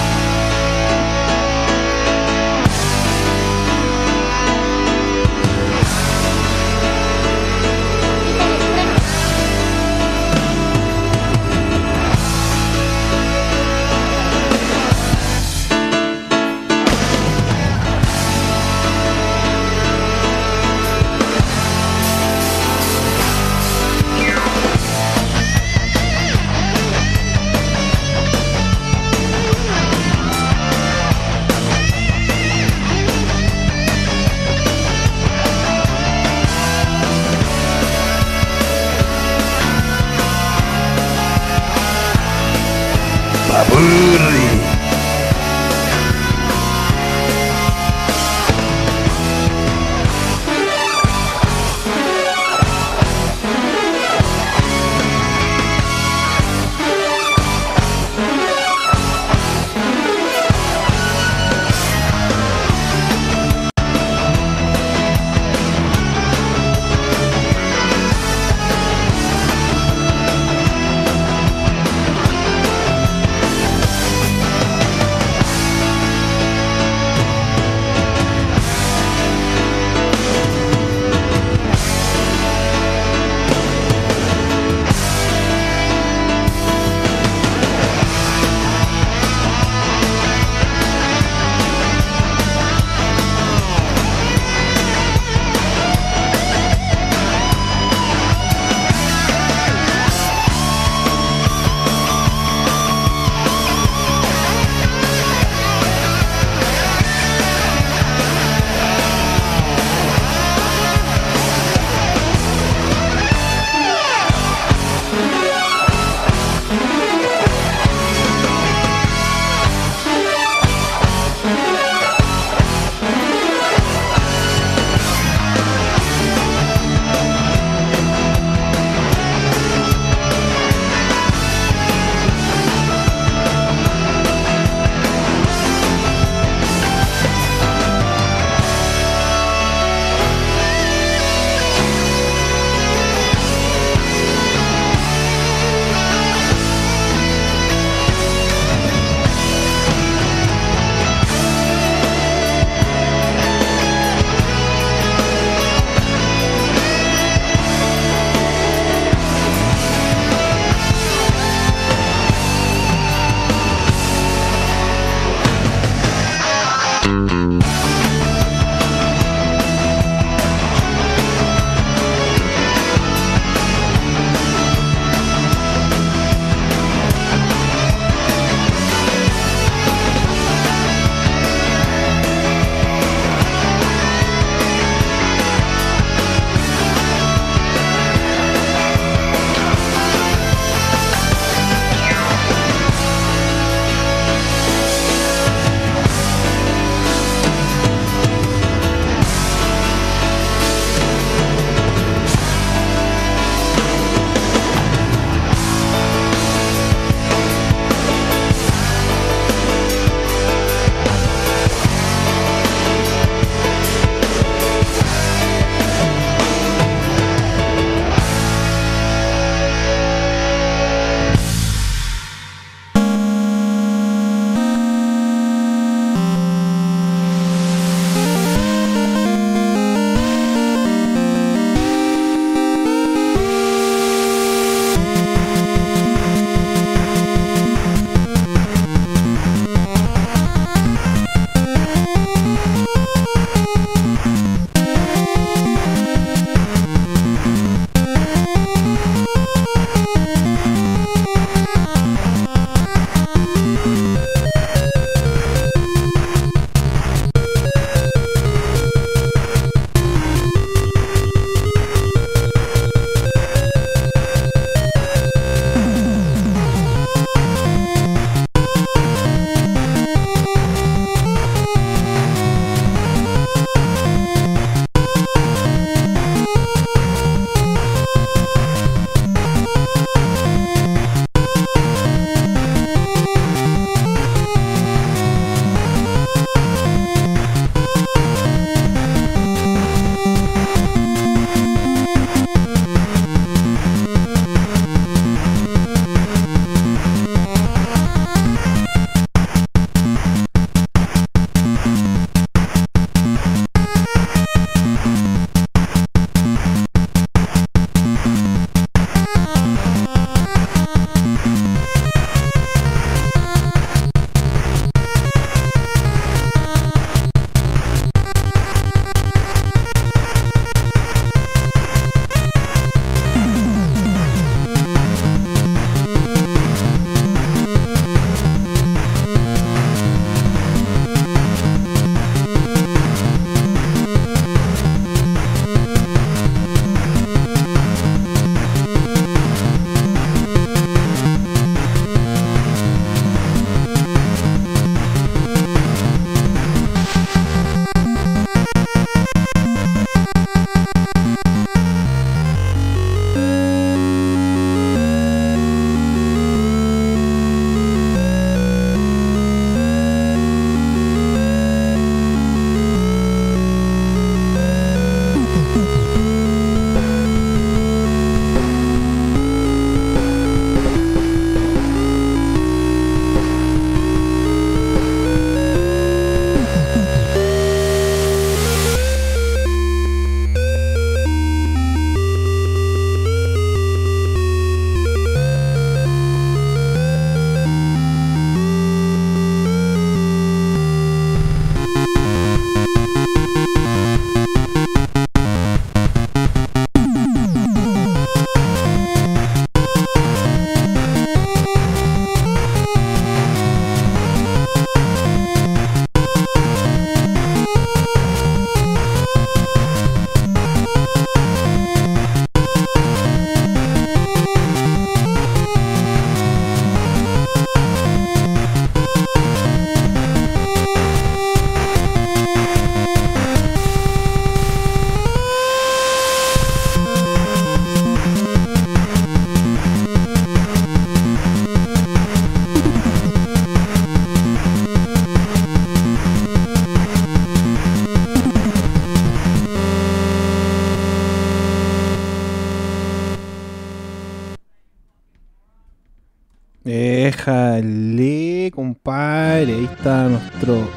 Déjale, 447.76 448.70
compadre. 448.74 449.74
Ahí 449.74 449.84
está 449.92 450.28
nuestro 450.28 450.88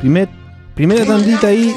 primer, 0.00 0.28
primera 0.74 1.04
tandita 1.04 1.48
ahí. 1.48 1.74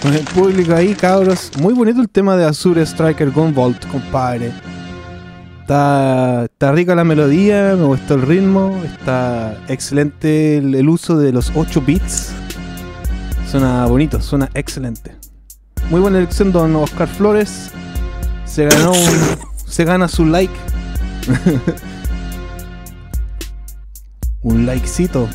Con 0.00 0.14
el 0.14 0.24
público 0.24 0.74
ahí, 0.74 0.94
cabros. 0.94 1.50
Muy 1.60 1.74
bonito 1.74 2.00
el 2.00 2.08
tema 2.08 2.36
de 2.36 2.44
Azure 2.44 2.82
Striker 2.82 3.30
Gunvolt, 3.30 3.86
compadre. 3.88 4.50
Está, 5.60 6.44
está 6.44 6.72
rica 6.72 6.94
la 6.94 7.04
melodía, 7.04 7.74
me 7.76 7.84
gustó 7.84 8.14
el 8.14 8.22
ritmo. 8.22 8.80
Está 8.84 9.56
excelente 9.68 10.56
el, 10.56 10.88
uso 10.88 11.18
de 11.18 11.32
los 11.32 11.52
8 11.54 11.82
bits. 11.82 12.32
Suena 13.50 13.84
bonito, 13.86 14.20
suena 14.22 14.48
excelente. 14.54 15.14
Muy 15.90 16.00
buena 16.00 16.18
elección, 16.18 16.50
don 16.50 16.74
Oscar 16.76 17.08
Flores. 17.08 17.70
Se 18.46 18.64
ganó 18.64 18.92
un, 18.92 19.38
se 19.66 19.84
gana 19.84 20.08
su 20.08 20.24
like. 20.24 20.54
un 24.42 24.66
likecito. 24.66 25.28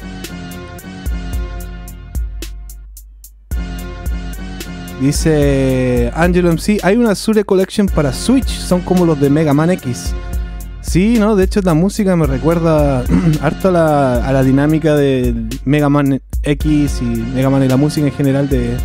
Dice 5.02 6.12
Angelo 6.16 6.50
MC, 6.52 6.80
hay 6.82 6.96
una 6.98 7.12
Azure 7.12 7.44
Collection 7.44 7.86
para 7.88 8.12
Switch, 8.12 8.48
son 8.48 8.82
como 8.82 9.06
los 9.06 9.20
de 9.20 9.30
Mega 9.30 9.54
Man 9.54 9.70
X. 9.72 10.14
Sí, 10.82 11.18
no, 11.20 11.36
de 11.36 11.44
hecho 11.44 11.62
la 11.62 11.74
música 11.76 12.16
me 12.16 12.26
recuerda 12.26 13.04
harto 13.42 13.70
a 13.70 13.72
la, 13.72 14.28
a 14.28 14.32
la 14.32 14.42
dinámica 14.44 14.96
de 14.96 15.36
Mega 15.66 15.90
Man 15.90 16.20
X 16.44 17.02
y 17.02 17.06
Mega 17.06 17.50
Man 17.50 17.64
y 17.64 17.68
la 17.68 17.78
música 17.78 18.08
en 18.08 18.14
general 18.14 18.50
de 18.50 18.76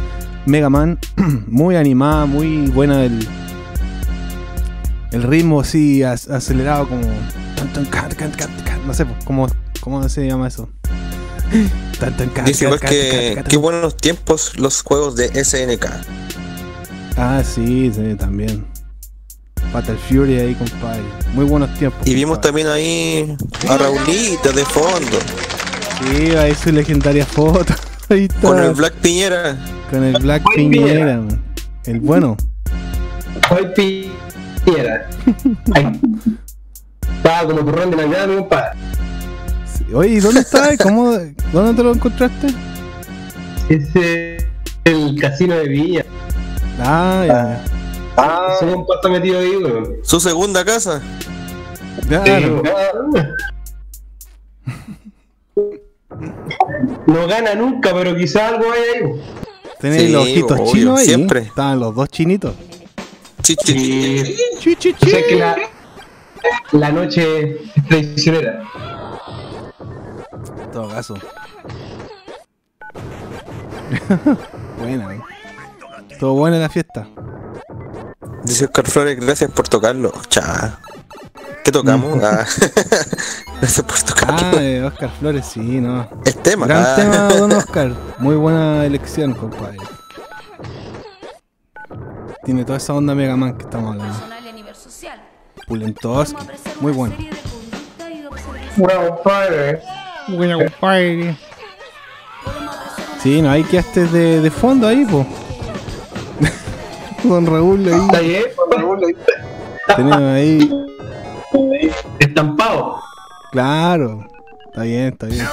Mega 0.44 0.68
Man. 0.68 0.98
muy 1.46 1.76
animada, 1.76 2.26
muy 2.26 2.66
buena 2.68 3.04
el, 3.04 3.26
el 5.12 5.22
ritmo 5.22 5.60
así 5.60 6.00
ac- 6.00 6.30
acelerado 6.30 6.88
como... 6.88 7.02
No 8.86 8.92
sé, 8.92 9.06
pues, 9.06 9.24
¿cómo, 9.82 10.08
se 10.08 10.26
llama 10.26 10.48
eso? 10.48 10.68
Dice 12.46 12.64
igual 12.64 12.80
que 12.80 13.42
qué 13.48 13.56
buenos 13.56 13.96
tiempos 13.96 14.56
los 14.56 14.82
juegos 14.82 15.16
de 15.16 15.44
SNK. 15.44 15.86
Ah, 17.16 17.42
sí, 17.44 17.92
sí, 17.94 18.14
también. 18.14 18.64
Fatal 19.72 19.98
Fury 19.98 20.38
ahí, 20.38 20.54
compadre. 20.54 21.02
Muy 21.34 21.44
buenos 21.44 21.72
tiempos. 21.74 22.06
Y 22.06 22.14
vimos 22.14 22.38
compadre. 22.38 22.64
también 22.64 22.68
ahí 22.68 23.36
a 23.68 23.76
Raulito 23.76 24.52
de 24.52 24.64
fondo, 24.64 25.18
Sí, 25.98 26.30
ahí 26.36 26.54
su 26.54 26.72
legendaria 26.72 27.26
foto. 27.26 27.74
Ahí 28.08 28.24
está. 28.24 28.40
con 28.40 28.58
el 28.58 28.74
Black 28.74 28.94
Piñera. 28.94 29.56
Con 29.90 30.02
el 30.02 30.20
Black 30.20 30.42
Piñera, 30.54 30.84
Piñera. 30.84 31.16
man. 31.16 31.42
El 31.86 32.00
bueno. 32.00 32.36
¿Cuál 33.48 33.72
piedra? 33.72 35.08
Ay. 35.74 36.00
Estaba 37.16 37.48
como 37.48 37.64
turrón 37.64 37.90
de 37.90 37.96
Navidad, 37.96 38.26
mi 38.26 38.36
compadre. 38.36 38.78
Oye, 39.94 40.08
¿y 40.14 40.20
dónde 40.20 40.40
está? 40.40 40.76
¿Cómo, 40.78 41.12
¿Dónde 41.52 41.74
te 41.74 41.82
lo 41.82 41.92
encontraste? 41.92 42.48
Es 43.68 43.88
el 44.84 45.20
casino 45.20 45.54
de 45.56 45.68
Villa. 45.68 46.04
Ah, 46.80 47.24
ya. 47.26 47.64
Ah, 48.16 48.56
compa 48.60 48.94
está 48.96 49.08
metido 49.08 49.38
ahí, 49.38 49.56
weón. 49.56 49.96
Su 50.02 50.20
segunda 50.20 50.64
casa. 50.64 51.00
Claro. 52.08 52.62
No 57.06 57.26
gana 57.26 57.54
nunca, 57.54 57.92
pero 57.94 58.16
quizá 58.16 58.48
algo 58.48 58.64
hay 58.72 59.02
ahí. 59.04 59.20
Tenés 59.80 60.02
Sí, 60.02 60.08
los 60.08 60.22
ojitos 60.24 60.52
obvio, 60.60 60.72
chinos 60.72 61.00
ahí. 61.00 61.06
siempre. 61.06 61.40
Estaban 61.40 61.80
los 61.80 61.94
dos 61.94 62.08
chinitos. 62.08 62.54
Chi, 63.42 63.56
chi, 63.56 63.74
chi. 64.60 64.76
Chi, 64.76 64.94
O 65.00 65.06
sea 65.06 65.20
que 65.26 65.36
la, 65.36 65.56
la 66.72 66.90
noche 66.92 67.56
es 67.76 67.84
traicionera. 67.88 68.62
En 70.72 70.80
todo 70.80 70.88
caso. 70.88 71.14
Buena, 74.78 75.14
eh. 75.14 75.20
Todo 76.18 76.32
bueno 76.32 76.56
en 76.56 76.62
la 76.62 76.70
fiesta. 76.70 77.06
Dice 78.42 78.64
Oscar 78.64 78.86
Flores, 78.88 79.20
gracias 79.20 79.50
por 79.50 79.68
tocarlo. 79.68 80.10
Cha. 80.28 80.78
¿Qué 81.62 81.70
tocamos? 81.70 82.24
Ah. 82.24 82.46
gracias 83.60 83.82
por 83.86 84.00
tocarlo. 84.00 84.58
Ah, 84.58 84.62
eh, 84.62 84.82
Oscar 84.82 85.10
Flores, 85.20 85.44
sí, 85.44 85.60
no. 85.60 86.08
El 86.24 86.36
tema. 86.36 86.66
Gran 86.66 86.84
ah. 86.86 86.94
tema, 86.96 87.28
don 87.34 87.52
Oscar. 87.58 87.92
Muy 88.18 88.36
buena 88.36 88.86
elección, 88.86 89.34
compadre. 89.34 89.76
Tiene 92.46 92.64
toda 92.64 92.78
esa 92.78 92.94
onda 92.94 93.14
Mega 93.14 93.36
Man 93.36 93.58
que 93.58 93.64
estamos 93.64 93.92
hablando. 93.92 94.24
apreciar 96.40 96.76
Muy 96.80 96.92
bueno. 96.92 97.14
Pura 98.74 99.06
compadre. 99.06 99.82
Buena, 100.28 100.56
compadre. 100.56 101.36
Sí, 103.22 103.40
no, 103.42 103.50
ahí 103.50 103.62
quedaste 103.64 104.06
de, 104.06 104.40
de 104.40 104.50
fondo 104.50 104.86
ahí, 104.88 105.04
po. 105.04 105.24
Don 107.24 107.46
Raúl 107.46 107.86
Está 107.86 108.16
ahí. 108.18 108.28
bien, 108.28 108.44
Tenemos 109.96 110.20
ahí. 110.22 110.84
estampado. 112.18 112.98
Claro. 113.52 114.26
Está 114.66 114.82
bien, 114.82 115.08
está 115.12 115.26
bien. 115.26 115.46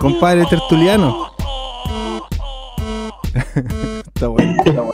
compadre 0.00 0.46
tertuliano. 0.46 1.30
está 4.14 4.28
bueno. 4.28 4.62
Está 4.64 4.80
bueno. 4.80 4.92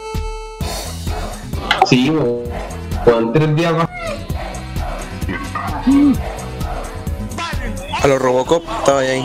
Sí. 1.86 2.12
Con 3.04 3.32
tres 3.32 3.54
días 3.54 3.72
más. 3.74 3.88
A 8.04 8.06
los 8.06 8.20
Robocop 8.20 8.62
estaba 8.80 9.00
ahí. 9.00 9.24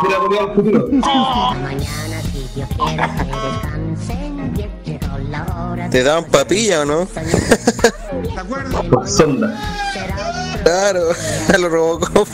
Mira, 0.00 0.18
volví 0.20 0.38
al 0.38 0.54
futuro. 0.54 0.86
Mañana, 0.92 2.22
si 2.22 2.48
Dios 2.54 2.68
quiere, 2.76 3.02
que 3.16 3.24
descansen 3.50 4.54
bien, 4.54 4.70
llegó 4.84 5.18
la 5.28 5.42
hora 5.42 5.90
¿Te 5.90 6.04
daban 6.04 6.26
papilla 6.26 6.82
o 6.82 6.84
no? 6.84 7.08
Con 8.90 9.08
sonda. 9.12 9.60
Claro, 10.62 11.00
a 11.52 11.58
los 11.58 11.72
Robocop. 11.72 12.28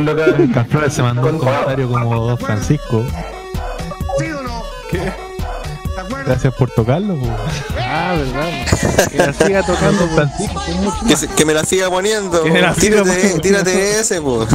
lo 0.00 0.16
que. 0.16 0.90
Se 0.90 1.02
mandó 1.02 1.28
un 1.28 1.38
comentario 1.38 1.88
como 1.88 2.26
Don 2.26 2.38
Francisco. 2.38 3.04
Gracias 6.26 6.52
por 6.54 6.68
tocarlo. 6.70 7.14
po. 7.14 7.28
Ah, 7.88 8.14
verdad. 8.16 8.50
Que 9.10 9.18
la 9.18 9.32
siga 9.32 9.62
tocando, 9.64 10.08
Francisco. 10.14 10.60
que, 11.06 11.16
se- 11.16 11.28
que 11.28 11.44
me 11.44 11.54
la 11.54 11.64
siga 11.64 11.88
poniendo. 11.88 12.42
Que 12.42 12.50
me 12.50 12.60
la 12.60 12.74
siga 12.74 13.02
tírate, 13.02 13.10
poniendo. 13.10 13.40
tírate 13.42 14.00
ese, 14.00 14.20
po. 14.20 14.46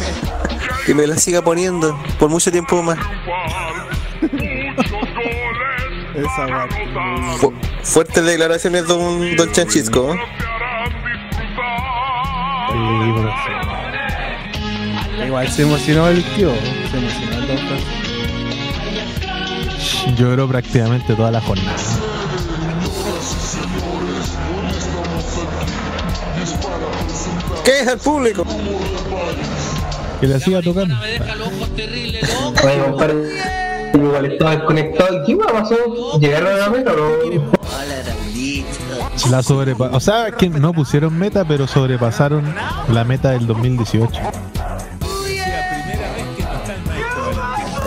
que 0.86 0.94
me 0.94 1.06
la 1.06 1.16
siga 1.18 1.42
poniendo 1.42 1.98
por 2.18 2.30
mucho 2.30 2.50
tiempo 2.50 2.82
más. 2.82 2.98
Esa 6.14 6.46
parte. 6.46 6.76
Fu- 7.38 7.52
fuertes 7.82 8.24
declaraciones 8.24 8.86
don, 8.86 9.36
don 9.36 9.52
Chanchisco. 9.52 10.14
¿eh? 10.14 10.18
Sí. 15.16 15.22
Igual 15.26 15.50
se 15.50 15.62
emocionó 15.62 16.08
el 16.08 16.24
tío. 16.34 16.50
Se 16.90 16.96
emocionó 16.98 17.36
el 17.36 17.46
Francisco. 17.58 17.92
Lloró 20.16 20.48
prácticamente 20.48 21.14
toda 21.14 21.30
la 21.30 21.40
jornada. 21.40 21.76
¿Qué 27.66 27.80
es 27.80 27.88
el 27.88 27.98
público? 27.98 28.44
Que 30.20 30.28
la 30.28 30.38
siga 30.38 30.62
tocando. 30.62 30.94
Oye, 31.02 32.78
compadre. 32.84 33.14
Igual 33.92 34.26
estaba 34.26 34.50
desconectado. 34.52 35.16
¿Y 35.16 35.26
qué 35.26 35.34
me 35.34 35.44
pasó? 35.46 35.74
¿Llegaron 36.20 36.52
a 36.52 36.56
la 36.58 36.70
meta 36.70 36.92
o 36.92 36.96
no? 36.96 37.56
La 39.32 39.42
sobrepa 39.42 39.90
o 39.92 39.98
sea, 39.98 40.30
que 40.30 40.48
no 40.48 40.72
pusieron 40.72 41.18
meta, 41.18 41.44
pero 41.44 41.66
sobrepasaron 41.66 42.54
la 42.88 43.02
meta 43.02 43.30
del 43.30 43.48
2018. 43.48 44.20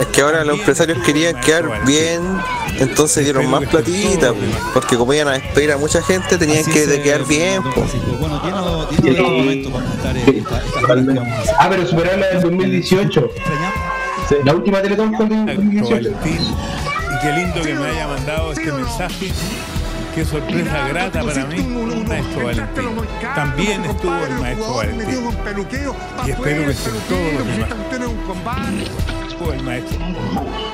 Es 0.02 0.08
que 0.08 0.22
ahora 0.22 0.44
los 0.44 0.60
empresarios 0.60 0.98
querían 1.06 1.40
quedar 1.40 1.86
bien, 1.86 2.22
entonces 2.80 3.24
dieron 3.24 3.50
más 3.50 3.66
platita, 3.66 4.34
po, 4.34 4.40
porque 4.74 4.98
como 4.98 5.14
iban 5.14 5.28
a 5.28 5.32
despedir 5.34 5.72
a 5.72 5.78
mucha 5.78 6.02
gente, 6.02 6.38
tenían 6.38 6.66
que 6.66 6.86
de 6.88 7.02
quedar 7.02 7.26
bien. 7.26 7.62
po. 7.64 7.86
Bueno, 8.20 8.42
tiene, 8.42 9.02
tiene 9.02 9.20
otro 9.20 9.32
momento 9.32 9.70
para 9.72 9.86
contar 9.86 10.18
esta, 10.18 10.58
esta 10.58 10.82
cosa 10.82 10.96
que 10.96 11.02
vamos 11.02 11.38
a 11.38 11.42
hacer. 11.42 11.56
Ah, 11.60 11.68
pero 11.70 11.86
superaron 11.88 12.20
la 12.22 12.28
del 12.28 12.42
2018. 12.42 13.30
La 14.44 14.54
última 14.54 14.82
Teletón 14.82 15.14
fue 15.16 15.26
del 15.28 15.46
2018. 15.46 15.96
Valentín. 15.96 16.42
Y 16.42 17.20
qué 17.22 17.32
lindo 17.34 17.62
que 17.62 17.74
me 17.74 17.86
haya 17.90 18.08
mandado 18.08 18.52
este 18.52 18.72
mensaje. 18.72 19.32
Qué 20.16 20.26
sorpresa 20.26 20.88
grata 20.88 21.24
para 21.24 21.46
mí, 21.46 21.62
maestro 22.08 22.46
Valentín. 22.46 22.84
También 23.36 23.86
estuvo 23.86 24.16
el 24.26 24.34
maestro 24.40 24.74
Valentín. 24.76 25.30
Y 26.26 26.32
espero 26.32 26.66
que 26.66 26.72
estén 26.72 26.94
todos 27.08 27.34
los 27.34 27.48
demás. 27.48 27.70
El 29.54 29.64
maestro. 29.64 29.98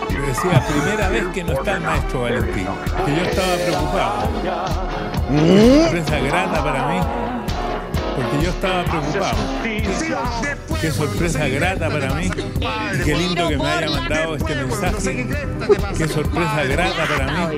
Le 0.10 0.20
decía, 0.20 0.66
primera 0.68 1.10
vez 1.10 1.28
que 1.34 1.44
no 1.44 1.54
está 1.54 1.74
el 1.74 1.82
maestro 1.82 2.22
Valentín. 2.22 2.68
Que 3.06 3.16
yo 3.16 3.22
estaba 3.24 3.56
preocupado. 3.56 4.30
Una 5.30 5.84
sorpresa 5.84 6.20
grata 6.20 6.64
para 6.64 6.88
mí. 6.88 7.00
Porque 8.16 8.44
yo 8.44 8.50
estaba 8.50 8.84
preocupado. 8.86 9.38
Qué 10.82 10.92
sorpresa 10.92 11.48
grata 11.48 11.90
para 11.90 12.14
mí. 12.14 12.30
Qué 13.04 13.16
lindo 13.16 13.48
que 13.50 13.58
me 13.58 13.68
haya 13.68 13.90
mandado 13.90 14.36
este 14.36 14.56
mensaje. 14.56 15.28
Qué 15.98 16.08
sorpresa 16.08 16.64
grata 16.64 17.08
para 17.08 17.48
mí. 17.50 17.58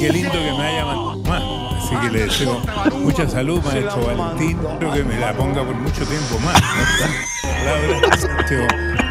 Qué 0.00 0.08
lindo 0.10 0.32
que 0.32 0.52
me 0.52 0.66
haya 0.66 0.84
mandado. 0.84 1.70
Así 1.76 1.96
que 1.96 2.10
le 2.10 2.24
deseo 2.24 2.62
mucha 2.94 3.28
salud, 3.28 3.60
maestro 3.62 4.06
Valentín. 4.06 4.58
Espero 4.58 4.92
que 4.92 5.04
me 5.04 5.18
la 5.18 5.32
ponga 5.34 5.64
por 5.64 5.74
mucho 5.74 6.04
tiempo 6.06 6.38
más. 6.38 6.62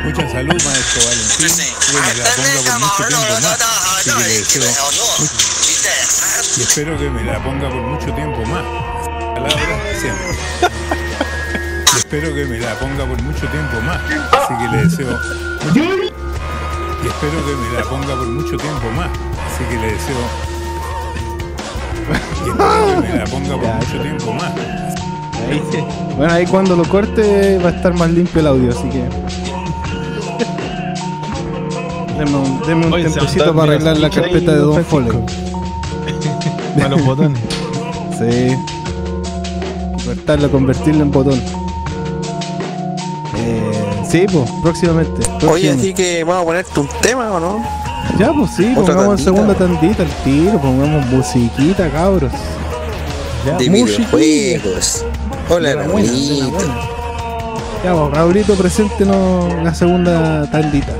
Mucha 0.03 0.29
salud, 0.29 0.61
maestro 0.63 1.01
Valentín. 1.05 1.67
Que 1.91 1.93
me 1.93 2.13
la 2.15 2.29
ponga 2.35 2.61
por 2.63 2.79
mucho 2.79 3.03
tiempo 3.07 3.33
más. 3.41 3.61
Así 3.97 4.11
que 4.11 4.23
le 4.23 4.39
deseo 4.39 4.71
y 6.57 6.61
espero 6.61 6.97
que 6.97 7.09
me 7.09 7.23
la 7.23 7.41
ponga 7.41 7.69
por 7.69 7.81
mucho 7.81 8.13
tiempo 8.13 8.45
más. 8.45 8.63
Siempre. 10.01 10.31
Y 11.93 11.97
espero 11.97 12.33
que 12.33 12.45
me 12.45 12.57
la 12.59 12.73
ponga 12.79 13.05
por 13.05 13.21
mucho 13.21 13.45
tiempo 13.47 13.79
más. 13.85 13.97
Así 14.31 14.53
que 14.59 14.67
le 14.75 14.83
deseo 14.83 15.11
mucho- 15.11 15.83
Y 17.03 17.07
espero 17.07 17.37
que 17.45 17.53
me 17.55 17.69
la 17.77 17.83
ponga 17.89 18.13
por 18.15 18.27
mucho 18.27 18.57
tiempo 18.57 18.87
más. 18.95 19.09
Así 19.47 19.63
que 19.69 19.75
le 19.75 19.87
deseo. 19.93 20.23
Y 22.45 22.49
espero 22.49 23.01
que 23.01 23.07
me 23.07 23.15
la 23.17 23.25
ponga 23.25 23.55
por 23.57 23.73
mucho 23.75 24.01
tiempo 24.01 24.33
más. 24.33 24.51
Ahí 25.49 25.61
sí. 25.71 25.77
Bueno, 26.17 26.33
ahí 26.33 26.45
cuando 26.45 26.75
lo 26.75 26.83
corte 26.85 27.57
va 27.59 27.69
a 27.69 27.73
estar 27.73 27.93
más 27.93 28.09
limpio 28.11 28.41
el 28.41 28.47
audio, 28.47 28.71
así 28.71 28.89
que. 28.89 29.03
Deme 32.19 32.35
un, 32.37 32.61
deme 32.67 32.85
un 32.87 32.93
Oye, 32.93 33.09
para 33.09 33.63
arreglar 33.63 33.97
la 33.97 34.09
carpeta 34.09 34.51
de 34.51 34.57
don. 34.59 34.83
Foley. 34.85 35.11
A 36.83 36.87
los 36.87 37.03
botones. 37.05 37.39
Sí. 38.17 38.55
Cortarlo, 40.15 40.51
convertirlo 40.51 41.03
en 41.03 41.11
botón. 41.11 41.41
Eh, 43.37 43.71
sí, 44.09 44.25
pues, 44.31 44.49
próximamente. 44.61 45.21
Oye, 45.29 45.39
próximamente. 45.39 45.69
así 45.81 45.93
que 45.93 46.23
vamos 46.25 46.41
a 46.41 46.45
ponerte 46.45 46.79
un 46.79 46.89
tema 47.01 47.31
o 47.31 47.39
no? 47.39 47.63
Ya, 48.19 48.33
pues 48.33 48.51
sí, 48.51 48.73
Otra 48.75 48.93
pongamos 48.95 49.23
tandita. 49.23 49.23
segunda 49.23 49.53
tandita 49.55 50.03
al 50.03 50.09
tiro, 50.23 50.59
pongamos 50.59 51.05
musiquita, 51.07 51.89
cabros. 51.89 52.31
Ya, 53.45 53.57
De 53.57 53.69
videojuegos. 53.69 55.05
Hola, 55.49 55.73
Raulito. 55.75 56.57
Ya, 57.83 57.93
pues, 57.93 58.11
Raulito, 58.13 58.55
preséntenos 58.55 59.63
la 59.63 59.73
segunda 59.73 60.45
tandita. 60.51 60.91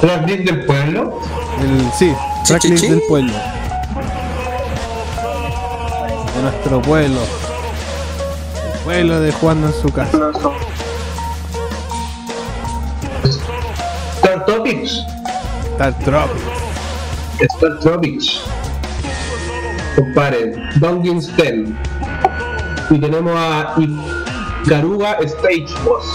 Tracklist 0.00 0.44
del 0.44 0.64
pueblo. 0.64 1.20
El, 1.60 1.92
sí, 1.92 2.10
chi. 2.58 2.88
del 2.88 3.02
pueblo. 3.06 3.32
De 6.40 6.44
nuestro 6.44 6.80
pueblo. 6.80 7.18
El 8.72 8.78
pueblo 8.82 9.20
de 9.20 9.30
jugando 9.30 9.66
en 9.66 9.74
su 9.74 9.92
casa. 9.92 10.32
Star 14.16 14.46
Topics. 14.46 15.04
Star 15.72 15.98
Tropics. 15.98 16.42
Star 17.40 17.78
Tropics. 17.80 18.40
Comparen. 19.96 20.54
Dungeons 20.76 21.36
10. 21.36 21.68
Y 22.88 22.98
tenemos 22.98 23.34
a 23.36 23.74
Ikaruga 24.64 25.18
Stage 25.20 25.74
Boss. 25.84 26.06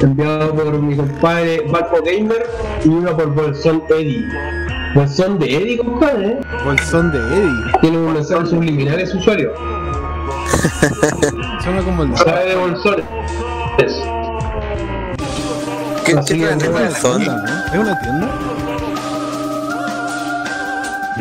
Enviado 0.00 0.54
por 0.54 0.78
mi 0.82 0.96
compadre 0.96 1.64
Baco 1.70 2.02
Gamer 2.04 2.46
y 2.84 2.88
uno 2.88 3.16
por 3.16 3.34
Bolsón 3.34 3.84
Eddie. 3.88 4.49
Bolsón 4.94 5.38
de 5.38 5.46
Eddie, 5.56 5.78
compadre. 5.78 6.26
¿eh? 6.32 6.40
Bolsón 6.64 7.12
de 7.12 7.18
Eddie. 7.18 7.72
Tiene 7.80 7.98
un 7.98 8.12
mensaje 8.12 8.46
subliminal 8.46 8.98
ese 9.00 9.16
usuario. 9.16 9.52
Suena 11.62 11.82
como 11.82 12.02
el 12.02 12.16
Sabe 12.16 12.46
de 12.46 12.56
bolsones. 12.56 13.04
¿Qué, 16.04 16.18
Así 16.18 16.34
qué 16.34 16.40
no 16.40 16.48
es 16.50 16.72
Bolsón? 16.72 17.22
¿Es 17.22 17.78
una 17.78 17.98
tienda? 18.00 18.28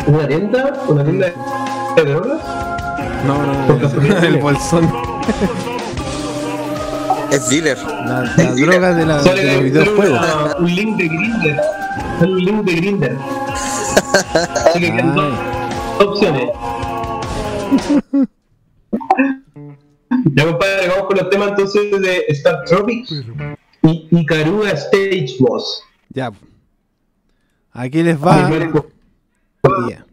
¿Una 0.07 0.27
tienda? 0.27 0.73
¿Una 0.87 1.03
tienda 1.03 1.27
de 1.95 2.03
drogas? 2.05 2.39
No, 3.27 3.45
no, 3.45 3.53
no. 3.77 4.17
El 4.23 4.37
bolsón. 4.37 4.91
Es 7.31 7.47
dealer. 7.49 7.77
La, 7.77 8.23
la 8.35 8.51
droga 8.55 8.93
de, 8.95 9.05
la, 9.05 9.21
de 9.21 9.53
los 9.53 9.63
videojuegos. 9.63 10.19
un 10.59 10.75
link 10.75 10.97
de 10.97 11.07
Grindr. 11.07 11.61
Sale 12.19 12.31
un 12.31 12.39
link 12.39 12.63
de 12.63 12.73
Grindr. 12.75 13.17
Así 14.65 14.79
que 14.79 14.91
quedan 14.91 15.15
dos 15.15 15.33
Ay. 15.99 16.05
opciones. 16.07 16.49
Ya 20.33 20.45
compadre, 20.45 20.87
vamos 20.87 21.07
con 21.07 21.17
los 21.17 21.29
temas 21.29 21.49
entonces 21.49 22.01
de 22.01 22.25
Star 22.29 22.63
Tropics 22.65 23.11
y 23.83 24.07
Ikaruga 24.11 24.71
Stage 24.71 25.35
Boss. 25.39 25.83
Ya. 26.09 26.31
Aquí 27.71 28.01
les 28.01 28.17
va. 28.17 28.49
Ya. 29.87 30.05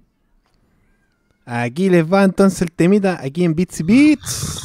Aquí 1.46 1.88
les 1.88 2.04
va 2.04 2.24
entonces 2.24 2.62
el 2.62 2.72
temita 2.72 3.20
aquí 3.22 3.44
en 3.44 3.54
Beats 3.54 3.80
y 3.80 3.82
Beats. 3.84 4.62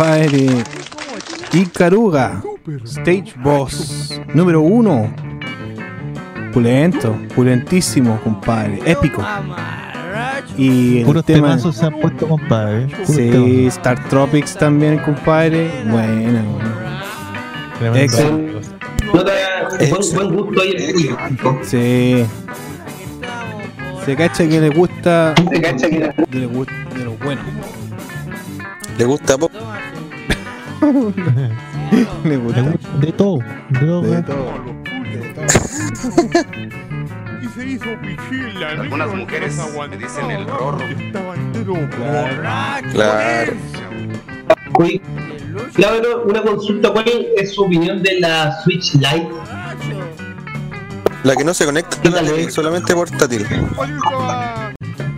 Compadre. 0.00 0.46
Icaruga, 1.52 2.42
Stage 2.84 3.32
Boss, 3.42 4.20
número 4.34 4.60
uno. 4.60 5.12
Pulento, 6.52 7.16
pulentísimo, 7.34 8.18
compadre. 8.22 8.80
Épico. 8.84 9.22
Y 10.56 10.98
el 11.00 11.04
Puros 11.06 11.24
tema. 11.24 11.48
temazos 11.48 11.76
se 11.76 11.86
han 11.86 11.98
puesto, 12.00 12.26
compadre. 12.28 12.86
Puros 12.86 13.06
Sí, 13.08 13.30
temazos. 13.30 13.76
Star 13.78 14.08
Tropics 14.08 14.54
también, 14.56 14.98
compadre. 14.98 15.70
Buena, 15.86 16.42
Tremendo. 17.78 17.98
Excelente. 18.04 18.52
Buen, 19.12 19.90
buen 20.14 20.34
gusto 20.36 20.62
ahí 20.62 20.72
el 20.76 20.92
público. 20.92 21.58
Sí. 21.62 22.24
Se 24.04 24.16
cacha 24.16 24.48
que 24.48 24.60
le 24.60 24.68
gusta. 24.70 25.34
Se 25.50 25.60
cacha 25.60 25.90
que 25.90 25.98
de 25.98 26.38
lo, 26.40 26.50
gu- 26.50 26.88
de 26.94 27.04
lo 27.04 27.12
bueno. 27.18 27.42
¿Le 28.96 29.04
gusta 29.04 29.36
poco? 29.36 29.55
Le 32.36 32.62
gusta. 32.62 32.88
De 33.00 33.12
todo. 33.12 33.38
De 33.70 33.80
todo. 33.80 34.02
De 34.02 34.22
todo. 34.22 34.46
Y 37.42 37.48
se 37.48 37.66
hizo 37.66 37.84
pichila. 38.00 38.70
Algunas 38.70 39.14
mujeres 39.14 39.58
le 39.90 39.96
dicen 39.96 40.30
el 40.30 40.46
rorro. 40.46 40.80
Estaba 40.84 41.34
entero 41.34 41.74
borracho. 41.74 42.88
Claro. 42.92 43.52
Claro, 45.74 46.24
una 46.24 46.42
consulta, 46.42 46.92
¿cuál 46.92 47.04
es 47.36 47.54
su 47.54 47.64
opinión 47.64 48.02
de 48.02 48.20
la 48.20 48.60
Switch 48.62 48.94
Lite? 48.94 49.28
La 51.22 51.34
que 51.34 51.44
no 51.44 51.54
se 51.54 51.64
conecta 51.64 51.96
a 52.08 52.10
la 52.10 52.22
tele, 52.22 52.50
solamente 52.50 52.94
portátil. 52.94 53.46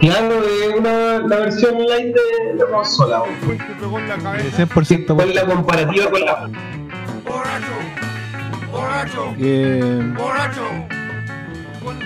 Claro, 0.01 0.43
es 0.45 0.75
una, 0.79 1.19
la 1.19 1.37
versión 1.37 1.79
Lite 1.79 2.15
de 2.15 2.55
la 2.57 2.67
consola. 2.67 3.23
Pues 3.45 3.59
se 3.59 3.75
pegó 3.81 3.99
en 3.99 4.09
la 4.09 4.17
cabeza. 4.17 4.65
100% 4.65 5.15
¿Cuál 5.15 5.29
es 5.29 5.35
la 5.35 5.45
comparativa 5.45 6.11
con 6.11 6.25
la 6.25 6.51
Eh, 9.39 10.15
Borracho. 10.17 10.63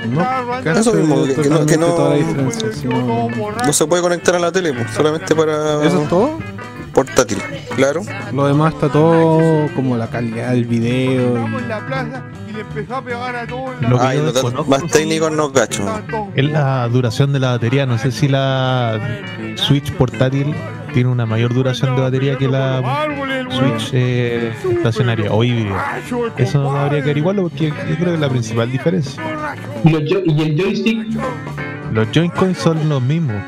no, 0.09 0.71
Eso 0.79 0.95
mismo, 0.95 1.25
que- 1.25 1.35
que 1.35 1.49
no- 1.49 1.67
que 1.67 1.77
no- 1.77 1.87
toda 1.87 2.11
la 2.11 2.17
diferencia. 2.17 2.73
sí, 2.73 2.87
no- 2.89 3.29
No 3.67 3.73
se 3.73 3.87
puede 3.87 4.03
conectar 4.03 4.35
a 4.35 4.39
la 4.39 4.53
tele, 4.53 4.73
pues, 4.73 4.91
solamente 4.91 5.35
para 5.35 5.85
¿Eso 5.85 6.03
es 6.03 6.09
todo? 6.09 6.39
portátil. 6.93 7.39
Claro. 7.77 8.03
Lo 8.33 8.47
demás 8.47 8.75
está 8.75 8.89
todo 8.91 9.69
como 9.75 9.97
la 9.97 10.09
calidad 10.09 10.51
del 10.51 10.65
video. 10.67 11.37
Ay, 14.01 14.21
más 14.67 14.83
técnicos 14.91 15.33
no 15.33 15.53
cacho. 15.53 15.85
Es 16.35 16.45
la 16.51 16.87
duración 16.89 17.33
de 17.33 17.41
la 17.41 17.53
batería. 17.53 17.87
No 17.87 17.99
sé 17.99 18.13
si 18.13 18.29
la 18.29 19.01
Switch 19.57 19.93
portátil 19.93 20.55
tiene 20.93 21.11
una 21.11 21.27
mayor 21.27 21.55
duración 21.55 21.97
de 21.97 22.03
batería 22.03 22.37
que 22.37 22.49
la. 22.49 22.83
Switch 23.51 23.91
eh, 23.93 24.53
estacionaria 24.71 25.33
o 25.33 25.45
híbrida. 25.45 26.01
Eso 26.37 26.71
habría 26.71 27.01
que 27.01 27.11
averiguarlo 27.11 27.43
porque 27.43 27.69
yo 27.69 27.97
creo 27.97 28.09
que 28.09 28.15
es 28.15 28.21
la 28.21 28.29
principal 28.29 28.71
diferencia. 28.71 29.23
y, 29.85 29.95
el 29.95 30.57
joystick? 30.57 31.07
Los 31.93 32.11
Joy-Con 32.11 32.55
son 32.55 32.89
los 32.89 33.03
mismos. 33.03 33.43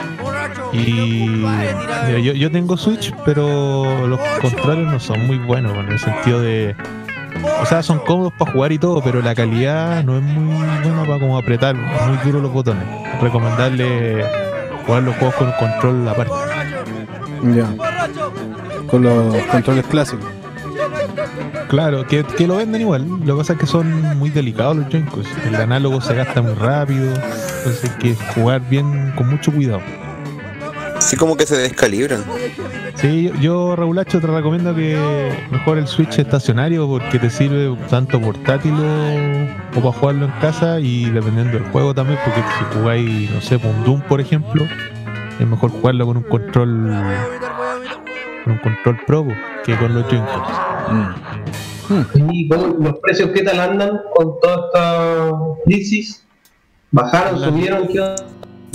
Y 0.72 1.40
yo, 1.40 2.32
yo 2.32 2.50
tengo 2.50 2.76
Switch, 2.76 3.14
pero 3.24 4.06
los 4.06 4.20
controles 4.40 4.86
no 4.86 5.00
son 5.00 5.26
muy 5.26 5.38
buenos 5.38 5.76
en 5.76 5.92
el 5.92 5.98
sentido 5.98 6.40
de. 6.40 6.74
O 7.62 7.66
sea, 7.66 7.82
son 7.82 7.98
cómodos 7.98 8.32
para 8.38 8.52
jugar 8.52 8.72
y 8.72 8.78
todo, 8.78 9.02
pero 9.02 9.22
la 9.22 9.34
calidad 9.34 10.04
no 10.04 10.18
es 10.18 10.22
muy 10.22 10.54
buena 10.54 11.04
para 11.04 11.18
como 11.18 11.38
apretar 11.38 11.74
muy 11.74 12.16
duro 12.24 12.40
los 12.40 12.52
botones. 12.52 12.84
Recomendable 13.20 14.24
jugar 14.86 15.02
los 15.02 15.16
juegos 15.16 15.34
con 15.36 15.52
control 15.52 16.08
aparte. 16.08 16.53
Ya. 17.52 17.68
Con 18.86 19.02
los 19.02 19.36
controles 19.46 19.86
clásicos. 19.86 20.26
Claro, 21.68 22.06
que, 22.06 22.24
que 22.24 22.46
lo 22.46 22.56
venden 22.56 22.82
igual. 22.82 23.06
Lo 23.24 23.34
que 23.34 23.38
pasa 23.40 23.52
es 23.54 23.58
que 23.58 23.66
son 23.66 24.18
muy 24.18 24.30
delicados 24.30 24.76
los 24.76 24.88
Joy-Cons. 24.88 25.28
El 25.46 25.56
análogo 25.56 26.00
se 26.00 26.14
gasta 26.14 26.40
muy 26.40 26.54
rápido. 26.54 27.12
Entonces 27.58 27.90
hay 27.90 27.98
que 27.98 28.14
jugar 28.34 28.62
bien 28.68 29.12
con 29.16 29.28
mucho 29.28 29.52
cuidado. 29.52 29.82
Así 30.96 31.16
como 31.16 31.36
que 31.36 31.44
se 31.44 31.56
descalibran. 31.56 32.24
Sí, 32.94 33.24
yo, 33.24 33.34
yo, 33.40 33.76
Regulacho 33.76 34.20
te 34.20 34.26
recomiendo 34.26 34.74
que 34.74 34.96
mejor 35.50 35.78
el 35.78 35.86
Switch 35.86 36.18
estacionario 36.18 36.86
porque 36.86 37.18
te 37.18 37.28
sirve 37.28 37.76
tanto 37.90 38.20
portátil 38.20 38.72
o, 38.72 39.78
o 39.78 39.82
para 39.82 39.92
jugarlo 39.92 40.26
en 40.26 40.32
casa 40.40 40.80
y 40.80 41.10
dependiendo 41.10 41.58
del 41.58 41.64
juego 41.70 41.92
también, 41.94 42.18
porque 42.24 42.40
si 42.40 42.78
jugáis, 42.78 43.30
no 43.30 43.40
sé, 43.40 43.56
un 43.56 43.84
Doom 43.84 44.00
por 44.02 44.20
ejemplo, 44.20 44.64
es 45.38 45.46
mejor 45.46 45.70
jugarlo 45.70 46.06
con 46.06 46.16
un 46.18 46.22
control 46.24 46.92
con 48.44 48.52
un 48.52 48.58
control 48.58 48.98
Pro 49.06 49.26
que 49.64 49.76
con 49.78 49.94
los 49.94 50.04
Joy-Cons. 50.08 50.48
¿Y 52.30 52.48
cómo- 52.48 52.66
los 52.78 52.98
precios 53.00 53.30
qué 53.34 53.42
tal 53.42 53.58
andan 53.60 54.00
con 54.14 54.34
toda 54.40 54.66
esta 54.66 55.02
crisis? 55.64 56.22
¿Bajaron, 56.90 57.40
subieron? 57.42 57.88
¿Qué 57.88 58.00
onda? 58.00 58.16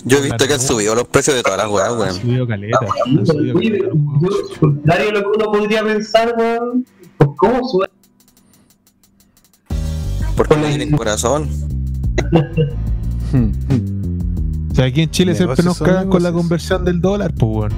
Yo 0.05 0.17
he 0.17 0.21
visto 0.21 0.47
que 0.47 0.53
han 0.53 0.59
subido 0.61 0.95
los 0.95 1.05
precios 1.07 1.35
de 1.35 1.43
todas 1.43 1.57
las 1.59 1.67
weas, 1.69 1.89
Han 1.91 1.99
weón. 1.99 2.13
subido 2.15 2.47
caleta. 2.47 2.79
han 3.05 3.25
subido 3.25 3.57
Oye, 3.57 3.79
caleta. 3.79 3.95
yo, 4.21 4.59
contrario 4.59 5.09
a 5.09 5.13
lo 5.13 5.19
que 5.21 5.27
uno 5.37 5.51
podría 5.51 5.83
pensar, 5.83 6.33
weón, 6.37 6.85
pues, 7.17 7.29
¿cómo 7.37 7.67
sube? 7.67 7.87
Porque 10.35 10.55
no 10.55 10.67
tienen 10.67 10.91
corazón. 10.91 11.49
Sea, 14.79 14.87
aquí 14.87 15.01
en 15.01 15.09
Chile 15.11 15.35
siempre 15.35 15.61
nos 15.61 15.77
cagan 15.79 16.09
con 16.09 16.23
la 16.23 16.31
conversión 16.31 16.85
del 16.85 17.01
dólar, 17.01 17.33
pues 17.37 17.51
bueno. 17.51 17.75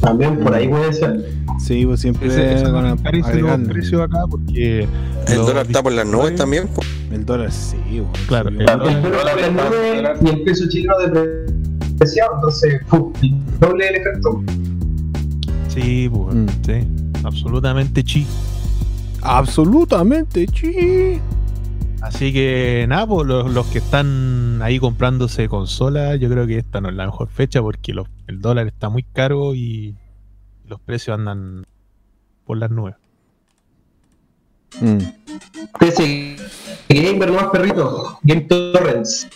También 0.00 0.38
por 0.38 0.54
ahí 0.54 0.68
puede 0.68 0.92
ser. 0.92 1.28
Sí, 1.58 1.84
pues 1.84 2.00
siempre 2.00 2.28
Ese, 2.28 2.54
eso 2.54 2.72
van 2.72 2.86
a 2.86 2.90
los 2.90 3.00
precios 3.00 4.00
acá 4.00 4.18
porque 4.30 4.86
El 5.26 5.36
dólar 5.38 5.66
está 5.66 5.82
por 5.82 5.92
las 5.92 6.06
nubes 6.06 6.36
también. 6.36 6.68
po. 6.68 6.82
El 7.10 7.26
dólar 7.26 7.50
sí. 7.50 7.76
Claro, 8.28 8.50
subió. 8.50 8.60
el 8.60 8.66
dólar- 8.78 8.88
El 8.96 9.02
dólar 9.02 9.34
por 9.34 9.40
las 9.42 9.52
nubes 10.22 10.22
y 10.22 10.28
el 10.36 10.42
peso 10.44 10.68
chileno 10.68 10.94
depreciado, 11.00 12.30
entonces, 12.36 12.80
¡pum! 12.88 13.12
doble 13.58 13.88
el 13.88 13.94
efecto. 13.96 14.42
Sí, 15.66 16.08
pues, 16.08 16.34
Mm. 16.36 16.46
sí. 16.64 17.22
Absolutamente 17.24 18.04
chi. 18.04 18.24
Absolutamente, 19.22 20.46
chi. 20.46 21.18
Así 22.02 22.32
que 22.32 22.86
nada, 22.88 23.06
pues 23.06 23.26
los, 23.26 23.50
los 23.52 23.66
que 23.66 23.78
están 23.78 24.60
ahí 24.62 24.78
comprándose 24.78 25.48
consolas, 25.48 26.18
yo 26.18 26.28
creo 26.30 26.46
que 26.46 26.58
esta 26.58 26.80
no 26.80 26.88
es 26.88 26.94
la 26.94 27.04
mejor 27.06 27.28
fecha 27.28 27.60
porque 27.60 27.92
los- 27.92 28.08
el 28.26 28.40
dólar 28.40 28.66
está 28.68 28.88
muy 28.88 29.02
caro 29.02 29.54
y 29.54 29.94
los 30.66 30.80
precios 30.80 31.14
andan 31.18 31.66
por 32.46 32.56
las 32.58 32.70
nubes. 32.70 32.94
Mm. 34.80 34.98
PC 35.78 36.36
Gamer 36.88 37.28
nomás 37.30 37.46
perrito, 37.52 38.18
Game 38.22 38.42
Torrents. 38.42 39.28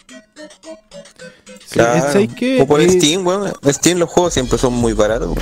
Sí, 1.67 1.75
Claro. 1.81 2.21
O 2.61 2.67
por 2.67 2.81
Eh, 2.81 2.89
Steam, 2.89 3.27
weón. 3.27 3.53
Steam 3.69 3.99
los 3.99 4.09
juegos 4.09 4.33
siempre 4.33 4.59
son 4.59 4.75
muy 4.75 4.93
baratos. 4.93 5.37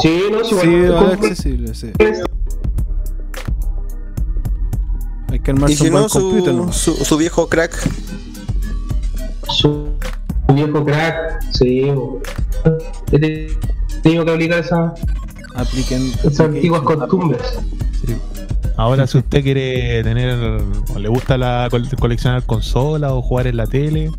Sí, 0.00 0.20
no, 0.30 0.44
sí, 0.44 0.50
Sí, 0.50 0.54
bueno, 0.54 0.84
es 0.84 0.90
compro- 0.92 1.12
accesible, 1.14 1.74
sí. 1.74 1.90
Hay 5.30 5.40
que 5.40 5.50
armarse 5.50 5.74
Y 5.74 5.76
si 5.76 5.84
un 5.86 5.90
buen 5.92 6.02
no, 6.04 6.08
computer, 6.08 6.54
¿no? 6.54 6.72
su, 6.72 6.94
su, 6.94 7.04
su 7.04 7.16
viejo 7.16 7.48
crack. 7.48 7.72
su 9.48 9.88
viejo 10.54 10.84
crack, 10.84 11.42
sí. 11.52 11.92
He 13.12 13.48
tenido 14.02 14.24
que 14.24 14.32
aplicar 14.32 14.60
esa- 14.60 14.94
Apliquen. 15.54 16.12
esas 16.24 16.40
antiguas 16.40 16.82
costumbres. 16.82 17.42
Sí. 18.06 18.14
Ahora, 18.76 19.06
si 19.06 19.18
usted 19.18 19.42
quiere 19.42 20.02
tener 20.04 20.60
o 20.94 20.98
le 20.98 21.08
gusta 21.08 21.38
la 21.38 21.68
col- 21.70 21.88
coleccionar 21.98 22.44
consolas 22.44 23.12
o 23.12 23.22
jugar 23.22 23.46
en 23.46 23.56
la 23.56 23.66
tele, 23.66 24.10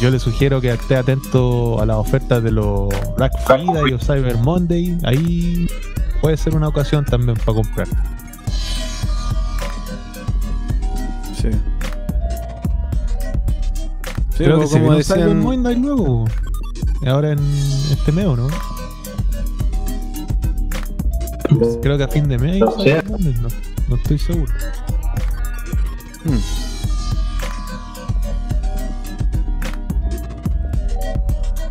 yo 0.00 0.10
le 0.10 0.18
sugiero 0.18 0.60
que 0.60 0.72
esté 0.72 0.96
atento 0.96 1.80
a 1.80 1.86
las 1.86 1.96
ofertas 1.98 2.42
de 2.42 2.50
los 2.50 2.88
Black 3.16 3.32
Friday 3.46 3.92
o 3.92 3.98
Cyber 3.98 4.38
Monday. 4.38 4.96
Ahí 5.04 5.68
puede 6.22 6.36
ser 6.38 6.56
una 6.56 6.68
ocasión 6.68 7.04
también 7.04 7.36
para 7.44 7.54
comprar. 7.56 7.88
Sí, 14.36 14.42
Creo 14.42 14.58
que 14.58 14.66
pues, 14.66 14.70
se 14.70 14.78
como 14.80 14.90
viene 14.90 14.96
un 14.96 15.04
Cyber 15.04 15.18
decían, 15.20 15.42
Monday 15.42 15.76
luego. 15.76 16.24
Ahora 17.06 17.32
en 17.32 17.38
este 17.38 18.10
mes, 18.10 18.26
¿o 18.26 18.36
¿no? 18.36 18.48
Creo 21.80 21.96
que 21.96 22.02
a 22.02 22.08
fin 22.08 22.28
de 22.28 22.36
mes. 22.38 22.54
hay 22.54 22.60
No 22.60 22.72
sé. 22.72 23.00
No, 23.04 23.16
no 23.88 23.96
estoy 23.96 24.18
seguro. 24.18 24.52
Hmm. 26.24 26.38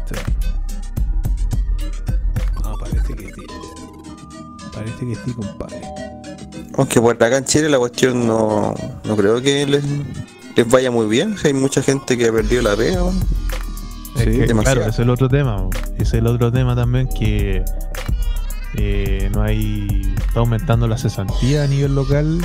Sí. 0.05 0.15
Ah, 2.63 2.75
parece 2.79 3.13
que 3.13 3.25
sí. 3.25 3.41
Parece 4.73 5.05
que 5.05 5.15
sí, 5.15 5.33
compadre. 5.33 5.81
Aunque 6.77 7.01
por 7.01 7.15
acá 7.15 7.37
en 7.37 7.43
Chile 7.43 7.67
la 7.67 7.77
cuestión 7.77 8.25
no, 8.25 8.73
no 9.03 9.15
creo 9.17 9.41
que 9.41 9.65
les, 9.65 9.83
les 10.55 10.69
vaya 10.69 10.91
muy 10.91 11.07
bien. 11.07 11.37
Si 11.37 11.47
hay 11.47 11.53
mucha 11.53 11.81
gente 11.81 12.17
que 12.17 12.27
ha 12.27 12.31
perdido 12.31 12.61
la 12.61 12.75
pega. 12.75 13.01
Es 14.15 14.23
Sí, 14.25 14.39
que, 14.39 14.47
claro, 14.47 14.81
ese 14.81 14.89
es 14.89 14.99
el 14.99 15.09
otro 15.09 15.27
tema. 15.27 15.67
Ese 15.95 16.03
es 16.03 16.13
el 16.13 16.27
otro 16.27 16.51
tema 16.51 16.75
también 16.75 17.07
que 17.07 17.63
eh, 18.75 19.29
no 19.33 19.41
hay. 19.41 20.13
Está 20.27 20.39
aumentando 20.39 20.87
la 20.87 20.97
cesantía 20.97 21.63
a 21.63 21.67
nivel 21.67 21.95
local. 21.95 22.39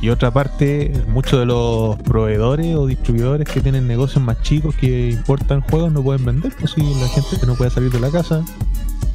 Y 0.00 0.10
otra 0.10 0.30
parte, 0.30 0.92
muchos 1.08 1.38
de 1.40 1.46
los 1.46 1.96
proveedores 2.02 2.76
o 2.76 2.86
distribuidores 2.86 3.48
que 3.48 3.62
tienen 3.62 3.86
negocios 3.86 4.22
más 4.22 4.42
chicos 4.42 4.74
que 4.74 5.10
importan 5.10 5.62
juegos 5.62 5.92
no 5.92 6.02
pueden 6.02 6.24
vender. 6.26 6.52
Pues 6.58 6.72
si 6.72 6.82
la 6.82 7.08
gente 7.08 7.40
que 7.40 7.46
no 7.46 7.54
puede 7.54 7.70
salir 7.70 7.90
de 7.90 8.00
la 8.00 8.10
casa, 8.10 8.44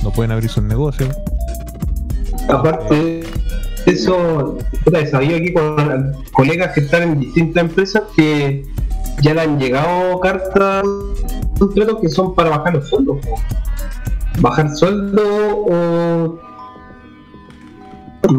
no 0.02 0.12
pueden 0.12 0.32
abrir 0.32 0.50
sus 0.50 0.64
negocios. 0.64 1.16
Aparte, 2.48 3.19
eso, 3.86 4.58
he 4.94 5.08
sabido 5.08 5.38
aquí 5.38 5.54
con 5.54 6.14
colegas 6.32 6.74
que 6.74 6.82
están 6.82 7.04
en 7.04 7.20
distintas 7.20 7.64
empresas 7.64 8.04
que 8.16 8.66
ya 9.22 9.34
le 9.34 9.42
han 9.42 9.60
llegado 9.60 10.20
cartas 10.20 10.84
contratos 11.58 12.00
que 12.02 12.10
son 12.10 12.36
para 12.36 12.50
bajar 12.50 12.74
los 12.76 12.88
sueldos. 12.90 13.18
Bajar 14.40 14.76
sueldo 14.76 15.24
o 15.26 16.40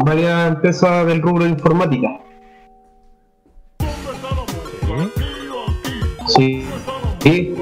varias 0.05 0.49
empresas 0.49 1.05
del 1.05 1.21
rubro 1.21 1.43
de 1.43 1.51
informática. 1.51 2.07
Sí. 6.27 6.65
Sí. 7.19 7.55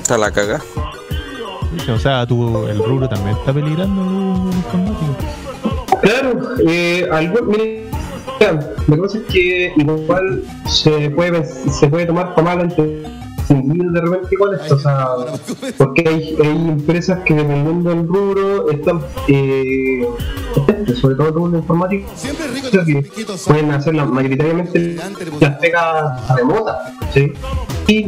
Está 0.00 0.18
la 0.18 0.30
caga. 0.30 0.60
O 1.88 1.98
sea, 1.98 2.26
tu, 2.26 2.66
el 2.66 2.78
rubro 2.78 3.08
también 3.08 3.36
está 3.36 3.52
peligrando 3.52 4.50
el 4.50 4.56
informático. 4.56 5.49
Claro, 6.02 6.40
eh, 6.68 7.08
algo, 7.12 7.42
mire, 7.46 7.84
que 8.38 8.96
pasa 8.96 9.18
es 9.18 9.24
que 9.24 9.72
igual 9.76 10.42
se 10.66 11.10
puede, 11.10 11.44
se 11.44 11.88
puede 11.88 12.06
tomar 12.06 12.34
para 12.34 12.56
mal 12.56 12.60
entendido 12.70 13.90
de 13.92 14.00
repente 14.00 14.28
igual 14.32 14.54
esto, 14.54 14.76
o 14.76 14.78
sea, 14.78 15.06
porque 15.76 16.04
hay, 16.08 16.36
hay 16.40 16.48
empresas 16.68 17.18
que 17.24 17.34
dependiendo 17.34 17.90
del 17.90 18.06
rubro 18.06 18.70
están, 18.70 19.00
eh, 19.28 20.06
sobre 21.00 21.16
todo 21.16 21.28
el 21.28 21.34
rubro 21.34 21.58
informático, 21.58 22.08
que 22.86 23.02
pueden 23.46 23.70
hacer 23.72 23.94
la- 23.94 24.04
mayoritariamente 24.06 24.96
las 25.40 25.58
pegas 25.58 26.36
remotas, 26.36 26.76
¿sí? 27.12 27.32
Y 27.88 28.06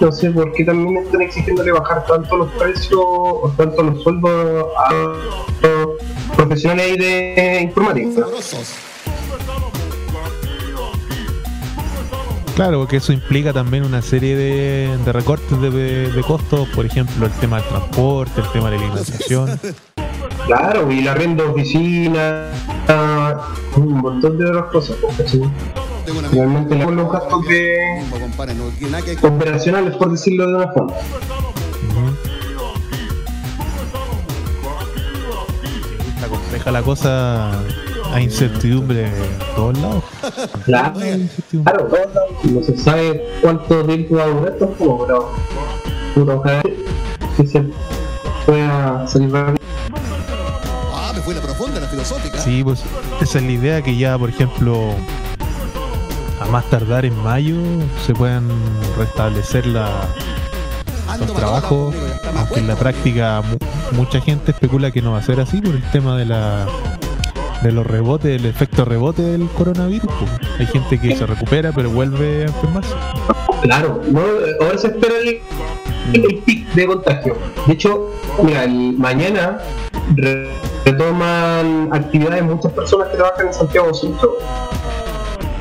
no 0.00 0.10
sé 0.10 0.30
por 0.30 0.50
qué 0.52 0.64
también 0.64 0.96
están 1.04 1.20
exigiéndole 1.22 1.70
bajar 1.72 2.04
tanto 2.06 2.36
los 2.36 2.50
precios 2.52 2.98
o 3.00 3.52
tanto 3.56 3.82
los 3.82 4.02
sueldos 4.02 4.66
a 4.78 5.12
los 6.36 6.46
profesionales 6.46 6.86
ahí 6.86 6.96
de 6.96 7.60
informática. 7.62 8.26
Claro, 12.54 12.78
porque 12.78 12.98
eso 12.98 13.12
implica 13.12 13.52
también 13.52 13.84
una 13.84 14.00
serie 14.00 14.36
de, 14.36 14.96
de 15.04 15.12
recortes 15.12 15.60
de, 15.60 15.70
de 16.10 16.22
costos, 16.22 16.68
por 16.68 16.86
ejemplo, 16.86 17.26
el 17.26 17.32
tema 17.32 17.56
del 17.56 17.68
transporte, 17.68 18.40
el 18.40 18.52
tema 18.52 18.70
de 18.70 18.78
la 18.78 18.84
alimentación. 18.84 19.60
Claro, 20.46 20.92
y 20.92 21.00
la 21.00 21.14
renta 21.14 21.42
de 21.42 21.48
oficina, 21.48 22.50
ah, 22.88 23.48
un 23.76 23.94
montón 23.94 24.38
de 24.38 24.44
otras 24.46 24.66
cosas. 24.66 24.96
pues, 25.00 25.16
¿cachai? 25.16 25.40
Realmente 26.32 26.76
los 26.76 27.10
gastos 27.10 27.48
de 27.48 28.04
operacionales, 29.22 29.96
por 29.96 30.12
decirlo 30.12 30.46
de 30.46 30.54
una 30.54 30.68
forma. 30.68 30.92
Compleja 36.64 36.70
la 36.70 36.82
cosa, 36.82 37.50
hay 38.14 38.24
incertidumbre 38.24 39.06
en 39.06 39.38
todos 39.54 39.78
lados. 39.78 40.04
Claro, 40.64 40.94
claro, 41.62 42.10
no 42.44 42.62
se 42.62 42.78
sabe 42.78 43.22
cuánto 43.42 43.84
tiempo 43.84 44.16
va 44.16 44.22
a 44.22 44.26
durar 44.28 44.52
esto, 44.52 44.74
como, 44.78 45.06
pero 46.14 46.38
ojalá 46.38 46.62
que 47.36 47.46
se 47.46 47.64
pueda 48.46 49.06
salir 49.06 49.30
rápido. 49.30 49.58
Ah, 50.94 51.12
me 51.14 51.20
fui 51.20 51.34
la 51.34 51.42
profunda, 51.42 51.80
la 51.80 51.86
filosófica. 51.88 52.38
Sí, 52.38 52.64
pues 52.64 52.82
esa 53.20 53.38
es 53.38 53.44
la 53.44 53.52
idea 53.52 53.82
que 53.82 53.96
ya, 53.96 54.16
por 54.16 54.30
ejemplo, 54.30 54.94
a 56.40 56.46
más 56.46 56.64
tardar 56.70 57.04
en 57.04 57.16
mayo 57.22 57.56
se 58.06 58.14
puedan 58.14 58.48
restablecer 58.96 59.66
la, 59.66 59.90
los 61.18 61.32
trabajos, 61.34 61.94
aunque 62.36 62.60
en 62.60 62.66
la 62.68 62.76
práctica 62.76 63.42
mu- 63.42 63.96
mucha 63.96 64.20
gente 64.20 64.50
especula 64.52 64.90
que 64.90 65.02
no 65.02 65.12
va 65.12 65.18
a 65.18 65.22
ser 65.22 65.40
así 65.40 65.60
por 65.60 65.74
el 65.74 65.82
tema 65.90 66.16
de 66.16 66.24
la 66.26 66.66
de 67.62 67.72
los 67.72 67.86
rebotes, 67.86 68.38
el 68.38 68.44
efecto 68.46 68.84
rebote 68.84 69.22
del 69.22 69.48
coronavirus. 69.48 70.10
pues. 70.18 70.30
Hay 70.60 70.66
gente 70.66 71.00
que 71.00 71.16
se 71.16 71.24
recupera 71.24 71.72
pero 71.72 71.88
vuelve 71.90 72.42
a 72.42 72.46
enfermarse. 72.46 72.94
Claro, 73.62 74.02
no, 74.10 74.20
ahora 74.60 74.76
se 74.76 74.88
espera 74.88 75.14
el, 75.22 75.40
el 76.12 76.38
pic 76.44 76.68
de 76.74 76.86
contagio. 76.86 77.36
De 77.66 77.72
hecho, 77.72 78.10
mira, 78.42 78.64
el- 78.64 78.94
mañana 78.98 79.58
re- 80.16 80.50
retoman 80.84 81.88
actividades 81.92 82.42
muchas 82.44 82.72
personas 82.72 83.08
que 83.08 83.16
trabajan 83.16 83.46
en 83.46 83.54
Santiago 83.54 83.94
Centro. 83.94 84.32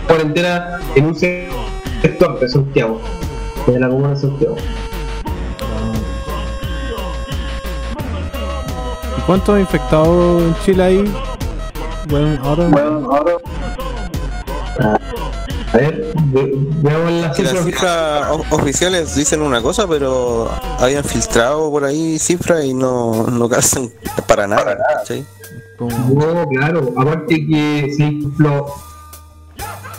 Cuarentena 0.08 0.80
en 0.96 1.06
un 1.06 1.16
sector 1.16 2.40
de 2.40 2.50
Santiago, 2.50 3.00
de 3.68 3.80
la 3.80 3.88
comuna 3.88 4.10
de 4.10 4.16
Santiago. 4.18 4.56
Cuántos 9.26 9.60
infectados 9.60 10.42
en 10.44 10.56
Chile 10.64 10.84
hay? 10.84 11.14
Bueno, 12.08 12.40
ahora. 12.44 12.66
ahora. 13.10 13.38
A 15.74 15.78
ver, 15.78 16.14
ve- 16.26 16.52
veamos 16.84 17.12
las 17.14 17.36
Que 17.36 17.44
las 17.44 17.52
cifras. 17.54 17.66
cifras 17.66 18.28
oficiales 18.52 19.16
dicen 19.16 19.42
una 19.42 19.62
cosa, 19.62 19.88
pero 19.88 20.50
habían 20.80 21.04
filtrado 21.04 21.72
por 21.72 21.84
ahí 21.84 22.20
cifras 22.20 22.64
y 22.66 22.74
no, 22.76 23.26
no 23.28 23.50
calzan 23.50 23.90
para 24.28 24.46
nada. 24.46 24.78
¿sí? 25.08 25.26
No, 25.80 26.48
claro, 26.50 26.94
aparte 26.96 27.36
que, 27.48 27.92
sí, 27.98 28.04
por 28.04 28.46
ejemplo, 28.46 28.66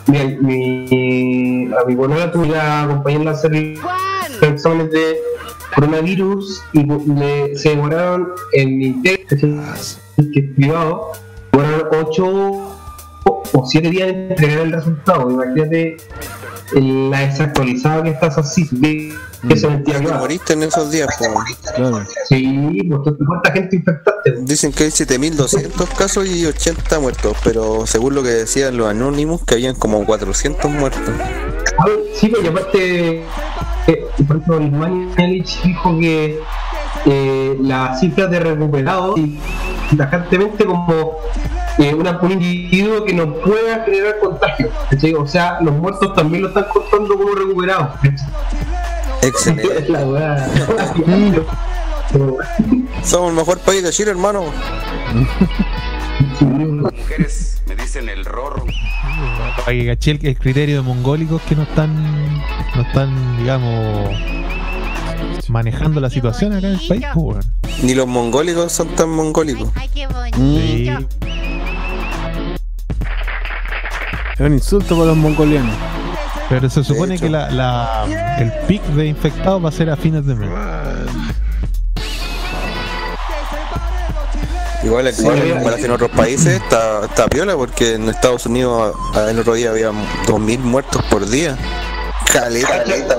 mira, 0.07 0.25
mi, 0.41 1.71
a 1.75 1.85
mi 1.85 1.95
bolona 1.97 2.31
tuve 2.31 2.49
que 2.51 2.57
acompañarla 2.57 3.31
a 3.33 3.35
hacer 3.35 3.53
exámenes 4.43 4.93
de 4.93 5.17
coronavirus 5.75 6.63
y 6.73 6.83
le, 6.85 7.57
se 7.57 7.71
demoraron 7.71 8.29
en 8.53 8.79
mi 8.79 9.03
test, 9.03 9.29
que 9.41 10.41
es 10.41 10.51
privado, 10.55 11.13
demoraron 11.53 11.87
8 12.07 12.25
o 12.27 13.67
7 13.67 13.91
días 13.91 14.09
en 14.09 14.31
entregar 14.31 14.59
el 14.61 14.73
resultado. 14.73 15.31
Imagínate 15.31 15.97
la 16.75 17.21
desactualizada 17.21 18.03
que 18.03 18.11
estás 18.11 18.39
así, 18.39 18.69
que 18.69 19.13
que 19.47 19.57
se 19.59 19.69
mentira 19.69 20.01
Te 20.01 20.09
moriste 20.11 20.55
en 20.55 20.63
esos 20.63 20.91
días. 20.91 21.07
po. 21.19 21.25
Sí, 22.27 22.79
pues 22.89 23.01
¿tú- 23.05 23.19
¿cuánta 23.27 23.53
gente 23.53 23.77
infectaste? 23.77 24.33
Dicen 24.41 24.73
que 24.73 24.85
hay 24.85 24.91
7200 24.91 25.91
casos 25.91 26.27
y 26.27 26.47
80 26.47 26.99
muertos, 26.99 27.37
pero 27.45 27.87
según 27.87 28.15
lo 28.15 28.23
que 28.23 28.31
decían 28.31 28.79
los 28.79 28.89
anónimos, 28.89 29.45
que 29.45 29.55
habían 29.55 29.75
como 29.75 30.03
400 30.07 30.71
muertos. 30.71 31.03
Sí, 32.15 32.29
pues, 32.29 32.45
y 32.45 32.47
aparte, 32.47 33.25
eh, 33.87 34.07
por 34.27 34.37
ejemplo, 34.37 34.59
el 34.59 34.73
Manielich 34.73 35.63
dijo 35.63 35.99
que 35.99 36.41
eh, 37.07 37.57
las 37.61 38.01
cifras 38.01 38.31
de 38.31 38.41
recuperados 38.41 39.19
y 39.19 39.39
tajantemente 39.97 40.65
como 40.65 41.17
eh, 41.79 41.95
una, 41.95 42.19
un 42.21 42.33
individuo 42.33 43.05
que 43.05 43.13
no 43.13 43.35
pueda 43.35 43.85
generar 43.85 44.19
contagio. 44.21 44.71
O 45.19 45.27
sea, 45.27 45.59
los 45.61 45.75
muertos 45.75 46.15
también 46.15 46.43
lo 46.43 46.49
están 46.49 46.67
contando 46.73 47.17
como 47.17 47.35
recuperados. 47.35 47.89
Excelente. 49.23 49.93
Somos 53.03 53.31
el 53.31 53.37
mejor 53.37 53.59
país 53.61 53.83
de 53.83 53.91
Chile, 53.91 54.13
hermano. 54.13 54.45
Mujeres 56.41 57.63
me 57.67 57.77
dicen 57.77 58.09
el 58.09 58.25
rorro. 58.25 58.65
Para 59.57 59.73
que 59.73 59.87
caché 59.87 60.13
el, 60.13 60.27
el 60.27 60.39
criterio 60.39 60.77
de 60.77 60.83
mongólicos 60.83 61.43
que 61.43 61.55
no 61.57 61.63
están, 61.63 61.93
no 62.75 62.83
están, 62.83 63.37
digamos, 63.39 64.11
manejando 65.49 66.01
la 66.01 66.11
situación 66.11 66.53
acá 66.55 66.69
en 66.69 66.75
el 66.75 66.87
país, 66.89 67.05
pues. 67.15 67.47
Ni 67.83 67.95
los 67.95 68.07
mongólicos 68.07 68.73
son 68.73 68.89
tan 68.89 69.11
mongólicos. 69.11 69.71
Sí. 70.35 70.89
Es 74.35 74.41
un 74.41 74.53
insulto 74.55 74.95
para 74.97 75.09
los 75.09 75.17
mongolianos. 75.17 75.75
Pero 76.49 76.69
se 76.69 76.85
supone 76.85 77.19
que 77.19 77.31
la, 77.31 77.51
la- 77.51 78.37
el 78.39 78.53
pic 78.67 78.83
de 78.83 79.07
infectados 79.07 79.65
va 79.65 79.69
a 79.69 79.73
ser 79.73 79.89
a 79.91 79.97
fines 79.97 80.27
de 80.27 80.35
mes. 80.35 80.51
Igual 84.85 85.07
aquí, 85.07 85.25
en 85.27 85.51
comparación 85.55 85.91
a 85.91 85.95
otros 85.95 86.11
países, 86.11 86.61
está, 86.63 87.07
está 87.07 87.27
piola 87.27 87.57
porque 87.57 87.95
en 87.95 88.09
Estados 88.09 88.45
Unidos 88.47 88.95
el 89.29 89.39
otro 89.39 89.55
día 89.55 89.71
había 89.71 89.91
2.000 90.27 90.59
muertos 90.59 91.03
por 91.11 91.27
día. 91.29 91.57
Caleta. 92.33 93.17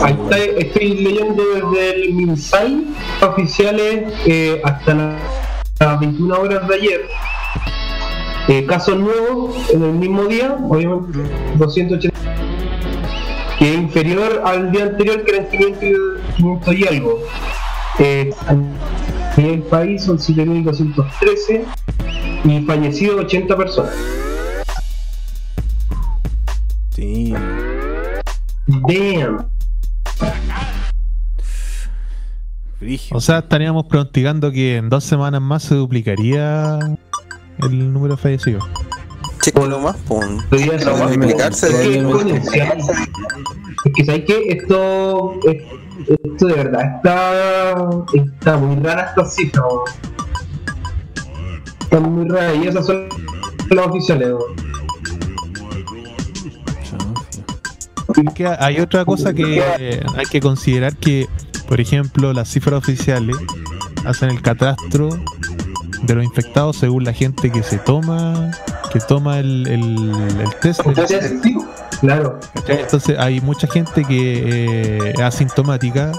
Ahí 0.00 0.12
está, 0.22 0.36
estoy 0.38 0.88
leyendo 0.96 1.42
desde 1.54 2.04
el 2.06 2.14
MinSal 2.14 2.84
oficiales 3.22 4.12
eh, 4.26 4.60
hasta 4.64 4.94
la- 4.94 5.18
las 5.80 6.00
21 6.00 6.34
horas 6.40 6.68
de 6.68 6.74
ayer. 6.74 7.00
Eh, 8.48 8.66
casos 8.66 8.96
nuevos 8.98 9.56
en 9.72 9.82
el 9.84 9.92
mismo 9.92 10.24
día, 10.24 10.54
obviamente 10.68 11.18
280. 11.56 12.14
que 13.58 13.70
es 13.70 13.74
inferior 13.76 14.42
al 14.44 14.70
día 14.70 14.82
anterior 14.84 15.24
que 15.24 15.32
eran 15.36 15.46
500, 15.48 15.82
y- 15.82 16.32
500 16.36 16.74
y 16.74 16.88
algo. 16.88 17.18
Eh, 18.00 18.30
a 19.36 19.40
nivel 19.40 19.62
país 19.62 20.02
son 20.04 20.18
7.213 20.18 21.64
y 22.44 22.60
fallecidos 22.66 23.24
80 23.24 23.56
personas. 23.56 23.94
Sí. 26.90 27.34
Damn. 28.66 29.46
O 33.12 33.20
sea, 33.20 33.38
estaríamos 33.38 33.86
pronosticando 33.86 34.52
que 34.52 34.76
en 34.76 34.90
dos 34.90 35.04
semanas 35.04 35.40
más 35.40 35.62
se 35.62 35.74
duplicaría 35.74 36.78
el 37.58 37.92
número 37.92 38.16
de 38.16 38.22
fallecidos. 38.22 38.64
Sí, 39.40 39.50
lo 39.54 39.78
más, 39.80 39.96
pues. 40.06 40.26
Podría 40.50 40.74
explicarse 40.76 41.68
es 41.68 41.74
que 41.76 41.98
es 43.84 43.92
que 43.94 44.04
sabes 44.04 44.24
que 44.24 44.48
esto, 44.48 45.34
es- 45.46 45.62
esto 46.08 46.46
de 46.46 46.54
verdad 46.54 46.96
está, 46.96 47.88
está 48.12 48.56
muy 48.56 48.82
rara 48.82 49.06
esta 49.10 49.24
cifra. 49.24 49.62
Está 51.80 52.00
muy 52.00 52.28
rara 52.28 52.54
y 52.54 52.66
esas 52.66 52.86
son 52.86 53.08
las 53.70 53.86
oficiales. 53.86 54.34
hay 58.58 58.80
otra 58.80 59.04
cosa 59.04 59.32
que 59.32 59.62
eh, 59.78 60.02
hay 60.16 60.26
que 60.26 60.40
considerar 60.40 60.96
que, 60.96 61.26
por 61.68 61.80
ejemplo, 61.80 62.32
las 62.32 62.48
cifras 62.48 62.78
oficiales 62.78 63.36
hacen 64.04 64.30
el 64.30 64.42
catastro 64.42 65.08
de 66.02 66.14
los 66.14 66.24
infectados 66.24 66.76
según 66.76 67.04
la 67.04 67.12
gente 67.12 67.50
que 67.50 67.62
se 67.62 67.78
toma, 67.78 68.50
que 68.94 69.00
toma 69.00 69.40
el, 69.40 69.66
el, 69.66 70.40
el 70.40 70.54
test. 70.60 70.80
Entonces, 70.86 71.32
claro. 72.00 72.38
Entonces 72.68 73.18
hay 73.18 73.40
mucha 73.40 73.66
gente 73.66 74.04
que 74.04 74.98
eh, 75.08 75.12
es 75.14 75.20
asintomática, 75.20 76.12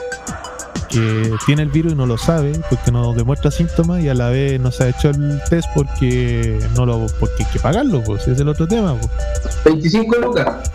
que 0.90 1.32
tiene 1.45 1.62
el 1.62 1.70
virus 1.70 1.94
y 1.94 1.95
no 1.95 2.06
lo 2.06 2.18
sabe, 2.18 2.52
porque 2.70 2.92
no 2.92 3.14
demuestra 3.14 3.50
síntomas 3.50 4.04
y 4.04 4.10
a 4.10 4.14
la 4.14 4.28
vez 4.28 4.60
no 4.60 4.74
se 4.74 4.84
ha 4.84 4.90
hecho 4.90 5.10
el 5.10 5.40
test 5.50 5.70
porque 5.74 6.60
no 6.76 6.86
lo, 6.86 7.08
porque 7.18 7.45
hay 7.45 7.52
que 7.54 7.60
pagarlo, 7.60 8.04
pues 8.04 8.28
es 8.28 8.42
el 8.42 8.50
otro 8.50 8.68
tema. 8.68 8.94
Pues. 9.00 9.64
25 9.64 10.18
lucas. 10.18 10.70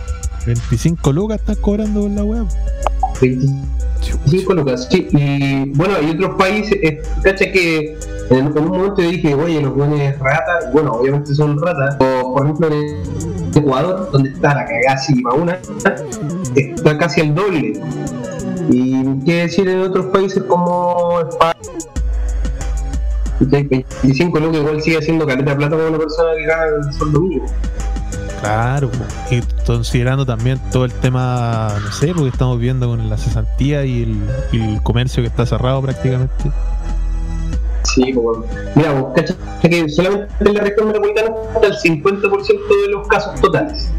25 0.47 1.13
lucas 1.13 1.39
están 1.39 1.55
cobrando 1.57 2.01
por 2.01 2.09
la 2.09 2.23
web. 2.23 2.47
25 3.21 4.53
lucas, 4.55 4.87
sí. 4.89 5.07
Y 5.11 5.69
bueno, 5.75 5.93
hay 5.97 6.09
otros 6.09 6.35
países, 6.35 6.79
eh, 6.81 6.99
cacha 7.21 7.51
que 7.51 7.95
en, 8.29 8.57
un 8.57 8.67
momento 8.67 9.01
dije, 9.01 9.33
oye, 9.33 9.61
los 9.61 9.75
buenos 9.75 9.99
ratas, 10.19 10.71
bueno, 10.73 10.91
obviamente 10.93 11.33
son 11.33 11.61
ratas, 11.61 11.97
o 11.99 12.33
por 12.33 12.43
ejemplo 12.43 12.67
en 12.67 13.03
Ecuador, 13.55 14.09
donde 14.11 14.29
está 14.29 14.55
la 14.55 14.65
cagada 14.65 15.01
para 15.23 15.35
una, 15.35 15.59
está 16.55 16.97
casi 16.97 17.21
el 17.21 17.35
doble. 17.35 17.81
Y 18.69 19.19
qué 19.25 19.41
decir 19.43 19.67
en 19.67 19.81
otros 19.81 20.05
países 20.07 20.43
como 20.43 21.19
España. 21.21 21.55
¿cachai? 23.39 23.63
25 23.63 24.39
lucas 24.39 24.61
igual 24.61 24.81
sigue 24.81 25.01
siendo 25.01 25.25
caleta 25.25 25.51
de 25.51 25.57
plata 25.57 25.75
para 25.75 25.89
una 25.89 25.97
persona 25.97 26.31
que 26.35 26.45
gana 26.45 26.63
el 26.65 26.93
sueldo 26.93 27.21
mínimo. 27.21 27.45
Claro, 28.41 28.89
y 29.29 29.41
considerando 29.67 30.25
también 30.25 30.59
todo 30.71 30.85
el 30.85 30.91
tema, 30.93 31.75
no 31.83 31.91
sé, 31.91 32.07
porque 32.13 32.29
estamos 32.29 32.59
viendo 32.59 32.87
con 32.87 33.07
la 33.07 33.17
cesantía 33.17 33.85
y 33.85 34.03
el, 34.03 34.17
y 34.51 34.61
el 34.61 34.81
comercio 34.81 35.21
que 35.21 35.27
está 35.27 35.45
cerrado 35.45 35.81
prácticamente. 35.81 36.51
Sí, 37.83 38.13
como, 38.13 38.43
mira, 38.75 38.93
vos 38.93 39.13
cachai 39.15 39.35
que 39.61 39.89
solamente 39.89 40.33
en 40.39 40.53
la 40.53 40.61
región 40.61 40.87
metropolitana 40.87 41.31
está 41.55 41.67
el 41.67 41.73
50% 41.73 42.45
de 42.83 42.89
los 42.89 43.07
casos 43.07 43.39
totales. 43.41 43.89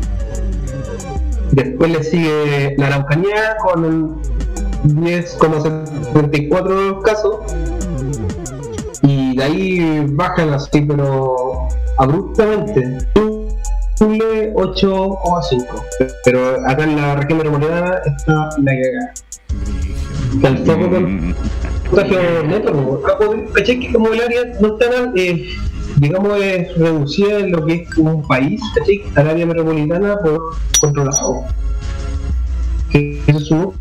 Después 1.53 1.91
le 1.91 2.03
sigue 2.03 2.75
la 2.79 2.87
Araucanía 2.87 3.57
con 3.63 3.85
el 3.85 4.09
10,74 4.95 6.69
de 6.69 6.91
los 6.91 7.03
casos. 7.03 7.37
Y 9.03 9.37
de 9.37 9.43
ahí 9.43 10.07
bajan 10.11 10.55
así, 10.55 10.81
pero 10.81 11.69
abruptamente. 11.99 12.99
Chile 13.97 14.53
8,5. 14.55 15.67
Pero 16.25 16.67
acá 16.67 16.85
en 16.85 16.97
la 16.97 17.17
región 17.17 17.39
metropolitana 17.39 18.01
está 18.07 18.51
la 18.59 18.73
cagada. 18.73 19.13
Foco 20.41 20.91
con 20.91 21.35
contagio 21.91 22.43
neto, 22.45 22.73
¿no? 22.73 23.07
Acá, 23.07 23.27
¿cachai? 23.55 23.81
Que 23.81 23.93
como 23.93 24.09
el 24.09 24.21
área 24.21 24.45
no 24.61 24.69
está 24.69 24.91
tan, 24.91 25.13
eh, 25.17 25.51
digamos, 25.97 26.41
es 26.41 26.75
reducida 26.79 27.39
en 27.41 27.53
lo 27.53 27.67
que 27.67 27.75
es 27.75 27.99
un 27.99 28.27
país, 28.27 28.61
¿cachai? 28.75 29.03
Al 29.15 29.29
área 29.29 29.47
metropolitana 29.47 30.17
por 30.19 30.57
controlado. 30.81 31.45
Que 32.91 33.21
eso 33.27 33.39
es 33.39 33.51
un 33.51 33.75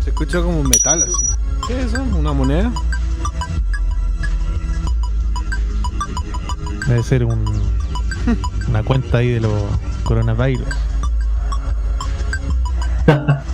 Se 0.00 0.10
escucha 0.10 0.40
como 0.40 0.60
un 0.60 0.68
metal 0.68 1.02
así. 1.02 1.24
¿Qué 1.66 1.78
es 1.80 1.92
eso? 1.92 2.02
¿Una 2.02 2.32
moneda? 2.32 2.72
Debe 6.86 7.02
ser 7.02 7.24
un, 7.24 7.44
una 8.68 8.82
cuenta 8.82 9.18
ahí 9.18 9.32
de 9.32 9.40
los 9.40 9.52
coronavirus. 10.04 10.66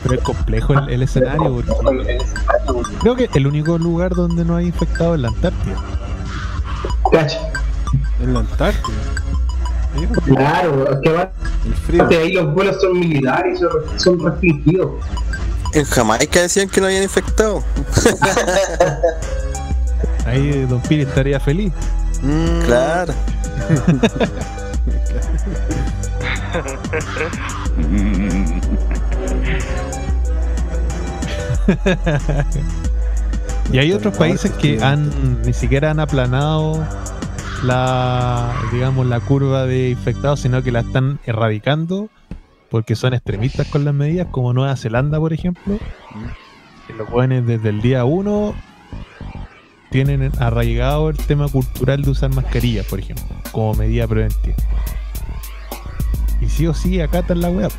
Pero 0.02 0.14
es 0.14 0.20
complejo 0.22 0.72
el, 0.72 0.88
el 0.88 1.02
escenario 1.02 1.54
porque 1.82 2.18
creo 3.00 3.14
que 3.16 3.28
el 3.34 3.46
único 3.46 3.76
lugar 3.78 4.14
donde 4.14 4.44
no 4.44 4.56
hay 4.56 4.66
infectado 4.66 5.14
es 5.14 5.20
la 5.20 5.28
Antártida. 5.28 5.76
Cacha. 7.12 7.38
En 8.20 8.32
la 8.32 8.40
Antártida. 8.40 8.96
Claro, 10.24 10.90
es 10.90 10.98
que 11.02 11.12
va- 11.12 11.30
aparte 11.94 12.16
ahí 12.16 12.32
los 12.32 12.54
vuelos 12.54 12.76
son 12.80 12.98
militares, 12.98 13.60
son, 13.60 14.00
son 14.00 14.24
restringidos. 14.24 14.92
En 15.74 15.84
Jamaica 15.84 16.40
decían 16.40 16.68
que 16.70 16.80
no 16.80 16.86
habían 16.86 17.02
infectado. 17.02 17.62
Ahí 20.26 20.64
Don 20.66 20.80
Piri 20.82 21.02
estaría 21.02 21.40
feliz. 21.40 21.72
Claro. 22.64 23.12
y 33.72 33.78
hay 33.78 33.92
otros 33.92 34.16
países 34.16 34.50
que 34.52 34.82
han 34.82 35.42
ni 35.42 35.52
siquiera 35.52 35.90
han 35.90 36.00
aplanado 36.00 36.82
la 37.64 38.50
digamos 38.72 39.06
la 39.06 39.20
curva 39.20 39.66
de 39.66 39.90
infectados, 39.90 40.40
sino 40.40 40.62
que 40.62 40.72
la 40.72 40.80
están 40.80 41.20
erradicando 41.24 42.08
porque 42.70 42.96
son 42.96 43.14
extremistas 43.14 43.68
con 43.68 43.84
las 43.84 43.94
medidas, 43.94 44.26
como 44.30 44.52
Nueva 44.54 44.74
Zelanda, 44.76 45.18
por 45.18 45.34
ejemplo, 45.34 45.78
que 46.86 46.94
los 46.94 47.08
jóvenes 47.08 47.46
desde 47.46 47.68
el 47.68 47.82
día 47.82 48.04
1 48.04 48.54
tienen 49.92 50.32
arraigado 50.40 51.10
el 51.10 51.16
tema 51.16 51.46
cultural 51.48 52.02
de 52.02 52.10
usar 52.10 52.34
mascarillas, 52.34 52.86
por 52.86 52.98
ejemplo, 52.98 53.24
como 53.52 53.74
medida 53.74 54.08
preventiva. 54.08 54.56
Y 56.40 56.48
sí 56.48 56.66
o 56.66 56.74
sí 56.74 57.00
acatan 57.00 57.40
la 57.40 57.50
web. 57.50 57.70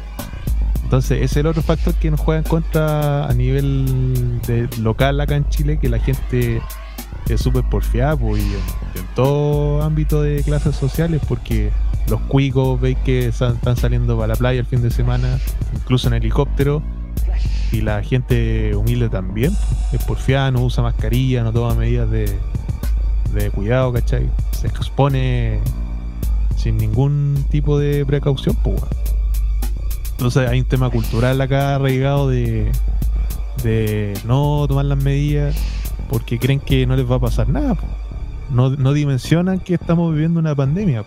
Entonces, 0.84 1.18
ese 1.18 1.26
es 1.26 1.38
el 1.38 1.48
otro 1.48 1.62
factor 1.64 1.94
que 1.96 2.12
nos 2.12 2.20
juega 2.20 2.40
en 2.40 2.48
contra 2.48 3.26
a 3.28 3.34
nivel 3.34 4.40
de 4.48 4.70
local 4.80 5.20
acá 5.20 5.36
en 5.36 5.50
Chile, 5.50 5.80
que 5.80 5.90
la 5.90 6.00
gente 6.00 6.62
es 7.28 7.42
súper 7.42 7.64
porfiada 7.64 8.16
pues, 8.16 8.44
y 8.44 8.46
en, 8.54 9.06
todo 9.16 9.82
ámbito 9.82 10.22
de 10.22 10.44
clases 10.44 10.76
sociales, 10.76 11.22
porque 11.28 11.72
los 12.08 12.22
cuicos 12.22 12.80
veis 12.80 12.98
que 13.04 13.32
sa- 13.32 13.50
están 13.50 13.76
saliendo 13.76 14.16
para 14.16 14.28
la 14.28 14.36
playa 14.36 14.60
el 14.60 14.66
fin 14.66 14.82
de 14.82 14.92
semana, 14.92 15.40
incluso 15.74 16.08
en 16.10 16.14
helicóptero, 16.16 16.84
y 17.72 17.82
la 17.82 18.04
gente 18.04 18.76
humilde 18.76 19.10
también, 19.10 19.56
es 19.92 20.04
porfiada, 20.04 20.52
no 20.52 20.64
usa 20.64 20.84
mascarilla, 20.84 21.44
no 21.44 21.52
toma 21.52 21.74
medidas 21.76 22.10
de, 22.10 22.38
de 23.34 23.52
cuidado, 23.52 23.92
¿cachai? 23.94 24.30
Se 24.52 24.68
expone 24.68 25.60
sin 26.56 26.78
ningún 26.78 27.46
tipo 27.50 27.80
de 27.80 28.06
precaución, 28.06 28.56
pues. 28.64 28.82
Entonces 30.12 30.48
hay 30.48 30.60
un 30.60 30.68
tema 30.68 30.90
cultural 30.90 31.42
acá 31.42 31.76
arraigado 31.76 32.30
de, 32.30 32.72
de 33.64 34.14
no 34.26 34.66
tomar 34.68 34.86
las 34.86 34.98
medidas 35.04 35.56
porque 36.10 36.38
creen 36.40 36.60
que 36.60 36.86
no 36.86 36.96
les 36.96 37.10
va 37.10 37.16
a 37.16 37.20
pasar 37.20 37.50
nada. 37.50 37.76
po. 37.76 37.86
No, 38.52 38.70
no 38.70 38.94
dimensionan 38.94 39.60
que 39.60 39.74
estamos 39.74 40.14
viviendo 40.14 40.40
una 40.40 40.54
pandemia. 40.54 41.04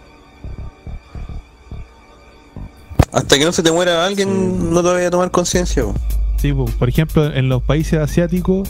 Hasta 3.16 3.38
que 3.38 3.44
no 3.44 3.52
se 3.52 3.62
te 3.62 3.72
muera 3.72 4.04
alguien, 4.04 4.72
no 4.72 4.82
te 4.82 4.88
vayas 4.90 5.06
a 5.08 5.10
tomar 5.10 5.30
conciencia. 5.30 5.84
Sí, 6.36 6.52
po, 6.52 6.66
por 6.66 6.88
ejemplo, 6.88 7.32
en 7.32 7.48
los 7.48 7.62
países 7.62 7.98
asiáticos, 7.98 8.68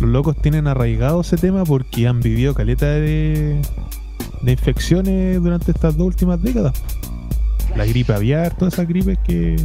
los 0.00 0.08
locos 0.10 0.36
tienen 0.40 0.66
arraigado 0.68 1.20
ese 1.22 1.36
tema 1.36 1.64
porque 1.64 2.06
han 2.06 2.20
vivido 2.20 2.54
caleta 2.54 2.86
de, 2.86 3.60
de 4.42 4.52
infecciones 4.52 5.42
durante 5.42 5.72
estas 5.72 5.96
dos 5.96 6.06
últimas 6.06 6.40
décadas. 6.40 6.72
La 7.76 7.84
gripe 7.84 8.12
aviar, 8.12 8.56
todas 8.56 8.74
esas 8.74 8.86
gripes 8.88 9.18
que, 9.26 9.56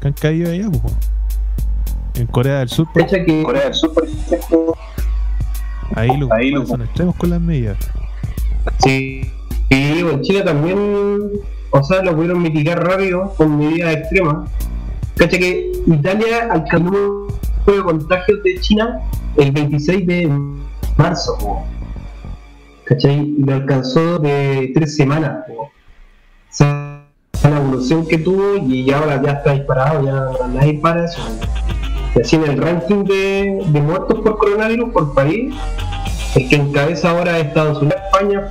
que 0.00 0.08
han 0.08 0.14
caído 0.14 0.50
allá. 0.50 0.70
po. 0.70 0.90
En 2.14 2.26
Corea 2.28 2.60
del 2.60 2.70
Sur, 2.70 2.90
por 2.92 3.02
Cacha 3.02 3.22
que 3.22 3.42
Corea 3.42 3.64
del 3.64 3.74
Sur, 3.74 3.92
por 3.92 4.06
ejemplo, 4.06 4.74
ahí 5.94 6.16
los 6.16 6.30
Ahí 6.32 6.50
lo- 6.50 6.66
son 6.66 6.80
extremos 6.82 7.14
con 7.16 7.28
las 7.30 7.40
medidas. 7.40 7.76
Sí. 8.82 9.30
Y 9.68 9.74
en 9.74 10.22
Chile 10.22 10.40
también, 10.42 10.78
o 11.70 11.82
sea, 11.82 12.02
lo 12.02 12.14
pudieron 12.14 12.42
mitigar 12.42 12.84
rápido 12.86 13.34
con 13.36 13.58
medidas 13.58 13.96
extremas. 13.96 14.50
Cacha 15.16 15.38
que 15.38 15.72
Italia 15.86 16.48
alcanzó 16.50 16.90
un 17.66 17.74
de 17.74 17.82
contagios 17.82 18.42
de 18.42 18.60
China 18.60 19.00
el 19.36 19.50
26 19.52 20.06
de 20.06 20.30
marzo. 20.96 21.66
¿cachai? 22.86 23.34
Y 23.36 23.42
lo 23.42 23.54
alcanzó 23.54 24.18
de 24.18 24.70
tres 24.74 24.96
semanas. 24.96 25.44
po. 25.46 25.62
O 25.62 25.70
sea, 26.48 27.02
la 27.42 27.56
evolución 27.58 28.06
que 28.06 28.18
tuvo 28.18 28.56
y 28.56 28.90
ahora 28.90 29.20
ya 29.22 29.32
está 29.32 29.52
disparado, 29.52 30.04
ya 30.04 30.46
nadie 30.48 30.74
para 30.74 31.04
eso. 31.04 31.20
Y 32.14 32.20
así 32.20 32.36
en 32.36 32.44
el 32.44 32.62
ranking 32.62 33.04
de, 33.04 33.80
muertos 33.82 34.20
por 34.20 34.38
coronavirus 34.38 34.90
por 34.90 35.14
país, 35.14 35.54
el 36.34 36.48
que 36.48 36.56
encabeza 36.56 37.10
ahora 37.10 37.38
es 37.38 37.46
Estados 37.46 37.82
Unidos, 37.82 38.00
España, 38.06 38.48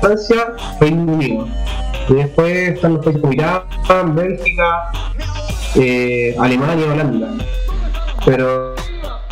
Francia, 0.00 0.54
Reino 0.80 1.12
Unido. 1.12 1.48
Y 2.08 2.14
después 2.14 2.68
están 2.68 2.94
los 2.94 3.04
países 3.04 3.22
como 3.86 4.14
Bélgica, 4.14 4.90
eh, 5.74 6.34
Alemania, 6.38 6.86
Holanda. 6.92 7.28
Pero 8.24 8.74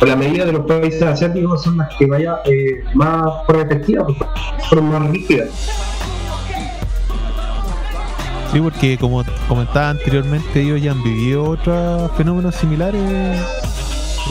la 0.01 0.15
medida 0.15 0.45
de 0.45 0.51
los 0.51 0.65
países 0.65 1.01
asiáticos 1.01 1.63
son 1.63 1.77
las 1.77 1.95
que 1.95 2.05
vaya 2.05 2.41
eh, 2.45 2.83
más 2.93 3.43
por 3.47 3.57
efectiva, 3.57 4.05
pues, 4.05 4.17
son 4.69 4.91
más 4.91 5.09
rígidas. 5.09 5.49
Sí, 8.51 8.61
porque 8.61 8.97
como 8.97 9.23
comentaba 9.47 9.89
anteriormente, 9.89 10.61
ellos 10.61 10.81
ya 10.81 10.91
han 10.91 11.03
vivido 11.03 11.43
otros 11.43 12.11
fenómenos 12.15 12.55
similares 12.55 13.01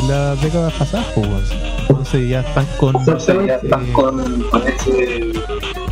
en 0.01 0.09
las 0.09 0.41
décadas 0.41 0.73
pasadas, 0.75 1.07
pues. 1.15 1.74
Entonces 1.89 2.29
ya 2.29 2.41
están 2.41 2.67
con, 2.79 2.97
Exactamente, 2.97 3.47
ya 3.47 3.57
están 3.57 3.85
eh, 3.85 3.93
con, 3.93 4.43
con 4.51 4.63
ese 4.63 5.33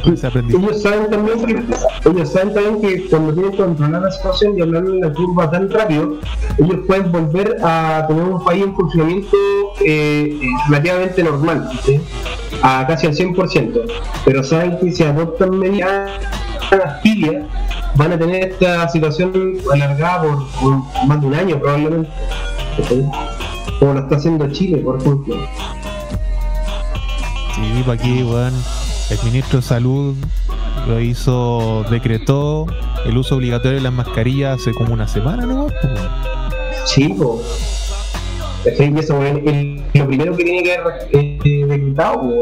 con 0.02 0.14
ese 0.14 0.26
aprendizaje. 0.26 0.64
ellos 0.64 0.82
saben 0.82 1.10
también 1.10 1.46
que 1.46 2.10
ellos 2.10 2.28
saben 2.32 2.54
también 2.54 2.80
que 2.80 3.08
cuando 3.08 3.32
tienen 3.34 3.50
que 3.52 3.56
controlar 3.58 4.02
la 4.02 4.10
situación 4.10 4.58
y 4.58 4.62
hablar 4.62 4.84
en 4.84 5.00
la 5.00 5.12
curva 5.12 5.50
tan 5.50 5.70
rápido, 5.70 6.16
ellos 6.58 6.78
pueden 6.86 7.12
volver 7.12 7.56
a 7.62 8.04
tener 8.08 8.24
un 8.24 8.44
país 8.44 8.64
en 8.64 8.74
funcionamiento 8.74 9.36
eh, 9.84 10.38
eh, 10.40 10.40
relativamente 10.68 11.22
normal, 11.22 11.70
¿sí? 11.84 12.00
a 12.62 12.86
casi 12.86 13.06
al 13.06 13.14
100%. 13.14 13.92
Pero 14.24 14.42
saben 14.42 14.78
que 14.78 14.92
si 14.92 15.04
adoptan 15.04 15.58
medidas 15.58 16.10
Castilla 16.78 17.46
van 17.96 18.12
a 18.12 18.18
tener 18.18 18.50
esta 18.50 18.88
situación 18.88 19.58
alargada 19.72 20.22
por, 20.22 20.46
por 20.60 21.06
más 21.06 21.20
de 21.20 21.26
un 21.26 21.34
año 21.34 21.58
probablemente. 21.60 22.10
¿sí? 22.88 23.04
Como 23.82 23.94
lo 23.94 24.00
está 24.00 24.14
haciendo 24.14 24.48
Chile, 24.52 24.78
por 24.78 25.00
ejemplo. 25.00 25.34
Sí, 27.52 27.82
para 27.84 28.00
aquí, 28.00 28.22
weón. 28.22 28.54
El 29.10 29.18
ministro 29.24 29.58
de 29.58 29.66
Salud 29.66 30.14
lo 30.86 31.00
hizo, 31.00 31.84
decretó 31.90 32.68
el 33.04 33.18
uso 33.18 33.34
obligatorio 33.34 33.78
de 33.78 33.82
las 33.82 33.92
mascarillas 33.92 34.60
hace 34.60 34.72
como 34.72 34.94
una 34.94 35.08
semana, 35.08 35.46
¿no? 35.46 35.66
Sí, 36.84 37.08
po. 37.08 37.42
Es 38.64 38.78
que 38.78 38.84
eso 38.84 39.18
weón, 39.18 39.48
es 39.48 39.80
lo 39.94 40.06
primero 40.06 40.36
que 40.36 40.44
tiene 40.44 40.62
que 40.62 40.76
haber 40.76 41.08
eh, 41.10 41.66
decretado, 41.66 42.20
po. 42.20 42.32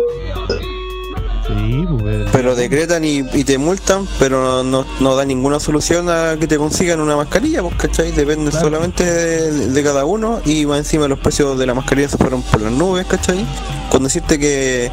Sí, 1.59 1.87
pues. 1.99 2.29
Pero 2.33 2.55
decretan 2.55 3.05
y, 3.05 3.19
y 3.33 3.45
te 3.45 3.59
multan, 3.59 4.07
pero 4.19 4.41
no, 4.43 4.63
no, 4.65 4.87
no 5.01 5.17
da 5.17 5.25
ninguna 5.25 5.61
solución 5.61 6.09
a 6.09 6.37
que 6.39 6.47
te 6.47 6.57
consigan 6.59 7.01
una 7.01 7.17
mascarilla, 7.17 7.63
pues, 7.63 7.75
¿cachai? 7.77 8.13
Depende 8.13 8.53
solamente 8.53 9.05
de, 9.05 9.69
de 9.69 9.83
cada 9.83 10.05
uno 10.05 10.41
y 10.45 10.65
va 10.65 10.79
encima 10.79 11.09
los 11.09 11.19
precios 11.19 11.59
de 11.59 11.67
la 11.67 11.75
mascarilla 11.75 12.09
se 12.09 12.17
fueron 12.17 12.43
por 12.43 12.61
las 12.61 12.73
nubes, 12.73 13.07
¿cachai? 13.07 13.45
Cuando 13.91 14.09
decirte 14.09 14.39
que 14.39 14.91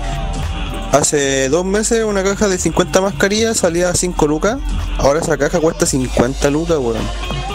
hace 0.92 1.50
dos 1.50 1.66
meses 1.66 2.04
una 2.04 2.24
caja 2.24 2.48
de 2.48 2.58
50 2.58 3.02
mascarillas 3.02 3.58
salía 3.58 3.90
a 3.90 3.94
5 3.94 4.28
lucas, 4.28 4.58
ahora 4.98 5.20
esa 5.20 5.38
caja 5.38 5.60
cuesta 5.60 5.86
50 5.86 6.50
lucas, 6.50 6.78
weón. 6.80 6.98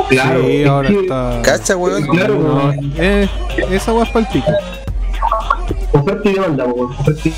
Claro, 0.09 0.43
Sí, 0.47 0.57
es 0.63 0.69
ahora 0.69 0.89
que- 0.89 1.01
está. 1.01 1.41
¿Cacha, 1.43 1.77
weón? 1.77 2.07
Claro, 2.07 2.39
No, 2.39 2.55
weón. 2.69 2.93
eh, 2.97 3.29
esa 3.71 4.03
es 4.03 4.09
para 4.11 4.21
el 4.21 4.33
pico. 4.33 4.53
Oferta 5.93 6.29
y 6.29 6.33
demanda, 6.35 6.65
oferta 6.65 7.29
y 7.29 7.33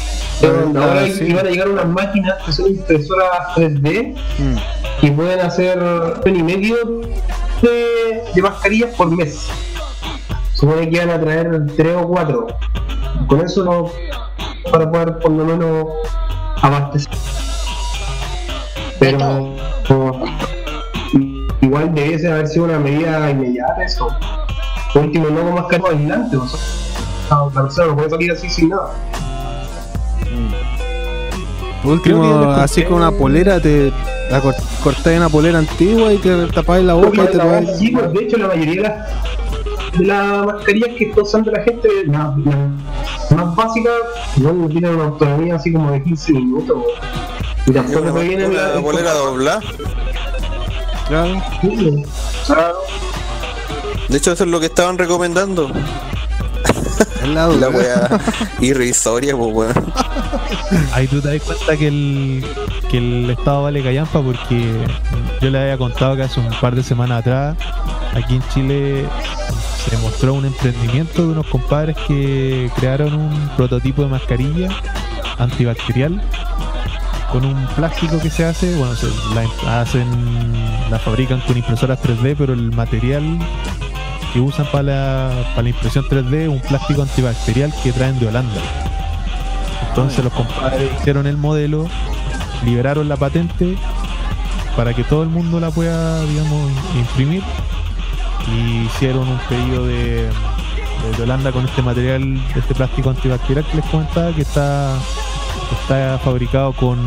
demanda. 0.47 0.81
Ah, 0.81 0.89
Ahora 0.89 1.07
sí. 1.07 1.25
iban 1.25 1.47
a 1.47 1.51
llegar 1.51 1.69
unas 1.69 1.87
máquinas 1.89 2.35
que 2.45 2.53
son 2.53 2.67
impresoras 2.69 3.29
3D 3.57 4.15
Mm. 4.39 4.57
y 5.07 5.11
pueden 5.11 5.41
hacer 5.41 5.79
un 6.25 6.37
y 6.37 6.43
medio 6.43 6.77
de, 7.63 8.23
de 8.35 8.43
mascarillas 8.43 8.95
por 8.97 9.11
mes. 9.11 9.49
Supone 10.55 10.89
que 10.89 10.97
iban 10.97 11.11
a 11.11 11.21
traer 11.21 11.67
3 11.77 11.97
o 11.97 12.09
4. 12.09 12.47
Con 13.27 13.41
eso 13.41 13.65
no, 13.65 13.91
para 14.71 14.91
poder 14.91 15.19
por 15.19 15.31
lo 15.33 15.45
menos 15.45 15.87
abastecer. 16.63 17.11
Pero 18.99 19.55
igual 21.61 21.95
debiese 21.95 22.31
haber 22.31 22.47
sido 22.49 22.65
una 22.67 22.79
medida 22.79 23.31
inmediata 23.31 23.83
eso. 23.85 24.09
Por 24.93 25.03
último, 25.07 25.29
no 25.31 25.43
con 25.43 25.55
mascarilla 25.55 25.91
aislante. 25.91 26.37
O 26.37 26.47
sea, 26.47 26.61
persona 27.53 27.89
no 27.89 27.97
puede 27.97 28.11
salir 28.11 28.33
así 28.33 28.49
sin 28.51 28.69
nada. 28.71 28.91
Por 31.83 31.93
último, 31.93 32.51
así 32.53 32.83
con 32.85 32.95
una 32.95 33.11
polera, 33.11 33.61
te 33.61 33.93
la 34.31 34.41
cor- 34.41 34.55
cortáis 34.83 35.19
una 35.19 35.29
polera 35.29 35.59
antigua 35.59 36.13
y 36.13 36.17
te 36.19 36.47
tapáis 36.47 36.85
la 36.85 36.95
boca 36.95 37.25
y 37.25 37.27
te 37.27 37.37
la 37.37 37.63
sí, 37.77 37.91
pues, 37.91 38.11
de 38.13 38.21
hecho 38.25 38.37
la 38.39 38.49
mayoría 38.49 38.75
de 38.75 38.81
las 38.89 39.99
de 39.99 40.05
las 40.07 40.47
mascarillas 40.47 40.91
que 40.97 41.05
está 41.05 41.23
usando 41.23 41.51
la 41.53 41.63
gente, 41.63 41.89
la, 42.07 42.35
la 43.31 43.37
más 43.45 43.55
básica, 43.55 43.91
no, 44.39 44.53
no 44.53 44.69
tienen 44.69 44.95
una 44.95 45.05
autonomía 45.05 45.57
así 45.57 45.73
como 45.73 45.91
de 45.93 46.03
15 46.03 46.33
minutos. 46.33 46.83
Y 47.67 47.71
tampoco 47.73 48.01
una, 48.03 48.13
te 48.15 48.29
vienen 48.29 48.51
una 48.51 48.69
la- 48.71 48.81
bolera 48.81 49.13
doblada. 49.13 49.61
Claro. 51.07 51.43
Sí, 51.61 52.03
claro. 52.47 52.75
De 54.09 54.17
hecho, 54.17 54.33
eso 54.33 54.45
es 54.45 54.51
lo 54.51 54.59
que 54.59 54.67
estaban 54.67 54.97
recomendando. 54.99 55.71
Es 57.23 57.29
la 57.29 57.47
duda. 57.47 57.57
La 57.57 57.69
wea 57.71 58.21
irrisoria, 58.61 59.37
pues, 59.37 59.55
weón. 59.55 59.93
Ahí 60.93 61.07
tú 61.07 61.21
te 61.21 61.39
das 61.39 61.43
cuenta 61.43 61.77
que 61.77 61.89
el, 61.89 62.45
que 62.91 62.99
el 62.99 63.31
estado 63.31 63.63
vale 63.63 63.83
callampa 63.83 64.23
porque 64.23 64.73
yo 65.41 65.51
le 65.51 65.59
había 65.59 65.79
contado 65.79 66.17
que 66.17 66.23
hace 66.23 66.41
un 66.41 66.51
par 66.61 66.75
de 66.75 66.83
semanas 66.83 67.21
atrás 67.21 67.57
aquí 68.15 68.37
en 68.37 68.49
Chile 68.49 69.07
se 69.89 69.97
mostró 69.99 70.35
un 70.35 70.47
emprendimiento 70.47 71.23
de 71.23 71.29
unos 71.29 71.47
compadres 71.47 71.97
que 72.07 72.71
crearon 72.77 73.15
un 73.15 73.51
prototipo 73.57 74.03
de 74.03 74.09
mascarilla 74.09 74.69
antibacterial 75.39 76.23
con 77.31 77.45
un 77.45 77.67
plástico 77.75 78.21
que 78.21 78.31
se 78.31 78.45
hace, 78.45 78.77
bueno, 78.77 78.95
se 78.95 79.09
la 79.35 79.81
hacen, 79.81 80.07
la 80.89 81.01
fabrican 81.01 81.41
con 81.41 81.57
impresoras 81.57 82.01
3D, 82.01 82.37
pero 82.39 82.53
el 82.53 82.71
material 82.71 83.39
que 84.35 84.41
usan 84.41 84.67
para 84.67 84.83
la, 84.83 85.31
para 85.51 85.63
la 85.63 85.69
impresión 85.69 86.05
3D 86.07 86.35
es 86.35 86.49
un 86.49 86.61
plástico 86.61 87.03
antibacterial 87.03 87.73
que 87.85 87.93
traen 87.93 88.19
de 88.19 88.27
Holanda. 88.27 88.61
Entonces 89.89 90.25
los 90.25 90.33
compadres 90.33 90.91
hicieron 90.99 91.29
el 91.29 91.37
modelo, 91.37 91.87
liberaron 92.65 93.09
la 93.09 93.17
patente 93.17 93.77
para 94.77 94.93
que 94.93 95.05
todo 95.05 95.23
el 95.23 95.29
mundo 95.29 95.61
la 95.61 95.71
pueda, 95.71 96.21
digamos, 96.25 96.69
imprimir 96.99 97.45
y 98.53 98.87
hicieron 98.87 99.29
un 99.29 99.39
pedido 99.49 99.87
de, 99.87 100.29
de 101.17 101.23
Holanda 101.23 101.53
con 101.53 101.65
este 101.65 101.81
material, 101.81 102.37
este 102.57 102.75
plástico 102.75 103.11
antibacterial 103.11 103.65
que 103.65 103.77
les 103.77 103.87
comentaba 103.87 104.33
que 104.33 104.43
está 104.43 104.99
está 105.81 106.19
fabricado 106.19 106.73
con, 106.73 106.99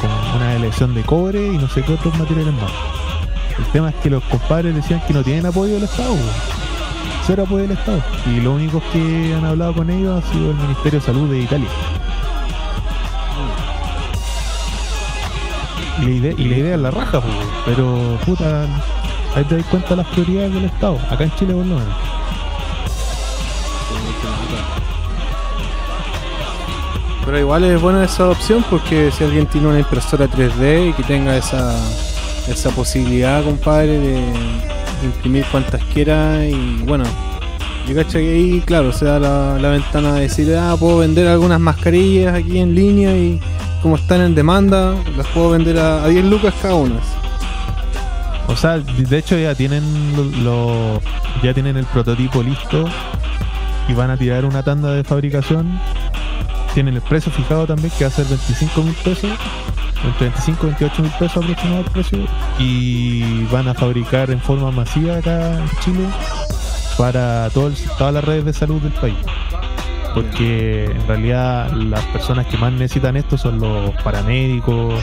con 0.00 0.36
una 0.36 0.54
elección 0.54 0.94
de 0.94 1.02
cobre 1.02 1.44
y 1.44 1.58
no 1.58 1.68
sé 1.68 1.82
qué 1.82 1.94
otros 1.94 2.16
materiales 2.18 2.54
más. 2.54 3.01
El 3.58 3.64
tema 3.72 3.90
es 3.90 3.94
que 3.96 4.10
los 4.10 4.22
compadres 4.24 4.74
decían 4.74 5.02
que 5.06 5.12
no 5.12 5.22
tienen 5.22 5.46
apoyo 5.46 5.74
del 5.74 5.84
Estado, 5.84 6.16
cero 7.26 7.44
apoyo 7.46 7.62
del 7.62 7.72
Estado. 7.72 8.02
Y 8.26 8.40
los 8.40 8.54
únicos 8.54 8.82
que 8.92 9.34
han 9.34 9.44
hablado 9.44 9.74
con 9.74 9.90
ellos 9.90 10.22
ha 10.22 10.32
sido 10.32 10.50
el 10.50 10.56
Ministerio 10.56 11.00
de 11.00 11.06
Salud 11.06 11.30
de 11.30 11.40
Italia. 11.40 11.68
Y 16.00 16.04
la 16.04 16.10
idea, 16.10 16.34
la 16.36 16.56
idea 16.56 16.74
es 16.74 16.80
la 16.80 16.90
raja, 16.90 17.20
pues, 17.20 17.34
pero 17.66 18.18
puta, 18.24 18.66
ahí 19.36 19.44
te 19.44 19.58
das 19.58 19.66
cuenta 19.66 19.90
de 19.90 19.96
las 19.96 20.06
prioridades 20.08 20.54
del 20.54 20.64
Estado, 20.64 20.98
acá 21.10 21.24
en 21.24 21.34
Chile 21.36 21.54
por 21.54 21.66
lo. 21.66 21.78
Pero 27.24 27.38
igual 27.38 27.64
es 27.64 27.80
buena 27.80 28.04
esa 28.04 28.30
opción 28.30 28.64
porque 28.68 29.12
si 29.12 29.22
alguien 29.22 29.46
tiene 29.46 29.68
una 29.68 29.78
impresora 29.78 30.26
3D 30.26 30.90
y 30.90 30.92
que 30.92 31.04
tenga 31.04 31.36
esa, 31.36 31.72
esa 32.48 32.70
posibilidad, 32.70 33.42
compadre, 33.44 33.98
de 33.98 34.22
imprimir 35.04 35.44
cuantas 35.50 35.80
quiera 35.92 36.44
y 36.46 36.82
bueno, 36.86 37.04
yo 37.88 37.94
cacho 37.94 38.18
que 38.18 38.32
ahí, 38.32 38.62
claro, 38.64 38.92
se 38.92 39.04
da 39.04 39.18
la, 39.18 39.68
ventana 39.70 40.14
de 40.14 40.22
decir, 40.22 40.54
ah, 40.56 40.76
puedo 40.78 40.98
vender 40.98 41.26
algunas 41.28 41.58
mascarillas 41.60 42.34
aquí 42.34 42.58
en 42.58 42.74
línea 42.74 43.16
y 43.16 43.40
como 43.82 43.96
están 43.96 44.20
en 44.20 44.34
demanda, 44.34 44.94
las 45.16 45.26
puedo 45.28 45.50
vender 45.50 45.78
a, 45.78 46.04
a 46.04 46.08
10 46.08 46.24
lucas 46.26 46.54
cada 46.62 46.74
una. 46.74 47.00
O 48.48 48.56
sea, 48.56 48.78
de 48.78 49.18
hecho 49.18 49.36
ya 49.38 49.54
tienen 49.54 49.82
lo- 50.44 51.00
ya 51.42 51.54
tienen 51.54 51.76
el 51.76 51.86
prototipo 51.86 52.42
listo 52.42 52.84
y 53.88 53.94
van 53.94 54.10
a 54.10 54.16
tirar 54.16 54.44
una 54.44 54.62
tanda 54.62 54.92
de 54.92 55.02
fabricación. 55.04 55.80
Tienen 56.74 56.94
el 56.94 57.00
precio 57.02 57.32
fijado 57.32 57.66
también 57.66 57.90
que 57.98 58.04
va 58.04 58.08
a 58.08 58.12
ser 58.12 58.26
25 58.26 58.82
mil 58.82 58.94
pesos 59.04 59.30
entre 60.04 60.28
25 60.28 60.66
y 60.66 60.70
28 60.70 61.02
mil 61.02 61.10
pesos 61.12 61.36
aproximado 61.44 61.78
el 61.80 61.90
precio 61.90 62.18
y 62.58 63.44
van 63.44 63.68
a 63.68 63.74
fabricar 63.74 64.30
en 64.30 64.40
forma 64.40 64.70
masiva 64.70 65.16
acá 65.16 65.58
en 65.58 65.68
Chile 65.84 66.06
para 66.98 67.48
todo 67.50 67.68
el- 67.68 67.76
todas 67.98 68.12
las 68.14 68.24
redes 68.24 68.44
de 68.44 68.52
salud 68.52 68.80
del 68.82 68.92
país. 68.92 69.16
Porque 70.14 70.84
en 70.84 71.06
realidad 71.06 71.70
las 71.72 72.04
personas 72.06 72.46
que 72.46 72.56
más 72.58 72.72
necesitan 72.72 73.16
esto 73.16 73.38
son 73.38 73.58
los 73.58 73.90
paramédicos, 74.02 74.94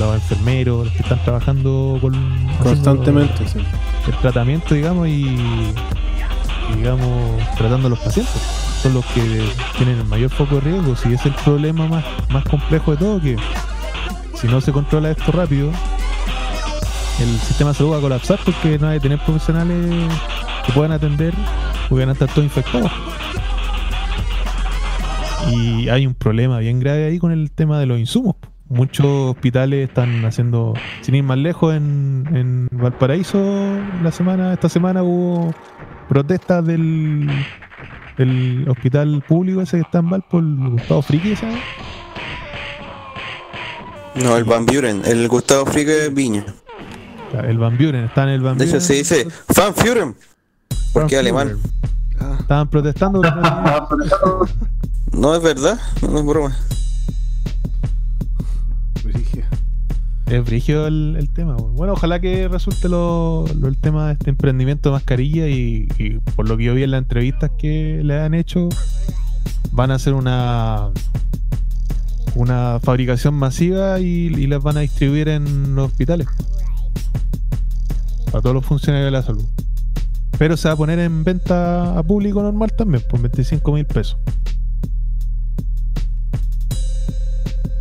los 0.00 0.14
enfermeros, 0.16 0.86
los 0.86 0.94
que 0.94 1.02
están 1.02 1.22
trabajando 1.22 1.96
con, 2.00 2.12
Constantemente, 2.60 3.46
sí. 3.46 3.60
el 4.08 4.14
tratamiento, 4.18 4.74
digamos, 4.74 5.06
y, 5.06 5.26
y, 5.28 5.74
digamos, 6.76 7.40
tratando 7.56 7.86
a 7.86 7.90
los 7.90 7.98
pacientes. 8.00 8.34
Son 8.82 8.94
los 8.94 9.04
que 9.06 9.48
tienen 9.76 9.98
el 10.00 10.04
mayor 10.06 10.30
foco 10.30 10.56
de 10.56 10.60
riesgo. 10.62 10.96
Si 10.96 11.12
es 11.14 11.24
el 11.24 11.32
problema 11.44 11.86
más, 11.86 12.04
más 12.30 12.44
complejo 12.44 12.90
de 12.92 12.96
todo, 12.96 13.20
que 13.20 13.36
si 14.36 14.46
no 14.48 14.60
se 14.60 14.72
controla 14.72 15.10
esto 15.10 15.32
rápido, 15.32 15.70
el 17.20 17.38
sistema 17.38 17.70
de 17.70 17.76
salud 17.76 17.92
va 17.92 17.98
a 17.98 18.00
colapsar 18.00 18.38
porque 18.44 18.78
no 18.78 18.88
hay 18.88 19.00
tener 19.00 19.18
profesionales 19.18 20.12
que 20.64 20.72
puedan 20.72 20.92
atender 20.92 21.32
porque 21.88 22.04
van 22.04 22.10
a 22.10 22.12
estar 22.12 22.28
todos 22.28 22.44
infectados. 22.44 22.90
Y 25.50 25.88
hay 25.88 26.06
un 26.06 26.14
problema 26.14 26.58
bien 26.58 26.80
grave 26.80 27.06
ahí 27.06 27.18
con 27.18 27.32
el 27.32 27.50
tema 27.50 27.78
de 27.78 27.86
los 27.86 27.98
insumos. 27.98 28.36
Muchos 28.68 29.06
hospitales 29.06 29.88
están 29.88 30.24
haciendo, 30.24 30.74
sin 31.00 31.14
ir 31.14 31.22
más 31.22 31.38
lejos, 31.38 31.74
en, 31.74 32.24
en 32.34 32.68
Valparaíso 32.72 33.38
la 34.02 34.10
semana, 34.10 34.52
esta 34.52 34.68
semana 34.68 35.04
hubo 35.04 35.54
protestas 36.08 36.66
del, 36.66 37.30
del 38.18 38.68
hospital 38.68 39.22
público 39.26 39.60
ese 39.60 39.76
que 39.76 39.82
está 39.82 40.00
en 40.00 40.10
Valpo, 40.10 40.40
el 40.40 40.56
Gustavo 40.70 41.02
Friki, 41.02 41.36
¿sabes? 41.36 41.58
No, 44.22 44.36
el 44.36 44.44
Van 44.44 44.64
Buren, 44.66 45.02
el 45.04 45.28
Gustavo 45.28 45.66
Frique 45.66 46.08
Viña. 46.10 46.44
El 47.44 47.58
Van 47.58 47.76
Buren, 47.76 48.04
está 48.04 48.22
en 48.24 48.30
el 48.30 48.40
Van 48.40 48.56
De 48.56 48.64
hecho 48.64 48.74
Buren. 48.74 48.86
se 48.86 48.94
dice 48.94 49.28
Van 49.56 49.74
Buren. 49.74 50.16
Porque 50.92 51.14
es 51.16 51.20
alemán. 51.20 51.58
Estaban 52.40 52.68
protestando. 52.68 53.20
No 55.12 55.34
es 55.34 55.42
verdad, 55.42 55.78
no 56.02 56.18
es 56.18 56.26
broma. 56.26 56.54
Es 60.26 60.44
brígido 60.44 60.86
el, 60.88 61.14
el 61.18 61.32
tema. 61.32 61.54
Bueno, 61.56 61.92
ojalá 61.94 62.20
que 62.20 62.48
resulte 62.48 62.88
lo, 62.88 63.46
lo- 63.58 63.68
el 63.68 63.78
tema 63.78 64.08
de 64.08 64.12
este 64.14 64.28
emprendimiento 64.30 64.88
de 64.90 64.94
mascarilla 64.94 65.46
y, 65.48 65.88
y 65.98 66.18
por 66.34 66.48
lo 66.48 66.56
que 66.58 66.64
yo 66.64 66.74
vi 66.74 66.82
en 66.82 66.90
las 66.90 66.98
entrevistas 66.98 67.50
que 67.56 68.00
le 68.04 68.20
han 68.20 68.34
hecho, 68.34 68.68
van 69.72 69.90
a 69.92 69.94
hacer 69.94 70.12
una 70.14 70.90
una 72.36 72.78
fabricación 72.82 73.34
masiva 73.34 73.98
y, 74.00 74.04
y 74.34 74.46
las 74.46 74.62
van 74.62 74.76
a 74.76 74.80
distribuir 74.80 75.28
en 75.28 75.74
los 75.74 75.90
hospitales. 75.90 76.28
Para 78.26 78.42
todos 78.42 78.54
los 78.54 78.64
funcionarios 78.64 79.06
de 79.06 79.10
la 79.10 79.22
salud. 79.22 79.44
Pero 80.38 80.56
se 80.56 80.68
va 80.68 80.74
a 80.74 80.76
poner 80.76 80.98
en 80.98 81.24
venta 81.24 81.98
a 81.98 82.02
público 82.02 82.42
normal 82.42 82.72
también, 82.76 83.02
por 83.08 83.20
25 83.20 83.72
mil 83.72 83.86
pesos. 83.86 84.18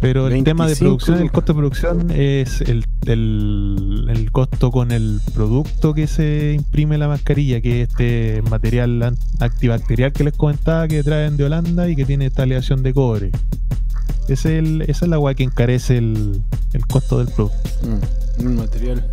Pero 0.02 0.28
el 0.28 0.44
tema 0.44 0.66
de 0.68 0.76
25 0.76 0.86
producción, 0.86 1.22
el 1.22 1.32
costo 1.32 1.54
de 1.54 1.58
producción 1.58 2.12
es 2.12 2.62
el, 2.62 2.86
el, 3.08 4.06
el 4.10 4.32
costo 4.32 4.70
con 4.72 4.92
el 4.92 5.20
producto 5.34 5.94
que 5.96 6.06
se 6.06 6.54
imprime 6.54 6.98
la 6.98 7.08
mascarilla, 7.08 7.60
que 7.60 7.82
es 7.82 7.90
este 7.90 8.42
material 8.50 9.02
an- 9.02 9.18
antibacterial 9.40 10.14
que 10.14 10.24
les 10.26 10.34
comentaba 10.38 10.88
que 10.88 11.02
traen 11.04 11.38
de 11.38 11.46
Holanda 11.46 11.90
y 11.90 11.96
que 11.96 12.06
tiene 12.06 12.28
esta 12.28 12.44
aleación 12.44 12.84
de 12.84 12.94
cobre. 12.94 13.32
Es 14.28 14.46
el, 14.46 14.82
esa 14.84 15.06
es 15.06 15.10
la 15.10 15.18
agua 15.18 15.34
que 15.36 15.44
encarece 15.44 15.98
el, 15.98 16.42
el 16.74 16.88
costo 16.88 17.20
del 17.20 17.28
producto. 17.28 17.60
Mm, 17.84 18.46
un 18.48 18.56
material. 18.56 19.06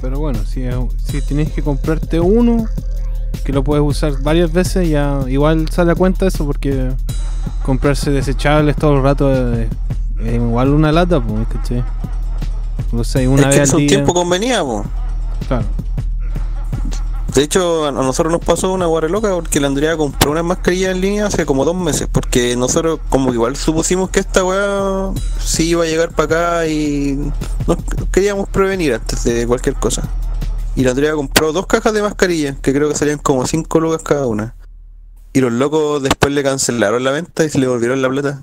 Pero 0.00 0.18
bueno, 0.18 0.40
si, 0.44 0.62
es- 0.62 0.74
si 1.04 1.22
tienes 1.22 1.50
que 1.52 1.62
comprarte 1.62 2.20
uno, 2.20 2.66
que 3.44 3.52
lo 3.52 3.64
puedes 3.64 3.82
usar 3.84 4.20
varias 4.22 4.52
veces, 4.52 4.88
ya 4.88 5.20
igual 5.28 5.68
sale 5.70 5.92
a 5.92 5.94
cuenta 5.94 6.26
eso, 6.26 6.44
porque 6.44 6.90
comprarse 7.64 8.10
desechables 8.10 8.76
todo 8.76 8.96
el 8.96 9.02
rato 9.02 9.32
es, 9.54 9.68
es 10.22 10.34
igual 10.34 10.70
una 10.70 10.92
lata, 10.92 11.20
pues, 11.20 11.46
¿cachai? 11.48 11.82
Lo 12.92 13.00
usáis 13.00 13.26
una 13.28 13.48
es 13.48 13.58
vez 13.58 13.70
que 13.70 13.74
al 13.76 13.78
día. 13.80 13.88
tiempo 13.88 14.12
convenía, 14.14 14.62
po. 14.62 14.84
Claro. 15.48 15.64
De 17.34 17.42
hecho, 17.42 17.86
a 17.86 17.90
nosotros 17.90 18.32
nos 18.32 18.44
pasó 18.44 18.72
una 18.72 18.86
guarre 18.86 19.08
loca 19.08 19.34
porque 19.34 19.58
la 19.58 19.66
Andrea 19.66 19.96
compró 19.96 20.30
una 20.30 20.44
mascarilla 20.44 20.92
en 20.92 21.00
línea 21.00 21.26
hace 21.26 21.44
como 21.44 21.64
dos 21.64 21.74
meses. 21.74 22.06
Porque 22.10 22.54
nosotros, 22.56 23.00
como 23.08 23.32
igual 23.32 23.56
supusimos 23.56 24.10
que 24.10 24.20
esta 24.20 24.44
weá 24.44 25.10
sí 25.40 25.70
iba 25.70 25.82
a 25.82 25.86
llegar 25.86 26.12
para 26.12 26.60
acá 26.60 26.66
y 26.68 27.18
nos 27.66 27.78
queríamos 28.12 28.48
prevenir 28.48 28.94
antes 28.94 29.24
de 29.24 29.48
cualquier 29.48 29.74
cosa. 29.74 30.08
Y 30.76 30.84
la 30.84 30.90
Andrea 30.90 31.14
compró 31.14 31.52
dos 31.52 31.66
cajas 31.66 31.92
de 31.92 32.02
mascarillas 32.02 32.56
que 32.60 32.72
creo 32.72 32.88
que 32.88 32.94
salían 32.94 33.18
como 33.18 33.44
5 33.44 33.80
lucas 33.80 34.02
cada 34.04 34.26
una. 34.28 34.54
Y 35.32 35.40
los 35.40 35.52
locos 35.52 36.04
después 36.04 36.32
le 36.32 36.44
cancelaron 36.44 37.02
la 37.02 37.10
venta 37.10 37.44
y 37.44 37.48
se 37.48 37.58
le 37.58 37.66
volvieron 37.66 38.00
la 38.00 38.08
plata. 38.08 38.40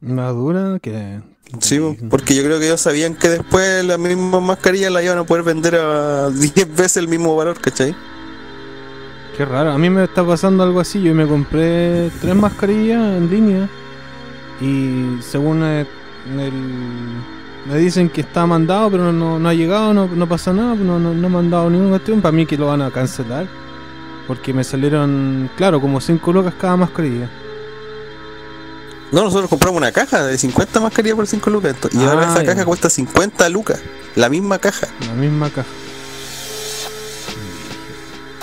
Más 0.00 0.32
dura 0.34 0.78
que. 0.80 1.20
Sí, 1.60 1.78
po, 1.78 1.96
porque 2.08 2.34
yo 2.34 2.44
creo 2.44 2.58
que 2.60 2.66
ellos 2.66 2.80
sabían 2.80 3.14
que 3.16 3.28
después 3.28 3.84
las 3.84 3.98
mismas 3.98 4.40
mascarillas 4.40 4.92
las 4.92 5.02
iban 5.02 5.18
a 5.18 5.24
poder 5.24 5.44
vender 5.44 5.74
a 5.76 6.30
10 6.30 6.54
veces 6.76 6.96
el 6.98 7.08
mismo 7.08 7.34
valor, 7.36 7.60
¿cachai? 7.60 7.94
Qué 9.36 9.44
raro, 9.44 9.72
a 9.72 9.78
mí 9.78 9.90
me 9.90 10.04
está 10.04 10.24
pasando 10.24 10.62
algo 10.62 10.80
así. 10.80 11.02
Yo 11.02 11.14
me 11.14 11.26
compré 11.26 12.10
tres 12.20 12.34
mascarillas 12.36 13.16
en 13.16 13.30
línea 13.30 13.68
y 14.60 15.20
según 15.22 15.62
el- 15.64 15.86
me 17.66 17.76
dicen 17.78 18.08
que 18.10 18.20
está 18.22 18.46
mandado, 18.46 18.90
pero 18.90 19.12
no, 19.12 19.38
no 19.38 19.48
ha 19.48 19.54
llegado, 19.54 19.92
no, 19.92 20.06
no 20.06 20.28
pasa 20.28 20.52
nada, 20.52 20.74
no, 20.74 20.98
no, 20.98 21.12
no 21.14 21.28
me 21.28 21.38
han 21.38 21.50
dado 21.50 21.68
ninguna 21.70 21.90
cuestión. 21.90 22.20
Para 22.20 22.32
mí 22.32 22.46
que 22.46 22.56
lo 22.56 22.66
van 22.66 22.82
a 22.82 22.90
cancelar 22.90 23.46
porque 24.26 24.52
me 24.54 24.62
salieron, 24.64 25.50
claro, 25.56 25.80
como 25.80 26.00
5 26.00 26.32
lucas 26.32 26.54
cada 26.60 26.76
mascarilla. 26.76 27.28
No, 29.12 29.24
nosotros 29.24 29.50
compramos 29.50 29.78
una 29.78 29.90
caja 29.92 30.24
de 30.24 30.38
50 30.38 30.78
mascarillas 30.80 31.16
por 31.16 31.26
5 31.26 31.50
lucas. 31.50 31.74
Y 31.92 31.98
ahora 32.04 32.28
Ah, 32.28 32.32
esa 32.32 32.42
ya. 32.44 32.50
caja 32.52 32.64
cuesta 32.64 32.88
50 32.88 33.48
lucas. 33.48 33.80
La 34.14 34.28
misma 34.28 34.58
caja. 34.58 34.86
La 35.06 35.14
misma 35.14 35.50
caja. 35.50 35.68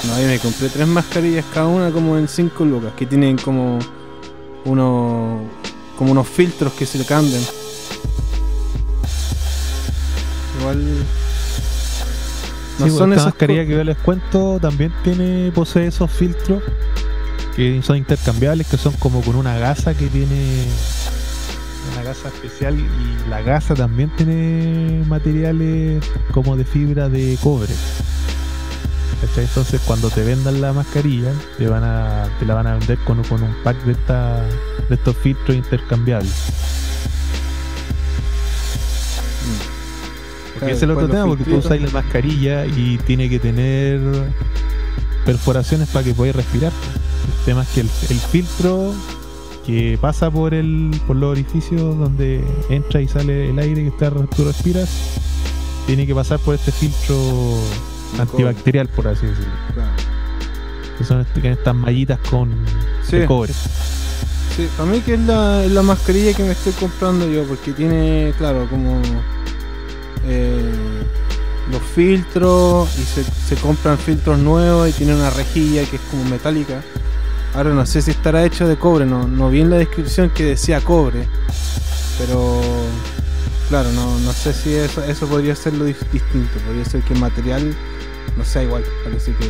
No, 0.05 0.21
yo 0.21 0.27
me 0.27 0.39
compré 0.39 0.69
tres 0.69 0.87
mascarillas 0.87 1.45
cada 1.53 1.67
una 1.67 1.91
como 1.91 2.17
en 2.17 2.27
5 2.27 2.65
lucas, 2.65 2.91
que 2.97 3.05
tienen 3.05 3.37
como 3.37 3.79
unos 4.65 5.41
como 5.97 6.11
unos 6.11 6.27
filtros 6.27 6.73
que 6.73 6.85
se 6.85 6.97
le 6.99 7.05
cambian. 7.05 7.41
Igual 10.59 10.85
no 12.79 12.85
Sí, 12.85 12.89
son 12.91 12.97
son 12.99 13.13
esas 13.13 13.25
mascarilla 13.25 13.63
co- 13.63 13.67
que 13.69 13.73
yo 13.75 13.83
les 13.83 13.97
cuento 13.97 14.59
también 14.61 14.93
tiene 15.03 15.51
posee 15.53 15.87
esos 15.87 16.11
filtros 16.11 16.61
que 17.57 17.81
son 17.81 17.97
intercambiables, 17.97 18.67
que 18.67 18.77
son 18.77 18.93
como 18.93 19.21
con 19.21 19.35
una 19.35 19.57
gasa 19.57 19.95
que 19.95 20.05
tiene 20.07 20.63
una 21.91 22.03
gasa 22.03 22.27
especial 22.27 22.77
y 22.79 23.29
la 23.29 23.41
gasa 23.41 23.73
también 23.73 24.11
tiene 24.15 25.03
materiales 25.07 26.03
como 26.31 26.55
de 26.55 26.65
fibra 26.65 27.09
de 27.09 27.35
cobre. 27.41 27.73
Entonces 29.35 29.81
cuando 29.87 30.11
te 30.11 30.23
vendan 30.23 30.61
la 30.61 30.71
mascarilla 30.71 31.31
te 31.57 31.67
van 31.67 31.83
a 31.83 32.29
te 32.39 32.45
la 32.45 32.53
van 32.53 32.67
a 32.67 32.75
vender 32.75 32.99
con, 32.99 33.23
con 33.23 33.41
un 33.41 33.55
pack 33.63 33.83
de 33.85 33.93
esta, 33.93 34.43
de 34.87 34.93
estos 34.95 35.17
filtros 35.17 35.57
intercambiables. 35.57 36.31
Porque 40.53 40.59
Claro, 40.59 40.73
ese 40.73 40.77
es 40.77 40.83
el 40.83 40.91
otro 40.91 41.07
después 41.07 41.21
tema, 41.23 41.27
porque 41.27 41.43
tú 41.43 41.57
usas 41.57 41.81
la 41.81 41.89
mascarilla 41.89 42.67
y 42.67 42.99
tiene 42.99 43.27
que 43.29 43.39
tener 43.39 43.99
perforaciones 45.25 45.89
para 45.89 46.05
que 46.05 46.13
podáis 46.13 46.35
respirar. 46.35 46.71
El 47.27 47.45
tema 47.45 47.63
es 47.63 47.69
que 47.69 47.81
el, 47.81 47.89
el 48.09 48.19
filtro 48.19 48.93
que 49.65 49.97
pasa 49.99 50.31
por 50.31 50.53
el 50.53 50.91
por 51.07 51.15
los 51.17 51.31
orificios 51.31 51.81
donde 51.97 52.43
entra 52.69 53.01
y 53.01 53.07
sale 53.07 53.49
el 53.49 53.59
aire 53.59 53.81
que 53.83 53.89
está, 53.89 54.09
tú 54.11 54.45
respiras, 54.45 54.89
tiene 55.85 56.07
que 56.07 56.15
pasar 56.15 56.39
por 56.39 56.55
este 56.55 56.71
filtro 56.71 57.15
antibacterial, 58.19 58.87
por 58.87 59.07
así 59.09 59.25
decirlo. 59.25 59.51
Claro. 59.73 59.91
Que 60.97 61.03
son 61.03 61.21
este- 61.21 61.51
estas 61.51 61.75
mallitas 61.75 62.19
con 62.29 62.49
Sí. 63.07 63.17
de 63.17 63.25
cobre. 63.25 63.53
Sí, 64.55 64.67
para 64.77 64.89
mí 64.89 65.01
que 65.01 65.13
es 65.15 65.19
la, 65.19 65.61
la 65.67 65.81
mascarilla 65.83 66.33
que 66.33 66.43
me 66.43 66.51
estoy 66.53 66.73
comprando 66.73 67.27
yo, 67.29 67.43
porque 67.43 67.73
tiene, 67.73 68.33
claro, 68.37 68.67
como 68.69 68.99
eh, 70.25 70.71
los 71.71 71.81
filtros 71.93 72.89
y 72.97 73.03
se, 73.03 73.23
se 73.23 73.55
compran 73.61 73.97
filtros 73.97 74.39
nuevos 74.39 74.89
y 74.89 74.93
tiene 74.93 75.13
una 75.13 75.29
rejilla 75.29 75.83
que 75.85 75.97
es 75.97 76.01
como 76.09 76.23
metálica. 76.25 76.81
Ahora 77.57 77.71
no 77.73 77.85
sé 77.87 78.01
si 78.03 78.11
estará 78.11 78.45
hecho 78.45 78.67
de 78.67 78.77
cobre, 78.77 79.05
no, 79.07 79.27
no 79.27 79.49
vi 79.49 79.61
en 79.61 79.71
la 79.71 79.77
descripción 79.77 80.29
que 80.29 80.43
decía 80.45 80.79
cobre, 80.79 81.27
pero 82.19 82.61
claro, 83.67 83.91
no, 83.93 84.19
no 84.19 84.31
sé 84.31 84.53
si 84.53 84.75
eso, 84.75 85.03
eso 85.03 85.25
podría 85.27 85.55
ser 85.55 85.73
lo 85.73 85.85
dis- 85.87 86.07
distinto, 86.13 86.59
podría 86.67 86.85
ser 86.85 87.01
que 87.01 87.13
el 87.15 87.19
material 87.19 87.75
no 88.37 88.45
sea 88.45 88.61
igual, 88.61 88.83
parece 89.03 89.33
que 89.33 89.49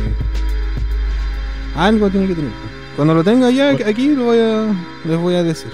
algo 1.76 2.08
tiene 2.08 2.28
que 2.28 2.34
tener. 2.34 2.50
Cuando 2.96 3.12
lo 3.14 3.22
tenga 3.22 3.50
ya 3.50 3.70
aquí 3.86 4.14
lo 4.14 4.24
voy 4.24 4.38
a, 4.38 4.74
les 5.04 5.18
voy 5.18 5.34
a 5.34 5.42
decir. 5.42 5.70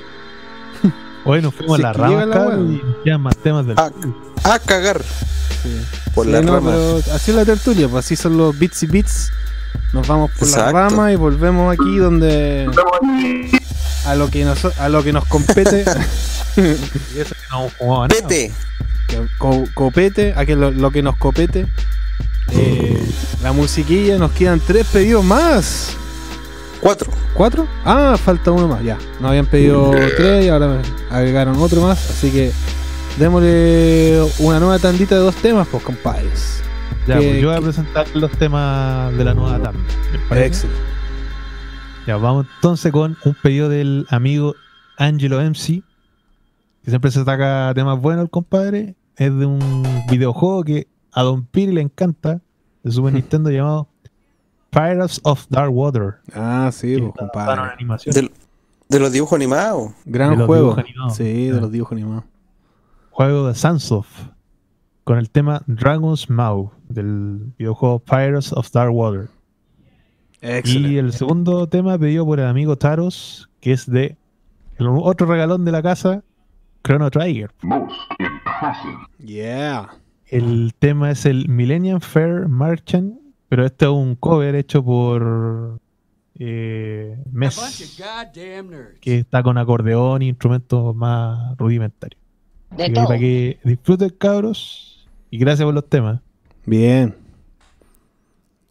Nos 1.25 1.55
fuimos 1.55 1.79
a 1.79 1.83
la 1.83 1.93
rama, 1.93 2.27
la 2.27 2.55
y 2.57 2.83
nos 2.85 2.97
quedan 3.05 3.21
más 3.23 3.37
temas 3.39 3.65
del. 3.65 3.79
A, 3.79 3.91
a 4.45 4.59
cagar. 4.59 5.01
Por 6.15 6.27
Sí, 6.27 6.33
la 6.33 6.43
no, 6.43 6.57
rama. 6.57 6.71
pero 6.73 6.97
así 7.15 7.31
es 7.31 7.37
la 7.37 7.45
tertulia, 7.47 7.89
pues 7.89 8.05
así 8.05 8.15
son 8.17 8.37
los 8.37 8.59
bits 8.59 8.83
y 8.83 8.87
bits. 8.89 9.31
Nos 9.93 10.07
vamos 10.09 10.31
por 10.33 10.49
la 10.49 10.55
Exacto. 10.57 10.73
rama 10.73 11.13
y 11.13 11.17
volvemos 11.17 11.73
aquí 11.73 11.97
donde 11.99 12.69
a 14.07 14.15
lo 14.17 14.29
que 14.31 14.45
nos 14.45 14.65
a 14.79 14.89
lo 14.89 15.03
que 15.05 15.13
nos 15.13 15.25
compete. 15.27 15.85
Y 16.57 17.19
eso 17.19 17.35
que 17.35 17.41
no 17.51 17.69
jugaba 17.79 18.07
nada. 18.09 18.21
Pete. 18.29 18.53
Co- 19.39 19.65
copete, 19.75 20.35
a 20.37 20.47
que 20.47 20.55
lo, 20.55 20.71
lo 20.71 20.91
que 20.93 21.03
nos 21.03 21.17
copete. 21.17 21.67
Eh, 22.53 23.05
la 23.43 23.51
musiquilla, 23.53 24.19
nos 24.19 24.31
quedan 24.33 24.61
tres 24.61 24.87
pedidos 24.87 25.25
más. 25.25 25.97
Cuatro. 26.81 27.11
¿Cuatro? 27.35 27.67
Ah, 27.85 28.17
falta 28.23 28.53
uno 28.53 28.69
más, 28.69 28.85
ya. 28.85 28.99
Nos 29.21 29.31
habían 29.31 29.47
pedido 29.47 29.91
tres 30.17 30.45
y 30.45 30.49
ahora 30.49 30.69
me 30.69 30.79
agregaron 31.17 31.57
otro 31.61 31.81
más. 31.81 32.11
Así 32.11 32.31
que 32.31 32.53
démosle 33.19 34.23
una 34.39 34.61
nueva 34.61 34.79
tandita 34.79 35.15
de 35.17 35.23
dos 35.23 35.35
temas, 35.37 35.67
pues 35.71 35.83
compadres. 35.83 36.61
Ya, 37.07 37.19
Que- 37.19 37.29
pues 37.29 37.43
yo 37.43 37.49
voy 37.49 37.57
a 37.59 37.61
presentar 37.61 38.07
los 38.15 38.31
temas 38.33 39.13
de 39.17 39.25
la 39.25 39.35
nueva 39.35 39.59
tanda. 39.63 39.81
¿les 40.13 40.21
parece? 40.23 40.47
Excelente. 40.67 40.81
Ya, 42.07 42.17
vamos 42.17 42.47
entonces 42.57 42.93
con 42.93 43.17
un 43.25 43.35
pedido 43.43 43.69
del 43.69 44.07
amigo 44.11 44.55
Angelo 44.99 45.41
MC, 45.41 45.83
que 46.83 46.91
siempre 46.91 47.11
se 47.11 47.25
saca 47.25 47.73
temas 47.75 47.99
buenos 48.01 48.25
el 48.25 48.31
compadre. 48.31 48.95
Es 49.17 49.35
de 49.37 49.47
un 49.47 49.83
videojuego 50.11 50.65
que 50.65 50.87
a 51.13 51.23
Don 51.23 51.45
Piri 51.45 51.73
le 51.73 51.81
encanta, 51.81 52.41
de 52.83 52.91
Super 52.91 53.13
Nintendo 53.15 53.51
llamado 53.51 53.89
Pirates 54.71 55.21
of 55.25 55.47
Dark 55.49 55.73
Water. 55.73 56.17
Ah, 56.35 56.71
sí, 56.73 56.97
pues 56.99 57.13
compadre. 57.17 57.61
animación. 57.73 58.15
De, 58.15 58.31
de 58.89 58.99
los 59.01 59.13
dibujos 59.13 59.37
animados. 59.37 59.93
Gran 60.05 60.31
de 60.31 60.37
los 60.39 60.47
juego. 60.47 60.63
dibujos 60.75 60.85
animados. 60.85 61.17
Sí, 61.17 61.47
de 61.49 61.61
los 61.61 61.71
dibujos 61.73 61.93
animados. 61.93 62.25
Juego 63.11 63.47
de 63.49 63.55
Sunsoft 63.55 64.09
con 65.05 65.19
el 65.19 65.31
tema 65.31 65.63
Dragon's 65.67 66.29
Maw 66.31 66.73
del 66.89 67.53
videojuego 67.59 67.99
Pirates 68.01 68.53
of 68.53 68.71
Dark 68.73 68.93
Water. 68.93 69.29
Y 70.65 70.97
el 70.97 71.13
segundo 71.13 71.67
tema 71.69 71.99
pedido 71.99 72.27
por 72.27 72.41
el 72.41 72.47
amigo 72.47 72.77
Taros, 72.77 73.49
que 73.61 73.73
es 73.73 73.91
de 73.91 74.17
el 74.79 74.89
otro 74.89 75.27
regalón 75.27 75.65
de 75.65 75.73
la 75.73 75.83
casa, 75.83 76.23
Chrono 76.83 77.11
Trigger. 77.11 77.51
Yeah. 79.19 79.89
El 80.27 80.75
tema 80.79 81.11
es 81.11 81.25
el 81.27 81.49
Millennium 81.49 82.01
Fair 82.01 82.49
Merchant, 82.49 83.15
pero 83.49 83.65
este 83.65 83.85
es 83.85 83.91
un 83.91 84.17
cover 84.17 84.55
hecho 84.55 84.85
por 84.85 85.81
eh, 86.39 87.17
Mes, 87.31 87.99
que 89.01 89.19
está 89.19 89.43
con 89.43 89.57
acordeón 89.57 90.23
y 90.23 90.29
instrumentos 90.29 90.95
más 90.95 91.57
rudimentarios. 91.57 92.21
De 92.71 92.91
todo. 92.91 93.07
para 93.07 93.19
que 93.19 93.59
disfruten, 93.63 94.11
cabros, 94.11 94.94
y 95.35 95.39
gracias 95.39 95.67
por 95.67 95.75
los 95.75 95.89
temas. 95.89 96.21
Bien. 96.65 97.13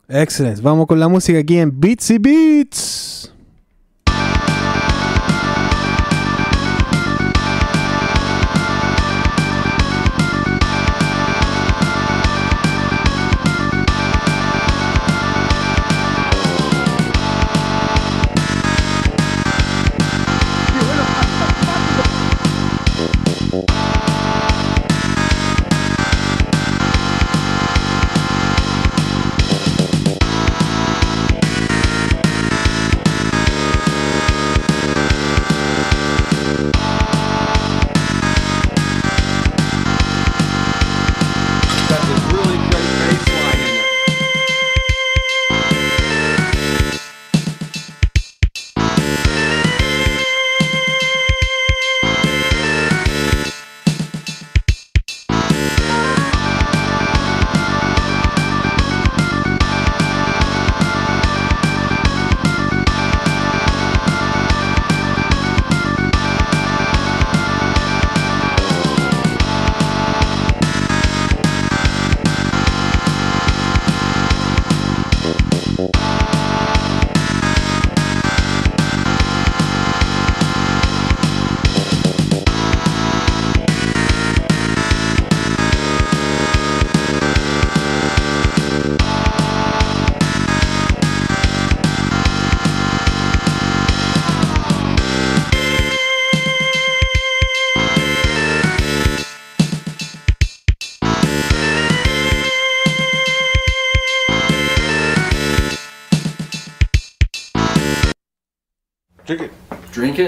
Excelente. 0.08 0.62
Vamos 0.62 0.88
con 0.88 0.98
la 0.98 1.10
música 1.10 1.38
aquí 1.38 1.58
en 1.58 1.78
Beats 1.78 2.10
y 2.12 2.18
Beats. 2.20 3.34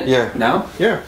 Yeah. 0.05 0.31
Now? 0.35 0.69
Yeah. 0.79 1.01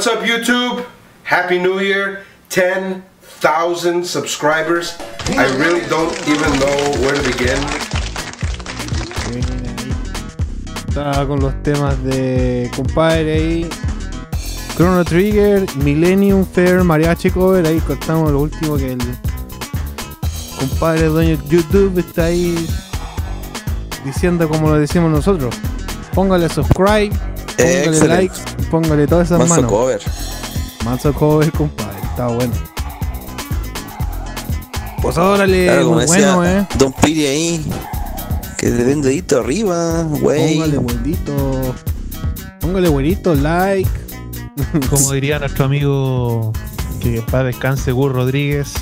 What's 0.00 0.16
up, 0.16 0.24
YouTube? 0.24 0.86
Happy 1.24 1.58
New 1.58 1.78
Year. 1.78 2.24
10,000 2.48 4.02
subscribers. 4.02 4.96
I 5.36 5.44
really 5.58 5.86
don't 5.90 6.10
even 6.26 6.50
know 6.58 7.04
where 7.04 7.12
to 7.12 7.20
begin. 7.20 7.60
Estaba 10.88 11.26
con 11.26 11.40
los 11.40 11.52
temas 11.62 12.02
de 12.02 12.70
compadre 12.74 13.34
ahí. 13.34 13.70
Chrono 14.74 15.04
Trigger, 15.04 15.66
Millennium 15.84 16.46
Fair, 16.46 16.82
Mariachi 16.82 17.30
Cover. 17.30 17.66
Ahí 17.66 17.78
cortamos 17.80 18.32
lo 18.32 18.40
último 18.40 18.78
que 18.78 18.92
el 18.92 18.98
compadre 20.58 21.08
dueño 21.08 21.36
de 21.36 21.46
YouTube 21.46 21.98
está 21.98 22.24
ahí 22.24 22.66
diciendo 24.02 24.48
como 24.48 24.70
lo 24.70 24.78
decimos 24.78 25.10
nosotros. 25.10 25.54
Póngale 26.14 26.48
subscribe, 26.48 27.10
póngale 27.58 27.84
Excelente. 27.84 28.08
like, 28.08 28.49
póngale 28.70 29.06
todas 29.06 29.26
esas 29.28 29.38
Manso 29.40 29.54
manos. 29.56 29.70
cover. 29.70 30.00
Manso 30.84 31.12
cover, 31.14 31.52
compadre. 31.52 31.98
Está 32.02 32.28
bueno. 32.28 32.52
Pues 35.02 35.16
órale, 35.16 35.64
Claro, 35.64 35.82
como 35.84 35.94
muy 35.96 36.06
decía 36.06 36.34
bueno, 36.36 36.60
eh. 36.60 36.66
Don 36.78 36.92
Piri 36.92 37.26
ahí. 37.26 37.70
Que 38.58 38.68
le 38.68 38.84
den 38.84 39.00
dedito 39.00 39.40
arriba, 39.40 40.02
güey. 40.02 40.54
Póngale 40.54 40.78
buenito. 40.78 41.74
Póngale 42.60 42.88
buenito, 42.90 43.34
like. 43.34 43.88
Como 44.90 45.12
diría 45.12 45.38
nuestro 45.38 45.64
amigo 45.64 46.52
que 47.00 47.22
para 47.30 47.44
descanse 47.44 47.92
Gur 47.92 48.12
Rodríguez, 48.12 48.74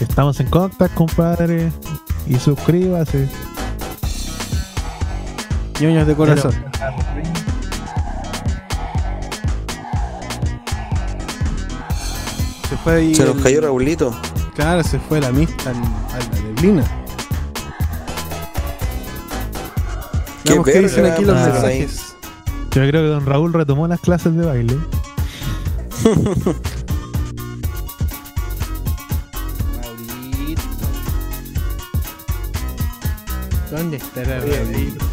estamos 0.00 0.40
en 0.40 0.48
contacto, 0.48 0.94
compadre. 0.94 1.70
Y 2.26 2.36
suscríbase. 2.36 3.28
ñoños 5.80 6.06
de 6.06 6.14
corazón. 6.14 6.54
Fue 12.86 12.94
ahí. 12.94 13.14
Se 13.16 13.24
nos 13.24 13.36
el- 13.38 13.42
cayó 13.42 13.60
Raulito. 13.62 14.14
Claro, 14.54 14.84
se 14.84 15.00
fue 15.00 15.20
la 15.20 15.32
mista 15.32 15.70
al- 15.70 15.76
a 15.76 16.18
la 16.18 16.40
neblina. 16.40 16.84
Qué 20.44 20.80
dicen 20.80 21.06
aquí 21.06 21.24
los 21.24 21.34
mensajes. 21.34 22.14
Yo 22.70 22.82
creo 22.82 22.92
que 22.92 23.08
don 23.08 23.26
Raúl 23.26 23.52
retomó 23.52 23.88
las 23.88 24.00
clases 24.00 24.36
de 24.36 24.44
baile. 24.46 24.78
¿Dónde 33.70 33.96
estará 33.96 34.40
Raulito? 34.40 35.04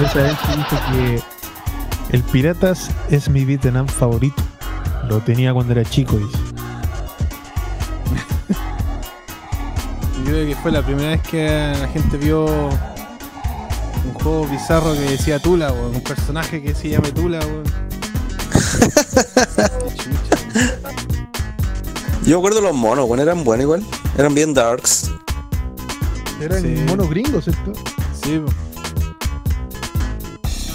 Esa 0.00 0.22
vez 0.22 0.36
que 0.38 0.56
dijo 0.56 0.76
que 0.90 1.22
el 2.16 2.22
Piratas 2.24 2.90
es 3.10 3.28
mi 3.28 3.44
Vietnam 3.44 3.86
favorito. 3.86 4.42
Lo 5.12 5.20
tenía 5.20 5.52
cuando 5.52 5.72
era 5.74 5.84
chico, 5.84 6.16
dice. 6.16 6.38
Yo 10.18 10.24
creo 10.24 10.46
que 10.46 10.56
fue 10.56 10.72
la 10.72 10.80
primera 10.82 11.10
vez 11.10 11.20
que 11.22 11.46
la 11.78 11.88
gente 11.88 12.16
vio 12.16 12.46
un 12.46 14.14
juego 14.14 14.46
bizarro 14.46 14.94
que 14.94 15.00
decía 15.00 15.38
Tula, 15.38 15.70
weón. 15.70 15.94
Un 15.96 16.00
personaje 16.02 16.62
que 16.62 16.74
se 16.74 16.88
llame 16.88 17.10
Tula. 17.12 17.40
Yo 22.24 22.36
me 22.36 22.36
acuerdo 22.36 22.62
los 22.62 22.74
monos, 22.74 23.06
bueno, 23.06 23.22
eran 23.22 23.44
buenos 23.44 23.64
igual. 23.64 23.84
Eran 24.16 24.34
bien 24.34 24.54
darks. 24.54 25.10
Eran 26.40 26.62
Sí. 26.62 26.68
monos 26.88 27.10
gringos, 27.10 27.44
¿cierto? 27.44 27.72
Sí. 28.22 28.40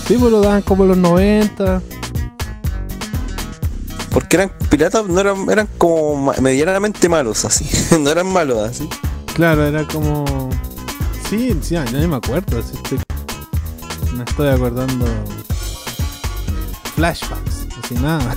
Sí, 0.08 0.16
pues 0.20 0.32
lo 0.32 0.42
daban 0.42 0.62
como 0.62 0.84
en 0.84 0.90
los 0.90 0.98
90. 0.98 1.82
Eran 4.38 4.52
piratas, 4.70 5.08
no 5.08 5.20
eran, 5.20 5.50
eran 5.50 5.68
como 5.80 6.32
medianamente 6.42 7.10
malos, 7.10 7.44
así. 7.44 7.68
no 8.00 8.10
eran 8.10 8.32
malos, 8.32 8.60
así. 8.70 8.88
Claro, 9.34 9.66
era 9.66 9.84
como. 9.88 10.50
Sí, 11.28 11.58
sí, 11.62 11.74
ya 11.74 11.84
ni 11.86 12.06
me 12.08 12.18
acuerdo. 12.18 12.60
así 12.60 12.74
estoy- 12.76 13.00
Me 14.16 14.24
estoy 14.24 14.48
acordando. 14.50 15.06
Flashbacks, 16.96 17.68
así 17.84 17.96
nada. 17.96 18.36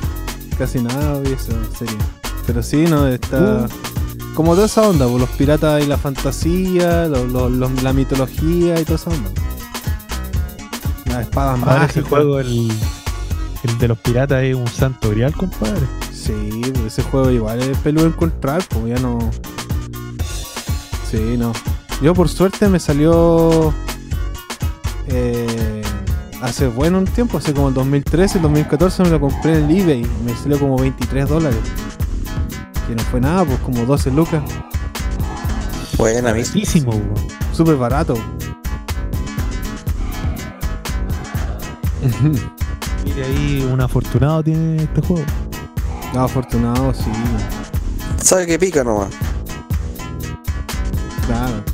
Casi 0.58 0.80
nada 0.80 1.20
vi 1.20 1.32
eso, 1.32 1.52
en 1.52 1.76
serio. 1.76 1.98
Pero 2.46 2.62
sí, 2.62 2.84
no, 2.88 3.06
está. 3.08 3.66
Como 4.34 4.54
toda 4.54 4.66
esa 4.66 4.82
onda, 4.88 5.06
pues, 5.06 5.20
los 5.20 5.30
piratas 5.30 5.82
y 5.82 5.86
la 5.86 5.96
fantasía, 5.96 7.06
lo- 7.06 7.24
lo- 7.26 7.48
los- 7.48 7.82
la 7.82 7.92
mitología 7.92 8.80
y 8.80 8.84
toda 8.84 8.96
esa 8.96 9.10
onda. 9.10 9.30
Las 11.06 11.20
espadas 11.22 11.56
ese 11.58 11.66
mágicas. 11.66 12.04
juego, 12.08 12.40
el, 12.40 12.72
el 13.66 13.78
de 13.78 13.88
los 13.88 13.98
piratas, 13.98 14.42
es 14.42 14.54
un 14.54 14.66
santo 14.68 15.10
grial, 15.10 15.34
compadre. 15.34 15.86
Sí, 16.12 16.32
pues, 16.74 16.86
ese 16.86 17.02
juego 17.02 17.30
igual 17.30 17.60
es 17.60 17.76
peludo 17.78 18.06
encontrar, 18.06 18.66
como 18.72 18.88
ya 18.88 18.98
no. 18.98 19.18
Sí, 21.10 21.36
no. 21.38 21.52
Yo 22.02 22.14
por 22.14 22.28
suerte 22.28 22.68
me 22.68 22.78
salió 22.78 23.72
eh, 25.08 25.82
hace 26.42 26.66
bueno 26.68 26.98
un 26.98 27.06
tiempo, 27.06 27.38
hace 27.38 27.54
como 27.54 27.68
el 27.68 27.74
2013, 27.74 28.38
el 28.38 28.42
2014 28.42 29.04
me 29.04 29.10
lo 29.10 29.20
compré 29.20 29.58
en 29.58 29.70
el 29.70 29.78
eBay, 29.80 30.06
me 30.24 30.34
salió 30.34 30.58
como 30.58 30.76
23 30.78 31.28
dólares. 31.28 31.60
Que 32.86 32.94
no 32.94 33.02
fue 33.04 33.20
nada, 33.20 33.44
pues 33.44 33.58
como 33.60 33.84
12 33.84 34.10
lucas. 34.12 34.42
Buena. 35.96 36.32
Baratísimo. 36.32 36.92
Súper 37.52 37.76
barato. 37.76 38.14
Mire 43.16 43.28
ahí, 43.28 43.68
un 43.72 43.80
afortunado 43.80 44.44
tiene 44.44 44.82
este 44.82 45.00
juego. 45.00 45.24
No, 46.12 46.20
afortunado, 46.20 46.92
sí. 46.92 47.10
Sabe 48.22 48.46
que 48.46 48.58
pica 48.58 48.84
nomás. 48.84 49.08
Claro. 51.26 51.64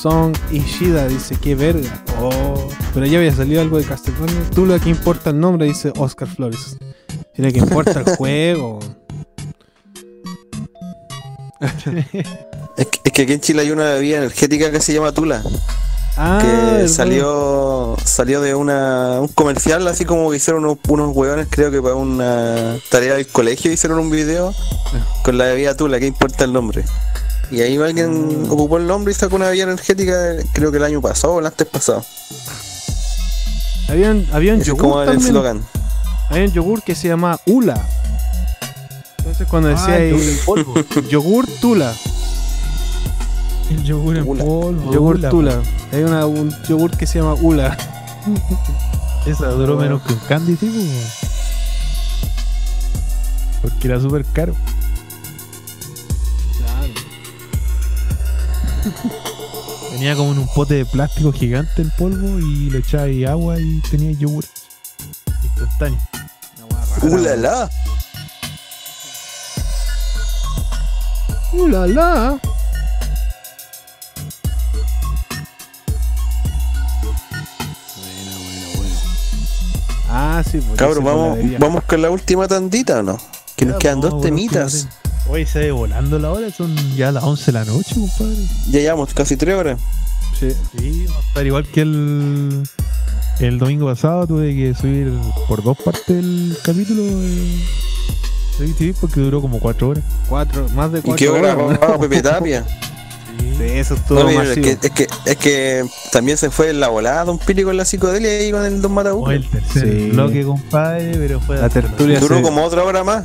Song 0.00 0.34
Ishida 0.50 1.06
dice, 1.06 1.36
qué 1.36 1.54
verga. 1.54 2.02
Oh, 2.18 2.66
pero 2.94 3.04
ya 3.04 3.18
había 3.18 3.34
salido 3.34 3.60
algo 3.60 3.76
de 3.76 3.84
Castlevania. 3.84 4.40
Tú 4.54 4.64
lo 4.64 4.80
que 4.80 4.88
importa 4.88 5.30
el 5.30 5.38
nombre, 5.38 5.66
dice 5.66 5.92
Oscar 5.98 6.28
Flores. 6.28 6.78
Tiene 7.34 7.52
que 7.52 7.58
importa 7.58 8.00
el 8.00 8.04
juego. 8.16 8.78
Es 11.60 12.86
que, 12.86 13.04
es 13.04 13.12
que 13.12 13.22
aquí 13.22 13.32
en 13.34 13.40
Chile 13.40 13.62
hay 13.62 13.70
una 13.70 13.84
bebida 13.84 14.16
energética 14.18 14.70
que 14.70 14.80
se 14.80 14.94
llama 14.94 15.12
Tula. 15.12 15.42
Ah, 16.20 16.40
que 16.42 16.88
salió 16.88 17.96
salió 18.04 18.40
de 18.40 18.54
una 18.56 19.20
un 19.20 19.28
comercial 19.28 19.86
así 19.86 20.04
como 20.04 20.28
que 20.30 20.38
hicieron 20.38 20.64
unos, 20.64 20.78
unos 20.88 21.14
hueones 21.16 21.46
creo 21.48 21.70
que 21.70 21.80
para 21.80 21.94
una 21.94 22.76
tarea 22.90 23.14
del 23.14 23.28
colegio 23.28 23.70
hicieron 23.70 24.00
un 24.00 24.10
video 24.10 24.52
con 25.22 25.38
la 25.38 25.44
bebida 25.44 25.76
Tula, 25.76 26.00
¿qué 26.00 26.06
importa 26.06 26.42
el 26.42 26.52
nombre? 26.52 26.84
Y 27.52 27.60
ahí 27.60 27.76
alguien 27.78 28.46
Mm. 28.48 28.50
ocupó 28.52 28.78
el 28.78 28.86
nombre 28.88 29.12
y 29.12 29.14
sacó 29.14 29.36
una 29.36 29.46
bebida 29.46 29.62
energética 29.64 30.12
creo 30.52 30.72
que 30.72 30.78
el 30.78 30.84
año 30.84 31.00
pasado 31.00 31.34
o 31.34 31.40
el 31.40 31.46
antes 31.46 31.66
pasado. 31.68 32.04
Había 33.88 34.10
un, 34.10 34.26
había 34.32 34.54
un 34.54 34.60
Ese 34.60 34.72
es 34.72 34.76
yogur 34.76 34.82
como 34.82 35.02
el. 35.02 35.60
Había 36.30 36.44
un 36.44 36.52
yogur 36.52 36.82
que 36.82 36.94
se 36.94 37.08
llama 37.08 37.38
Ula. 37.46 37.80
Entonces 39.18 39.46
cuando 39.48 39.68
decía 39.68 39.86
Ah, 39.94 39.98
el 39.98 40.02
ahí, 40.02 40.10
yogur 40.10 40.28
en 40.28 40.38
polvo. 40.44 41.00
yogur 41.08 41.46
Tula. 41.60 41.94
El 43.70 43.84
yogur 43.84 44.16
en 44.16 44.24
polvo. 44.24 44.92
Yogur 44.92 45.16
Ula, 45.16 45.30
Tula. 45.30 45.62
Hay 45.92 46.02
una, 46.02 46.26
un 46.26 46.54
yogur 46.68 46.96
que 46.96 47.06
se 47.06 47.18
llama 47.18 47.34
Ula. 47.34 47.76
Esa 49.26 49.48
duró 49.48 49.76
menos 49.76 50.02
que 50.02 50.14
un 50.14 50.20
candy, 50.20 50.54
tipo. 50.54 50.78
Porque 53.60 53.88
era 53.88 54.00
súper 54.00 54.24
caro. 54.24 54.54
Tenía 59.90 60.14
como 60.16 60.32
en 60.32 60.38
un 60.38 60.48
pote 60.48 60.74
de 60.74 60.86
plástico 60.86 61.32
gigante 61.32 61.82
el 61.82 61.90
polvo 61.92 62.38
y 62.38 62.70
le 62.70 62.78
echaba 62.78 63.04
ahí 63.04 63.24
agua 63.24 63.60
y 63.60 63.80
tenía 63.90 64.12
yogur. 64.12 64.44
Instantáneo. 65.42 65.98
¡Ulala! 67.02 67.70
¡Ulala! 71.52 72.40
Ah, 80.38 80.44
sí, 80.44 80.60
pues. 80.60 80.78
Cabrón, 80.78 81.04
vamos, 81.04 81.38
vamos 81.58 81.82
con 81.82 82.00
la 82.00 82.10
última 82.10 82.46
tandita, 82.46 83.00
¿o 83.00 83.02
no? 83.02 83.18
Que 83.56 83.66
nos 83.66 83.76
quedan 83.78 84.00
dos 84.00 84.20
temitas. 84.20 84.86
Oye, 85.28 85.44
se 85.46 85.58
ve 85.58 85.72
volando 85.72 86.16
la 86.20 86.30
hora, 86.30 86.48
son 86.52 86.76
ya 86.94 87.10
las 87.10 87.24
11 87.24 87.46
de 87.46 87.52
la 87.52 87.64
noche, 87.64 87.96
compadre. 87.96 88.36
Ya 88.70 88.78
llevamos 88.78 89.12
casi 89.14 89.36
tres 89.36 89.56
horas. 89.56 89.80
Sí. 90.38 90.50
Sí, 90.78 91.06
vamos 91.08 91.24
a 91.24 91.28
estar 91.28 91.46
igual 91.46 91.66
que 91.66 91.80
el, 91.80 92.62
el 93.40 93.58
domingo 93.58 93.86
pasado, 93.86 94.28
tuve 94.28 94.54
que 94.54 94.74
subir 94.74 95.12
por 95.48 95.64
dos 95.64 95.76
partes 95.76 96.08
el 96.10 96.56
capítulo 96.62 97.02
de, 97.02 98.94
porque 99.00 99.18
duró 99.18 99.40
como 99.40 99.58
cuatro 99.58 99.88
horas. 99.88 100.04
Cuatro, 100.28 100.68
más 100.68 100.92
de 100.92 101.00
¿Y 101.00 101.02
cuatro 101.02 101.16
qué 101.16 101.28
hora 101.28 101.56
horas. 101.56 101.98
Pepe 101.98 102.22
Tapia? 102.22 102.64
Sí, 103.38 103.64
eso 103.64 103.94
estuvo 103.94 104.22
No, 104.22 104.42
es, 104.42 104.54
que, 104.58 104.70
es, 104.80 104.90
que, 104.92 105.08
es 105.24 105.36
que 105.36 105.84
también 106.12 106.36
se 106.38 106.50
fue 106.50 106.70
en 106.70 106.80
la 106.80 106.88
volada 106.88 107.24
Don 107.24 107.38
Pili 107.38 107.62
con 107.64 107.76
la 107.76 107.84
psicodelia 107.84 108.30
ahí 108.30 108.50
con 108.52 108.64
el 108.64 108.80
Don 108.80 108.92
Mataú. 108.92 109.24
Fue 109.24 109.36
el 109.36 109.48
tercer 109.48 109.82
Sí. 109.88 110.10
bloque, 110.10 110.44
compadre, 110.44 111.12
pero 111.16 111.40
fue 111.40 111.56
La 111.58 111.68
tertulia 111.68 112.20
Duró 112.20 112.36
se- 112.36 112.42
como 112.42 112.64
otra 112.64 112.84
hora 112.84 113.02
más. 113.04 113.24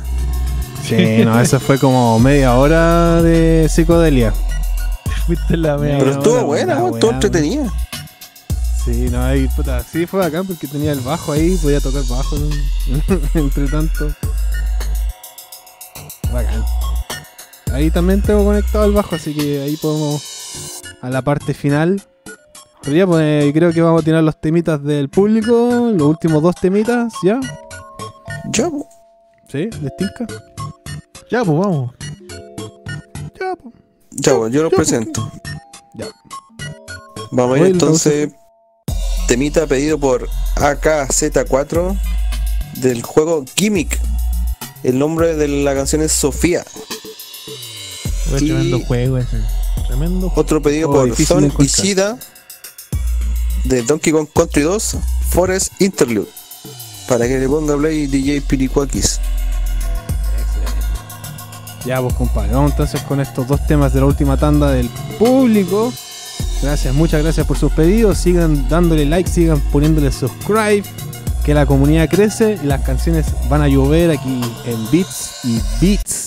Sí, 0.86 1.22
no, 1.24 1.40
eso 1.40 1.60
fue 1.60 1.78
como 1.78 2.18
media 2.18 2.54
hora 2.56 3.22
de 3.22 3.68
psicodelia. 3.70 4.32
Fuiste 5.26 5.56
la 5.56 5.78
media 5.78 5.98
Pero 5.98 6.10
hora, 6.10 6.18
estuvo 6.20 6.44
buena, 6.44 6.78
weá, 6.82 6.92
estuvo 6.92 7.10
entretenida. 7.12 7.72
Sí, 8.84 9.08
no, 9.10 9.22
ahí, 9.24 9.48
puta, 9.56 9.82
sí 9.90 10.04
fue 10.06 10.20
bacán 10.20 10.46
porque 10.46 10.66
tenía 10.66 10.92
el 10.92 11.00
bajo 11.00 11.32
ahí, 11.32 11.56
podía 11.56 11.80
tocar 11.80 12.02
bajo 12.04 12.36
¿no? 12.36 12.50
entre 13.40 13.66
tanto. 13.68 14.08
Bacán. 16.32 16.62
Ahí 17.74 17.90
también 17.90 18.22
tengo 18.22 18.44
conectado 18.44 18.84
el 18.84 18.92
bajo, 18.92 19.16
así 19.16 19.34
que 19.34 19.60
ahí 19.60 19.76
podemos 19.76 20.22
a 21.02 21.10
la 21.10 21.22
parte 21.22 21.54
final. 21.54 22.00
Pero 22.82 22.96
ya, 22.96 23.04
pues 23.04 23.52
creo 23.52 23.72
que 23.72 23.82
vamos 23.82 24.02
a 24.02 24.04
tirar 24.04 24.22
los 24.22 24.40
temitas 24.40 24.80
del 24.84 25.08
público, 25.08 25.90
los 25.92 26.06
últimos 26.06 26.40
dos 26.40 26.54
temitas, 26.54 27.12
¿ya? 27.24 27.40
Ya, 28.52 28.70
po. 28.70 28.88
¿Sí? 29.48 29.68
¿Les 29.82 29.96
tinca? 29.96 30.24
Ya, 31.32 31.44
pues 31.44 31.58
vamos. 31.58 31.92
Ya, 33.40 33.56
pues. 33.56 33.74
Ya, 34.12 34.36
pues, 34.36 34.52
yo 34.52 34.62
los 34.62 34.70
Ya, 34.70 34.76
pues. 34.76 34.88
presento. 34.88 35.32
Ya. 35.94 36.06
Vamos 37.32 37.56
a 37.56 37.60
ir 37.60 37.66
entonces. 37.66 38.32
Temita 39.26 39.66
pedido 39.66 39.98
por 39.98 40.28
AKZ4 40.56 41.98
del 42.76 43.02
juego 43.02 43.44
Gimmick. 43.56 43.98
El 44.84 45.00
nombre 45.00 45.34
de 45.34 45.48
la 45.48 45.74
canción 45.74 46.02
es 46.02 46.12
Sofía. 46.12 46.62
Fue 48.28 48.42
Y- 48.42 48.46
tremendo 48.48 48.80
juego 48.80 49.18
ese. 49.18 49.38
Tremendo 49.86 50.28
juego. 50.28 50.40
Otro 50.40 50.62
pedido 50.62 50.88
Oh, 50.90 50.92
por 50.92 51.14
Zon 51.16 51.44
encontrar. 51.44 51.66
Ishida 51.66 52.18
de 53.64 53.82
Donkey 53.82 54.12
Kong 54.12 54.28
Country 54.34 54.62
2 54.62 54.96
Forest 55.30 55.80
Interlude. 55.80 56.28
Para 57.08 57.26
que 57.26 57.38
le 57.38 57.48
ponga 57.48 57.76
play 57.76 58.06
DJ 58.06 58.40
Piricuakis. 58.42 59.20
Ya, 61.84 62.00
pues 62.00 62.14
compadre, 62.14 62.54
vamos 62.54 62.70
entonces 62.70 63.02
con 63.02 63.20
estos 63.20 63.46
dos 63.46 63.66
temas 63.66 63.92
de 63.92 64.00
la 64.00 64.06
última 64.06 64.38
tanda 64.38 64.70
del 64.70 64.88
público. 65.18 65.92
Gracias, 66.62 66.94
muchas 66.94 67.22
gracias 67.22 67.46
por 67.46 67.58
sus 67.58 67.70
pedidos. 67.72 68.16
Sigan 68.16 68.66
dándole 68.70 69.04
like, 69.04 69.28
sigan 69.30 69.60
poniéndole 69.70 70.10
subscribe. 70.10 70.82
Que 71.44 71.52
la 71.52 71.66
comunidad 71.66 72.08
crece 72.08 72.58
y 72.62 72.66
las 72.66 72.80
canciones 72.84 73.26
van 73.50 73.60
a 73.60 73.68
llover 73.68 74.10
aquí 74.12 74.40
en 74.64 74.90
Beats 74.90 75.30
y 75.44 75.60
Beats. 75.78 76.23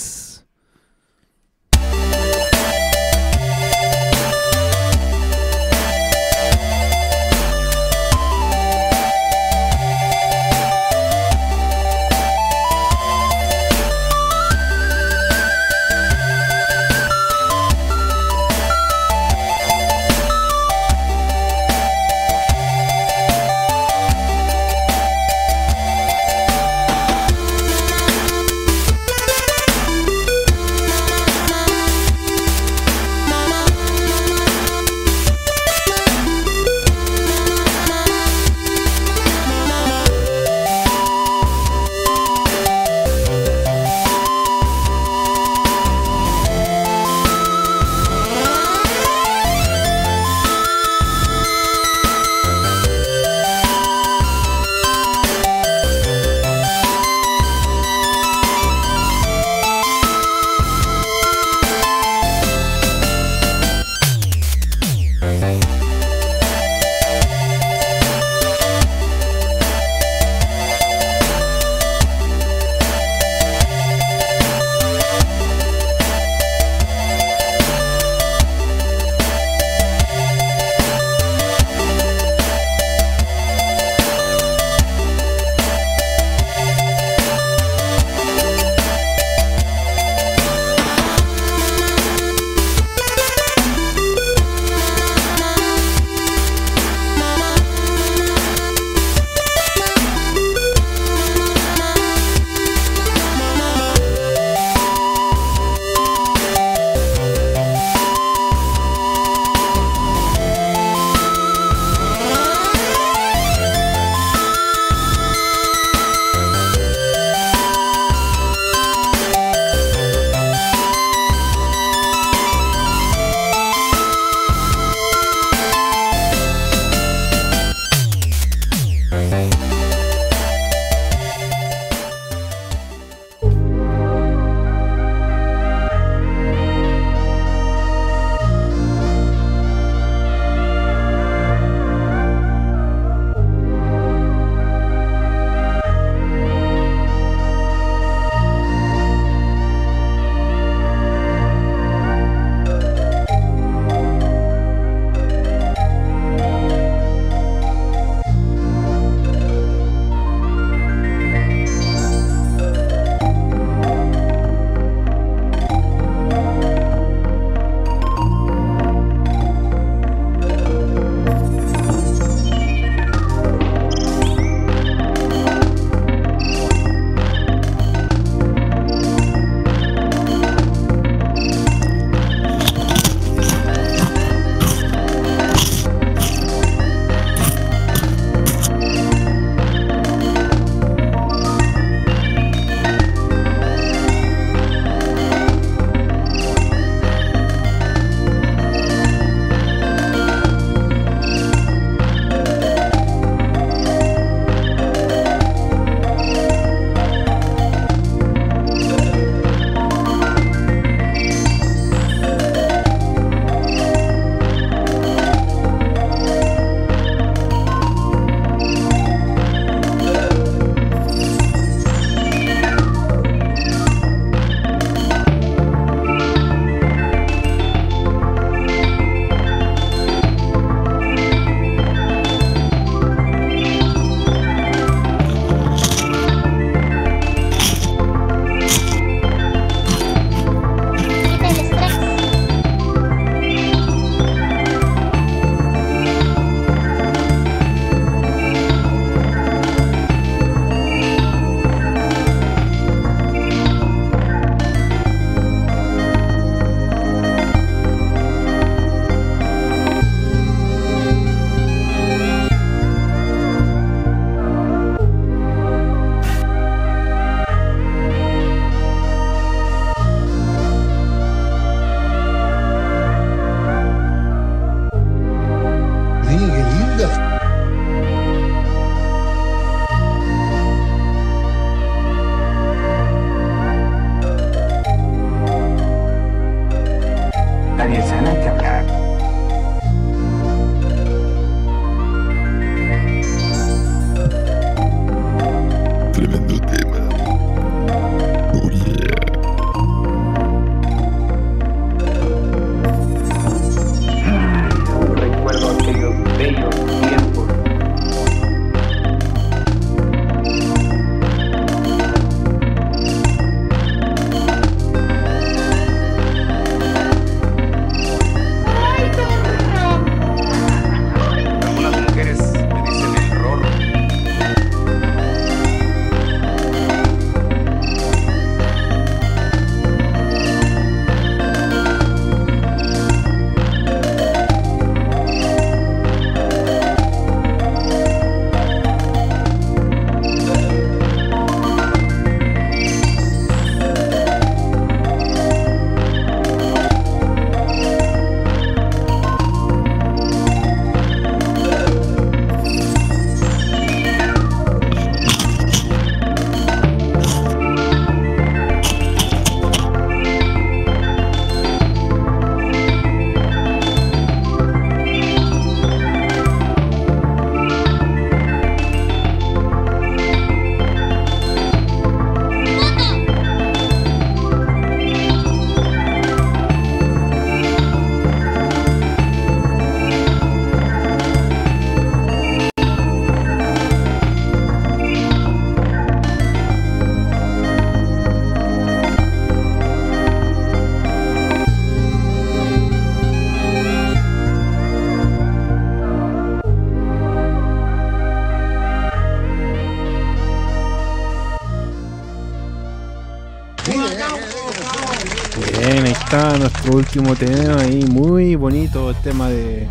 Último 406.96 407.36
tema 407.36 407.82
ahí, 407.82 408.06
muy 408.06 408.56
bonito 408.56 409.10
el 409.10 409.16
tema 409.18 409.50
de 409.50 409.88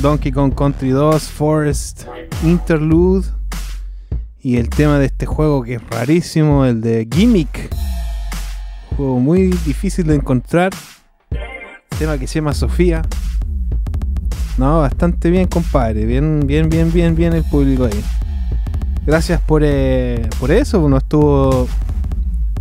Donkey 0.00 0.30
Kong 0.32 0.54
Country 0.54 0.90
2 0.90 1.22
Forest 1.22 2.04
Interlude 2.44 3.26
y 4.40 4.56
el 4.56 4.68
tema 4.68 4.98
de 4.98 5.06
este 5.06 5.26
juego 5.26 5.62
que 5.62 5.74
es 5.74 5.90
rarísimo, 5.90 6.64
el 6.64 6.80
de 6.80 7.08
Gimmick. 7.10 7.70
Juego 8.96 9.20
muy 9.20 9.48
difícil 9.64 10.06
de 10.06 10.16
encontrar. 10.16 10.72
Tema 11.98 12.18
que 12.18 12.26
se 12.26 12.36
llama 12.36 12.52
Sofía. 12.52 13.02
No, 14.56 14.80
bastante 14.80 15.30
bien, 15.30 15.46
compadre. 15.46 16.04
Bien, 16.04 16.46
bien, 16.46 16.68
bien, 16.68 16.92
bien, 16.92 17.14
bien 17.14 17.32
el 17.32 17.44
público 17.44 17.84
ahí. 17.84 18.04
Gracias 19.06 19.40
por, 19.40 19.62
eh, 19.64 20.28
por 20.38 20.50
eso. 20.50 20.88
Nos 20.88 21.02
estuvo 21.02 21.68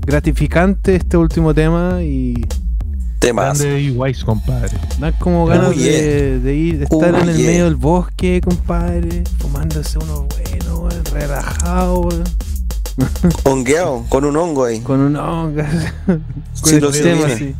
gratificante 0.06 0.96
este 0.96 1.18
último 1.18 1.54
tema 1.54 2.02
y 2.02 2.46
Temas. 3.28 3.62
Y 3.62 3.92
Wise, 3.92 4.24
compadre. 4.24 4.78
dan 5.00 5.14
como 5.20 5.46
ganas 5.46 5.70
Oh, 5.70 5.74
yeah. 5.74 5.92
de, 5.92 6.40
de 6.40 6.56
ir, 6.56 6.78
de 6.80 6.84
estar 6.86 7.14
Oh, 7.14 7.18
en 7.20 7.30
el 7.30 7.38
yeah. 7.38 7.48
medio 7.48 7.64
del 7.66 7.76
bosque, 7.76 8.42
compadre, 8.44 9.24
fumándose 9.40 9.98
uno 10.00 10.28
bueno, 10.28 10.90
relajado, 11.12 12.10
Hongueado, 13.44 14.06
con 14.10 14.26
un 14.26 14.36
hongo 14.38 14.66
ahí. 14.66 14.80
con 14.80 15.00
un 15.02 15.16
hongo, 15.18 15.62
con 16.06 16.22
Sí, 16.54 16.76
el 16.76 16.82
lo 16.82 16.92
tema 16.92 17.28
sé, 17.28 17.34
así. 17.34 17.56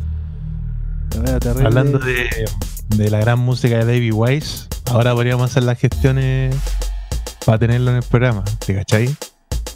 La 1.14 1.20
wea 1.20 1.38
terrible. 1.38 1.66
Hablando 1.66 1.98
de, 1.98 2.28
de 2.96 3.10
la 3.10 3.18
gran 3.20 3.38
música 3.38 3.76
de 3.78 3.84
David 3.84 4.12
Wise, 4.14 4.66
ahora 4.86 5.14
podríamos 5.14 5.50
hacer 5.50 5.62
las 5.64 5.78
gestiones 5.78 6.56
para 7.46 7.58
tenerlo 7.58 7.90
en 7.90 7.98
el 7.98 8.02
programa. 8.02 8.42
¿Te 8.66 8.74
cachai? 8.74 9.08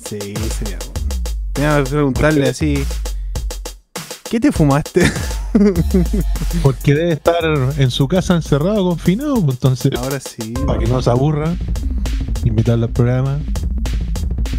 Sí, 0.08 0.18
sería 0.58 0.78
bueno. 0.78 0.92
Tenía 1.52 1.84
que 1.84 1.90
preguntarle 1.90 2.48
así. 2.48 2.84
¿Qué 4.28 4.40
te 4.40 4.50
fumaste? 4.50 5.02
Porque 6.62 6.94
debe 6.94 7.12
estar 7.12 7.44
en 7.76 7.90
su 7.90 8.08
casa 8.08 8.34
encerrado, 8.34 8.88
confinado, 8.88 9.34
pues 9.42 9.56
entonces, 9.56 9.92
Ahora 9.96 10.18
sí. 10.20 10.54
para 10.66 10.78
que 10.78 10.86
no 10.86 11.02
se 11.02 11.10
aburra, 11.10 11.54
invitarlo 12.44 12.86
al 12.86 12.92
programa. 12.92 13.38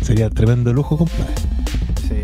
Sería 0.03 0.29
tremendo 0.29 0.73
lujo, 0.73 0.97
compadre. 0.97 1.33
Sí. 2.07 2.23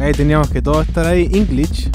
Ahí 0.00 0.12
teníamos 0.12 0.48
que 0.50 0.62
todos 0.62 0.86
estar 0.86 1.06
ahí, 1.06 1.28
English. 1.32 1.88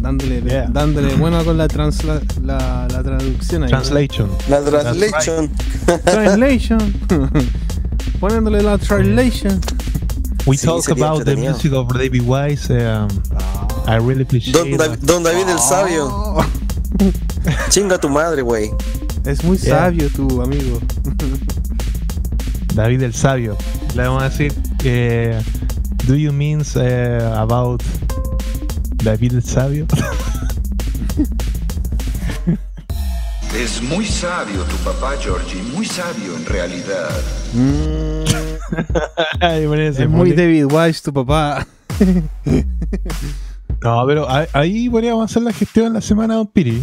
Dándole, 0.00 0.40
Yeah. 0.42 0.66
dándole 0.68 1.14
bueno 1.16 1.44
con 1.44 1.58
la, 1.58 1.66
transla- 1.68 2.20
la, 2.42 2.86
la 2.90 3.02
traducción 3.02 3.64
ahí. 3.64 3.70
Translation. 3.70 4.30
La 4.48 4.60
translation. 4.62 5.50
Translation. 6.04 6.78
Poniéndole 8.20 8.62
la 8.62 8.78
translation. 8.78 9.60
We 10.46 10.56
Sí, 10.56 10.66
talk 10.66 10.88
about 10.90 11.24
the 11.24 11.34
music 11.36 11.72
of 11.72 11.92
David 11.92 12.22
Wise. 12.24 12.70
um, 12.72 13.08
I 13.86 13.96
really 13.96 14.22
appreciate 14.22 14.76
Don. 14.76 14.98
Don 15.00 15.22
David 15.22 15.48
el 15.48 15.58
Sabio. 15.58 16.36
Chinga 17.70 17.98
tu 17.98 18.08
madre, 18.08 18.42
güey. 18.42 18.70
Es 19.24 19.42
muy 19.44 19.56
Yeah. 19.58 19.78
sabio 19.90 20.08
tu 20.10 20.42
amigo. 20.42 20.80
David 22.74 23.02
el 23.02 23.14
Sabio. 23.14 23.56
Le 23.94 24.02
vamos 24.06 24.22
a 24.22 24.28
decir, 24.28 24.52
eh, 24.84 25.40
do 26.06 26.14
you 26.14 26.32
mean 26.32 26.62
eh, 26.76 27.32
about 27.36 27.82
David 29.02 29.34
el 29.34 29.42
Sabio? 29.42 29.86
Es 33.54 33.80
muy 33.80 34.04
sabio 34.04 34.62
tu 34.64 34.76
papá, 34.84 35.14
Georgie, 35.18 35.62
muy 35.74 35.86
sabio 35.86 36.36
en 36.36 36.44
realidad. 36.44 37.08
Ese 39.40 40.02
es 40.02 40.10
muy. 40.10 40.32
David 40.32 40.64
Wise 40.66 41.00
tu 41.02 41.10
papá. 41.14 41.66
No, 43.82 44.04
pero 44.06 44.28
ahí- 44.30 44.46
ahí 44.52 44.88
podríamos 44.88 45.30
hacer 45.30 45.42
la 45.42 45.52
gestión 45.52 45.92
la 45.92 46.00
semana 46.00 46.34
Don 46.34 46.46
Piri. 46.46 46.82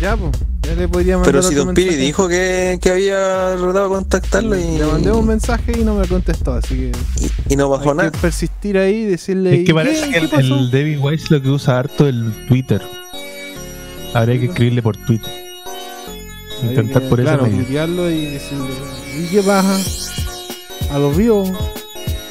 ya, 0.00 0.16
pues. 0.16 0.32
Ya 0.62 0.74
le 0.74 0.88
podría 0.88 1.16
mandar 1.16 1.32
Pero 1.32 1.42
si 1.42 1.54
Don 1.54 1.74
Piri 1.74 1.96
dijo 1.96 2.28
que, 2.28 2.78
que 2.82 2.90
había 2.90 3.56
tratado 3.58 3.88
de 3.88 3.94
contactarlo 3.94 4.56
y, 4.58 4.78
Le 4.78 4.86
mandé 4.86 5.10
un 5.10 5.26
mensaje 5.26 5.72
y 5.80 5.84
no 5.84 5.94
me 5.94 6.06
contestó, 6.06 6.52
así 6.52 6.74
que. 6.76 6.92
y 7.48 7.56
no 7.56 7.68
bajó 7.70 7.90
Hay 7.90 7.96
nada. 7.96 8.10
que 8.10 8.18
persistir 8.18 8.76
ahí 8.78 8.94
y 8.96 9.04
decirle. 9.06 9.60
Es 9.60 9.64
que 9.64 9.70
"¿Y 9.70 9.74
parece 9.74 10.04
qué? 10.06 10.10
que 10.12 10.18
el, 10.18 10.30
¿Qué 10.30 10.36
pasó?". 10.36 10.54
el 10.56 10.70
David 10.70 10.98
Wise 11.00 11.26
lo 11.30 11.42
que 11.42 11.48
usa 11.48 11.78
harto 11.78 12.06
el 12.06 12.32
Twitter. 12.46 12.82
Habría 14.14 14.38
que 14.38 14.46
escribirle 14.46 14.82
por 14.82 14.96
Twitter. 14.96 15.30
Intentar 16.62 17.02
que, 17.02 17.08
por 17.08 17.20
claro, 17.22 17.44
medio. 17.44 17.56
tuitearlo 17.58 18.10
y 18.10 18.26
decirle. 18.26 18.68
¿Y 19.18 19.26
qué 19.30 19.42
pasa? 19.42 19.78
A 20.92 20.98
los 20.98 21.16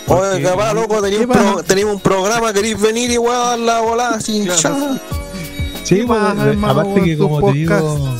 Oye, 0.09 0.41
capaz, 0.43 0.73
loco, 0.73 1.01
tenía 1.01 1.19
¿Qué 1.19 1.25
un, 1.25 1.31
pro- 1.31 1.43
pasa? 1.55 1.63
tenía 1.63 1.85
un 1.85 1.99
programa, 1.99 2.51
queréis 2.53 2.79
venir 2.81 3.11
igual 3.11 3.35
a 3.35 3.39
dar 3.49 3.59
la 3.59 3.81
volada 3.81 4.15
así. 4.17 4.45
Claro. 4.45 4.97
Sí, 5.83 5.95
¿Qué 5.95 6.03
pues, 6.05 6.19
aparte 6.63 7.01
que 7.03 7.17
como 7.17 7.41
te 7.51 7.57
digo, 7.57 8.15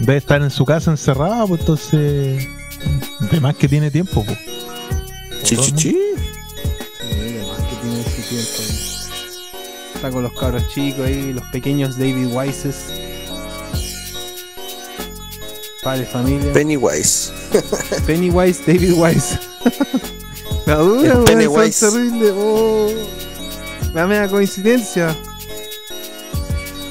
debe 0.00 0.18
estar 0.18 0.42
en 0.42 0.50
su 0.50 0.64
casa 0.64 0.90
encerrado, 0.90 1.48
pues 1.48 1.60
entonces, 1.60 2.46
de 3.30 3.40
más 3.40 3.56
que 3.56 3.68
tiene 3.68 3.90
tiempo, 3.90 4.24
pues. 4.24 4.38
Chi, 5.42 5.56
chi, 5.56 5.72
chi. 5.72 5.90
Sí, 5.90 5.98
además 7.10 7.58
que 7.70 7.76
tiene 7.76 8.02
su 8.04 8.22
tiempo 8.28 8.50
ahí. 8.58 8.82
Está 9.94 10.10
con 10.10 10.22
los 10.24 10.32
cabros 10.32 10.68
chicos 10.68 11.06
ahí, 11.06 11.32
los 11.32 11.44
pequeños 11.46 11.96
David 11.98 12.28
Wises. 12.32 12.76
Padre, 15.82 16.04
familia. 16.04 16.52
Pennywise. 16.52 17.30
Pennywise, 18.06 18.60
David 18.66 18.92
Wise. 18.96 19.38
La 20.66 20.76
dura, 20.78 21.14
weón, 21.20 21.72
son 21.72 21.92
terribles. 21.92 22.32
Oh, 22.36 22.88
la 23.94 24.06
mega 24.08 24.28
coincidencia. 24.28 25.16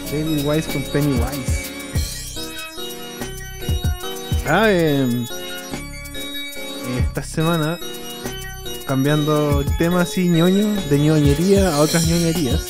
David 0.10 0.46
Wise 0.46 0.72
con 0.72 0.82
Pennywise. 0.94 1.72
Ah, 4.48 4.72
em, 4.72 5.26
esta 7.00 7.22
semana, 7.22 7.78
cambiando 8.88 9.60
el 9.60 9.78
tema 9.78 10.04
así 10.04 10.30
ñoño, 10.30 10.74
de 10.90 10.98
ñoñería 11.00 11.76
a 11.76 11.80
otras 11.82 12.08
ñoñerías, 12.08 12.68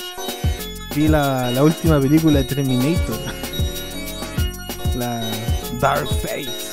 vi 0.95 1.07
la, 1.07 1.51
la 1.51 1.63
última 1.63 1.99
película 1.99 2.39
de 2.39 2.45
Terminator. 2.45 3.19
La 4.97 5.21
Dark 5.79 6.07
Fate. 6.21 6.64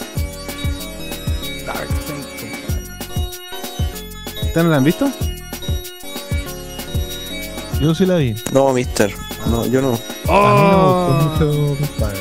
¿Ustedes 4.53 4.65
no 4.67 4.71
la 4.71 4.77
han 4.77 4.85
visto? 4.85 5.11
Yo 7.81 7.95
sí 7.95 8.05
la 8.05 8.17
vi. 8.17 8.35
No, 8.53 8.71
mister. 8.75 9.11
No, 9.49 9.65
yo 9.67 9.81
no. 9.81 9.89
A 9.93 9.95
mí 9.95 9.99
no 10.29 10.29
Oh. 10.29 11.09
me 11.09 11.25
gustó 11.25 11.47
mucho, 11.47 11.77
compadre. 11.87 12.19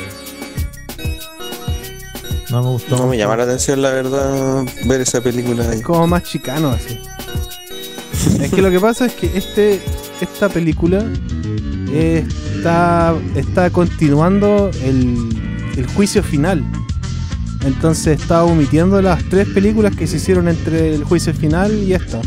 No 2.50 2.62
me 2.62 2.68
gustó. 2.70 2.96
No 2.96 3.02
me 3.02 3.08
mucho. 3.08 3.18
llama 3.18 3.36
la 3.36 3.42
atención, 3.44 3.82
la 3.82 3.90
verdad, 3.90 4.64
ver 4.86 5.00
esa 5.02 5.20
película 5.20 5.68
ahí. 5.68 5.82
como 5.82 6.06
más 6.06 6.22
chicano 6.24 6.70
así. 6.70 6.98
es 8.42 8.50
que 8.50 8.62
lo 8.62 8.70
que 8.70 8.80
pasa 8.80 9.06
es 9.06 9.12
que 9.12 9.30
este 9.36 9.80
esta 10.22 10.48
película 10.48 11.04
está 11.92 13.14
está 13.34 13.68
continuando 13.70 14.70
el, 14.82 15.16
el 15.76 15.86
juicio 15.88 16.22
final. 16.22 16.64
Entonces 17.64 18.20
está 18.20 18.44
omitiendo 18.44 19.00
las 19.00 19.22
tres 19.24 19.48
películas 19.48 19.94
que 19.94 20.06
se 20.06 20.16
hicieron 20.16 20.48
entre 20.48 20.94
el 20.94 21.04
juicio 21.04 21.32
final 21.32 21.72
y 21.72 21.94
esta. 21.94 22.20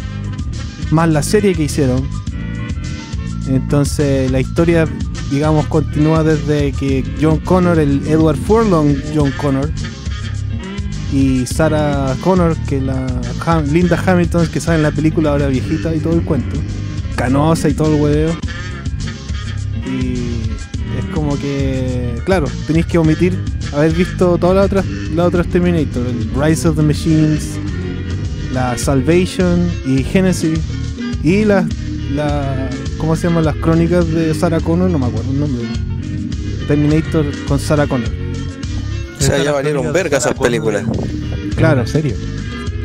Más 0.91 1.09
la 1.09 1.23
serie 1.23 1.53
que 1.53 1.63
hicieron. 1.63 2.07
Entonces 3.47 4.31
la 4.31 4.39
historia, 4.39 4.87
digamos, 5.29 5.67
continúa 5.67 6.23
desde 6.23 6.71
que 6.71 7.03
John 7.21 7.39
Connor, 7.39 7.79
el 7.79 8.07
Edward 8.07 8.37
Furlong 8.37 8.95
John 9.13 9.31
Connor, 9.39 9.69
y 11.11 11.45
Sarah 11.45 12.15
Connor, 12.21 12.57
que 12.67 12.81
la 12.81 13.07
Linda 13.71 14.01
Hamilton, 14.05 14.47
que 14.47 14.59
sale 14.59 14.77
en 14.77 14.83
la 14.83 14.91
película 14.91 15.31
ahora 15.31 15.47
viejita 15.47 15.95
y 15.95 15.99
todo 15.99 16.13
el 16.13 16.23
cuento, 16.23 16.57
canosa 17.15 17.69
y 17.69 17.73
todo 17.73 17.95
el 17.95 18.01
hueveo. 18.01 18.35
Y 19.85 20.49
es 20.99 21.05
como 21.13 21.37
que, 21.37 22.19
claro, 22.25 22.47
tenéis 22.67 22.85
que 22.87 22.97
omitir 22.97 23.39
haber 23.75 23.93
visto 23.93 24.37
todas 24.37 24.55
las 24.55 24.65
otras, 24.65 24.85
las 25.13 25.27
otras 25.27 25.47
Terminator, 25.47 26.05
el 26.07 26.29
Rise 26.33 26.67
of 26.67 26.77
the 26.77 26.81
Machines, 26.81 27.57
la 28.53 28.77
Salvation 28.77 29.69
y 29.85 30.03
Genesis, 30.03 30.59
y 31.23 31.43
las, 31.45 31.65
la, 32.13 32.69
¿cómo 32.97 33.15
se 33.15 33.27
llaman? 33.27 33.45
Las 33.45 33.55
crónicas 33.57 34.09
de 34.09 34.33
Sarah 34.33 34.59
Connor, 34.59 34.89
no 34.89 34.99
me 34.99 35.07
acuerdo 35.07 35.31
el 35.31 35.39
nombre. 35.39 35.65
Terminator 36.67 37.25
con 37.47 37.59
Sarah 37.59 37.87
Connor. 37.87 38.09
O 39.19 39.21
sea, 39.21 39.43
ya 39.43 39.51
valieron 39.51 39.91
verga 39.91 40.17
esas 40.17 40.33
películas. 40.33 40.83
Claro. 41.55 41.81
¿En 41.81 41.87
serio? 41.87 42.15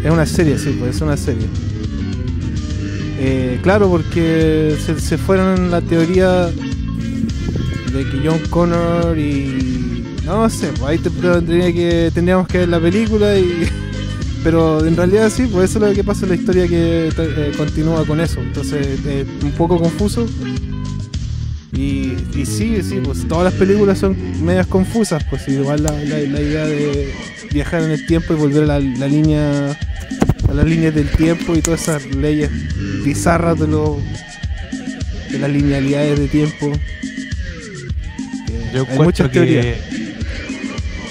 Es 0.02 0.10
una 0.10 0.26
serie, 0.26 0.58
sí, 0.58 0.76
pues 0.78 0.96
es 0.96 1.02
una 1.02 1.16
serie. 1.16 1.46
Eh, 3.18 3.58
claro, 3.62 3.90
porque 3.90 4.76
se, 4.84 4.98
se 4.98 5.18
fueron 5.18 5.58
en 5.58 5.70
la 5.70 5.82
teoría 5.82 6.46
de 6.46 8.04
que 8.10 8.20
John 8.24 8.40
Connor 8.48 9.18
y. 9.18 10.09
No 10.30 10.48
sé, 10.48 10.68
pues 10.68 10.82
ahí 10.82 10.98
te- 10.98 11.10
tendría 11.10 11.72
que, 11.72 12.10
tendríamos 12.14 12.46
que 12.46 12.58
ver 12.58 12.68
la 12.68 12.78
película 12.80 13.36
y. 13.38 13.68
Pero 14.44 14.86
en 14.86 14.96
realidad 14.96 15.28
sí, 15.28 15.46
pues 15.52 15.68
eso 15.70 15.78
es 15.84 15.88
lo 15.90 15.94
que 15.94 16.02
pasa 16.04 16.22
en 16.24 16.30
la 16.30 16.34
historia 16.36 16.66
que 16.66 17.08
eh, 17.14 17.52
continúa 17.58 18.06
con 18.06 18.20
eso. 18.20 18.40
Entonces 18.40 18.86
es 19.04 19.26
un 19.42 19.50
poco 19.52 19.78
confuso. 19.78 20.26
Y 21.72 22.14
Y, 22.34 22.46
sí, 22.46 22.78
sí, 22.82 23.00
pues 23.04 23.26
todas 23.28 23.44
las 23.44 23.54
películas 23.54 23.98
son 23.98 24.16
medias 24.42 24.66
confusas, 24.66 25.22
pues 25.28 25.46
igual 25.48 25.82
la, 25.82 25.92
la- 25.92 26.18
la 26.20 26.40
idea 26.40 26.64
de 26.64 27.12
viajar 27.52 27.82
en 27.82 27.90
el 27.90 28.06
tiempo 28.06 28.32
y 28.32 28.36
volver 28.36 28.62
a 28.62 28.66
la, 28.66 28.80
la 28.80 29.08
línea 29.08 29.78
a 30.48 30.54
las 30.54 30.64
líneas 30.64 30.94
del 30.94 31.08
tiempo 31.10 31.54
y 31.54 31.60
todas 31.60 31.82
esas 31.82 32.06
leyes 32.14 32.50
bizarras 33.04 33.58
de 33.58 33.66
lo 33.68 33.98
de 35.30 35.38
las 35.38 35.50
linealidades 35.50 36.18
de 36.18 36.28
tiempo. 36.28 36.72
Yo 38.72 38.86
Hay 38.88 38.98
muchas 39.00 39.30
teorías. 39.30 39.66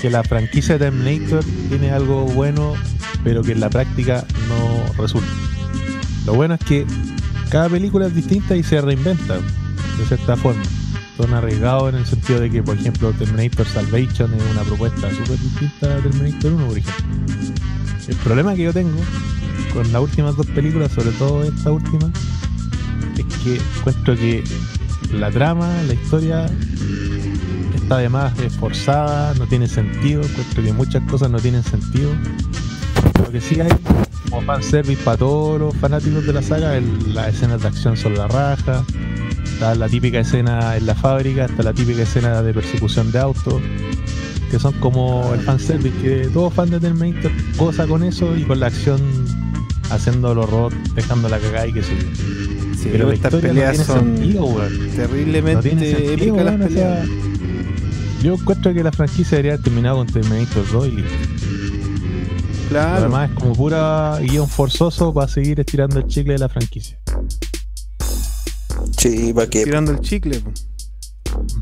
Que, 0.02 0.10
la 0.10 0.24
franquicia 0.24 0.78
de 0.78 0.86
Terminator 0.86 1.44
tiene 1.69 1.92
algo 1.92 2.26
bueno, 2.26 2.74
pero 3.24 3.44
que 3.44 3.52
en 3.52 3.60
la 3.60 3.69
práctica 3.69 4.26
no 4.48 5.02
resulta. 5.02 5.28
Lo 6.26 6.34
bueno 6.34 6.56
es 6.56 6.60
que 6.61 6.86
cada 7.50 7.69
película 7.69 8.08
es 8.08 8.16
distinta 8.16 8.56
y 8.56 8.64
se 8.64 8.82
reinventa 8.82 9.36
de 9.36 10.06
cierta 10.08 10.36
forma. 10.36 10.64
Son 11.18 11.34
arriesgados 11.34 11.94
en 11.94 12.00
el 12.00 12.06
sentido 12.06 12.40
de 12.40 12.50
que, 12.50 12.64
por 12.64 12.78
ejemplo, 12.78 13.11
Terminator 13.11 13.66
Salvation 13.66 14.34
es 14.34 14.44
una 14.52 14.61
propuesta 14.61 15.10
súper 15.11 15.38
distinta 15.38 15.95
a 15.95 16.00
Terminator 16.00 16.53
1, 16.53 16.68
por 16.68 16.78
ejemplo. 16.78 17.06
El 18.08 18.16
problema 18.18 18.56
que 18.56 18.64
yo 18.64 18.74
tengo 18.74 19.00
con 19.74 19.92
las 19.92 20.02
últimas 20.02 20.36
dos 20.36 20.48
películas, 20.48 20.92
sobre 20.92 21.11
todo 21.11 21.44
esta 21.44 21.72
última, 21.72 22.11
es 23.18 23.26
que 23.44 23.60
encuentro 23.80 24.16
que 24.16 24.44
la 25.14 25.32
trama, 25.32 25.69
la 25.88 25.94
historia 25.94 26.50
está 27.90 27.98
además 27.98 28.34
esforzada, 28.40 29.34
no 29.34 29.48
tiene 29.48 29.68
sentido, 29.68 30.22
encuentro 30.22 30.61
que 30.64 30.74
muchas 30.74 31.01
cosas 31.09 31.32
no 31.32 31.40
tienen 31.40 31.64
sentido. 31.64 32.11
Lo 33.18 33.32
que 33.32 33.42
sí 33.42 33.59
hay 33.59 33.72
como 34.30 34.43
fanservice 34.43 35.01
para 35.03 35.18
todos 35.18 35.59
los 35.59 35.76
fanáticos 35.76 36.24
de 36.27 36.34
la 36.34 36.43
saga, 36.43 36.77
el- 36.77 37.16
las 37.16 37.30
escenas 37.34 37.64
de 37.64 37.68
acción 37.68 37.98
son 37.98 38.14
la 38.14 38.27
raja, 38.27 38.84
está 39.43 39.74
la 39.74 39.90
típica 39.90 40.19
escena 40.19 40.77
en 40.77 40.85
la 40.85 40.93
fábrica, 40.93 41.45
está 41.45 41.64
la 41.64 41.74
típica 41.74 42.03
escena 42.03 42.43
de 42.43 42.53
persecución 42.53 43.11
de 43.11 43.18
autos, 43.22 43.56
que 44.51 44.59
son 44.59 44.74
como 44.74 45.34
el 45.34 45.40
fanservice, 45.40 45.98
que 46.00 46.30
todo 46.32 46.51
fan 46.51 46.69
de 46.69 46.80
Terminator 46.80 47.32
goza 47.58 47.88
con 47.88 48.03
eso 48.03 48.38
y 48.38 48.43
con 48.43 48.59
la 48.59 48.68
acción 48.68 49.01
haciendo 49.90 50.35
los 50.35 50.48
robots, 50.48 50.76
dejando 50.93 51.27
la 51.27 51.40
cagada 51.40 51.66
y 51.66 51.74
que 51.74 51.82
yo. 51.82 51.88
Sí, 52.77 52.90
Pero 52.92 53.11
estas 53.11 53.34
no 53.34 53.40
peleas 53.40 53.72
tiene 53.72 53.84
son 53.85 54.16
sentido, 54.18 54.61
terriblemente 54.95 55.76
No 55.76 56.11
épicas 56.14 56.45
las 56.45 56.69
o 56.69 56.74
sea, 56.74 57.03
yo 58.22 58.34
encuentro 58.36 58.74
que 58.74 58.84
la 58.84 58.92
franquicia 58.92 59.38
debería 59.38 59.54
haber 59.54 59.64
terminado 59.64 59.98
con 59.98 60.08
Terminator 60.08 60.70
2 60.72 60.88
y 60.88 60.92
listo. 60.92 61.12
Claro. 62.70 62.98
Además 62.98 63.30
es 63.32 63.36
como 63.40 63.54
pura 63.54 64.20
guion 64.22 64.48
forzoso 64.48 65.14
para 65.14 65.28
seguir 65.28 65.60
estirando 65.60 65.98
el 66.00 66.08
chicle 66.08 66.34
de 66.34 66.40
la 66.40 66.50
franquicia. 66.50 67.00
Sí, 68.98 69.34
para 69.34 69.48
que. 69.50 69.64
tirando 69.64 69.92
el 69.92 70.00
chicle. 70.02 70.40
po. 70.40 70.52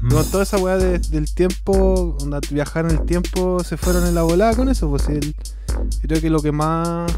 Con 0.10 0.26
toda 0.32 0.44
esa 0.44 0.58
weá 0.58 0.78
de- 0.78 1.00
del 1.00 1.32
tiempo, 1.34 2.18
onda, 2.22 2.40
viajar 2.52 2.86
en 2.86 2.92
el 2.92 3.06
tiempo, 3.06 3.64
se 3.64 3.78
fueron 3.78 4.06
en 4.08 4.16
la 4.16 4.24
volada 4.24 4.56
con 4.56 4.70
eso. 4.70 4.90
Pues 4.90 5.04
sí, 5.04 5.14
el- 5.14 5.36
creo 6.02 6.20
que 6.22 6.30
lo 6.30 6.42
que 6.42 6.52
más. 6.52 7.12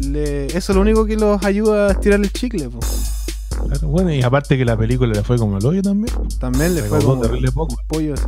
le- 0.00 0.46
eso 0.46 0.72
es 0.72 0.76
lo 0.76 0.80
único 0.80 1.04
que 1.06 1.16
los 1.16 1.42
ayuda 1.44 1.88
a 1.88 1.92
estirar 1.92 2.20
el 2.20 2.32
chicle. 2.32 2.68
po. 2.68 2.80
Claro, 3.68 3.88
bueno, 3.88 4.12
y 4.12 4.22
aparte 4.22 4.56
que 4.56 4.64
la 4.64 4.76
película 4.76 5.12
le 5.12 5.22
fue 5.22 5.38
como 5.38 5.58
el 5.58 5.66
hoyo 5.66 5.82
también. 5.82 6.14
También 6.38 6.74
le 6.74 6.82
fue 6.82 7.00
como 7.00 7.20
terrible 7.20 7.50
poco. 7.52 7.74
un 7.74 7.86
pollo 7.86 8.14
así. 8.14 8.26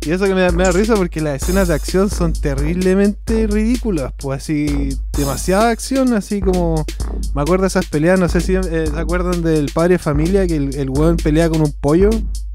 Y 0.00 0.12
eso 0.12 0.26
que 0.26 0.34
me 0.34 0.42
da, 0.42 0.52
me 0.52 0.62
da 0.62 0.70
risa 0.70 0.94
porque 0.94 1.20
las 1.20 1.42
escenas 1.42 1.68
de 1.68 1.74
acción 1.74 2.08
son 2.08 2.32
terriblemente 2.32 3.48
ridículas, 3.48 4.12
pues 4.16 4.42
así, 4.42 4.96
demasiada 5.16 5.70
acción, 5.70 6.14
así 6.14 6.40
como, 6.40 6.86
me 7.34 7.42
acuerdo 7.42 7.62
de 7.62 7.68
esas 7.68 7.86
peleas, 7.86 8.18
no 8.18 8.28
sé 8.28 8.40
si 8.40 8.54
eh, 8.54 8.86
se 8.86 8.98
acuerdan 8.98 9.42
del 9.42 9.70
padre 9.72 9.94
de 9.94 9.98
familia, 9.98 10.46
que 10.46 10.54
el, 10.54 10.74
el 10.76 10.88
weón 10.90 11.16
pelea 11.16 11.50
con 11.50 11.62
un 11.62 11.72
pollo, 11.72 12.10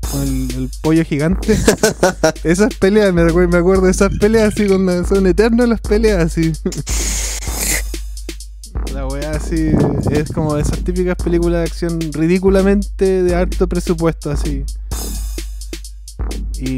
con 0.09 0.21
el, 0.21 0.55
el 0.55 0.69
pollo 0.81 1.03
gigante. 1.03 1.57
esas 2.45 2.73
peleas, 2.75 3.13
me, 3.13 3.25
recuerdo, 3.25 3.49
me 3.49 3.57
acuerdo 3.57 3.85
de 3.85 3.91
esas 3.91 4.17
peleas 4.19 4.53
así, 4.53 4.65
con, 4.65 5.05
son 5.05 5.27
eternas 5.27 5.67
las 5.67 5.81
peleas 5.81 6.23
así. 6.23 6.53
Así, 9.33 9.71
es 10.11 10.31
como 10.31 10.57
esas 10.57 10.83
típicas 10.83 11.15
películas 11.15 11.61
de 11.61 11.63
acción 11.63 11.99
ridículamente 12.11 13.23
de 13.23 13.35
alto 13.35 13.67
presupuesto 13.67 14.29
así. 14.29 14.63
Y 16.59 16.77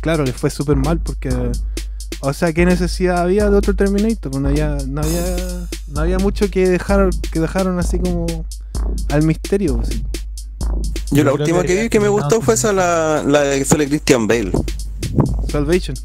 claro, 0.00 0.24
les 0.24 0.34
fue 0.34 0.50
súper 0.50 0.76
mal 0.76 1.00
porque. 1.00 1.30
O 2.22 2.32
sea, 2.32 2.52
¿qué 2.52 2.66
necesidad 2.66 3.18
había 3.18 3.48
de 3.48 3.56
otro 3.56 3.74
Terminator? 3.74 4.34
No 4.40 4.48
había, 4.48 4.76
no 4.86 5.00
había, 5.00 5.36
no 5.88 6.00
había 6.00 6.18
mucho 6.18 6.50
que 6.50 6.68
dejaron, 6.68 7.10
que 7.32 7.40
dejaron 7.40 7.78
así 7.78 7.98
como 7.98 8.26
al 9.10 9.22
misterio. 9.22 9.80
Yo 11.10 11.24
la 11.24 11.30
Yo 11.30 11.36
última 11.36 11.62
que 11.62 11.68
que 11.68 11.82
vi 11.82 11.88
que 11.88 12.00
me 12.00 12.08
gustó 12.08 12.40
fue 12.40 12.54
esa, 12.54 12.72
la, 12.72 13.22
la 13.26 13.40
de 13.40 13.58
que 13.58 13.64
sale 13.64 13.88
Christian 13.88 14.26
Bale. 14.26 14.52
Salvation. 15.48 15.96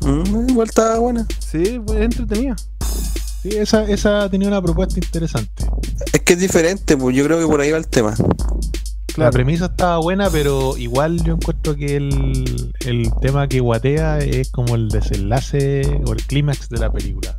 Mm, 0.00 0.50
igual 0.50 0.68
estaba 0.68 0.98
buena. 0.98 1.26
Sí, 1.38 1.80
entretenida. 1.96 2.56
Sí, 3.42 3.50
esa, 3.56 3.84
esa 3.84 4.28
tenía 4.28 4.48
una 4.48 4.60
propuesta 4.60 4.98
interesante. 4.98 5.64
Es 6.12 6.20
que 6.20 6.34
es 6.34 6.38
diferente, 6.40 6.96
pues 6.96 7.16
yo 7.16 7.24
creo 7.24 7.38
que 7.38 7.46
por 7.46 7.60
ahí 7.60 7.70
va 7.70 7.78
el 7.78 7.88
tema. 7.88 8.14
La 9.16 9.30
premisa 9.30 9.66
estaba 9.66 9.98
buena, 9.98 10.30
pero 10.30 10.76
igual 10.76 11.22
yo 11.24 11.34
encuentro 11.34 11.74
que 11.74 11.96
el, 11.96 12.72
el 12.86 13.10
tema 13.20 13.48
que 13.48 13.60
guatea 13.60 14.18
es 14.18 14.50
como 14.50 14.74
el 14.76 14.88
desenlace 14.88 15.82
o 16.06 16.12
el 16.12 16.22
clímax 16.26 16.68
de 16.68 16.78
la 16.78 16.92
película. 16.92 17.38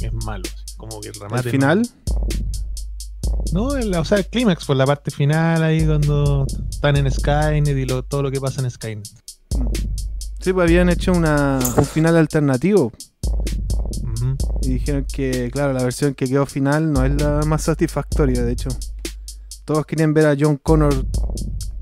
Es 0.00 0.12
malo, 0.12 0.42
como 0.76 1.00
que 1.00 1.08
el 1.08 1.14
remate. 1.14 1.48
¿El 1.48 1.50
final? 1.52 1.88
No, 3.52 3.74
el- 3.76 3.94
o 3.94 4.04
sea, 4.04 4.18
el 4.18 4.26
clímax 4.26 4.64
por 4.64 4.76
la 4.76 4.84
parte 4.86 5.10
final, 5.10 5.62
ahí 5.62 5.84
cuando 5.86 6.46
están 6.70 6.96
en 6.96 7.10
Skynet 7.10 7.76
y 7.76 7.84
lo- 7.86 8.02
todo 8.02 8.22
lo 8.22 8.30
que 8.30 8.40
pasa 8.40 8.60
en 8.60 8.70
Skynet. 8.70 9.08
Sí, 10.40 10.52
pues 10.52 10.64
habían 10.68 10.88
hecho 10.90 11.12
una, 11.12 11.58
un 11.76 11.84
final 11.86 12.16
alternativo. 12.16 12.92
Y 14.62 14.74
dijeron 14.74 15.06
que, 15.12 15.50
claro, 15.50 15.72
la 15.72 15.82
versión 15.82 16.14
que 16.14 16.26
quedó 16.26 16.46
final 16.46 16.92
no 16.92 17.04
es 17.04 17.20
la 17.20 17.42
más 17.44 17.62
satisfactoria, 17.62 18.42
de 18.42 18.52
hecho. 18.52 18.70
Todos 19.64 19.86
querían 19.86 20.14
ver 20.14 20.26
a 20.26 20.36
John 20.38 20.56
Connor 20.56 20.94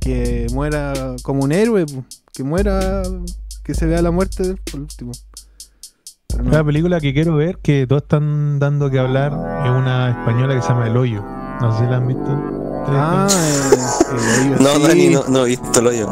que 0.00 0.46
muera 0.52 1.14
como 1.22 1.44
un 1.44 1.52
héroe, 1.52 1.84
que 2.32 2.42
muera, 2.42 3.02
que 3.62 3.74
se 3.74 3.86
vea 3.86 4.02
la 4.02 4.10
muerte 4.10 4.56
por 4.70 4.80
último. 4.80 5.12
Pero 6.28 6.44
no. 6.44 6.50
La 6.50 6.64
película 6.64 7.00
que 7.00 7.12
quiero 7.12 7.36
ver, 7.36 7.58
que 7.58 7.86
todos 7.86 8.02
están 8.02 8.58
dando 8.58 8.90
que 8.90 8.98
hablar, 8.98 9.32
es 9.64 9.70
una 9.70 10.10
española 10.10 10.54
que 10.54 10.62
se 10.62 10.68
llama 10.68 10.86
El 10.86 10.96
Hoyo. 10.96 11.22
No 11.60 11.72
sé 11.72 11.84
si 11.84 11.90
la 11.90 11.96
han 11.96 12.08
visto. 12.08 12.60
Ah, 12.86 13.28
eh, 13.30 13.70
el 14.10 14.52
hoyo, 14.52 14.62
No, 14.62 14.74
sí, 14.76 14.82
Dani, 14.88 15.08
no, 15.10 15.24
no 15.28 15.44
he 15.44 15.48
visto 15.50 15.80
el 15.80 15.86
hoyo. 15.86 16.08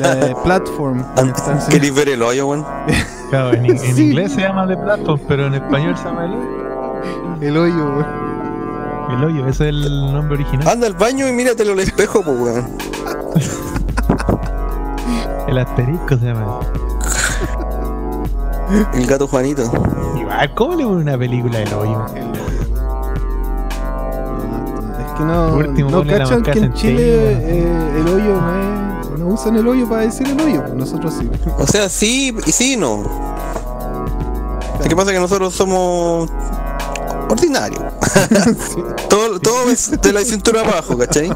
La 0.00 0.14
de 0.14 0.36
Platform. 0.44 1.04
¿Queréis 1.68 1.94
ver 1.94 2.08
el 2.10 2.22
hoyo, 2.22 2.46
weón? 2.46 2.64
Claro, 3.36 3.52
en, 3.52 3.66
en 3.66 3.78
Sí. 3.78 4.02
inglés 4.10 4.32
se 4.32 4.40
llama 4.40 4.66
The 4.66 4.76
Platform, 4.78 5.20
pero 5.28 5.46
en 5.46 5.54
español 5.54 5.94
se 5.96 6.04
llama 6.04 6.24
El 6.24 6.32
Hoyo. 6.32 6.46
El 7.42 7.56
hoyo, 7.58 7.84
weón. 7.84 8.06
El 9.10 9.24
Hoyo, 9.24 9.46
ese 9.46 9.68
es 9.68 9.74
el 9.74 10.12
nombre 10.12 10.36
original. 10.36 10.66
Anda 10.68 10.86
al 10.86 10.94
baño 10.94 11.28
y 11.28 11.32
míratelo 11.32 11.72
al 11.72 11.80
espejo, 11.80 12.22
pues, 12.22 12.40
weón. 12.40 12.66
El 15.48 15.58
asterisco 15.58 16.16
se 16.16 16.24
llama. 16.24 16.60
El 18.94 19.06
gato 19.06 19.28
Juanito. 19.28 19.62
Igual, 20.18 20.54
¿cómo 20.54 20.74
le 20.74 20.84
pone 20.84 21.02
una 21.02 21.18
película 21.18 21.60
El 21.60 21.74
Hoyo? 21.74 22.06
Es 24.98 25.12
que 25.18 25.24
no, 25.24 25.54
último, 25.56 25.90
no 25.90 26.04
cachan 26.06 26.42
que 26.42 26.50
en. 26.58 26.72
Chile 26.72 27.32
eh, 27.32 28.00
el 28.00 28.08
hoyo 28.08 28.40
no 28.40 28.54
es. 28.72 28.75
No 29.26 29.34
usan 29.34 29.56
el 29.56 29.66
hoyo 29.66 29.88
para 29.88 30.02
decir 30.02 30.28
el 30.28 30.40
hoyo, 30.40 30.62
nosotros 30.74 31.14
sí. 31.18 31.28
O 31.58 31.66
sea, 31.66 31.88
sí 31.88 32.32
y 32.46 32.52
sí 32.52 32.74
y 32.74 32.76
no. 32.76 33.02
Lo 34.80 34.88
que 34.88 34.94
pasa 34.94 35.10
es 35.10 35.16
que 35.16 35.20
nosotros 35.20 35.52
somos 35.52 36.30
ordinarios. 37.28 37.82
todo, 39.08 39.40
todo 39.40 39.68
es 39.70 40.00
de 40.00 40.12
la 40.12 40.20
cintura 40.20 40.60
abajo, 40.60 40.96
¿cachai? 40.96 41.28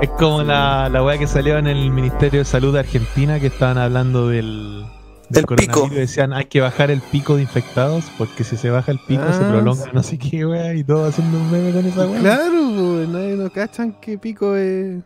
Es 0.00 0.08
como 0.18 0.42
la, 0.42 0.88
la 0.88 1.04
weá 1.04 1.18
que 1.18 1.26
salió 1.26 1.58
en 1.58 1.66
el 1.66 1.90
Ministerio 1.90 2.40
de 2.40 2.44
Salud 2.46 2.72
de 2.72 2.80
Argentina 2.80 3.38
que 3.38 3.48
estaban 3.48 3.76
hablando 3.76 4.28
del, 4.28 4.86
Del 5.28 5.44
pico. 5.44 5.72
coronavirus 5.80 5.92
y 5.92 6.00
decían 6.00 6.32
hay 6.32 6.46
que 6.46 6.60
bajar 6.62 6.90
el 6.90 7.02
pico 7.02 7.36
de 7.36 7.42
infectados 7.42 8.04
porque 8.16 8.44
si 8.44 8.56
se 8.56 8.70
baja 8.70 8.92
el 8.92 8.98
pico 8.98 9.24
se 9.30 9.44
Ah, 9.44 9.48
prolonga 9.50 9.84
sí. 9.84 9.90
no 9.92 10.02
sé 10.02 10.16
qué 10.18 10.46
weá 10.46 10.74
y 10.74 10.82
todo 10.84 11.06
haciendo 11.06 11.36
un 11.36 11.50
meme 11.50 11.70
con 11.72 11.84
esa 11.84 12.06
weá. 12.06 12.20
Claro, 12.20 12.72
pues, 12.76 13.08
nadie 13.08 13.36
no 13.36 13.50
cachan 13.50 13.92
que 14.00 14.16
pico 14.16 14.56
es. 14.56 15.02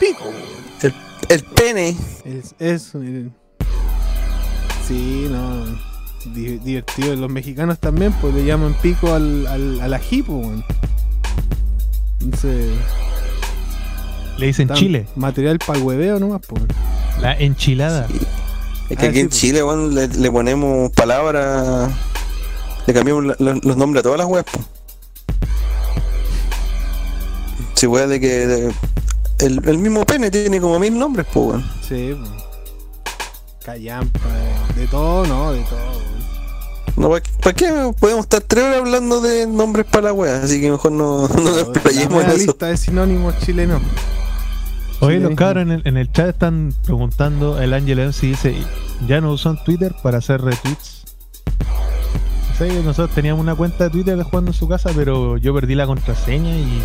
Pico, 0.00 0.30
El, 0.82 0.94
el 1.28 1.42
pene. 1.44 1.96
Es 2.24 2.54
eso. 2.58 2.98
el- 3.00 3.32
Sí, 4.86 5.26
no. 5.30 5.64
di- 6.34 6.58
divertido. 6.58 7.14
Los 7.16 7.30
mexicanos 7.30 7.78
también, 7.78 8.12
pues 8.20 8.34
le 8.34 8.44
llaman 8.44 8.74
pico 8.80 9.12
al, 9.12 9.46
al, 9.46 9.80
al 9.80 9.94
ají, 9.94 10.22
pues, 10.22 10.38
weón. 10.46 10.64
Entonces. 12.20 12.70
Le 14.38 14.46
dicen 14.46 14.68
tan- 14.68 14.76
Chile, 14.76 15.06
Material 15.16 15.58
para 15.58 15.78
el 15.78 15.84
hueveo 15.84 16.18
nomás, 16.20 16.40
pues. 16.46 16.62
la 17.20 17.34
enchilada. 17.34 18.06
Es 18.88 18.96
que 18.96 19.06
Ah, 19.06 19.08
aquí 19.10 19.14
sí, 19.16 19.20
en 19.20 19.28
pues. 19.28 19.40
Chile, 19.40 19.62
weón, 19.62 19.94
le, 19.94 20.08
le 20.08 20.30
ponemos 20.30 20.90
palabras. 20.92 21.90
Le 22.86 22.94
cambiamos 22.94 23.24
la- 23.26 23.36
la- 23.38 23.60
los 23.62 23.76
nombres 23.76 24.00
a 24.00 24.02
todas 24.04 24.18
las 24.18 24.26
weas, 24.26 24.44
po. 24.44 24.60
Si 27.74 27.86
weas 27.86 28.08
de 28.08 28.20
que. 28.20 28.46
de- 28.46 28.72
el, 29.40 29.60
el 29.68 29.78
mismo 29.78 30.04
pene 30.04 30.30
tiene 30.30 30.60
como 30.60 30.78
mil 30.78 30.98
nombres, 30.98 31.26
pues, 31.32 31.46
weón. 31.48 31.64
Sí, 31.86 32.14
po. 32.14 32.28
Callampa, 33.64 34.20
de 34.76 34.86
todo, 34.86 35.26
no, 35.26 35.52
de 35.52 35.60
todo. 35.64 35.78
weón. 35.78 36.08
No, 36.96 37.10
¿para 37.40 37.54
qué 37.54 37.92
podemos 38.00 38.24
estar 38.24 38.40
tres 38.40 38.64
horas 38.64 38.78
hablando 38.78 39.20
de 39.20 39.46
nombres 39.46 39.86
para 39.86 40.06
la 40.06 40.12
wea? 40.12 40.42
Así 40.42 40.60
que 40.60 40.70
mejor 40.70 40.90
no, 40.92 41.28
no 41.28 41.34
nos 41.42 41.54
La 41.56 41.62
explayemos 41.62 42.24
en 42.24 42.30
eso. 42.30 42.38
lista 42.38 42.66
de 42.66 42.76
sinónimos 42.76 43.38
chilenos. 43.38 43.80
Oye, 45.00 45.18
Sí, 45.18 45.22
los 45.22 45.34
cabros 45.36 45.62
en 45.62 45.70
el, 45.70 45.82
en 45.86 45.96
el 45.96 46.10
chat 46.10 46.30
están 46.30 46.74
preguntando, 46.84 47.60
el 47.60 47.72
Ángel 47.72 48.00
MC 48.00 48.22
dice, 48.22 48.56
ya 49.06 49.20
no 49.20 49.30
usan 49.32 49.62
Twitter 49.62 49.94
para 50.02 50.18
hacer 50.18 50.40
retweets. 50.42 50.96
Que 52.58 52.82
nosotros 52.82 53.14
teníamos 53.14 53.40
una 53.40 53.54
cuenta 53.54 53.84
de 53.84 53.90
Twitter 53.90 54.16
de 54.16 54.24
jugando 54.24 54.50
en 54.50 54.54
su 54.56 54.66
casa, 54.66 54.90
pero 54.92 55.36
yo 55.36 55.54
perdí 55.54 55.76
la 55.76 55.86
contraseña 55.86 56.56
y 56.56 56.82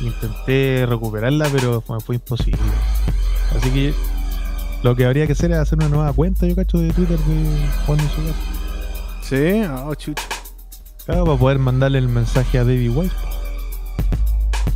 intenté 0.00 0.86
recuperarla, 0.86 1.48
pero 1.52 1.80
fue, 1.80 2.00
fue 2.00 2.14
imposible. 2.16 2.58
Así 3.56 3.70
que 3.70 3.94
lo 4.82 4.94
que 4.94 5.04
habría 5.04 5.26
que 5.26 5.32
hacer 5.32 5.50
es 5.50 5.58
hacer 5.58 5.78
una 5.78 5.88
nueva 5.88 6.12
cuenta, 6.12 6.46
yo 6.46 6.54
cacho, 6.54 6.78
de 6.78 6.90
Twitter 6.92 7.18
de 7.18 7.24
su 7.26 7.96
casa. 7.96 8.34
Sí, 9.22 9.62
ah, 9.64 9.90
chucho. 9.96 10.22
Claro, 11.04 11.24
para 11.24 11.38
poder 11.38 11.58
mandarle 11.58 11.98
el 11.98 12.08
mensaje 12.08 12.58
a 12.58 12.64
Baby 12.64 12.88
White. 12.90 13.14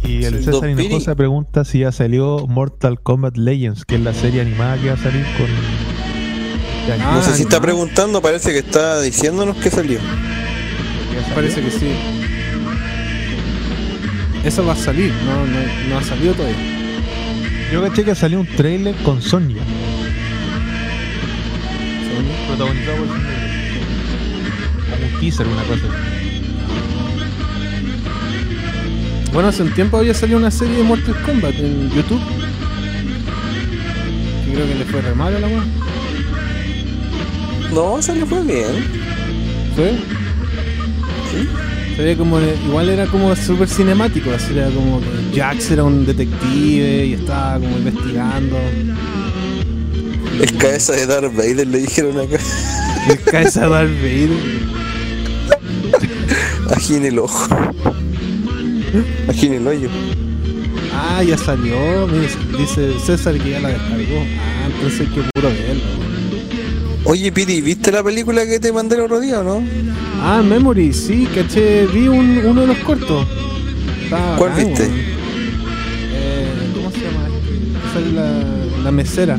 Y 0.05 0.25
el 0.25 0.39
Sí. 0.39 0.45
César 0.45 0.69
Hinojosa 0.71 1.15
pregunta 1.15 1.65
si 1.65 1.81
ya 1.81 1.93
salió 1.93 2.47
Mortal 2.49 3.01
Kombat 3.01 3.37
Legends, 3.37 3.85
que 3.85 3.95
es 3.95 4.01
la 4.01 4.13
serie 4.13 4.41
animada 4.41 4.77
que 4.79 4.89
va 4.89 4.95
a 4.95 4.99
salir 4.99 5.25
con. 5.37 6.93
año. 6.93 7.13
No 7.13 7.23
sé 7.23 7.37
si 7.37 7.43
está 7.43 7.61
preguntando, 7.61 8.21
parece 8.21 8.51
que 8.53 8.59
está 8.59 9.01
diciéndonos 9.01 9.57
que 9.59 9.71
salió. 9.71 10.01
Parece 11.35 11.63
que 11.63 11.71
sí. 11.71 11.93
Eso 14.45 14.67
va 14.67 14.73
a 14.73 14.77
salir, 14.77 15.13
no, 15.25 15.47
no, 15.47 15.61
no 15.89 15.99
ha 15.99 16.03
salido 16.03 16.35
todavía. 16.35 16.57
Yo 17.73 17.81
caché 17.81 18.05
que 18.05 18.15
salió 18.15 18.41
un 18.41 18.47
trailer 18.47 18.95
con 18.97 19.23
Sonya. 19.23 19.63
Protagonizado 22.49 22.99
por. 22.99 23.07
Como 23.07 23.21
un 25.07 25.21
teaser, 25.21 25.47
una 25.47 25.63
cosa. 25.63 25.87
Bueno, 29.33 29.49
hace 29.49 29.63
un 29.63 29.73
tiempo 29.73 29.97
había 29.97 30.13
salido 30.13 30.39
una 30.39 30.51
serie 30.51 30.77
de 30.77 30.83
Mortal 30.83 31.17
Kombat 31.23 31.55
en 31.55 31.89
YouTube. 31.91 32.21
Creo 34.53 34.67
que 34.67 34.75
le 34.75 34.85
fue 34.85 35.01
re 35.01 35.15
mal 35.15 35.35
a 35.35 35.39
la 35.39 35.47
weá. 35.47 35.65
No, 37.73 38.03
se 38.03 38.15
le 38.15 38.27
fue 38.27 38.43
bien. 38.43 38.85
¿Sí? 39.75 39.99
Se 41.97 42.03
veía 42.03 42.17
como, 42.17 42.41
igual 42.41 42.89
era 42.89 43.07
como 43.07 43.35
súper 43.37 43.69
cinemático, 43.69 44.31
así 44.31 44.57
era 44.57 44.71
como 44.71 45.01
que 45.01 45.39
Jax 45.39 45.71
era 45.73 45.85
un 45.85 46.07
detective 46.07 47.07
y 47.07 47.13
estaba 47.15 47.59
como 47.59 47.77
investigando. 47.77 48.57
El 50.41 50.57
cabeza 50.57 50.95
de 50.95 51.07
Darth 51.07 51.37
Vader 51.37 51.67
le 51.67 51.79
dijeron 51.81 52.19
acá. 52.19 52.39
El 53.09 53.21
cabeza 53.21 53.63
de 53.63 53.69
Darth 53.69 53.91
Vader. 54.01 54.31
Aquí 56.75 56.95
en 56.95 57.05
el 57.05 57.19
ojo. 57.19 57.55
Aquí 59.29 59.47
en 59.47 59.55
el 59.55 59.67
hoyo. 59.67 59.89
Ah, 60.95 61.23
ya 61.23 61.37
salió. 61.37 62.07
dice 62.59 62.99
César 63.05 63.39
que 63.39 63.51
ya 63.51 63.61
la 63.61 63.69
descargó. 63.69 64.25
Ah, 64.39 64.69
entonces 64.75 65.09
que 65.11 65.23
puro 65.35 65.49
verlo. 65.49 66.12
Oye, 67.05 67.33
Piri, 67.33 67.61
¿viste 67.61 67.91
la 67.91 68.03
película 68.03 68.47
que 68.47 68.61
te 68.61 68.73
mandé 68.73 68.95
el 68.97 69.03
otro 69.03 69.21
día 69.21 69.41
o 69.41 69.43
no? 69.45 69.63
Ah, 70.23 70.41
Memory, 70.43 70.93
sí, 70.93 71.27
caché. 71.35 71.87
Vi 71.87 72.07
un, 72.09 72.39
uno 72.45 72.61
de 72.61 72.67
los 72.69 72.79
cortos. 72.79 73.27
¿Cuál 74.39 74.51
bacán, 74.51 74.67
viste? 74.69 74.85
Eh, 76.13 76.47
¿Cómo 76.75 76.91
se 76.91 76.99
llama? 77.01 77.29
Esa 77.91 77.99
es 78.01 78.13
la, 78.13 78.83
la 78.85 78.91
mesera. 78.93 79.37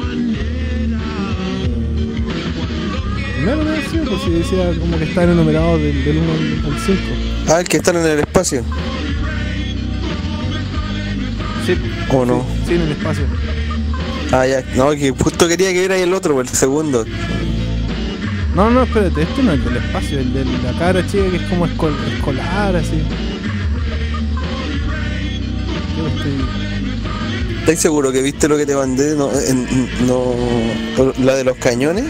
Primero 3.35 3.63
me 3.63 3.71
decía, 3.71 4.01
pues 4.07 4.21
si 4.23 4.29
decía 4.31 4.79
como 4.79 4.97
que 4.97 5.05
estaba 5.05 5.31
enumerado 5.31 5.77
del, 5.77 6.03
del 6.03 6.17
1 6.17 6.31
al 6.31 6.79
5. 6.85 6.99
Ah, 7.47 7.59
el 7.61 7.67
que 7.67 7.77
están 7.77 7.95
en 7.97 8.05
el 8.05 8.19
espacio. 8.19 8.63
Sí. 11.65 11.75
¿O 12.09 12.25
no? 12.25 12.45
Sí, 12.67 12.73
en 12.75 12.81
el 12.81 12.91
espacio. 12.91 13.23
Ah, 14.31 14.45
ya. 14.45 14.63
No, 14.75 14.91
que 14.91 15.11
justo 15.11 15.47
quería 15.47 15.71
que 15.71 15.79
viera 15.79 15.95
ahí 15.95 16.01
el 16.01 16.13
otro, 16.13 16.39
el 16.41 16.49
segundo. 16.49 17.05
No, 18.55 18.69
no, 18.69 18.83
espérate, 18.83 19.23
este 19.23 19.41
no 19.41 19.51
es 19.53 19.59
el 19.59 19.65
del 19.65 19.77
espacio, 19.77 20.19
el 20.19 20.31
de 20.33 20.45
la 20.45 20.73
cara 20.77 21.05
chica 21.07 21.23
que 21.29 21.37
es 21.37 21.41
como 21.43 21.65
escol- 21.67 21.95
escolar, 22.15 22.75
así. 22.75 23.01
Yo 25.97 26.07
estoy. 26.07 26.45
¿Estás 27.61 27.79
seguro 27.79 28.11
que 28.11 28.21
viste 28.21 28.47
lo 28.47 28.55
que 28.57 28.65
te 28.67 28.75
mandé? 28.75 29.15
No, 29.15 29.31
en- 29.31 29.89
no, 30.05 30.35
la 31.23 31.35
de 31.35 31.43
los 31.45 31.57
cañones. 31.57 32.05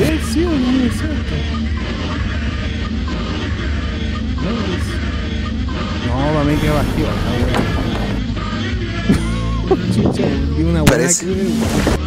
Eh, 0.00 0.20
sí, 0.32 0.40
no 0.40 0.84
es 0.86 0.92
cierto. 0.92 1.34
No, 6.08 6.32
para 6.32 6.44
mí 6.44 6.56
que 6.56 6.70
vacío. 6.70 7.06
Chucha, 10.12 10.24
una 10.58 10.64
buena 10.80 10.84
Parece. 10.84 11.26
que. 11.26 12.03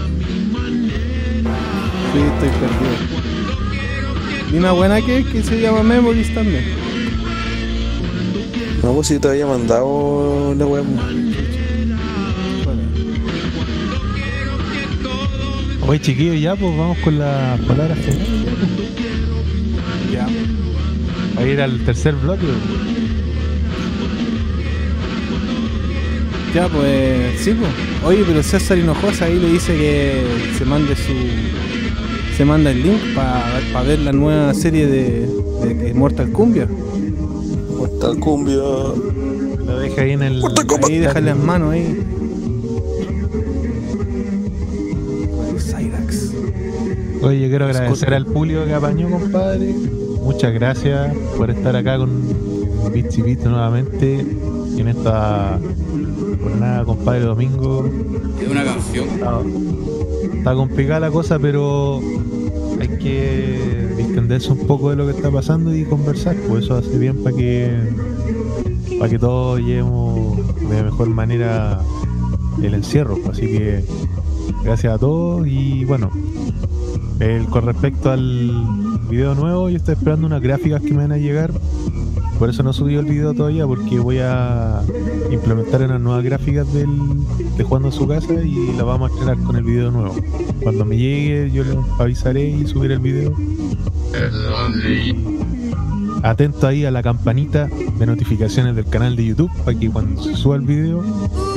Sí, 2.13 2.19
estoy 2.19 2.49
perdido. 2.49 3.27
Vi 4.51 4.57
una 4.57 4.71
buena 4.71 5.01
que, 5.01 5.25
que 5.25 5.43
se 5.43 5.59
llama 5.59 5.83
Memories 5.83 6.33
también. 6.33 6.63
No, 8.81 8.93
pues 8.93 9.07
si 9.07 9.19
te 9.19 9.27
había 9.27 9.45
mandado 9.45 10.55
la 10.57 10.65
web. 10.65 10.85
Oye, 15.87 16.01
chiquillos, 16.01 16.39
ya, 16.39 16.55
pues 16.55 16.77
vamos 16.77 16.97
con 16.99 17.17
las 17.17 17.59
palabras 17.61 17.97
finales. 17.99 18.27
ya, 20.11 20.25
pues. 20.25 21.37
Va 21.37 21.41
a 21.41 21.47
ir 21.47 21.61
al 21.61 21.79
tercer 21.85 22.13
bloque. 22.15 22.45
pues. 22.45 22.57
Ya, 26.53 26.67
pues, 26.67 27.39
sí, 27.39 27.53
pues. 27.53 27.71
Oye, 28.03 28.23
pero 28.27 28.43
César 28.43 28.77
Hinojosa 28.77 29.25
ahí 29.25 29.39
le 29.39 29.49
dice 29.49 29.75
que 29.77 30.25
se 30.57 30.65
mande 30.65 30.95
su. 30.95 31.13
Se 32.37 32.45
manda 32.45 32.69
el 32.69 32.83
link 32.83 33.15
para 33.15 33.81
ver 33.81 33.97
la 33.97 34.11
nueva 34.11 34.53
serie 34.53 34.85
de, 34.85 35.27
de, 35.63 35.73
de 35.73 35.93
Mortal 35.95 36.31
Kumbia. 36.31 36.67
Mortal 37.79 38.19
Cumbia. 38.19 38.57
Lo 38.57 39.79
deja 39.79 40.03
ahí 40.03 40.11
en 40.11 40.21
el. 40.21 40.43
Ahí 40.87 40.99
déjale 40.99 41.31
las 41.31 41.37
manos 41.39 41.73
ahí. 41.73 41.99
Cyrax. 45.57 46.33
Oye, 47.23 47.39
yo 47.41 47.49
quiero 47.49 47.65
agradecer 47.65 48.13
al 48.13 48.27
público 48.27 48.65
que 48.65 48.73
apañó, 48.75 49.09
compadre. 49.09 49.73
Muchas 50.21 50.53
gracias 50.53 51.15
por 51.37 51.49
estar 51.49 51.75
acá 51.75 51.97
con 51.97 52.21
Bits 52.93 53.17
y 53.17 53.21
Bits 53.23 53.45
nuevamente 53.45 54.19
en 54.77 54.87
esta 54.87 55.59
jornada, 56.43 56.85
compadre, 56.85 57.21
domingo. 57.21 57.89
Es 58.39 58.47
una 58.47 58.63
canción. 58.63 59.09
Está, 59.09 59.41
está 60.37 60.53
complicada 60.53 60.99
la 60.99 61.09
cosa, 61.09 61.39
pero 61.39 61.99
que 62.97 63.87
distenderse 63.97 64.51
un 64.51 64.67
poco 64.67 64.89
de 64.89 64.95
lo 64.95 65.05
que 65.05 65.11
está 65.11 65.31
pasando 65.31 65.75
y 65.75 65.83
conversar, 65.85 66.35
pues 66.47 66.65
eso 66.65 66.75
hace 66.75 66.97
bien 66.97 67.23
para 67.23 67.35
que 67.35 67.71
para 68.99 69.09
que 69.09 69.19
todos 69.19 69.59
llevemos 69.59 70.37
de 70.69 70.83
mejor 70.83 71.09
manera 71.09 71.79
el 72.61 72.73
encierro. 72.73 73.15
pues. 73.17 73.37
Así 73.37 73.47
que 73.47 73.83
gracias 74.63 74.93
a 74.93 74.97
todos 74.97 75.47
y 75.47 75.85
bueno, 75.85 76.09
el- 77.19 77.45
con 77.45 77.65
respecto 77.65 78.11
al 78.11 78.51
video 79.09 79.35
nuevo, 79.35 79.69
yo 79.69 79.77
estoy 79.77 79.93
esperando 79.95 80.27
unas 80.27 80.41
gráficas 80.41 80.81
que 80.81 80.91
me 80.91 80.97
van 80.97 81.11
a 81.11 81.17
llegar. 81.17 81.51
Por 82.39 82.49
eso 82.49 82.61
no 82.61 82.69
he 82.69 82.73
subido 82.73 82.99
el 82.99 83.07
video 83.07 83.33
todavía, 83.33 83.65
porque 83.65 83.99
voy 83.99 84.19
a 84.19 84.81
implementar 85.31 85.81
unas 85.81 85.99
nuevas 85.99 86.23
gráficas 86.23 86.71
del, 86.71 86.87
de 87.57 87.63
jugando 87.63 87.89
en 87.89 87.93
su 87.93 88.07
casa 88.07 88.33
y 88.43 88.73
la 88.77 88.83
vamos 88.83 89.09
a 89.09 89.13
estrenar 89.13 89.43
con 89.43 89.55
el 89.55 89.63
video 89.63 89.89
nuevo. 89.91 90.15
Cuando 90.61 90.85
me 90.85 90.97
llegue, 90.97 91.51
yo 91.51 91.63
les 91.63 91.75
avisaré 91.99 92.47
y 92.47 92.67
subiré 92.67 92.93
el 92.93 92.99
video. 92.99 93.33
Atento 96.23 96.67
ahí 96.67 96.85
a 96.85 96.91
la 96.91 97.01
campanita 97.01 97.69
de 97.97 98.05
notificaciones 98.05 98.75
del 98.75 98.85
canal 98.85 99.15
de 99.15 99.25
YouTube 99.25 99.51
para 99.63 99.77
que 99.77 99.89
cuando 99.89 100.21
se 100.23 100.35
suba 100.35 100.55
el 100.55 100.61
video 100.61 101.03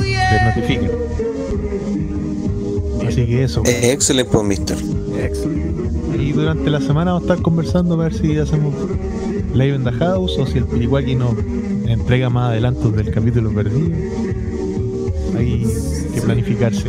les 0.01 0.55
notifiquen. 0.55 0.91
Así 3.07 3.25
que 3.25 3.43
eso. 3.43 3.61
Es 3.65 3.83
excelente, 3.83 4.31
pues, 4.31 4.45
mister. 4.45 4.77
Y 6.19 6.31
durante 6.33 6.69
la 6.69 6.79
semana 6.79 7.13
vamos 7.13 7.29
a 7.29 7.33
estar 7.33 7.43
conversando 7.43 7.97
para 7.97 8.09
ver 8.09 8.17
si 8.17 8.37
hacemos 8.37 8.73
live 9.53 9.75
in 9.75 9.83
the 9.83 9.91
house 9.91 10.37
o 10.37 10.45
si 10.45 10.57
el 10.59 10.65
Piriwaki 10.65 11.15
nos 11.15 11.33
entrega 11.87 12.29
más 12.29 12.51
adelantos 12.51 12.95
del 12.95 13.11
capítulo 13.11 13.51
perdido. 13.51 13.95
Hay 15.37 15.67
que 16.13 16.21
planificarse. 16.21 16.85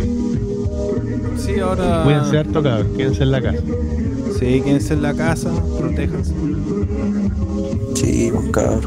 Sí, 1.39 1.58
ahora. 1.60 2.02
Cuídense 2.05 2.39
harto, 2.39 2.62
cabrón. 2.62 2.89
Quédense 2.97 3.23
en 3.24 3.31
la 3.32 3.42
casa. 3.42 3.62
Sí, 4.39 4.60
quédense 4.65 4.94
en 4.94 5.02
la 5.02 5.15
casa, 5.15 5.50
protéjanse. 5.78 6.32
Sí, 7.94 8.31
pues 8.32 8.50
cabrón. 8.50 8.81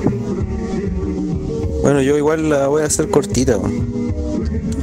Bueno, 1.81 2.01
yo 2.01 2.17
igual 2.17 2.49
la 2.49 2.67
voy 2.67 2.81
a 2.81 2.85
hacer 2.85 3.09
cortita. 3.09 3.57
weón. 3.57 3.85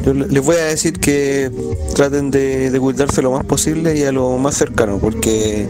Yo 0.04 0.14
le- 0.14 0.28
les 0.28 0.44
voy 0.44 0.56
a 0.56 0.64
decir 0.64 0.94
que 0.98 1.50
traten 1.94 2.30
de, 2.30 2.70
de 2.70 2.80
cuidarse 2.80 3.22
lo 3.22 3.32
más 3.32 3.44
posible 3.44 3.96
y 3.96 4.02
a 4.02 4.12
lo 4.12 4.36
más 4.38 4.56
cercano, 4.56 4.98
porque 4.98 5.66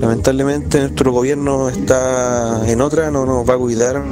lamentablemente 0.00 0.80
nuestro 0.80 1.12
gobierno 1.12 1.68
está 1.68 2.62
en 2.70 2.80
otra, 2.80 3.10
no 3.10 3.26
nos 3.26 3.48
va 3.48 3.54
a 3.54 3.58
cuidar. 3.58 4.02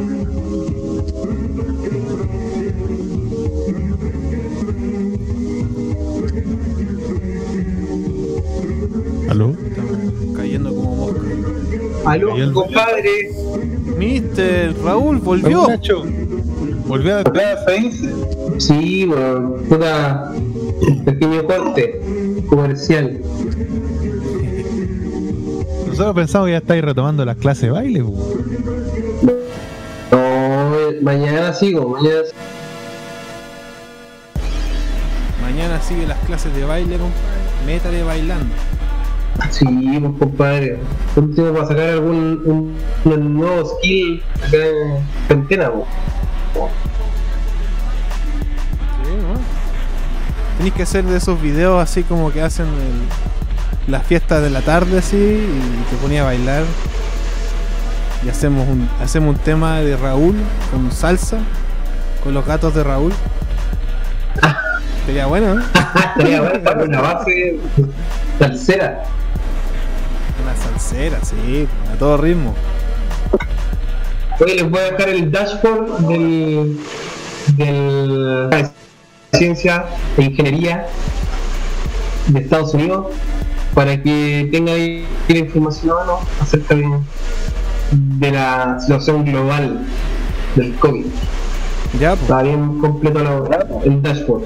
¿Aló? 9.28 9.52
Cayendo 10.36 10.74
como 10.74 10.96
mosca. 10.96 11.20
Aló, 12.04 12.52
compadre. 12.52 13.30
Mister, 13.96 14.74
Raúl, 14.82 15.18
volvió. 15.18 15.66
Volvió 16.86 17.16
a 17.16 17.24
Sí, 18.58 19.06
bueno, 19.06 19.56
puta. 19.68 20.32
un 20.34 21.04
Pequeño 21.04 21.44
corte 21.46 22.00
comercial. 22.48 23.20
Nosotros 25.94 26.14
pensamos 26.16 26.46
que 26.46 26.52
ya 26.52 26.58
estáis 26.58 26.82
retomando 26.84 27.24
las 27.24 27.36
clases 27.36 27.62
de 27.62 27.70
baile. 27.70 28.00
No, 28.00 28.10
mañana 31.02 31.52
sigo, 31.52 31.88
mañana 31.90 32.20
sigo. 32.24 32.38
Mañana 35.40 35.80
sigue 35.80 36.06
las 36.06 36.18
clases 36.20 36.52
de 36.54 36.64
baile, 36.64 36.96
compadre. 36.98 37.14
Métale 37.66 38.02
bailando. 38.02 38.52
Sí, 39.50 39.64
pues 39.64 40.12
compadre. 40.18 40.78
Por 41.14 41.24
último, 41.24 41.52
para 41.52 41.66
sacar 41.68 41.88
algún 41.90 42.42
un, 42.44 43.12
un 43.12 43.34
nuevo 43.38 43.64
skill 43.78 44.22
acá 44.46 44.56
en 45.28 45.46
pues. 45.46 45.86
Sí, 49.04 49.10
¿no? 49.16 49.34
Tenéis 50.56 50.74
que 50.74 50.82
hacer 50.82 51.04
de 51.04 51.16
esos 51.18 51.40
videos 51.40 51.80
así 51.80 52.02
como 52.02 52.32
que 52.32 52.42
hacen 52.42 52.66
el- 52.66 53.33
las 53.86 54.06
fiestas 54.06 54.42
de 54.42 54.50
la 54.50 54.60
tarde 54.60 54.98
así 54.98 55.16
y 55.16 55.90
te 55.90 55.96
ponía 55.96 56.22
a 56.22 56.24
bailar. 56.24 56.64
Y 58.24 58.28
hacemos 58.28 58.66
un, 58.68 58.88
hacemos 59.02 59.36
un 59.36 59.40
tema 59.42 59.80
de 59.80 59.96
Raúl 59.96 60.36
con 60.70 60.90
salsa, 60.90 61.38
con 62.22 62.32
los 62.32 62.46
gatos 62.46 62.74
de 62.74 62.82
Raúl. 62.82 63.12
Sería 65.04 65.26
bueno, 65.26 65.60
¿eh? 65.60 65.62
Estaría 66.16 66.40
bueno 66.40 66.62
para 66.62 66.84
una 66.84 67.00
base 67.02 67.58
tercera. 68.38 69.02
Una 70.42 70.56
salsera, 70.56 71.18
sí, 71.22 71.68
a 71.92 71.98
todo 71.98 72.16
ritmo. 72.16 72.54
Oye, 74.40 74.54
les 74.54 74.70
voy 74.70 74.80
a 74.80 74.84
dejar 74.84 75.08
el 75.10 75.30
dashboard 75.30 76.06
del, 76.08 76.80
del 77.56 78.70
ciencia 79.34 79.84
e 80.16 80.22
ingeniería 80.22 80.86
de 82.28 82.40
Estados 82.40 82.72
Unidos 82.74 83.06
para 83.74 84.00
que 84.02 84.48
tengan 84.52 84.74
ahí 84.76 85.06
la 85.28 85.38
información 85.38 85.90
a 85.90 85.94
mano 86.00 86.20
acerca 86.40 86.74
de, 86.74 86.88
de 87.90 88.30
la 88.30 88.78
situación 88.80 89.24
global 89.24 89.84
del 90.56 90.74
COVID. 90.76 91.06
Ya, 92.00 92.10
pues. 92.10 92.22
Está 92.22 92.42
bien 92.42 92.78
completo 92.80 93.18
la- 93.20 93.66
el 93.84 94.02
dashboard. 94.02 94.44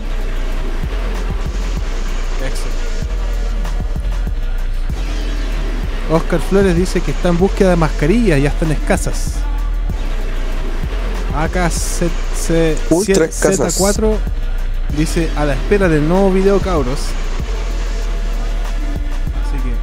Oscar 6.10 6.40
Flores 6.40 6.74
dice 6.76 7.00
que 7.00 7.10
está 7.10 7.28
en 7.28 7.38
búsqueda 7.38 7.70
de 7.70 7.76
mascarillas, 7.76 8.40
ya 8.40 8.48
están 8.48 8.72
escasas. 8.72 9.34
Escasas. 11.44 12.10
AKZ4 12.90 14.14
dice 14.96 15.28
a 15.36 15.44
la 15.44 15.52
espera 15.52 15.88
del 15.88 16.08
nuevo 16.08 16.30
video 16.32 16.58
cabros. 16.60 16.98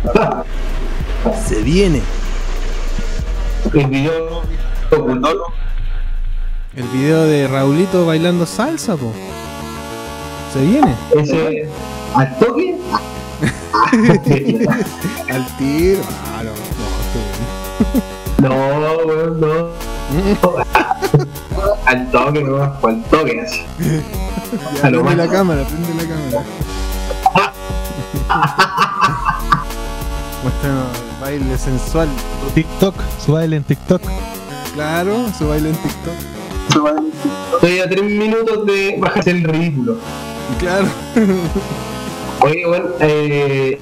Se 1.47 1.61
viene. 1.61 2.01
El 3.73 3.87
video 3.87 4.43
El 6.75 6.83
video 6.93 7.23
de 7.23 7.47
Raulito 7.47 8.05
bailando 8.05 8.45
salsa, 8.45 8.95
po. 8.95 9.11
Se 10.53 10.61
viene. 10.61 10.95
Ese 11.15 11.69
al 12.13 12.37
toque 12.37 12.77
Al 15.31 15.57
tiro. 15.57 16.01
Ah, 16.25 16.43
no, 18.41 18.49
no, 19.29 19.29
No, 19.29 19.71
al 21.85 22.11
toque, 22.11 22.43
no, 22.43 22.61
al 22.61 23.03
toque 23.05 23.41
así. 23.41 23.61
Prende 24.81 25.15
la 25.15 25.27
cámara, 25.27 25.63
prende 25.63 25.93
la 25.95 26.03
cámara. 26.07 26.43
Muestra 30.45 30.69
el 30.69 31.21
baile 31.21 31.57
sensual. 31.57 32.07
TikTok, 32.53 32.93
su 33.25 33.31
baile 33.33 33.55
en 33.55 33.63
TikTok. 33.63 34.01
Claro, 34.75 35.25
su 35.35 35.47
baile 35.47 35.69
en 35.69 35.75
TikTok. 35.75 36.13
Estoy 37.55 37.79
a 37.79 37.89
tres 37.89 38.03
minutos 38.03 38.65
de 38.67 38.95
bajarse 38.99 39.31
el 39.31 39.43
ridículo. 39.43 39.97
Claro. 40.59 40.85
Oye, 42.41 42.63
bueno, 42.67 42.89
eh, 42.99 43.79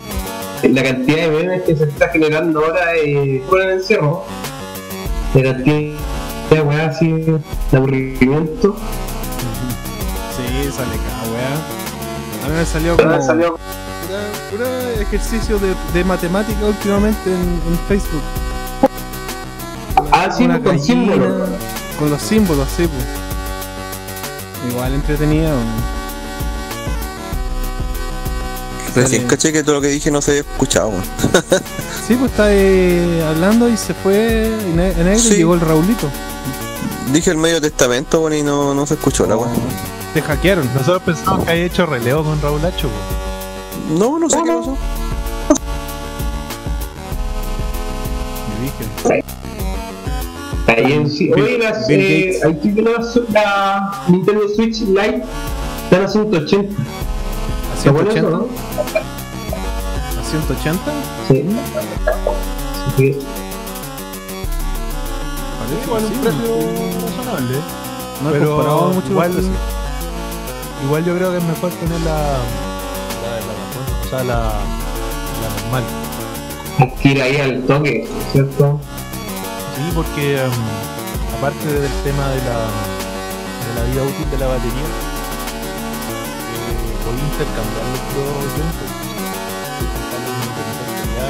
la 0.63 0.83
cantidad 0.83 1.17
de 1.17 1.29
memes 1.31 1.63
que 1.63 1.75
se 1.75 1.83
está 1.83 2.07
generando 2.07 2.63
ahora 2.63 2.95
eh, 2.95 3.43
por 3.49 3.61
el 3.61 3.71
encierro, 3.71 4.23
la 5.33 5.43
cantidad 5.43 5.99
de 6.49 6.61
weá 6.61 6.85
así 6.87 7.11
de 7.11 7.39
aburrimiento. 7.75 8.77
Sí, 10.37 10.71
sale 10.71 10.95
cada 10.95 11.23
weá. 11.33 12.45
A 12.45 12.49
mí 12.49 12.55
me 12.57 12.65
salió 12.65 12.95
como. 12.95 13.09
Me 13.09 13.21
salió- 13.21 13.57
Pura 14.51 14.91
ejercicio 15.01 15.59
de, 15.59 15.73
de 15.93 16.03
matemática 16.03 16.65
últimamente 16.65 17.29
en, 17.29 17.41
en 17.41 17.79
Facebook. 17.87 18.21
Ah, 20.11 20.29
sí, 20.35 20.43
Una 20.45 20.55
con 20.55 20.77
gallina, 20.77 20.83
símbolos. 20.85 21.49
Con 21.99 22.09
los 22.09 22.21
símbolos, 22.21 22.67
sí, 22.75 22.87
pues. 22.87 24.71
Igual 24.71 24.93
entretenida. 24.93 25.51
Recién 28.95 29.25
caché 29.27 29.51
que 29.51 29.63
todo 29.63 29.75
lo 29.75 29.81
que 29.81 29.87
dije 29.87 30.11
no 30.11 30.21
se 30.21 30.31
había 30.31 30.41
escuchado. 30.41 30.89
weón. 30.89 31.03
Sí, 32.07 32.15
pues 32.15 32.31
está 32.31 32.47
eh, 32.49 33.23
hablando 33.25 33.69
y 33.69 33.77
se 33.77 33.93
fue 33.93 34.47
en 34.47 34.77
en 34.77 35.05
negro 35.05 35.23
y 35.23 35.37
llegó 35.37 35.53
el 35.53 35.61
Raulito. 35.61 36.09
Dije 37.13 37.31
el 37.31 37.37
medio 37.37 37.61
testamento, 37.61 38.19
bueno, 38.19 38.35
y 38.35 38.43
no, 38.43 38.73
no 38.73 38.85
se 38.85 38.95
escuchó 38.95 39.25
la 39.25 39.37
weá. 39.37 39.49
Te 40.13 40.21
hackearon. 40.21 40.69
Nosotros 40.73 41.01
pensamos 41.03 41.45
que 41.45 41.51
había 41.51 41.63
hecho 41.63 41.85
relevo 41.85 42.25
con 42.25 42.41
Raúl 42.41 42.63
Hacho. 42.65 42.89
No, 43.89 44.17
no 44.17 44.29
sé 44.29 44.37
qué 44.43 44.51
pasó. 44.51 44.77
Ahí 50.67 50.93
en 50.93 51.09
sí. 51.09 51.31
Oye, 51.33 51.57
las, 51.59 51.89
eh, 51.89 52.29
estoy 52.29 52.71
viendo 52.71 52.91
la, 53.29 54.03
Nintendo 54.07 54.47
Switch 54.55 54.81
Lite, 54.81 55.23
están 55.83 56.03
a 56.03 56.07
180. 56.07 56.73
¿A 56.73 57.77
¿Está 57.77 57.91
bueno 57.91 58.09
eso, 58.09 58.19
180? 58.19 58.29
no? 58.29 58.47
¿A 60.19 60.23
180? 60.23 60.91
Sí. 61.27 61.45
Que, 62.97 63.19
Parece 65.59 65.85
Igual 65.85 66.01
que 66.01 66.07
un 66.07 66.13
sí, 66.13 66.19
precio 66.21 66.47
razonable. 67.05 67.57
No 68.23 68.29
he 68.29 68.31
pero 68.33 68.91
mucho 68.93 69.09
igual, 69.11 69.31
igual 70.85 71.05
yo 71.05 71.15
creo 71.15 71.31
que 71.31 71.37
es 71.37 71.43
mejor 71.43 71.71
tener 71.71 71.99
la, 72.01 72.37
la 74.21 74.53
normal. 75.41 75.83
hay 76.79 76.91
que 77.01 77.09
ir 77.09 77.21
ahí 77.21 77.37
al 77.37 77.63
toque, 77.63 78.07
¿cierto? 78.31 78.79
Sí, 79.75 79.81
porque 79.95 80.43
em, 80.43 80.51
aparte 81.37 81.65
del 81.65 81.91
tema 82.03 82.27
de 82.29 82.37
la, 82.43 82.59
de 83.63 83.73
la 83.75 83.83
vida 83.91 84.03
útil 84.03 84.29
de 84.29 84.37
la 84.37 84.47
batería, 84.47 84.87
eh, 86.49 86.69
voy 87.05 87.15
a 87.15 87.23
intercambiar 87.31 87.85
los 87.93 88.03
dos 88.15 88.93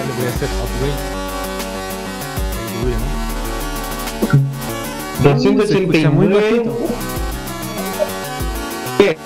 le 0.07 0.13
voy 0.13 0.25
a 0.25 0.29
hacer 0.29 0.49
upgrade. 0.63 0.99
Ahí 2.59 2.67
dure, 2.81 2.95
¿no? 5.23 5.65
Se 5.65 5.77
escucha 5.79 6.09
muy 6.09 6.27
289. 6.27 6.35
bajito. 6.35 6.71
¿Qué? 8.97 9.17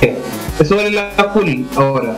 ¿Qué? 0.00 0.18
Eso 0.58 0.76
vale 0.76 0.90
la 0.90 1.30
full 1.32 1.64
ahora. 1.76 2.16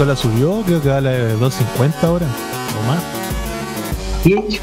Consola 0.00 0.16
subió, 0.16 0.62
creo 0.64 0.80
que 0.80 0.88
vale 0.88 1.32
250 1.34 2.06
ahora, 2.06 2.26
o 2.26 2.86
más. 2.88 3.02
¿Qué? 4.24 4.58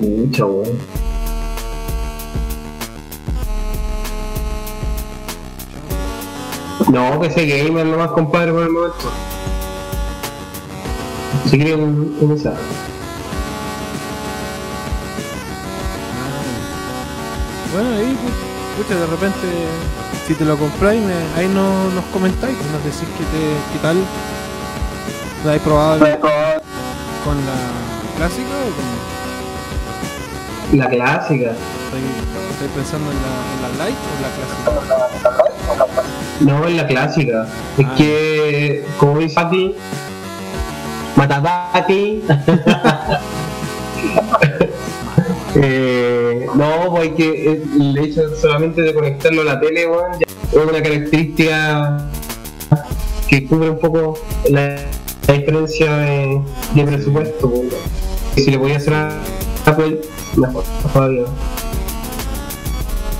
Mucha, 0.00 0.46
weón. 0.46 0.78
No, 6.90 7.20
que 7.20 7.26
ese 7.28 7.46
gamer 7.46 7.86
nomás, 7.86 8.10
compadre, 8.12 8.52
por 8.52 8.62
el 8.62 8.70
momento. 8.70 9.10
Si 11.50 11.56
quieren 11.58 11.80
un, 11.82 12.16
un 12.20 12.32
esa. 12.32 12.54
Bueno, 17.72 17.90
ahí, 17.96 18.16
pu- 18.16 18.82
pucha, 18.82 18.94
de 18.98 19.06
repente, 19.06 19.46
si 20.26 20.34
te 20.34 20.44
lo 20.44 20.56
compráis, 20.56 21.02
ahí 21.36 21.48
no, 21.48 21.90
nos 21.90 22.04
comentáis, 22.06 22.56
nos 22.72 22.84
decís 22.84 23.08
qué, 23.18 23.24
te, 23.24 23.72
qué 23.72 23.78
tal. 23.82 23.96
¿Lo 25.46 25.50
habéis 25.52 25.62
probado 25.62 26.00
con 27.24 27.36
la 27.46 27.54
clásica 28.16 28.50
o 28.50 28.74
con.? 28.74 28.84
La 30.76 30.88
clásica. 30.88 31.52
¿Estáis 31.52 32.72
pensando 32.74 33.12
en 33.12 33.18
la, 33.22 33.28
en 33.54 33.62
la 33.62 33.68
light 33.84 33.96
o 34.02 34.10
en 34.16 34.22
la 34.22 34.30
clásica? 34.34 34.68
No, 36.40 36.66
en 36.66 36.76
la 36.76 36.86
clásica. 36.88 37.46
Es 37.78 37.86
Ah. 37.86 37.94
que, 37.96 38.84
como 38.98 39.20
dice 39.20 39.36
Pati, 39.36 39.76
Matapati. 41.14 42.24
eh, 45.54 46.46
no, 46.56 46.90
pues 46.90 47.02
hay 47.02 47.10
que 47.10 47.52
eh, 47.52 47.62
el 47.78 47.96
hecho 47.98 48.34
solamente 48.34 48.82
de 48.82 48.92
conectarlo 48.92 49.42
a 49.42 49.44
la 49.44 49.60
tele, 49.60 49.86
ya 50.18 50.26
es 50.60 50.66
una 50.66 50.82
característica 50.82 51.98
que 53.28 53.46
cubre 53.46 53.70
un 53.70 53.78
poco 53.78 54.18
la, 54.50 54.74
la 55.26 55.34
diferencia 55.34 55.96
de, 55.96 56.40
de 56.74 56.84
presupuesto. 56.84 57.48
weón. 57.48 57.68
Y 58.36 58.40
si 58.42 58.50
le 58.50 58.58
podía 58.58 58.76
hacer 58.76 58.94
a 58.94 59.10
Apple, 59.64 60.00
mejor 60.36 60.64
todavía. 60.92 61.24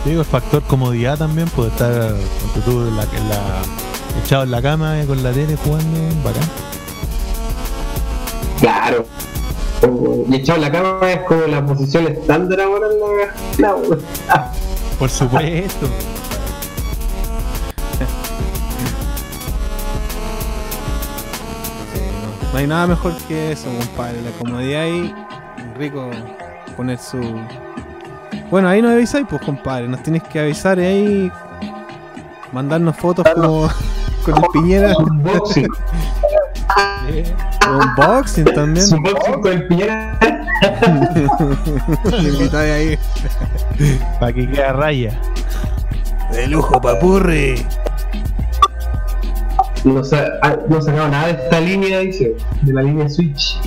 Digo, 0.05 0.21
el 0.21 0.27
factor 0.27 0.63
comodidad 0.63 1.19
también, 1.19 1.49
puede 1.49 1.71
estar 1.71 2.15
tú 2.65 2.71
en 2.87 2.97
la, 2.97 3.03
en 3.03 3.29
la- 3.29 3.63
echado 4.25 4.45
en 4.45 4.51
la 4.53 4.63
cama 4.63 5.01
eh, 5.01 5.07
con 5.07 5.23
la 5.23 5.33
tele 5.33 5.57
jugando, 5.65 5.99
bacán. 6.25 6.43
Claro. 8.61 9.05
Y 10.29 10.35
echado 10.37 10.57
en 10.57 10.63
la 10.63 10.73
cama 10.73 11.13
es 11.13 11.21
como 11.27 11.43
la 11.43 11.65
posición 11.67 12.07
estándar 12.07 12.61
ahora 12.61 12.87
en 12.91 13.61
la, 13.63 13.69
la. 14.29 14.53
Por 14.99 15.11
supuesto. 15.11 15.87
No 22.57 22.61
hay 22.61 22.69
nada 22.69 22.87
mejor 22.87 23.15
que 23.29 23.53
eso, 23.53 23.69
compadre. 23.69 24.23
La 24.23 24.31
comodidad 24.31 24.87
y 24.87 25.15
rico 25.77 26.09
poner 26.75 26.99
su. 26.99 27.19
Bueno, 28.51 28.71
ahí 28.71 28.81
nos 28.81 28.93
avisáis, 28.93 29.27
pues, 29.29 29.43
compadre. 29.43 29.87
Nos 29.87 30.03
tienes 30.03 30.23
que 30.23 30.41
avisar 30.41 30.79
y 30.79 30.83
ahí 30.87 31.33
mandarnos 32.53 32.97
fotos 32.97 33.27
como 33.35 33.69
con 34.25 34.37
el 34.39 34.45
piñera. 34.55 34.97
Unboxing. 34.97 35.69
Unboxing 37.69 38.47
también. 38.47 38.87
Unboxing 38.91 39.43
con 39.43 39.53
el 39.53 39.67
piñera. 39.67 40.19
Le 42.23 42.29
invitáis 42.31 42.73
ahí. 42.73 42.99
Para 44.19 44.33
que 44.33 44.49
quede 44.49 44.65
a 44.65 44.73
raya. 44.73 45.21
De 46.33 46.47
lujo, 46.47 46.81
papurri. 46.81 47.67
No, 49.85 50.03
sa 50.03 50.39
ah, 50.43 50.57
no 50.69 50.83
sacaba 50.83 51.09
nada 51.09 51.27
de 51.29 51.45
esta 51.45 51.61
línea, 51.61 52.01
dice, 52.01 52.37
de 52.63 52.73
la 52.73 52.83
línea 52.83 53.09
Switch. 53.09 53.59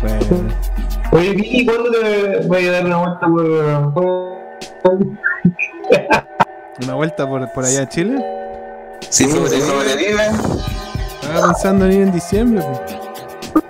Bueno, 0.00 0.26
Oye, 1.12 1.30
Vicky, 1.32 1.66
¿cuándo 1.66 1.90
te 1.90 2.46
voy 2.46 2.66
a 2.66 2.72
dar 2.72 2.86
una 2.86 2.96
vuelta 2.98 3.26
por. 3.92 4.40
una 6.84 6.94
vuelta 6.94 7.28
por, 7.28 7.52
por 7.52 7.64
allá 7.64 7.82
a 7.82 7.88
Chile. 7.88 8.24
Si 9.08 9.24
sobrevive, 9.28 10.22
Estaba 11.20 11.46
pensando 11.46 11.86
en 11.86 11.92
ir 11.92 12.02
en 12.02 12.12
diciembre. 12.12 12.62
pues. 12.62 13.62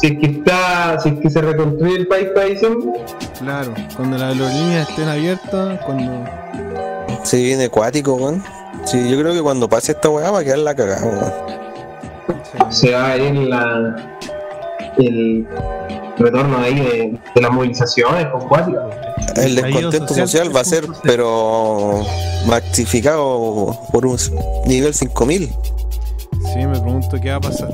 Si 0.00 0.06
es 0.06 0.18
que 0.20 0.26
está. 0.26 0.98
Si 1.00 1.10
es 1.10 1.20
que 1.20 1.28
se 1.28 1.42
reconstruye 1.42 1.96
el 1.96 2.06
país 2.06 2.28
para 2.34 2.46
diciembre. 2.46 3.04
Claro, 3.40 3.74
cuando 3.94 4.16
las 4.16 4.32
aerolíneas 4.34 4.88
estén 4.88 5.08
abiertas, 5.08 5.80
cuando. 5.84 6.24
Se 7.24 7.36
viene 7.38 7.64
acuático, 7.64 8.14
weón. 8.14 8.42
Sí, 8.84 9.10
yo 9.10 9.18
creo 9.18 9.32
que 9.32 9.42
cuando 9.42 9.68
pase 9.68 9.92
esta 9.92 10.08
weá 10.08 10.30
va 10.30 10.40
a 10.40 10.44
quedar 10.44 10.58
la 10.58 10.74
cagada, 10.74 11.04
weón. 11.04 12.72
Se 12.72 12.92
va 12.92 13.10
a 13.10 13.16
ir 13.16 13.34
la. 13.34 14.18
El 14.98 15.46
retorno 16.18 16.58
ahí 16.58 16.74
de, 16.74 17.20
de 17.34 17.40
las 17.40 17.50
movilizaciones 17.52 18.26
con 18.26 18.48
cuáticas. 18.48 18.82
El 19.36 19.54
descontento 19.54 20.08
social 20.08 20.28
social 20.28 20.56
va 20.56 20.60
a 20.60 20.64
ser, 20.64 20.84
pero 21.02 22.04
magnificado 22.46 23.78
por 23.92 24.06
un 24.06 24.18
nivel 24.66 24.94
5000. 24.94 25.48
Sí, 26.52 26.66
me 26.66 26.80
pregunto 26.80 27.20
qué 27.20 27.30
va 27.30 27.36
a 27.36 27.40
pasar. 27.40 27.68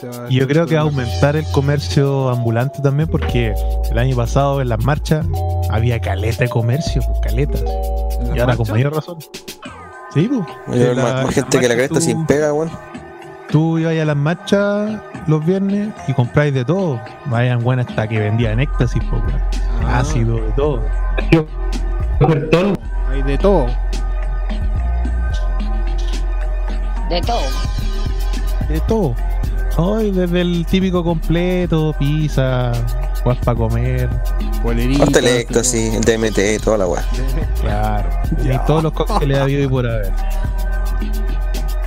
¿Cómo 0.00 0.12
se 0.12 0.18
va 0.20 0.26
a 0.26 0.30
Y 0.30 0.36
yo 0.36 0.46
creo 0.48 0.66
que 0.66 0.74
va 0.74 0.82
a 0.82 0.84
aumentar 0.84 1.36
el 1.36 1.44
comercio 1.52 2.28
ambulante 2.28 2.80
también 2.82 3.08
porque 3.08 3.54
el 3.90 3.98
año 3.98 4.16
pasado 4.16 4.60
en 4.60 4.68
las 4.68 4.82
marchas 4.84 5.26
había 5.70 6.00
caleta 6.00 6.44
de 6.44 6.48
comercio, 6.50 7.02
pues, 7.06 7.20
caleta. 7.20 7.58
Y 8.34 8.38
ahora 8.38 8.56
con 8.56 8.66
marchas? 8.66 8.70
mayor 8.70 8.94
razón. 8.94 9.18
Sí, 10.14 10.28
pues. 10.28 10.96
Más, 10.96 11.24
más 11.24 11.34
gente 11.34 11.58
que 11.60 11.68
la 11.68 11.74
marcha 11.74 11.76
cresta 11.76 11.94
tú- 11.94 12.00
sin 12.00 12.26
pega, 12.26 12.52
weón. 12.52 12.70
Tú 13.50 13.78
ibas 13.78 13.96
a 13.96 14.04
las 14.04 14.16
marchas 14.16 15.00
los 15.28 15.44
viernes 15.46 15.90
y 16.08 16.12
compráis 16.14 16.52
de 16.52 16.64
todo. 16.64 17.00
Vayan 17.26 17.62
buenas 17.62 17.86
hasta 17.88 18.08
que 18.08 18.18
vendían 18.18 18.58
éxtasis, 18.60 19.02
pues, 19.08 19.22
weón. 19.22 19.40
Ah. 19.84 20.00
ácido, 20.00 20.36
de 20.36 20.52
todo. 20.52 20.82
Hay 23.10 23.22
de 23.22 23.38
todo. 23.38 23.66
De 27.08 27.20
todo. 27.20 27.40
De 28.68 28.80
todo. 28.80 29.14
Hoy 29.78 30.10
desde 30.10 30.40
el 30.40 30.64
típico 30.66 31.04
completo, 31.04 31.94
pizza, 31.98 32.72
guas 33.24 33.36
para 33.44 33.58
comer. 33.58 34.08
Polerita. 34.62 35.04
Hasta 35.04 35.18
el 35.18 35.46
DMT, 36.00 36.62
toda 36.64 36.78
la 36.78 36.86
weá. 36.86 37.04
Claro. 37.60 38.08
Y 38.42 38.56
todos 38.66 38.82
los 38.82 38.92
cócteles 38.92 39.38
habido 39.38 39.62
y 39.64 39.68
por 39.68 39.86
haber. 39.86 40.12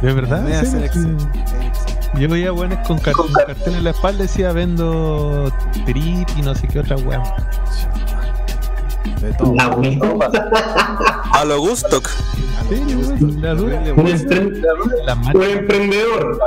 ¿De 0.02 0.14
verdad? 0.14 0.44
Voy 0.44 0.52
a 0.54 0.60
¿En 0.60 0.66
hacer 0.68 0.90
serio? 0.92 1.18
ex- 1.18 2.20
Yo 2.20 2.30
veía 2.30 2.52
buenos 2.52 2.78
con, 2.88 3.00
car- 3.00 3.14
con 3.16 3.34
cartel 3.34 3.76
en 3.76 3.84
la 3.84 3.90
espalda 3.90 4.22
decía 4.24 4.52
vendo 4.52 5.52
trip 5.86 6.28
y 6.38 6.42
no 6.44 6.54
sé 6.54 6.68
qué 6.68 6.80
otra 6.80 6.96
weá. 6.98 7.22
De 9.22 9.34
todo. 9.34 9.54
La. 9.56 9.66
A 11.34 11.46
lo 11.46 11.60
gusto. 11.60 12.02
La. 13.42 13.54
Un, 13.54 15.44
emprendedor. 15.44 16.40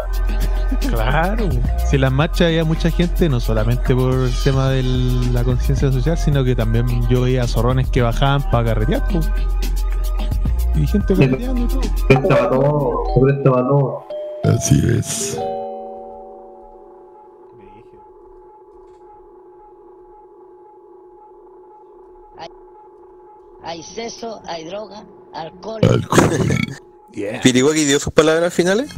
claro. 0.89 1.49
Si 1.91 1.99
las 1.99 2.13
marchas 2.13 2.49
había 2.49 2.65
mucha 2.65 2.91
gente, 2.91 3.29
no 3.29 3.41
solamente 3.41 3.95
por 3.95 4.15
el 4.15 4.35
tema 4.43 4.71
de 4.71 4.83
la 5.33 5.45
conciencia 5.45 5.93
social, 5.93 6.17
sino 6.17 6.45
que 6.45 6.55
también 6.55 6.87
yo 7.09 7.23
veía 7.23 7.47
zorrones 7.47 7.89
que 7.91 8.03
bajaban 8.03 8.43
para 8.51 8.69
carretear, 8.69 9.07
po. 9.09 9.21
Y 10.75 10.87
gente 10.87 11.15
carreteando 11.15 11.65
y 11.65 11.69
todo. 11.69 11.81
Presta 12.09 12.29
para 12.29 12.51
todo. 12.51 13.03
Se 13.15 13.21
presta 13.21 13.51
para 13.51 13.69
todo. 13.69 14.07
Así 14.45 14.83
es. 14.99 15.39
Hay 23.65 23.83
sexo, 23.83 24.43
hay 24.47 24.65
droga, 24.65 25.05
alcohol. 25.35 25.81
Pirihuaki 27.43 27.85
dio 27.85 28.01
sus 28.01 28.13
palabras 28.13 28.53
finales. 28.53 28.91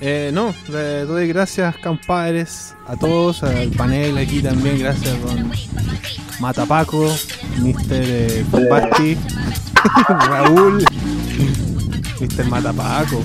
Eh, 0.00 0.30
no, 0.32 0.54
le 0.68 1.04
doy 1.06 1.26
gracias, 1.28 1.74
compadres, 1.78 2.74
a 2.86 2.96
todos, 2.96 3.42
al 3.42 3.70
panel 3.70 4.18
aquí 4.18 4.42
también, 4.42 4.78
gracias 4.78 5.18
don 5.22 5.50
Matapaco, 6.38 7.14
Mr. 7.60 7.74
Eh, 7.90 8.44
Basti, 8.70 9.16
Raúl, 10.28 10.84
Mr. 12.20 12.44
Matapaco, 12.44 13.22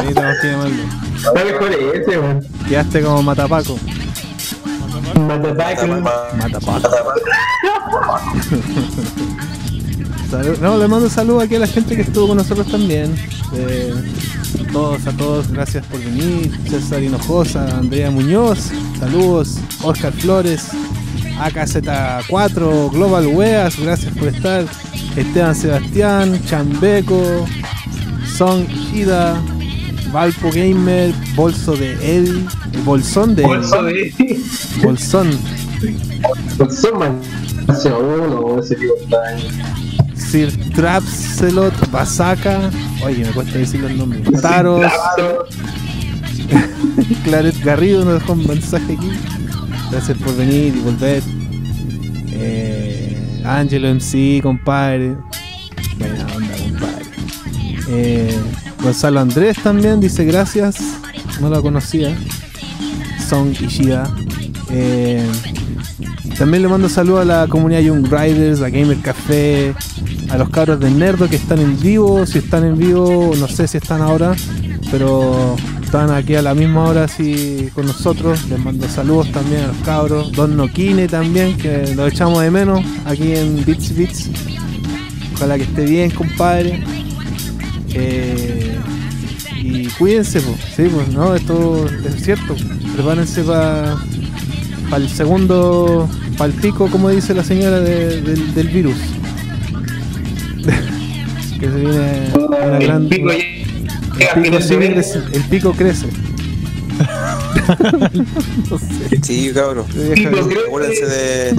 ahí 0.00 0.14
tenemos 0.14 0.38
que 0.40 0.48
llamarlo. 0.52 0.82
Está 1.16 1.44
mejor 1.44 1.72
ese, 1.72 2.18
weón. 2.20 2.46
Quedaste 2.68 3.02
como 3.02 3.22
Matapaco. 3.24 3.76
Matapaco. 5.16 5.86
Matapaco. 6.36 6.88
Salud- 6.88 7.22
No, 10.60 10.76
le 10.76 10.88
mando 10.88 11.08
saludos 11.08 11.44
aquí 11.44 11.54
a 11.54 11.60
la 11.60 11.66
gente 11.68 11.94
que 11.94 12.02
estuvo 12.02 12.28
con 12.28 12.36
nosotros 12.36 12.66
también. 12.66 13.14
Eh, 13.54 13.94
a 14.60 14.72
todos, 14.72 15.06
a 15.06 15.12
todos, 15.12 15.48
gracias 15.52 15.86
por 15.86 16.00
venir. 16.00 16.50
César 16.68 17.02
Hinojosa, 17.02 17.78
Andrea 17.78 18.10
Muñoz, 18.10 18.70
saludos. 18.98 19.58
Oscar 19.82 20.12
Flores, 20.12 20.68
AKZ4, 21.38 22.90
Global 22.90 23.26
Weas, 23.28 23.78
gracias 23.78 24.12
por 24.14 24.28
estar. 24.28 24.64
Esteban 25.14 25.54
Sebastián, 25.54 26.40
Chambeco, 26.46 27.46
Son 28.36 28.66
Shida, 28.66 29.40
Valpo 30.12 30.50
Gamer, 30.50 31.14
Bolso 31.36 31.76
de 31.76 32.16
él, 32.16 32.48
Bolsón 32.84 33.36
de 33.36 33.42
él. 33.42 33.48
Bolso 33.48 33.82
de 33.84 34.40
Bolsón. 34.82 35.30
Bolsón 36.58 36.98
man. 36.98 37.20
Hace 37.68 37.92
uno, 37.92 38.60
ese 38.60 38.74
tipo 38.74 38.94
está 39.00 39.22
ahí. 39.22 39.48
Sir 40.16 40.52
Trapselot, 40.74 41.90
Basaka, 41.90 42.70
oye 43.04 43.24
me 43.24 43.30
cuesta 43.32 43.58
decir 43.58 43.80
los 43.80 43.92
nombres. 43.92 44.40
Taros, 44.40 44.86
Claret 47.24 47.58
Garrido 47.62 48.04
nos 48.04 48.20
dejó 48.20 48.32
un 48.32 48.46
mensaje 48.46 48.94
aquí. 48.94 49.10
Gracias 49.90 50.16
por 50.18 50.36
venir 50.36 50.74
y 50.76 50.80
volver. 50.80 51.22
Eh, 52.32 53.42
Angelo 53.44 53.88
MC, 53.88 54.40
compadre. 54.42 55.16
Buena 55.98 56.26
onda, 56.34 56.56
compadre. 56.56 57.04
Eh, 57.88 58.38
Gonzalo 58.82 59.20
Andrés 59.20 59.56
también 59.62 60.00
dice 60.00 60.24
gracias. 60.24 60.76
No 61.40 61.50
la 61.50 61.60
conocía. 61.60 62.16
Song 63.28 63.52
Ishida. 63.60 64.10
Eh, 64.70 65.24
también 66.38 66.62
le 66.62 66.68
mando 66.68 66.88
saludos 66.88 67.22
a 67.22 67.24
la 67.24 67.46
comunidad 67.46 67.80
Young 67.80 68.06
Riders, 68.06 68.60
a 68.60 68.68
Gamer 68.68 68.98
Café, 68.98 69.74
a 70.28 70.36
los 70.36 70.50
cabros 70.50 70.78
de 70.80 70.90
Nerdo 70.90 71.28
que 71.28 71.36
están 71.36 71.60
en 71.60 71.80
vivo. 71.80 72.26
Si 72.26 72.38
están 72.38 72.64
en 72.64 72.76
vivo, 72.76 73.32
no 73.38 73.48
sé 73.48 73.66
si 73.66 73.78
están 73.78 74.02
ahora, 74.02 74.34
pero 74.90 75.56
están 75.82 76.10
aquí 76.10 76.34
a 76.34 76.42
la 76.42 76.54
misma 76.54 76.84
hora 76.84 77.04
así 77.04 77.70
con 77.74 77.86
nosotros. 77.86 78.46
Les 78.50 78.58
mando 78.58 78.86
saludos 78.88 79.32
también 79.32 79.62
a 79.62 79.66
los 79.68 79.76
cabros. 79.78 80.32
Don 80.32 80.56
Noquine 80.56 81.08
también, 81.08 81.56
que 81.56 81.94
lo 81.94 82.06
echamos 82.06 82.42
de 82.42 82.50
menos 82.50 82.84
aquí 83.06 83.32
en 83.32 83.64
Bits 83.64 83.96
Bits. 83.96 84.30
Ojalá 85.34 85.56
que 85.56 85.64
esté 85.64 85.84
bien, 85.84 86.10
compadre. 86.10 86.84
Eh, 87.94 88.78
y 89.62 89.86
cuídense. 89.86 90.40
Sí, 90.40 90.88
pues, 90.92 91.08
no, 91.14 91.34
esto 91.34 91.86
es 92.04 92.22
cierto. 92.22 92.54
Prepárense 92.94 93.42
para 93.42 93.96
el 94.96 95.08
segundo, 95.08 96.08
para 96.36 96.52
el 96.52 96.60
pico, 96.60 96.88
como 96.90 97.08
dice 97.10 97.32
la 97.34 97.44
señora 97.44 97.80
de- 97.80 98.20
del, 98.20 98.54
del 98.54 98.68
virus. 98.68 98.96
que 101.60 101.70
se 101.70 101.76
viene 101.76 102.28
una 102.34 102.76
El 102.78 102.86
gran. 102.86 103.08
pico 103.08 103.30
el, 103.30 103.38
pico 104.42 104.58
creci- 104.58 105.22
el 105.32 105.42
pico 105.44 105.72
crece. 105.72 106.06
no 108.70 108.78
sé. 108.78 109.20
Sí, 109.22 109.50
cabros. 109.54 109.86
Acuérdense 110.66 111.06
de. 111.06 111.56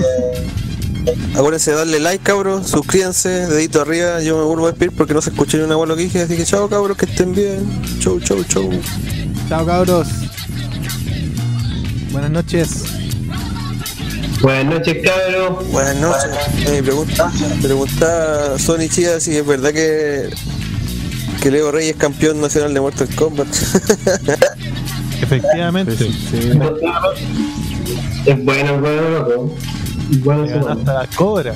Acuérdense 1.35 1.72
de 1.72 1.77
darle 1.77 1.99
like, 1.99 2.23
cabros. 2.23 2.67
Suscríbanse, 2.67 3.30
dedito 3.47 3.81
arriba. 3.81 4.22
Yo 4.22 4.38
me 4.38 4.43
vuelvo 4.43 4.65
a 4.67 4.72
despedir 4.72 4.91
porque 4.95 5.14
no 5.14 5.22
se 5.22 5.30
escuchó 5.30 5.57
ni 5.57 5.64
una 5.64 5.77
hueá 5.77 5.88
lo 5.88 5.95
que 5.95 6.03
dije. 6.03 6.22
Así 6.22 6.35
que 6.35 6.43
chao, 6.43 6.67
cabros, 6.69 6.97
que 6.97 7.06
estén 7.06 7.33
bien. 7.33 7.59
Chau, 7.99 8.19
chau, 8.19 8.43
chau. 8.43 8.69
Chao, 9.49 9.65
cabros. 9.65 10.07
Buenas 12.11 12.31
noches. 12.31 12.83
Buenas 14.41 14.66
noches, 14.66 14.98
cabros. 15.03 15.67
Buenas 15.72 15.95
noches. 15.95 16.30
Eh, 16.67 16.83
pregunta, 16.83 17.32
pregunta 17.61 18.59
Sony 18.59 18.88
Chida 18.90 19.19
si 19.19 19.35
es 19.35 19.45
verdad 19.45 19.72
que. 19.74 20.30
Que 21.41 21.51
Leo 21.51 21.72
Rey 21.72 21.90
es 21.90 21.95
campeón 21.95 22.41
nacional 22.41 22.74
de 22.74 22.82
Mortal 22.82 23.07
Kombat. 23.16 23.48
Efectivamente. 25.22 25.93
Es 28.25 28.43
bueno, 28.43 28.80
bueno, 28.80 29.09
loco. 29.09 29.56
Bueno, 30.24 30.67
hasta 30.67 30.93
la 30.93 31.07
cobra. 31.16 31.53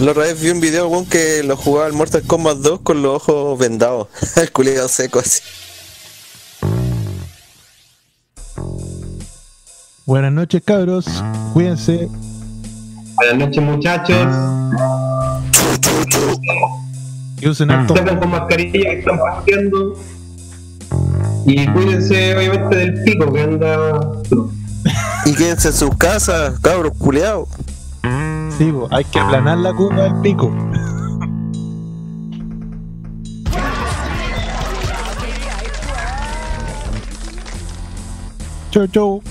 La 0.00 0.10
otra 0.10 0.24
vez 0.24 0.40
vi 0.40 0.50
un 0.50 0.60
video, 0.60 0.90
que 1.08 1.42
lo 1.42 1.56
jugaba 1.56 1.86
el 1.86 1.92
Mortal 1.92 2.22
Kombat 2.22 2.58
2 2.58 2.80
con 2.82 3.02
los 3.02 3.14
ojos 3.16 3.58
vendados. 3.58 4.08
El 4.36 4.52
culiado 4.52 4.88
seco 4.88 5.20
así. 5.20 5.40
Buenas 10.06 10.32
noches, 10.32 10.62
cabros. 10.64 11.04
Cuídense. 11.52 12.08
Buenas 13.16 13.38
noches, 13.38 13.60
muchachos. 13.60 14.28
Y 17.40 17.48
usen. 17.48 17.68
Salgan 17.68 18.20
con 18.20 18.30
mascarilla 18.30 18.90
que 18.90 18.98
están 19.00 19.18
paseando. 19.18 19.98
Y 21.44 21.66
cuídense, 21.66 22.36
obviamente, 22.36 22.76
del 22.76 23.02
pico 23.02 23.32
que 23.32 23.42
anda. 23.42 24.00
Y 25.24 25.34
quédense 25.34 25.68
en 25.68 25.74
sus 25.74 25.96
casas, 25.96 26.60
cabros, 26.60 26.92
culiados. 26.96 27.48
Sí, 28.56 28.70
bo, 28.70 28.86
hay 28.92 29.02
que 29.06 29.18
aplanar 29.18 29.58
la 29.58 29.74
curva 29.74 30.04
del 30.04 30.20
pico. 30.20 30.54
Chau, 38.70 38.86
chau. 38.86 39.22